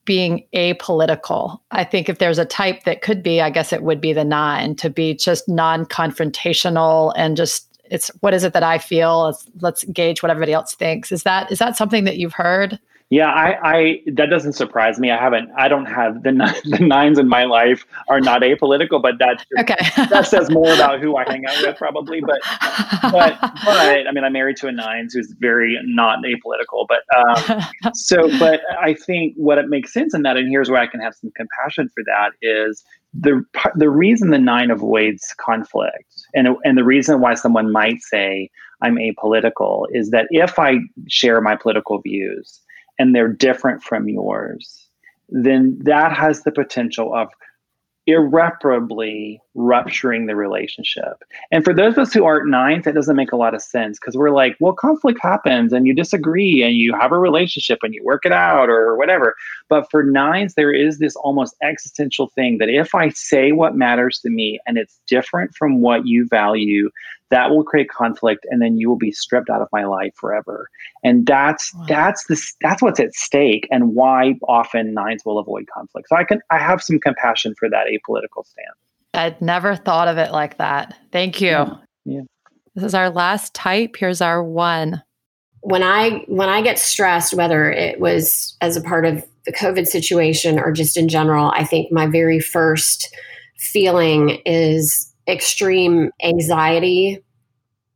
being 0.07 0.47
apolitical. 0.55 1.59
I 1.69 1.83
think 1.83 2.09
if 2.09 2.17
there's 2.17 2.39
a 2.39 2.45
type 2.45 2.85
that 2.85 3.03
could 3.03 3.21
be, 3.21 3.41
I 3.41 3.51
guess 3.51 3.73
it 3.73 3.83
would 3.83 4.01
be 4.01 4.13
the 4.13 4.23
nine 4.23 4.75
to 4.77 4.89
be 4.89 5.13
just 5.13 5.47
non 5.47 5.85
confrontational 5.85 7.13
and 7.15 7.37
just 7.37 7.65
it's 7.91 8.07
what 8.21 8.33
is 8.33 8.43
it 8.43 8.53
that 8.53 8.63
I 8.63 8.79
feel? 8.79 9.25
Let's, 9.25 9.45
let's 9.61 9.83
gauge 9.85 10.23
what 10.23 10.29
everybody 10.31 10.53
else 10.53 10.73
thinks. 10.73 11.11
Is 11.11 11.23
that 11.23 11.51
is 11.51 11.59
that 11.59 11.77
something 11.77 12.05
that 12.05 12.17
you've 12.17 12.33
heard? 12.33 12.79
Yeah, 13.09 13.29
I, 13.29 13.57
I 13.63 14.01
that 14.15 14.29
doesn't 14.29 14.53
surprise 14.53 14.99
me. 14.99 15.11
I 15.11 15.17
haven't. 15.17 15.49
I 15.57 15.69
don't 15.69 15.85
have 15.85 16.23
the 16.23 16.31
the 16.77 16.83
nines 16.83 17.17
in 17.17 17.29
my 17.29 17.45
life 17.45 17.85
are 18.09 18.19
not 18.19 18.41
apolitical, 18.41 19.01
but 19.01 19.17
that 19.19 19.45
okay. 19.59 19.77
that 20.09 20.27
says 20.27 20.49
more 20.51 20.73
about 20.73 20.99
who 20.99 21.15
I 21.15 21.23
hang 21.23 21.45
out 21.45 21.55
with, 21.61 21.77
probably. 21.77 22.19
But 22.19 22.41
but 23.03 23.39
but 23.39 23.77
I 23.79 24.11
mean, 24.13 24.25
I'm 24.25 24.33
married 24.33 24.57
to 24.57 24.67
a 24.67 24.73
nines 24.73 25.13
who's 25.13 25.33
very 25.39 25.79
not 25.85 26.19
apolitical. 26.19 26.85
But 26.87 27.03
um, 27.15 27.61
so, 27.93 28.27
but 28.39 28.61
I 28.81 28.93
think 28.93 29.35
what 29.37 29.57
it 29.57 29.69
makes 29.69 29.93
sense 29.93 30.13
in 30.13 30.23
that, 30.23 30.35
and 30.35 30.49
here's 30.49 30.69
where 30.69 30.81
I 30.81 30.87
can 30.87 30.99
have 30.99 31.15
some 31.15 31.31
compassion 31.37 31.89
for 31.95 32.03
that 32.07 32.31
is 32.41 32.83
the 33.13 33.41
the 33.75 33.89
reason 33.89 34.31
the 34.31 34.37
nine 34.37 34.69
avoids 34.69 35.33
conflict, 35.37 36.25
and 36.33 36.49
and 36.65 36.77
the 36.77 36.83
reason 36.83 37.21
why 37.21 37.35
someone 37.35 37.71
might 37.71 38.01
say 38.01 38.49
I'm 38.81 38.97
apolitical 38.97 39.85
is 39.93 40.09
that 40.09 40.27
if 40.29 40.59
I 40.59 40.79
share 41.07 41.39
my 41.39 41.55
political 41.55 42.01
views 42.01 42.59
and 42.99 43.13
they're 43.13 43.31
different 43.31 43.83
from 43.83 44.07
yours, 44.07 44.87
then 45.29 45.77
that 45.81 46.13
has 46.13 46.43
the 46.43 46.51
potential 46.51 47.13
of 47.13 47.29
irreparably 48.07 49.41
rupturing 49.53 50.27
the 50.27 50.35
relationship. 50.35 51.23
And 51.51 51.65
for 51.65 51.73
those 51.73 51.93
of 51.93 51.99
us 51.99 52.13
who 52.13 52.23
aren't 52.23 52.49
nines, 52.49 52.85
that 52.85 52.95
doesn't 52.95 53.17
make 53.17 53.33
a 53.33 53.37
lot 53.37 53.53
of 53.53 53.61
sense 53.61 53.99
because 53.99 54.15
we're 54.15 54.31
like, 54.31 54.55
well, 54.61 54.71
conflict 54.71 55.19
happens 55.21 55.73
and 55.73 55.85
you 55.85 55.93
disagree 55.93 56.63
and 56.63 56.75
you 56.75 56.95
have 56.97 57.11
a 57.11 57.19
relationship 57.19 57.79
and 57.83 57.93
you 57.93 58.01
work 58.05 58.25
it 58.25 58.31
out 58.31 58.69
or 58.69 58.95
whatever. 58.95 59.35
But 59.67 59.91
for 59.91 60.03
nines, 60.03 60.53
there 60.53 60.71
is 60.71 60.99
this 60.99 61.17
almost 61.17 61.55
existential 61.61 62.29
thing 62.29 62.59
that 62.59 62.69
if 62.69 62.95
I 62.95 63.09
say 63.09 63.51
what 63.51 63.75
matters 63.75 64.19
to 64.19 64.29
me 64.29 64.61
and 64.65 64.77
it's 64.77 65.01
different 65.07 65.53
from 65.53 65.81
what 65.81 66.07
you 66.07 66.25
value, 66.29 66.89
that 67.29 67.49
will 67.51 67.63
create 67.63 67.89
conflict 67.89 68.45
and 68.49 68.61
then 68.61 68.77
you 68.77 68.89
will 68.89 68.97
be 68.97 69.11
stripped 69.11 69.49
out 69.49 69.61
of 69.61 69.67
my 69.71 69.85
life 69.85 70.13
forever. 70.15 70.69
And 71.03 71.25
that's 71.25 71.73
wow. 71.73 71.85
that's 71.87 72.25
this 72.27 72.55
that's 72.61 72.81
what's 72.81 72.99
at 72.99 73.13
stake 73.13 73.67
and 73.71 73.95
why 73.95 74.35
often 74.47 74.93
nines 74.93 75.23
will 75.25 75.39
avoid 75.39 75.67
conflict. 75.73 76.07
So 76.09 76.15
i 76.15 76.23
can 76.23 76.41
i 76.49 76.57
have 76.57 76.81
some 76.81 76.99
compassion 76.99 77.53
for 77.57 77.69
that 77.69 77.87
apolitical 77.87 78.45
stance. 78.45 78.77
I'd 79.13 79.41
never 79.41 79.75
thought 79.75 80.07
of 80.07 80.17
it 80.17 80.31
like 80.31 80.57
that. 80.57 80.95
Thank 81.11 81.41
you. 81.41 81.49
Yeah. 81.49 81.75
yeah. 82.05 82.21
this 82.75 82.83
is 82.83 82.93
our 82.93 83.09
last 83.09 83.53
type. 83.53 83.95
Here's 83.97 84.21
our 84.21 84.43
one. 84.43 85.01
When 85.61 85.83
i 85.83 86.23
when 86.27 86.49
i 86.49 86.61
get 86.61 86.79
stressed 86.79 87.33
whether 87.33 87.69
it 87.69 87.99
was 87.99 88.55
as 88.61 88.77
a 88.77 88.81
part 88.81 89.05
of 89.05 89.25
the 89.45 89.51
covid 89.51 89.87
situation 89.87 90.59
or 90.59 90.71
just 90.71 90.95
in 90.95 91.09
general 91.09 91.51
i 91.55 91.63
think 91.63 91.91
my 91.91 92.05
very 92.05 92.39
first 92.39 93.13
feeling 93.57 94.41
is 94.45 95.11
extreme 95.27 96.11
anxiety 96.23 97.23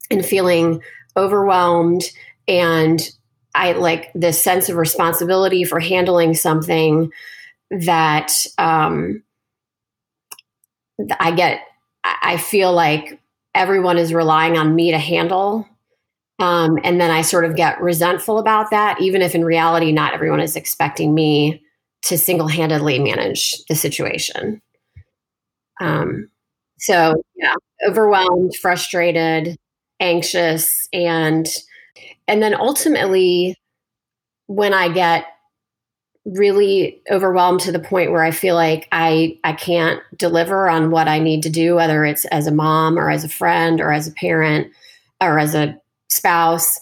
and 0.09 0.25
feeling 0.25 0.81
overwhelmed 1.15 2.03
and 2.47 3.11
I 3.53 3.73
like 3.73 4.11
this 4.13 4.41
sense 4.41 4.69
of 4.69 4.77
responsibility 4.77 5.63
for 5.63 5.79
handling 5.79 6.33
something 6.33 7.11
that 7.69 8.31
um, 8.57 9.23
I 11.19 11.31
get. 11.31 11.61
I 12.03 12.37
feel 12.37 12.73
like 12.73 13.19
everyone 13.53 13.97
is 13.97 14.13
relying 14.13 14.57
on 14.57 14.73
me 14.73 14.91
to 14.91 14.97
handle. 14.97 15.67
Um, 16.39 16.79
and 16.83 16.99
then 16.99 17.11
I 17.11 17.21
sort 17.21 17.45
of 17.45 17.55
get 17.55 17.79
resentful 17.79 18.39
about 18.39 18.71
that, 18.71 18.99
even 18.99 19.21
if 19.21 19.35
in 19.35 19.45
reality, 19.45 19.91
not 19.91 20.13
everyone 20.13 20.39
is 20.39 20.55
expecting 20.55 21.13
me 21.13 21.63
to 22.03 22.17
single 22.17 22.47
handedly 22.47 22.97
manage 22.97 23.63
the 23.65 23.75
situation. 23.75 24.61
Um, 25.79 26.29
so, 26.81 27.23
yeah, 27.35 27.53
overwhelmed, 27.87 28.55
frustrated, 28.55 29.55
anxious, 29.99 30.87
and 30.91 31.47
and 32.27 32.41
then 32.41 32.55
ultimately, 32.55 33.55
when 34.47 34.73
I 34.73 34.89
get 34.89 35.25
really 36.25 37.01
overwhelmed 37.11 37.59
to 37.61 37.71
the 37.71 37.79
point 37.79 38.11
where 38.11 38.23
I 38.23 38.31
feel 38.31 38.55
like 38.55 38.87
I 38.91 39.37
I 39.43 39.53
can't 39.53 40.01
deliver 40.17 40.69
on 40.69 40.89
what 40.91 41.07
I 41.07 41.19
need 41.19 41.43
to 41.43 41.49
do, 41.51 41.75
whether 41.75 42.03
it's 42.03 42.25
as 42.25 42.47
a 42.47 42.51
mom 42.51 42.97
or 42.97 43.11
as 43.11 43.23
a 43.23 43.29
friend 43.29 43.79
or 43.79 43.91
as 43.91 44.07
a 44.07 44.11
parent 44.13 44.71
or 45.21 45.37
as 45.39 45.53
a 45.55 45.79
spouse, 46.09 46.79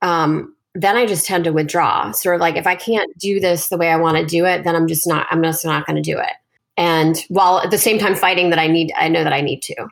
um, 0.00 0.54
then 0.74 0.96
I 0.96 1.04
just 1.06 1.26
tend 1.26 1.44
to 1.44 1.52
withdraw. 1.52 2.10
Sort 2.12 2.36
of 2.36 2.40
like 2.40 2.56
if 2.56 2.66
I 2.66 2.74
can't 2.74 3.10
do 3.18 3.38
this 3.38 3.68
the 3.68 3.76
way 3.78 3.90
I 3.90 3.96
want 3.96 4.16
to 4.16 4.24
do 4.26 4.46
it, 4.46 4.64
then 4.64 4.76
I'm 4.76 4.86
just 4.88 5.06
not 5.06 5.26
I'm 5.30 5.42
just 5.42 5.64
not 5.64 5.86
going 5.86 5.96
to 5.96 6.02
do 6.02 6.18
it 6.18 6.32
and 6.76 7.16
while 7.28 7.58
at 7.58 7.70
the 7.70 7.78
same 7.78 7.98
time 7.98 8.14
fighting 8.14 8.50
that 8.50 8.58
I 8.58 8.66
need, 8.66 8.92
I 8.96 9.08
know 9.08 9.24
that 9.24 9.32
I 9.32 9.40
need 9.40 9.62
to. 9.62 9.88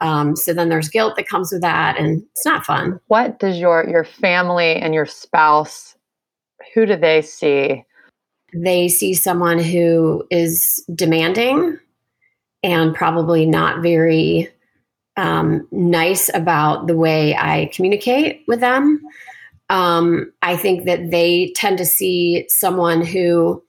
Um, 0.00 0.36
so 0.36 0.52
then 0.52 0.68
there's 0.68 0.88
guilt 0.88 1.16
that 1.16 1.28
comes 1.28 1.52
with 1.52 1.62
that, 1.62 1.96
and 1.98 2.22
it's 2.32 2.44
not 2.44 2.66
fun. 2.66 3.00
What 3.06 3.38
does 3.38 3.58
your 3.58 3.88
your 3.88 4.04
family 4.04 4.76
and 4.76 4.92
your 4.94 5.06
spouse? 5.06 5.94
Who 6.74 6.86
do 6.86 6.96
they 6.96 7.22
see? 7.22 7.84
They 8.54 8.88
see 8.88 9.14
someone 9.14 9.58
who 9.58 10.24
is 10.30 10.84
demanding 10.94 11.78
and 12.62 12.94
probably 12.94 13.46
not 13.46 13.82
very 13.82 14.48
um, 15.16 15.66
nice 15.70 16.30
about 16.34 16.86
the 16.86 16.96
way 16.96 17.36
I 17.36 17.70
communicate 17.72 18.42
with 18.48 18.60
them. 18.60 19.00
Um, 19.70 20.32
I 20.42 20.56
think 20.56 20.84
that 20.84 21.10
they 21.10 21.52
tend 21.56 21.78
to 21.78 21.86
see 21.86 22.46
someone 22.48 23.04
who 23.04 23.62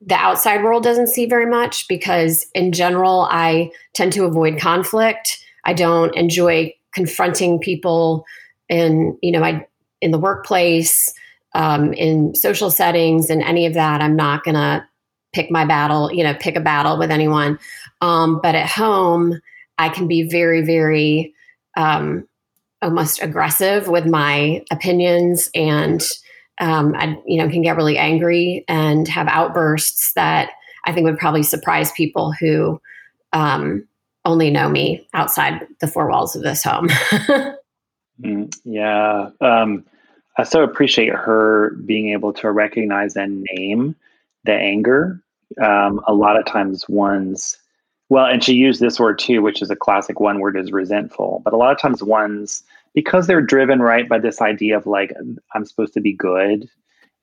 the 0.00 0.14
outside 0.14 0.62
world 0.62 0.82
doesn't 0.82 1.08
see 1.08 1.26
very 1.26 1.46
much 1.46 1.88
because, 1.88 2.46
in 2.54 2.72
general, 2.72 3.26
I 3.30 3.70
tend 3.94 4.12
to 4.14 4.24
avoid 4.24 4.58
conflict. 4.58 5.44
I 5.64 5.74
don't 5.74 6.14
enjoy 6.16 6.74
confronting 6.92 7.58
people 7.58 8.24
in, 8.68 9.18
you 9.22 9.32
know, 9.32 9.42
I 9.42 9.66
in 10.00 10.12
the 10.12 10.18
workplace, 10.18 11.12
um, 11.54 11.92
in 11.92 12.34
social 12.34 12.70
settings, 12.70 13.30
and 13.30 13.42
any 13.42 13.66
of 13.66 13.74
that. 13.74 14.00
I'm 14.00 14.14
not 14.14 14.44
going 14.44 14.54
to 14.54 14.86
pick 15.32 15.50
my 15.50 15.64
battle, 15.64 16.12
you 16.12 16.22
know, 16.22 16.34
pick 16.34 16.56
a 16.56 16.60
battle 16.60 16.98
with 16.98 17.10
anyone. 17.10 17.58
Um, 18.00 18.40
but 18.40 18.54
at 18.54 18.68
home, 18.68 19.40
I 19.78 19.88
can 19.88 20.06
be 20.06 20.28
very, 20.28 20.62
very 20.62 21.34
um, 21.76 22.28
almost 22.80 23.22
aggressive 23.22 23.88
with 23.88 24.06
my 24.06 24.64
opinions 24.70 25.50
and 25.54 26.06
um, 26.60 26.94
I, 26.96 27.16
you 27.26 27.38
know, 27.38 27.48
can 27.48 27.62
get 27.62 27.76
really 27.76 27.98
angry 27.98 28.64
and 28.68 29.06
have 29.08 29.28
outbursts 29.28 30.12
that 30.14 30.50
I 30.84 30.92
think 30.92 31.04
would 31.04 31.18
probably 31.18 31.42
surprise 31.42 31.92
people 31.92 32.32
who 32.32 32.80
um, 33.32 33.86
only 34.24 34.50
know 34.50 34.68
me 34.68 35.06
outside 35.14 35.66
the 35.80 35.86
four 35.86 36.08
walls 36.08 36.34
of 36.34 36.42
this 36.42 36.62
home. 36.62 36.88
mm, 38.20 38.54
yeah. 38.64 39.30
Um, 39.40 39.84
I 40.36 40.44
so 40.44 40.62
appreciate 40.62 41.12
her 41.12 41.70
being 41.84 42.10
able 42.10 42.32
to 42.34 42.50
recognize 42.50 43.16
and 43.16 43.46
name 43.52 43.96
the 44.44 44.54
anger. 44.54 45.20
Um, 45.60 46.00
a 46.06 46.14
lot 46.14 46.38
of 46.38 46.46
times 46.46 46.88
one's 46.88 47.56
well, 48.10 48.24
and 48.24 48.42
she 48.42 48.54
used 48.54 48.80
this 48.80 48.98
word 48.98 49.18
too, 49.18 49.42
which 49.42 49.60
is 49.60 49.70
a 49.70 49.76
classic 49.76 50.18
one 50.18 50.40
word 50.40 50.56
is 50.56 50.72
resentful. 50.72 51.42
But 51.44 51.52
a 51.52 51.56
lot 51.56 51.72
of 51.72 51.78
times 51.78 52.02
one's 52.02 52.62
because 52.94 53.26
they're 53.26 53.40
driven 53.40 53.80
right 53.80 54.08
by 54.08 54.18
this 54.18 54.40
idea 54.40 54.76
of 54.76 54.86
like 54.86 55.12
I'm 55.54 55.64
supposed 55.64 55.94
to 55.94 56.00
be 56.00 56.12
good. 56.12 56.68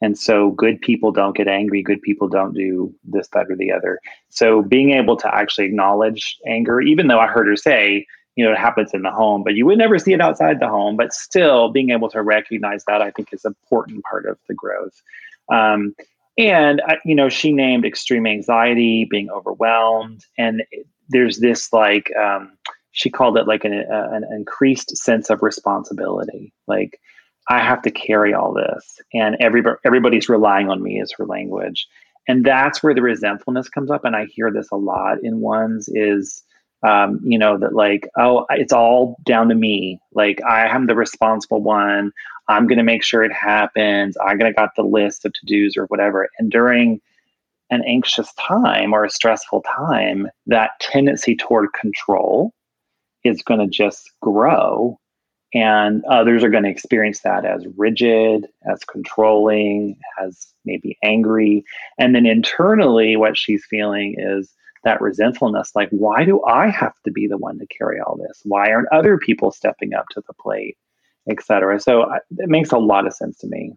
And 0.02 0.18
so 0.18 0.52
good 0.52 0.82
people 0.82 1.12
don't 1.12 1.36
get 1.36 1.48
angry, 1.48 1.82
good 1.82 2.02
people 2.02 2.28
don't 2.28 2.54
do 2.54 2.94
this, 3.06 3.30
that, 3.30 3.50
or 3.50 3.56
the 3.56 3.72
other. 3.72 4.00
So 4.30 4.62
being 4.62 4.92
able 4.92 5.16
to 5.18 5.34
actually 5.34 5.66
acknowledge 5.66 6.38
anger, 6.46 6.82
even 6.82 7.08
though 7.08 7.20
I 7.20 7.28
heard 7.28 7.48
her 7.48 7.56
say, 7.56 8.06
you 8.36 8.44
know, 8.44 8.52
it 8.52 8.58
happens 8.58 8.94
in 8.94 9.04
the 9.04 9.12
home, 9.12 9.44
but 9.44 9.56
you 9.56 9.66
would 9.66 9.78
never 9.78 9.98
see 9.98 10.12
it 10.12 10.20
outside 10.20 10.60
the 10.60 10.68
home. 10.68 10.98
But 10.98 11.14
still 11.14 11.72
being 11.72 11.92
able 11.92 12.10
to 12.10 12.22
recognize 12.22 12.84
that 12.86 13.02
I 13.02 13.12
think 13.12 13.30
is 13.32 13.46
an 13.46 13.56
important 13.64 14.04
part 14.04 14.26
of 14.26 14.38
the 14.50 14.54
growth. 14.54 15.02
Um, 15.50 15.96
and 16.38 16.82
you 17.06 17.16
know 17.16 17.30
she 17.30 17.54
named 17.54 17.86
extreme 17.86 18.28
anxiety 18.28 19.08
being 19.10 19.30
overwhelmed 19.30 20.26
and 20.38 20.64
there's 21.10 21.40
this 21.40 21.72
like 21.72 22.12
um, 22.16 22.52
she 22.96 23.10
called 23.10 23.38
it 23.38 23.48
like 23.48 23.64
an, 23.64 23.86
uh, 23.92 24.10
an 24.12 24.24
increased 24.32 24.98
sense 24.98 25.30
of 25.30 25.44
responsibility 25.44 26.54
like 26.68 27.00
i 27.50 27.60
have 27.60 27.82
to 27.82 27.92
carry 27.92 28.34
all 28.34 28.54
this 28.54 29.00
and 29.14 29.36
everybody, 29.40 29.78
everybody's 29.86 30.30
relying 30.30 30.70
on 30.70 30.82
me 30.82 31.00
is 31.00 31.14
her 31.18 31.26
language 31.26 31.88
and 32.28 32.44
that's 32.44 32.82
where 32.82 32.94
the 32.94 33.02
resentfulness 33.02 33.70
comes 33.70 33.92
up 33.92 34.06
and 34.06 34.16
i 34.16 34.26
hear 34.26 34.52
this 34.52 34.70
a 34.72 34.78
lot 34.78 35.18
in 35.24 35.40
ones 35.40 35.90
is 35.94 36.42
um, 36.84 37.20
you 37.24 37.40
know 37.40 37.58
that 37.58 37.74
like 37.74 38.08
oh 38.18 38.46
it's 38.50 38.74
all 38.74 39.18
down 39.26 39.50
to 39.50 39.56
me 39.56 40.00
like 40.14 40.42
i 40.44 40.68
am 40.68 40.88
the 40.88 40.96
responsible 40.96 41.62
one 41.62 42.12
I'm 42.48 42.68
going 42.68 42.78
to 42.78 42.84
make 42.84 43.04
sure 43.04 43.24
it 43.24 43.34
happens. 43.34 44.18
I'm 44.22 44.38
going 44.38 44.52
to 44.52 44.56
got 44.56 44.76
the 44.76 44.84
list 44.84 45.26
of 45.26 45.34
to 45.34 45.46
dos 45.46 45.78
or 45.78 45.86
whatever. 45.86 46.30
And 46.38 46.52
during 46.52 47.02
an 47.72 47.84
anxious 47.88 48.32
time 48.34 48.94
or 48.94 49.04
a 49.04 49.10
stressful 49.10 49.64
time, 49.64 50.28
that 50.46 50.72
tendency 50.80 51.36
toward 51.36 51.74
control 51.74 52.54
is 53.26 53.42
going 53.42 53.60
to 53.60 53.68
just 53.68 54.12
grow. 54.22 55.00
And 55.54 56.04
others 56.06 56.44
are 56.44 56.50
going 56.50 56.64
to 56.64 56.70
experience 56.70 57.22
that 57.22 57.46
as 57.46 57.66
rigid, 57.78 58.48
as 58.70 58.84
controlling, 58.84 59.98
as 60.22 60.48
maybe 60.66 60.98
angry. 61.04 61.64
And 61.98 62.14
then 62.14 62.26
internally, 62.26 63.16
what 63.16 63.38
she's 63.38 63.66
feeling 63.70 64.16
is 64.18 64.54
that 64.84 65.02
resentfulness 65.02 65.72
like, 65.74 65.90
why 65.92 66.26
do 66.26 66.44
I 66.44 66.70
have 66.70 66.94
to 67.06 67.12
be 67.12 67.28
the 67.28 67.38
one 67.38 67.58
to 67.60 67.68
carry 67.68 68.00
all 68.00 68.18
this? 68.18 68.42
Why 68.44 68.72
aren't 68.72 68.92
other 68.92 69.18
people 69.18 69.52
stepping 69.52 69.94
up 69.94 70.06
to 70.12 70.22
the 70.28 70.34
plate? 70.34 70.78
etc. 71.30 71.80
So 71.80 72.12
it 72.38 72.50
makes 72.50 72.72
a 72.72 72.78
lot 72.78 73.08
of 73.08 73.14
sense 73.14 73.38
to 73.40 73.48
me. 73.48 73.74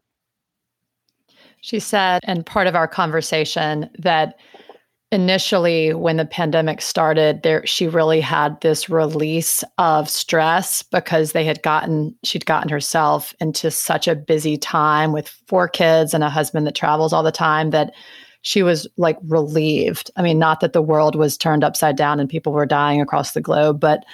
She 1.60 1.80
said, 1.80 2.20
and 2.24 2.46
part 2.46 2.66
of 2.66 2.74
our 2.74 2.86
conversation, 2.86 3.90
that 3.98 4.38
initially 5.10 5.94
when 5.94 6.18
the 6.18 6.24
pandemic 6.26 6.82
started 6.82 7.42
there 7.42 7.64
she 7.64 7.88
really 7.88 8.20
had 8.20 8.60
this 8.60 8.90
release 8.90 9.64
of 9.78 10.08
stress 10.08 10.82
because 10.82 11.32
they 11.32 11.44
had 11.44 11.62
gotten 11.62 12.14
she'd 12.24 12.44
gotten 12.44 12.68
herself 12.68 13.34
into 13.40 13.70
such 13.70 14.06
a 14.06 14.14
busy 14.14 14.58
time 14.58 15.12
with 15.12 15.28
four 15.46 15.66
kids 15.66 16.12
and 16.12 16.22
a 16.22 16.28
husband 16.28 16.66
that 16.66 16.74
travels 16.74 17.12
all 17.12 17.22
the 17.22 17.32
time 17.32 17.70
that 17.70 17.94
she 18.42 18.62
was 18.62 18.86
like 18.98 19.16
relieved 19.28 20.10
i 20.16 20.22
mean 20.22 20.38
not 20.38 20.60
that 20.60 20.74
the 20.74 20.82
world 20.82 21.14
was 21.14 21.38
turned 21.38 21.64
upside 21.64 21.96
down 21.96 22.20
and 22.20 22.28
people 22.28 22.52
were 22.52 22.66
dying 22.66 23.00
across 23.00 23.32
the 23.32 23.40
globe 23.40 23.80
but 23.80 24.04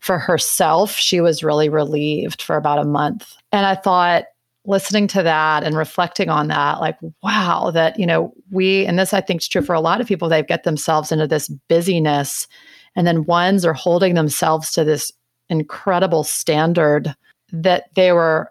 for 0.00 0.18
herself, 0.18 0.92
she 0.92 1.20
was 1.20 1.42
really 1.42 1.68
relieved 1.68 2.42
for 2.42 2.56
about 2.56 2.78
a 2.78 2.84
month. 2.84 3.34
And 3.52 3.66
I 3.66 3.74
thought, 3.74 4.24
listening 4.68 5.08
to 5.08 5.22
that 5.22 5.64
and 5.64 5.76
reflecting 5.76 6.28
on 6.28 6.48
that, 6.48 6.80
like, 6.80 6.98
wow, 7.22 7.70
that, 7.72 7.98
you 7.98 8.06
know, 8.06 8.32
we, 8.50 8.84
and 8.86 8.98
this 8.98 9.14
I 9.14 9.20
think 9.20 9.40
is 9.40 9.48
true 9.48 9.62
for 9.62 9.74
a 9.74 9.80
lot 9.80 10.00
of 10.00 10.06
people, 10.06 10.28
they 10.28 10.42
get 10.42 10.64
themselves 10.64 11.10
into 11.10 11.26
this 11.26 11.48
busyness. 11.68 12.46
And 12.94 13.06
then 13.06 13.24
ones 13.24 13.64
are 13.64 13.72
holding 13.72 14.14
themselves 14.14 14.70
to 14.72 14.84
this 14.84 15.10
incredible 15.48 16.22
standard 16.22 17.14
that 17.50 17.84
they 17.94 18.12
were 18.12 18.50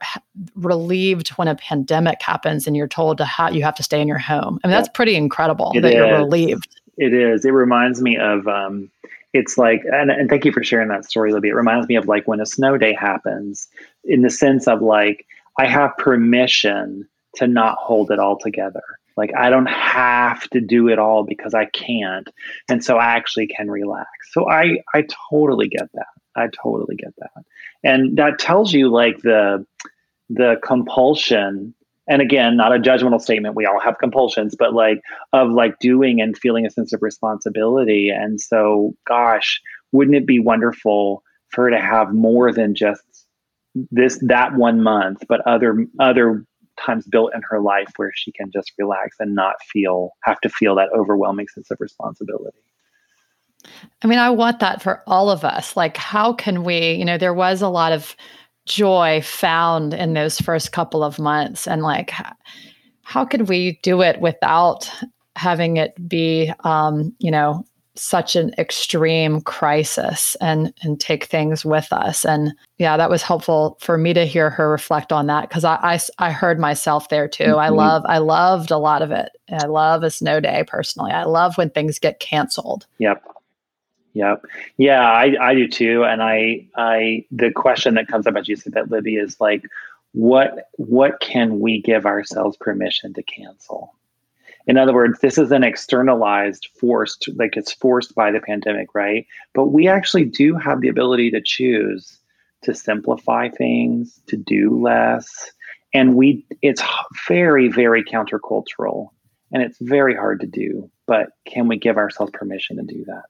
relieved 0.55 1.29
when 1.29 1.47
a 1.47 1.55
pandemic 1.55 2.19
happens 2.21 2.65
and 2.65 2.75
you're 2.75 2.87
told 2.87 3.19
to 3.19 3.25
ha- 3.25 3.49
you 3.49 3.61
have 3.61 3.75
to 3.75 3.83
stay 3.83 4.01
in 4.01 4.07
your 4.07 4.17
home. 4.17 4.59
I 4.63 4.67
mean, 4.67 4.71
that's 4.71 4.89
pretty 4.89 5.15
incredible 5.15 5.71
it 5.75 5.81
that 5.81 5.89
is. 5.89 5.95
you're 5.95 6.17
relieved. 6.17 6.81
It 6.97 7.13
is. 7.13 7.45
It 7.45 7.51
reminds 7.51 8.01
me 8.01 8.17
of 8.17 8.47
um, 8.47 8.89
it's 9.33 9.55
like 9.55 9.83
and, 9.91 10.09
and 10.09 10.29
thank 10.29 10.45
you 10.45 10.51
for 10.51 10.63
sharing 10.63 10.87
that 10.87 11.05
story 11.05 11.31
libby 11.31 11.49
it 11.49 11.53
reminds 11.53 11.87
me 11.87 11.95
of 11.95 12.07
like 12.07 12.27
when 12.27 12.39
a 12.39 12.45
snow 12.45 12.77
day 12.77 12.93
happens 12.93 13.67
in 14.03 14.21
the 14.21 14.29
sense 14.29 14.67
of 14.67 14.81
like 14.81 15.25
i 15.57 15.65
have 15.65 15.97
permission 15.97 17.07
to 17.35 17.47
not 17.47 17.77
hold 17.79 18.11
it 18.11 18.19
all 18.19 18.37
together. 18.37 18.83
Like 19.15 19.31
i 19.37 19.49
don't 19.49 19.67
have 19.67 20.47
to 20.49 20.61
do 20.61 20.89
it 20.89 20.99
all 20.99 21.23
because 21.23 21.53
i 21.53 21.65
can't. 21.65 22.29
And 22.69 22.83
so 22.83 22.97
i 22.97 23.15
actually 23.15 23.47
can 23.47 23.69
relax. 23.69 24.09
So 24.31 24.49
i 24.49 24.77
i 24.93 25.05
totally 25.29 25.67
get 25.67 25.89
that. 25.93 26.07
I 26.35 26.47
totally 26.63 26.95
get 26.95 27.13
that. 27.17 27.43
And 27.83 28.17
that 28.17 28.39
tells 28.39 28.73
you 28.73 28.89
like 28.89 29.21
the 29.21 29.65
the 30.29 30.57
compulsion. 30.63 31.73
And 32.09 32.21
again 32.21 32.55
not 32.57 32.75
a 32.75 32.79
judgmental 32.79 33.21
statement. 33.21 33.55
We 33.55 33.65
all 33.65 33.79
have 33.79 33.97
compulsions 33.99 34.55
but 34.57 34.73
like 34.73 35.01
of 35.33 35.49
like 35.49 35.79
doing 35.79 36.21
and 36.21 36.37
feeling 36.37 36.65
a 36.65 36.69
sense 36.69 36.93
of 36.93 37.01
responsibility. 37.01 38.09
And 38.09 38.39
so 38.39 38.93
gosh 39.07 39.61
wouldn't 39.91 40.17
it 40.17 40.27
be 40.27 40.39
wonderful 40.39 41.23
for 41.49 41.65
her 41.65 41.71
to 41.71 41.79
have 41.79 42.13
more 42.13 42.51
than 42.51 42.75
just 42.75 43.01
this 43.91 44.19
that 44.21 44.55
one 44.55 44.81
month 44.81 45.23
but 45.27 45.41
other 45.47 45.85
other 45.99 46.45
times 46.79 47.07
built 47.07 47.31
in 47.33 47.41
her 47.49 47.59
life 47.59 47.89
where 47.95 48.11
she 48.15 48.31
can 48.31 48.51
just 48.51 48.71
relax 48.77 49.15
and 49.19 49.33
not 49.33 49.55
feel 49.71 50.11
have 50.23 50.39
to 50.41 50.49
feel 50.49 50.75
that 50.75 50.89
overwhelming 50.95 51.47
sense 51.47 51.71
of 51.71 51.77
responsibility 51.79 52.57
I 54.01 54.07
mean, 54.07 54.19
I 54.19 54.29
want 54.29 54.59
that 54.59 54.81
for 54.81 55.01
all 55.07 55.29
of 55.29 55.43
us. 55.43 55.75
Like, 55.75 55.97
how 55.97 56.31
can 56.31 56.63
we, 56.63 56.91
you 56.93 57.03
know, 57.03 57.17
there 57.17 57.33
was 57.33 57.61
a 57.61 57.67
lot 57.67 57.91
of 57.91 58.15
joy 58.67 59.21
found 59.23 59.93
in 59.93 60.13
those 60.13 60.39
first 60.39 60.71
couple 60.71 61.03
of 61.03 61.17
months 61.17 61.67
and 61.67 61.81
like 61.81 62.11
how 63.01 63.25
could 63.25 63.47
we 63.47 63.79
do 63.81 64.01
it 64.01 64.19
without 64.19 64.91
having 65.35 65.77
it 65.77 65.93
be 66.07 66.51
um, 66.63 67.15
you 67.19 67.31
know 67.31 67.65
such 67.97 68.35
an 68.35 68.53
extreme 68.57 69.41
crisis 69.41 70.35
and 70.41 70.73
and 70.81 70.99
take 70.99 71.25
things 71.25 71.65
with 71.65 71.91
us 71.91 72.25
and 72.25 72.53
yeah 72.77 72.97
that 72.97 73.09
was 73.09 73.21
helpful 73.21 73.77
for 73.81 73.97
me 73.97 74.13
to 74.13 74.25
hear 74.25 74.49
her 74.49 74.69
reflect 74.69 75.11
on 75.11 75.27
that 75.27 75.47
because 75.47 75.63
I, 75.63 75.75
I, 75.81 75.99
I 76.19 76.31
heard 76.31 76.59
myself 76.59 77.09
there 77.09 77.27
too 77.27 77.43
mm-hmm. 77.43 77.59
i 77.59 77.69
love 77.69 78.03
i 78.05 78.17
loved 78.17 78.71
a 78.71 78.77
lot 78.77 79.01
of 79.01 79.11
it 79.11 79.29
i 79.51 79.65
love 79.65 80.03
a 80.03 80.11
snow 80.11 80.39
day 80.39 80.63
personally 80.67 81.11
i 81.11 81.23
love 81.23 81.57
when 81.57 81.69
things 81.69 81.99
get 81.99 82.19
canceled 82.19 82.85
yep 82.97 83.23
Yep. 84.13 84.45
Yeah, 84.77 85.01
I, 85.01 85.35
I 85.39 85.53
do 85.53 85.67
too. 85.67 86.03
And 86.03 86.23
I 86.23 86.65
I 86.75 87.23
the 87.29 87.51
question 87.51 87.93
that 87.95 88.07
comes 88.07 88.25
up 88.25 88.35
as 88.35 88.47
you 88.47 88.55
said 88.55 88.73
that 88.73 88.89
Libby 88.89 89.15
is 89.15 89.39
like, 89.39 89.63
what 90.13 90.69
what 90.77 91.19
can 91.19 91.59
we 91.59 91.79
give 91.79 92.07
ourselves 92.07 92.57
permission 92.57 93.13
to 93.13 93.21
cancel? 93.21 93.93
In 94.67 94.77
other 94.77 94.93
words, 94.93 95.19
this 95.19 95.37
is 95.37 95.51
an 95.51 95.63
externalized 95.63 96.67
forced, 96.79 97.29
like 97.35 97.55
it's 97.55 97.71
forced 97.71 98.13
by 98.13 98.31
the 98.31 98.41
pandemic, 98.41 98.93
right? 98.93 99.25
But 99.53 99.67
we 99.67 99.87
actually 99.87 100.25
do 100.25 100.55
have 100.55 100.81
the 100.81 100.89
ability 100.89 101.31
to 101.31 101.41
choose 101.43 102.19
to 102.63 102.73
simplify 102.73 103.49
things, 103.49 104.19
to 104.27 104.35
do 104.35 104.79
less. 104.81 105.51
And 105.93 106.15
we 106.15 106.45
it's 106.61 106.83
very, 107.27 107.69
very 107.69 108.03
countercultural 108.03 109.09
and 109.51 109.63
it's 109.63 109.77
very 109.79 110.15
hard 110.15 110.41
to 110.41 110.47
do. 110.47 110.91
But 111.05 111.29
can 111.45 111.69
we 111.69 111.77
give 111.77 111.97
ourselves 111.97 112.33
permission 112.33 112.75
to 112.77 112.83
do 112.83 113.05
that? 113.05 113.23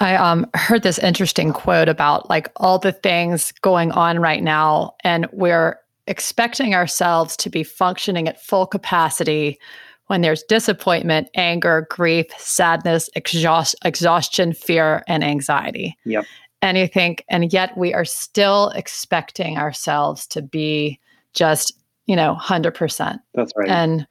I 0.00 0.14
um, 0.16 0.46
heard 0.54 0.82
this 0.82 0.98
interesting 0.98 1.52
quote 1.52 1.88
about 1.88 2.28
like 2.28 2.52
all 2.56 2.78
the 2.78 2.92
things 2.92 3.52
going 3.62 3.90
on 3.90 4.20
right 4.20 4.42
now, 4.42 4.94
and 5.02 5.26
we're 5.32 5.78
expecting 6.08 6.74
ourselves 6.74 7.36
to 7.36 7.50
be 7.50 7.62
functioning 7.62 8.28
at 8.28 8.42
full 8.42 8.66
capacity 8.66 9.58
when 10.06 10.22
there's 10.22 10.42
disappointment, 10.44 11.28
anger, 11.34 11.86
grief, 11.90 12.26
sadness, 12.38 13.10
exhaust, 13.14 13.76
exhaustion, 13.84 14.52
fear, 14.52 15.04
and 15.06 15.22
anxiety. 15.22 15.96
Yep. 16.04 16.24
And 16.62 16.78
you 16.78 16.88
think, 16.88 17.24
and 17.28 17.52
yet 17.52 17.76
we 17.76 17.94
are 17.94 18.06
still 18.06 18.70
expecting 18.70 19.58
ourselves 19.58 20.26
to 20.28 20.42
be 20.42 20.98
just, 21.34 21.78
you 22.06 22.16
know, 22.16 22.36
100%. 22.40 23.18
That's 23.34 23.52
right. 23.54 23.68
And 23.68 24.06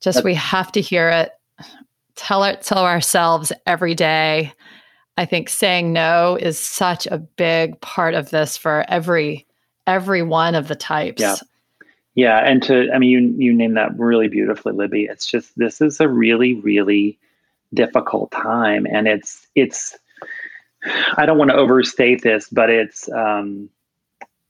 just 0.00 0.16
That's- 0.16 0.24
we 0.24 0.34
have 0.34 0.72
to 0.72 0.80
hear 0.80 1.10
it, 1.10 1.32
tell 2.16 2.42
it, 2.44 2.62
tell 2.62 2.84
ourselves 2.84 3.52
every 3.66 3.94
day. 3.94 4.52
I 5.18 5.26
think 5.26 5.50
saying 5.50 5.92
no 5.92 6.38
is 6.40 6.58
such 6.58 7.06
a 7.06 7.18
big 7.18 7.78
part 7.82 8.14
of 8.14 8.30
this 8.30 8.56
for 8.56 8.86
every 8.88 9.46
every 9.90 10.22
one 10.22 10.54
of 10.54 10.68
the 10.68 10.76
types. 10.76 11.20
Yeah. 11.20 11.36
Yeah, 12.14 12.38
and 12.38 12.62
to 12.64 12.88
I 12.92 12.98
mean 12.98 13.10
you 13.10 13.46
you 13.46 13.54
named 13.54 13.76
that 13.76 13.96
really 13.98 14.28
beautifully, 14.28 14.72
Libby. 14.72 15.04
It's 15.04 15.26
just 15.26 15.56
this 15.56 15.80
is 15.80 16.00
a 16.00 16.08
really 16.08 16.54
really 16.54 17.18
difficult 17.72 18.32
time, 18.32 18.84
and 18.90 19.06
it's 19.06 19.46
it's 19.54 19.96
I 21.16 21.24
don't 21.24 21.38
want 21.38 21.50
to 21.50 21.56
overstate 21.56 22.22
this, 22.22 22.48
but 22.50 22.68
it's 22.68 23.08
um, 23.12 23.70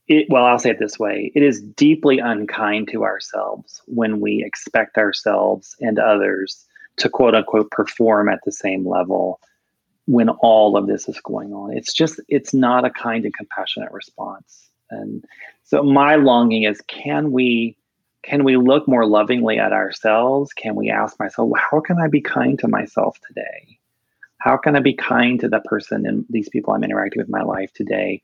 it, 0.07 0.25
well, 0.29 0.45
I'll 0.45 0.59
say 0.59 0.71
it 0.71 0.79
this 0.79 0.97
way: 0.97 1.31
it 1.35 1.43
is 1.43 1.61
deeply 1.61 2.17
unkind 2.17 2.89
to 2.91 3.03
ourselves 3.03 3.81
when 3.85 4.19
we 4.19 4.43
expect 4.43 4.97
ourselves 4.97 5.75
and 5.79 5.99
others 5.99 6.65
to 6.97 7.09
quote 7.09 7.35
unquote 7.35 7.69
perform 7.71 8.27
at 8.27 8.39
the 8.43 8.51
same 8.51 8.87
level 8.87 9.39
when 10.07 10.29
all 10.29 10.77
of 10.77 10.87
this 10.87 11.07
is 11.07 11.19
going 11.21 11.53
on. 11.53 11.77
It's 11.77 11.93
just 11.93 12.19
it's 12.27 12.53
not 12.53 12.85
a 12.85 12.89
kind 12.89 13.23
and 13.23 13.33
compassionate 13.33 13.91
response. 13.91 14.70
And 14.91 15.25
so 15.63 15.83
my 15.83 16.15
longing 16.15 16.63
is 16.63 16.81
can 16.87 17.31
we 17.31 17.77
can 18.23 18.43
we 18.43 18.55
look 18.55 18.87
more 18.87 19.05
lovingly 19.05 19.57
at 19.57 19.73
ourselves? 19.73 20.53
Can 20.53 20.75
we 20.75 20.91
ask 20.91 21.19
myself, 21.19 21.49
well, 21.49 21.61
how 21.71 21.79
can 21.79 21.97
I 21.99 22.07
be 22.07 22.21
kind 22.21 22.59
to 22.59 22.67
myself 22.67 23.17
today? 23.27 23.79
How 24.37 24.57
can 24.57 24.75
I 24.75 24.79
be 24.79 24.93
kind 24.93 25.39
to 25.39 25.49
the 25.49 25.59
person 25.61 26.05
and 26.05 26.25
these 26.29 26.49
people 26.49 26.73
I'm 26.73 26.83
interacting 26.83 27.19
with 27.19 27.29
in 27.29 27.31
my 27.31 27.41
life 27.41 27.73
today 27.73 28.21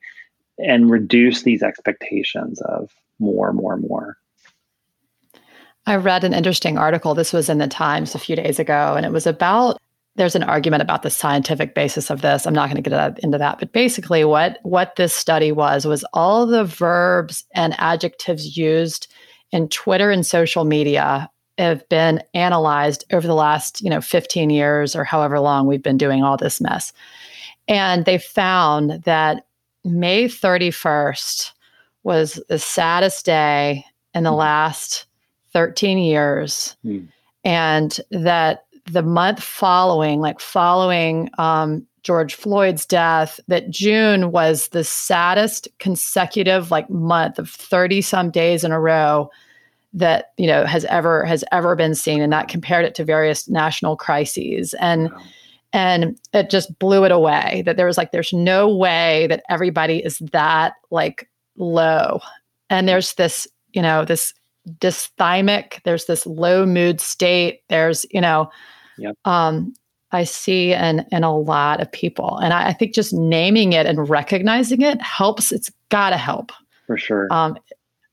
and 0.58 0.90
reduce 0.90 1.42
these 1.42 1.62
expectations 1.62 2.60
of 2.62 2.90
more, 3.18 3.52
more, 3.52 3.76
more? 3.76 4.18
I 5.86 5.96
read 5.96 6.22
an 6.22 6.34
interesting 6.34 6.76
article. 6.76 7.14
This 7.14 7.32
was 7.32 7.48
in 7.48 7.58
the 7.58 7.66
Times 7.66 8.14
a 8.14 8.18
few 8.18 8.36
days 8.36 8.58
ago, 8.58 8.94
and 8.96 9.06
it 9.06 9.12
was 9.12 9.26
about 9.26 9.78
there's 10.18 10.34
an 10.34 10.42
argument 10.42 10.82
about 10.82 11.02
the 11.02 11.10
scientific 11.10 11.74
basis 11.74 12.10
of 12.10 12.22
this. 12.22 12.44
I'm 12.44 12.52
not 12.52 12.68
going 12.68 12.82
to 12.82 12.90
get 12.90 13.18
into 13.20 13.38
that, 13.38 13.60
but 13.60 13.72
basically, 13.72 14.24
what 14.24 14.58
what 14.64 14.96
this 14.96 15.14
study 15.14 15.52
was 15.52 15.86
was 15.86 16.04
all 16.12 16.44
the 16.44 16.64
verbs 16.64 17.44
and 17.54 17.74
adjectives 17.78 18.56
used 18.56 19.06
in 19.52 19.68
Twitter 19.68 20.10
and 20.10 20.26
social 20.26 20.64
media 20.64 21.30
have 21.56 21.88
been 21.88 22.22
analyzed 22.34 23.04
over 23.12 23.26
the 23.26 23.34
last 23.34 23.80
you 23.80 23.88
know 23.88 24.00
15 24.00 24.50
years 24.50 24.96
or 24.96 25.04
however 25.04 25.38
long 25.38 25.66
we've 25.66 25.82
been 25.82 25.96
doing 25.96 26.24
all 26.24 26.36
this 26.36 26.60
mess, 26.60 26.92
and 27.68 28.04
they 28.04 28.18
found 28.18 29.04
that 29.04 29.46
May 29.84 30.24
31st 30.24 31.52
was 32.02 32.42
the 32.48 32.58
saddest 32.58 33.24
day 33.24 33.84
in 34.14 34.24
the 34.24 34.30
hmm. 34.30 34.36
last 34.36 35.06
13 35.52 35.98
years, 35.98 36.76
mm. 36.84 37.06
and 37.44 38.00
that 38.10 38.64
the 38.92 39.02
month 39.02 39.42
following, 39.42 40.20
like 40.20 40.40
following 40.40 41.30
um, 41.38 41.86
George 42.02 42.34
Floyd's 42.34 42.86
death, 42.86 43.38
that 43.48 43.70
June 43.70 44.30
was 44.32 44.68
the 44.68 44.84
saddest 44.84 45.68
consecutive 45.78 46.70
like 46.70 46.88
month 46.90 47.38
of 47.38 47.50
30 47.50 48.00
some 48.00 48.30
days 48.30 48.64
in 48.64 48.72
a 48.72 48.80
row 48.80 49.30
that 49.92 50.32
you 50.36 50.46
know 50.46 50.64
has 50.64 50.84
ever 50.86 51.24
has 51.24 51.44
ever 51.50 51.74
been 51.74 51.94
seen 51.94 52.20
and 52.20 52.32
that 52.32 52.48
compared 52.48 52.84
it 52.84 52.94
to 52.94 53.04
various 53.04 53.48
national 53.48 53.96
crises 53.96 54.74
and 54.74 55.10
wow. 55.10 55.22
and 55.72 56.20
it 56.34 56.50
just 56.50 56.78
blew 56.78 57.04
it 57.04 57.10
away 57.10 57.62
that 57.64 57.76
there 57.76 57.86
was 57.86 57.96
like 57.96 58.12
there's 58.12 58.32
no 58.32 58.74
way 58.74 59.26
that 59.28 59.42
everybody 59.48 60.04
is 60.04 60.18
that 60.18 60.74
like 60.90 61.28
low 61.56 62.20
and 62.68 62.86
there's 62.86 63.14
this 63.14 63.48
you 63.72 63.80
know 63.80 64.04
this 64.04 64.34
dysthymic 64.78 65.82
there's 65.84 66.04
this 66.04 66.26
low 66.26 66.66
mood 66.66 67.00
state 67.00 67.62
there's 67.68 68.04
you 68.10 68.20
know 68.20 68.50
Yep. 68.98 69.16
Um, 69.24 69.74
I 70.10 70.24
see 70.24 70.72
in 70.72 71.04
in 71.12 71.24
a 71.24 71.36
lot 71.36 71.80
of 71.80 71.92
people, 71.92 72.38
and 72.38 72.52
I, 72.52 72.68
I, 72.68 72.72
think 72.72 72.94
just 72.94 73.12
naming 73.12 73.74
it 73.74 73.86
and 73.86 74.08
recognizing 74.08 74.80
it 74.80 75.00
helps. 75.02 75.52
It's 75.52 75.70
got 75.90 76.10
to 76.10 76.16
help 76.16 76.50
for 76.86 76.96
sure. 76.96 77.28
Um, 77.30 77.58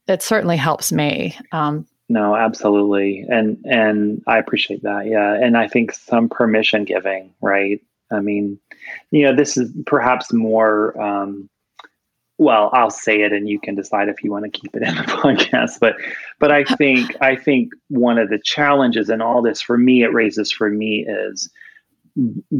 it 0.07 0.21
certainly 0.21 0.57
helps 0.57 0.91
me. 0.91 1.37
Um, 1.51 1.87
no, 2.09 2.35
absolutely, 2.35 3.25
and 3.29 3.57
and 3.65 4.21
I 4.27 4.37
appreciate 4.37 4.83
that. 4.83 5.07
Yeah, 5.07 5.33
and 5.33 5.57
I 5.57 5.67
think 5.67 5.93
some 5.93 6.27
permission 6.29 6.83
giving, 6.83 7.33
right? 7.41 7.81
I 8.11 8.19
mean, 8.19 8.59
you 9.11 9.23
know, 9.23 9.35
this 9.35 9.57
is 9.57 9.71
perhaps 9.85 10.31
more 10.31 10.99
um, 11.01 11.49
well 12.37 12.69
i'll 12.73 12.89
say 12.89 13.21
it 13.21 13.31
and 13.31 13.49
you 13.49 13.59
can 13.59 13.75
decide 13.75 14.09
if 14.09 14.23
you 14.23 14.31
want 14.31 14.43
to 14.43 14.59
keep 14.59 14.75
it 14.75 14.83
in 14.83 14.95
the 14.95 15.01
podcast 15.03 15.79
but 15.79 15.95
but 16.39 16.51
i 16.51 16.63
think 16.77 17.15
i 17.21 17.35
think 17.35 17.71
one 17.89 18.17
of 18.17 18.29
the 18.29 18.39
challenges 18.43 19.09
in 19.09 19.21
all 19.21 19.41
this 19.41 19.61
for 19.61 19.77
me 19.77 20.03
it 20.03 20.13
raises 20.13 20.51
for 20.51 20.69
me 20.69 21.05
is 21.07 21.49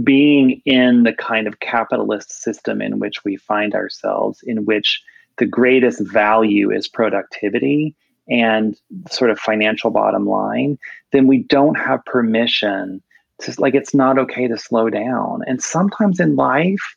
being 0.03 0.61
in 0.65 1.03
the 1.03 1.13
kind 1.13 1.47
of 1.47 1.61
capitalist 1.61 2.41
system 2.41 2.81
in 2.81 2.99
which 2.99 3.23
we 3.23 3.37
find 3.37 3.73
ourselves 3.73 4.41
in 4.43 4.65
which 4.65 5.01
the 5.37 5.45
greatest 5.45 6.01
value 6.01 6.71
is 6.71 6.87
productivity 6.87 7.95
and 8.27 8.75
sort 9.09 9.29
of 9.29 9.39
financial 9.39 9.91
bottom 9.91 10.27
line 10.27 10.77
then 11.11 11.27
we 11.27 11.43
don't 11.43 11.75
have 11.75 12.03
permission 12.05 13.01
to 13.39 13.53
like 13.59 13.75
it's 13.75 13.93
not 13.93 14.17
okay 14.17 14.47
to 14.47 14.57
slow 14.57 14.89
down. 14.89 15.41
And 15.47 15.61
sometimes 15.61 16.19
in 16.19 16.35
life 16.35 16.95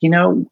you 0.00 0.10
know, 0.10 0.44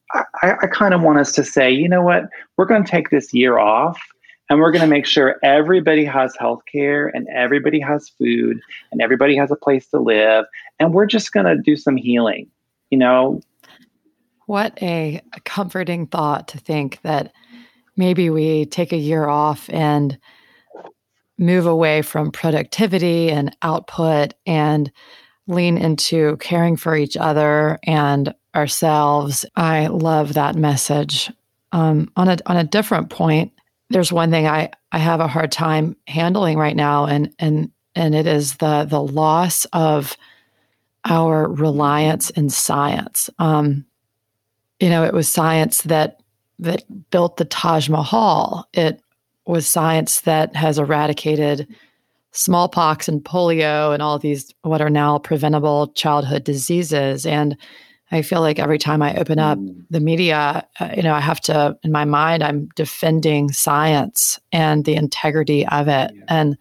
I, 0.42 0.54
I 0.62 0.66
kind 0.66 0.94
of 0.94 1.02
want 1.02 1.18
us 1.18 1.32
to 1.32 1.44
say, 1.44 1.70
you 1.70 1.88
know 1.88 2.02
what, 2.02 2.24
we're 2.56 2.64
going 2.64 2.84
to 2.84 2.90
take 2.90 3.10
this 3.10 3.32
year 3.34 3.58
off 3.58 4.00
and 4.48 4.58
we're 4.58 4.72
going 4.72 4.82
to 4.82 4.88
make 4.88 5.06
sure 5.06 5.38
everybody 5.42 6.04
has 6.04 6.34
health 6.38 6.62
care 6.70 7.08
and 7.08 7.26
everybody 7.34 7.80
has 7.80 8.08
food 8.08 8.60
and 8.92 9.00
everybody 9.00 9.36
has 9.36 9.50
a 9.50 9.56
place 9.56 9.86
to 9.88 10.00
live. 10.00 10.46
And 10.78 10.92
we're 10.92 11.06
just 11.06 11.32
going 11.32 11.46
to 11.46 11.56
do 11.56 11.76
some 11.76 11.96
healing, 11.96 12.50
you 12.90 12.98
know. 12.98 13.40
What 14.46 14.80
a 14.82 15.22
comforting 15.44 16.06
thought 16.06 16.48
to 16.48 16.58
think 16.58 17.00
that 17.02 17.32
maybe 17.96 18.28
we 18.28 18.66
take 18.66 18.92
a 18.92 18.98
year 18.98 19.26
off 19.26 19.70
and 19.70 20.18
move 21.38 21.66
away 21.66 22.02
from 22.02 22.30
productivity 22.30 23.30
and 23.30 23.56
output 23.62 24.34
and 24.46 24.90
lean 25.46 25.76
into 25.76 26.36
caring 26.38 26.76
for 26.76 26.96
each 26.96 27.16
other 27.16 27.78
and 27.84 28.34
ourselves. 28.54 29.44
I 29.56 29.88
love 29.88 30.34
that 30.34 30.54
message. 30.54 31.32
Um, 31.72 32.10
on 32.16 32.28
a 32.28 32.38
on 32.46 32.56
a 32.56 32.64
different 32.64 33.10
point, 33.10 33.52
there's 33.90 34.12
one 34.12 34.30
thing 34.30 34.46
I 34.46 34.70
I 34.92 34.98
have 34.98 35.20
a 35.20 35.28
hard 35.28 35.52
time 35.52 35.96
handling 36.06 36.58
right 36.58 36.76
now, 36.76 37.06
and 37.06 37.34
and 37.38 37.70
and 37.94 38.14
it 38.14 38.26
is 38.26 38.56
the 38.56 38.86
the 38.88 39.02
loss 39.02 39.64
of 39.72 40.16
our 41.04 41.48
reliance 41.48 42.30
in 42.30 42.48
science. 42.50 43.28
Um, 43.38 43.84
you 44.80 44.88
know, 44.88 45.04
it 45.04 45.12
was 45.12 45.28
science 45.28 45.82
that 45.82 46.20
that 46.58 46.84
built 47.10 47.36
the 47.36 47.44
Taj 47.44 47.88
Mahal. 47.88 48.68
It 48.72 49.00
was 49.46 49.66
science 49.66 50.22
that 50.22 50.54
has 50.56 50.78
eradicated 50.78 51.66
smallpox 52.32 53.08
and 53.08 53.22
polio 53.22 53.92
and 53.94 54.02
all 54.02 54.18
these 54.18 54.52
what 54.62 54.80
are 54.80 54.90
now 54.90 55.18
preventable 55.18 55.88
childhood 55.88 56.44
diseases. 56.44 57.24
And 57.26 57.56
I 58.14 58.22
feel 58.22 58.40
like 58.40 58.58
every 58.58 58.78
time 58.78 59.02
I 59.02 59.16
open 59.16 59.38
up 59.38 59.58
mm. 59.58 59.84
the 59.90 60.00
media, 60.00 60.66
uh, 60.80 60.90
you 60.96 61.02
know, 61.02 61.14
I 61.14 61.20
have 61.20 61.40
to, 61.42 61.76
in 61.82 61.92
my 61.92 62.04
mind, 62.04 62.42
I'm 62.42 62.66
defending 62.76 63.50
science 63.50 64.40
and 64.52 64.84
the 64.84 64.94
integrity 64.94 65.66
of 65.66 65.88
it. 65.88 66.12
Yeah. 66.14 66.24
And 66.28 66.58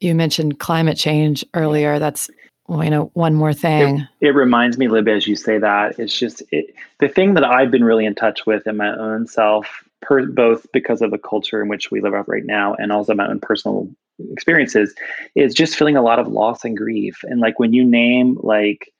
you 0.00 0.14
mentioned 0.14 0.58
climate 0.58 0.96
change 0.96 1.44
earlier. 1.54 1.98
That's, 1.98 2.30
well, 2.66 2.84
you 2.84 2.90
know, 2.90 3.10
one 3.14 3.34
more 3.34 3.52
thing. 3.52 4.06
It, 4.20 4.28
it 4.28 4.34
reminds 4.34 4.78
me, 4.78 4.88
Libby, 4.88 5.12
as 5.12 5.26
you 5.26 5.36
say 5.36 5.58
that, 5.58 5.98
it's 5.98 6.18
just 6.18 6.42
it, 6.50 6.74
the 7.00 7.08
thing 7.08 7.34
that 7.34 7.44
I've 7.44 7.70
been 7.70 7.84
really 7.84 8.06
in 8.06 8.14
touch 8.14 8.46
with 8.46 8.66
in 8.66 8.76
my 8.76 8.96
own 8.96 9.26
self, 9.26 9.84
per, 10.02 10.26
both 10.26 10.66
because 10.72 11.02
of 11.02 11.10
the 11.10 11.18
culture 11.18 11.60
in 11.62 11.68
which 11.68 11.90
we 11.90 12.00
live 12.00 12.14
out 12.14 12.28
right 12.28 12.44
now 12.44 12.74
and 12.74 12.92
also 12.92 13.14
my 13.14 13.28
own 13.28 13.40
personal 13.40 13.88
experiences, 14.32 14.94
is 15.34 15.52
just 15.52 15.76
feeling 15.76 15.96
a 15.96 16.02
lot 16.02 16.18
of 16.18 16.28
loss 16.28 16.64
and 16.64 16.76
grief. 16.76 17.22
And 17.24 17.40
like 17.40 17.58
when 17.58 17.72
you 17.72 17.84
name 17.84 18.38
like, 18.42 18.93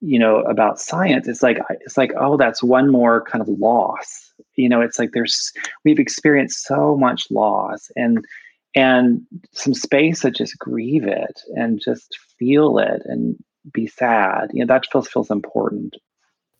you 0.00 0.18
know 0.18 0.42
about 0.42 0.78
science 0.78 1.26
it's 1.26 1.42
like 1.42 1.58
it's 1.80 1.96
like 1.96 2.12
oh 2.18 2.36
that's 2.36 2.62
one 2.62 2.90
more 2.90 3.24
kind 3.24 3.42
of 3.42 3.48
loss. 3.48 4.32
You 4.56 4.68
know 4.68 4.80
it's 4.80 4.98
like 4.98 5.10
there's 5.12 5.52
we've 5.84 5.98
experienced 5.98 6.64
so 6.64 6.96
much 6.96 7.26
loss 7.30 7.90
and 7.96 8.24
and 8.74 9.22
some 9.52 9.74
space 9.74 10.20
to 10.20 10.30
just 10.30 10.58
grieve 10.58 11.04
it 11.04 11.40
and 11.56 11.80
just 11.82 12.18
feel 12.38 12.78
it 12.78 13.02
and 13.06 13.36
be 13.72 13.86
sad. 13.86 14.50
You 14.52 14.64
know 14.64 14.72
that 14.72 14.86
feels 14.90 15.08
feels 15.08 15.30
important 15.30 15.94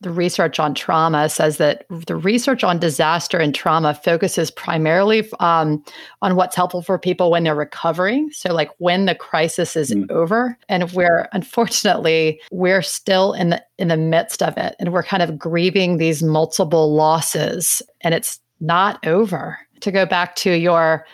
the 0.01 0.11
research 0.11 0.61
on 0.61 0.75
trauma 0.75 1.29
says 1.29 1.57
that 1.57 1.85
the 1.89 2.15
research 2.15 2.62
on 2.62 2.79
disaster 2.79 3.39
and 3.39 3.55
trauma 3.55 3.95
focuses 3.95 4.51
primarily 4.51 5.29
um, 5.41 5.83
on 6.23 6.37
what's 6.37 6.55
helpful 6.55 6.83
for 6.83 6.99
people 6.99 7.31
when 7.33 7.43
they're 7.43 7.55
recovering. 7.55 8.31
So, 8.31 8.55
like 8.55 8.70
when 8.79 9.07
the 9.07 9.15
crisis 9.15 9.75
is 9.75 9.91
mm. 9.91 10.09
over, 10.11 10.57
and 10.69 10.91
we're 10.93 11.29
unfortunately 11.33 12.41
we're 12.53 12.83
still 12.83 13.33
in 13.33 13.51
the 13.51 13.65
in 13.79 13.89
the 13.89 13.97
midst 13.97 14.43
of 14.43 14.57
it, 14.57 14.77
and 14.79 14.93
we're 14.93 15.03
kind 15.03 15.23
of 15.23 15.37
grieving 15.39 15.97
these 15.97 16.23
multiple 16.23 16.95
losses, 16.95 17.83
and 18.03 18.15
it's 18.15 18.39
not 18.61 19.05
over. 19.07 19.59
To 19.81 19.93
go 19.93 20.07
back 20.07 20.35
to 20.37 20.59
your 20.59 21.07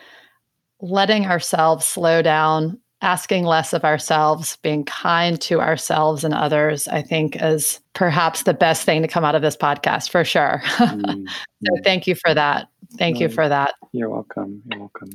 letting 0.80 1.26
ourselves 1.26 1.86
slow 1.86 2.22
down 2.22 2.78
asking 3.04 3.44
less 3.44 3.74
of 3.74 3.84
ourselves, 3.84 4.56
being 4.62 4.82
kind 4.84 5.38
to 5.42 5.60
ourselves 5.60 6.24
and 6.24 6.32
others, 6.32 6.88
I 6.88 7.02
think 7.02 7.36
is 7.40 7.78
perhaps 7.92 8.44
the 8.44 8.54
best 8.54 8.84
thing 8.84 9.02
to 9.02 9.08
come 9.08 9.24
out 9.24 9.34
of 9.34 9.42
this 9.42 9.56
podcast 9.56 10.08
for 10.08 10.24
sure. 10.24 10.62
Mm-hmm. 10.64 11.26
so 11.66 11.82
thank 11.84 12.06
you 12.06 12.14
for 12.14 12.32
that. 12.32 12.68
Thank 12.96 13.20
you 13.20 13.28
for 13.28 13.48
that. 13.48 13.74
You're 13.92 14.08
welcome. 14.08 14.62
You're 14.70 14.80
welcome. 14.80 15.10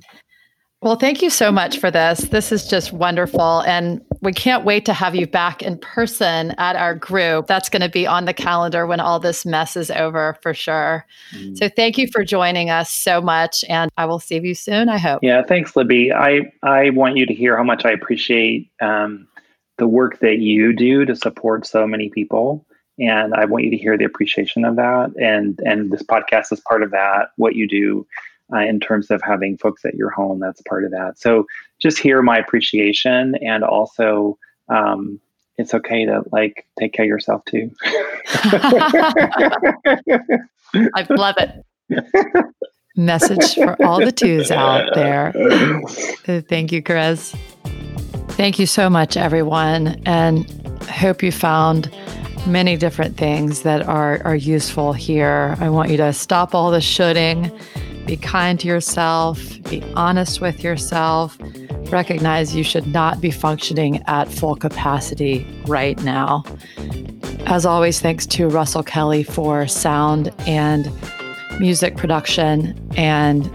Well, 0.82 0.96
thank 0.96 1.22
you 1.22 1.30
so 1.30 1.52
much 1.52 1.78
for 1.78 1.92
this. 1.92 2.22
This 2.30 2.54
is 2.54 2.66
just 2.66 2.94
wonderful. 2.94 3.62
And 3.64 4.02
we 4.22 4.32
can't 4.32 4.64
wait 4.64 4.86
to 4.86 4.94
have 4.94 5.14
you 5.14 5.28
back 5.28 5.62
in 5.62 5.78
person 5.78 6.52
at 6.52 6.78
our 6.78 6.96
group. 6.96 7.48
That's 7.48 7.68
going 7.68 7.82
to 7.82 7.90
be 7.90 8.08
on 8.08 8.24
the 8.24 8.34
calendar 8.34 8.88
when 8.88 9.02
all 9.02 9.20
this 9.20 9.46
mess 9.46 9.76
is 9.76 9.92
over 9.92 10.38
for 10.42 10.54
sure. 10.54 11.06
Mm. 11.36 11.58
So 11.58 11.68
thank 11.68 11.98
you 11.98 12.08
for 12.08 12.24
joining 12.24 12.70
us 12.70 12.90
so 12.90 13.20
much. 13.20 13.66
And 13.68 13.92
I 13.98 14.06
will 14.06 14.20
see 14.20 14.40
you 14.40 14.56
soon, 14.56 14.88
I 14.88 14.98
hope. 14.98 15.20
Yeah, 15.22 15.44
thanks, 15.44 15.76
Libby. 15.76 16.14
I, 16.14 16.50
I 16.64 16.92
want 16.92 17.18
you 17.18 17.26
to 17.26 17.34
hear 17.34 17.58
how 17.58 17.64
much 17.64 17.84
I 17.84 17.92
appreciate 17.92 18.72
um, 18.82 19.28
the 19.80 19.88
work 19.88 20.20
that 20.20 20.40
you 20.40 20.72
do 20.72 21.04
to 21.04 21.16
support 21.16 21.68
so 21.68 21.86
many 21.86 22.10
people. 22.10 22.66
And 22.98 23.34
I 23.34 23.44
want 23.46 23.66
you 23.66 23.72
to 23.72 23.78
hear 23.78 23.98
the 23.98 24.06
appreciation 24.06 24.64
of 24.64 24.78
that. 24.78 25.12
And, 25.20 25.60
and 25.66 25.92
this 25.92 26.04
podcast 26.04 26.54
is 26.54 26.62
part 26.62 26.84
of 26.84 26.92
that, 26.92 27.32
what 27.36 27.56
you 27.56 27.68
do 27.68 28.08
uh, 28.54 28.60
in 28.60 28.80
terms 28.80 29.12
of 29.12 29.22
having 29.22 29.58
folks 29.58 29.86
at 29.86 29.96
your 29.96 30.10
home. 30.10 30.40
That's 30.40 30.62
part 30.64 30.84
of 30.84 30.92
that. 30.92 31.20
So 31.20 31.46
just 31.80 32.00
hear 32.00 32.22
my 32.22 32.38
appreciation 32.38 33.36
and 33.36 33.64
also 33.64 34.38
um, 34.70 35.20
it's 35.58 35.74
okay 35.74 36.06
to 36.06 36.24
like 36.32 36.66
take 36.80 36.94
care 36.94 37.06
of 37.06 37.10
yourself 37.10 37.44
too. 37.46 37.72
I 40.96 41.06
love 41.10 41.36
it. 41.38 41.66
Message 42.96 43.56
for 43.56 43.82
all 43.84 44.00
the 44.00 44.12
twos 44.12 44.52
out 44.52 44.94
there. 44.94 45.34
Thank 46.48 46.72
you, 46.72 46.82
Chris. 46.82 47.36
Thank 48.30 48.58
you 48.58 48.66
so 48.66 48.90
much, 48.90 49.18
everyone. 49.18 50.02
And 50.06 50.50
hope 50.84 51.22
you 51.22 51.32
found 51.32 51.92
many 52.48 52.78
different 52.78 53.18
things 53.18 53.64
that 53.64 53.82
are, 53.84 54.22
are 54.24 54.36
useful 54.36 54.94
here. 54.94 55.58
I 55.60 55.70
want 55.70 55.92
you 55.92 55.98
to 55.98 56.14
stop 56.14 56.56
all 56.56 56.72
the 56.72 56.82
shooting 56.82 57.52
be 58.10 58.18
kind 58.18 58.60
to 58.60 58.68
yourself, 58.68 59.40
be 59.70 59.84
honest 59.96 60.42
with 60.42 60.64
yourself, 60.64 61.38
recognize 61.92 62.56
you 62.56 62.64
should 62.64 62.88
not 62.88 63.22
be 63.22 63.30
functioning 63.30 64.02
at 64.08 64.28
full 64.28 64.56
capacity 64.56 65.46
right 65.68 66.02
now. 66.02 66.44
As 67.46 67.68
always, 67.68 68.00
thanks 68.00 68.26
to 68.26 68.48
Russell 68.48 68.82
Kelly 68.82 69.22
for 69.22 69.68
sound 69.68 70.34
and 70.48 70.92
music 71.60 71.98
production. 71.98 72.74
And 72.98 73.48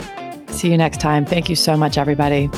see 0.48 0.70
you 0.70 0.76
next 0.76 1.00
time. 1.00 1.26
Thank 1.26 1.48
you 1.48 1.56
so 1.56 1.76
much, 1.76 1.98
everybody. 1.98 2.48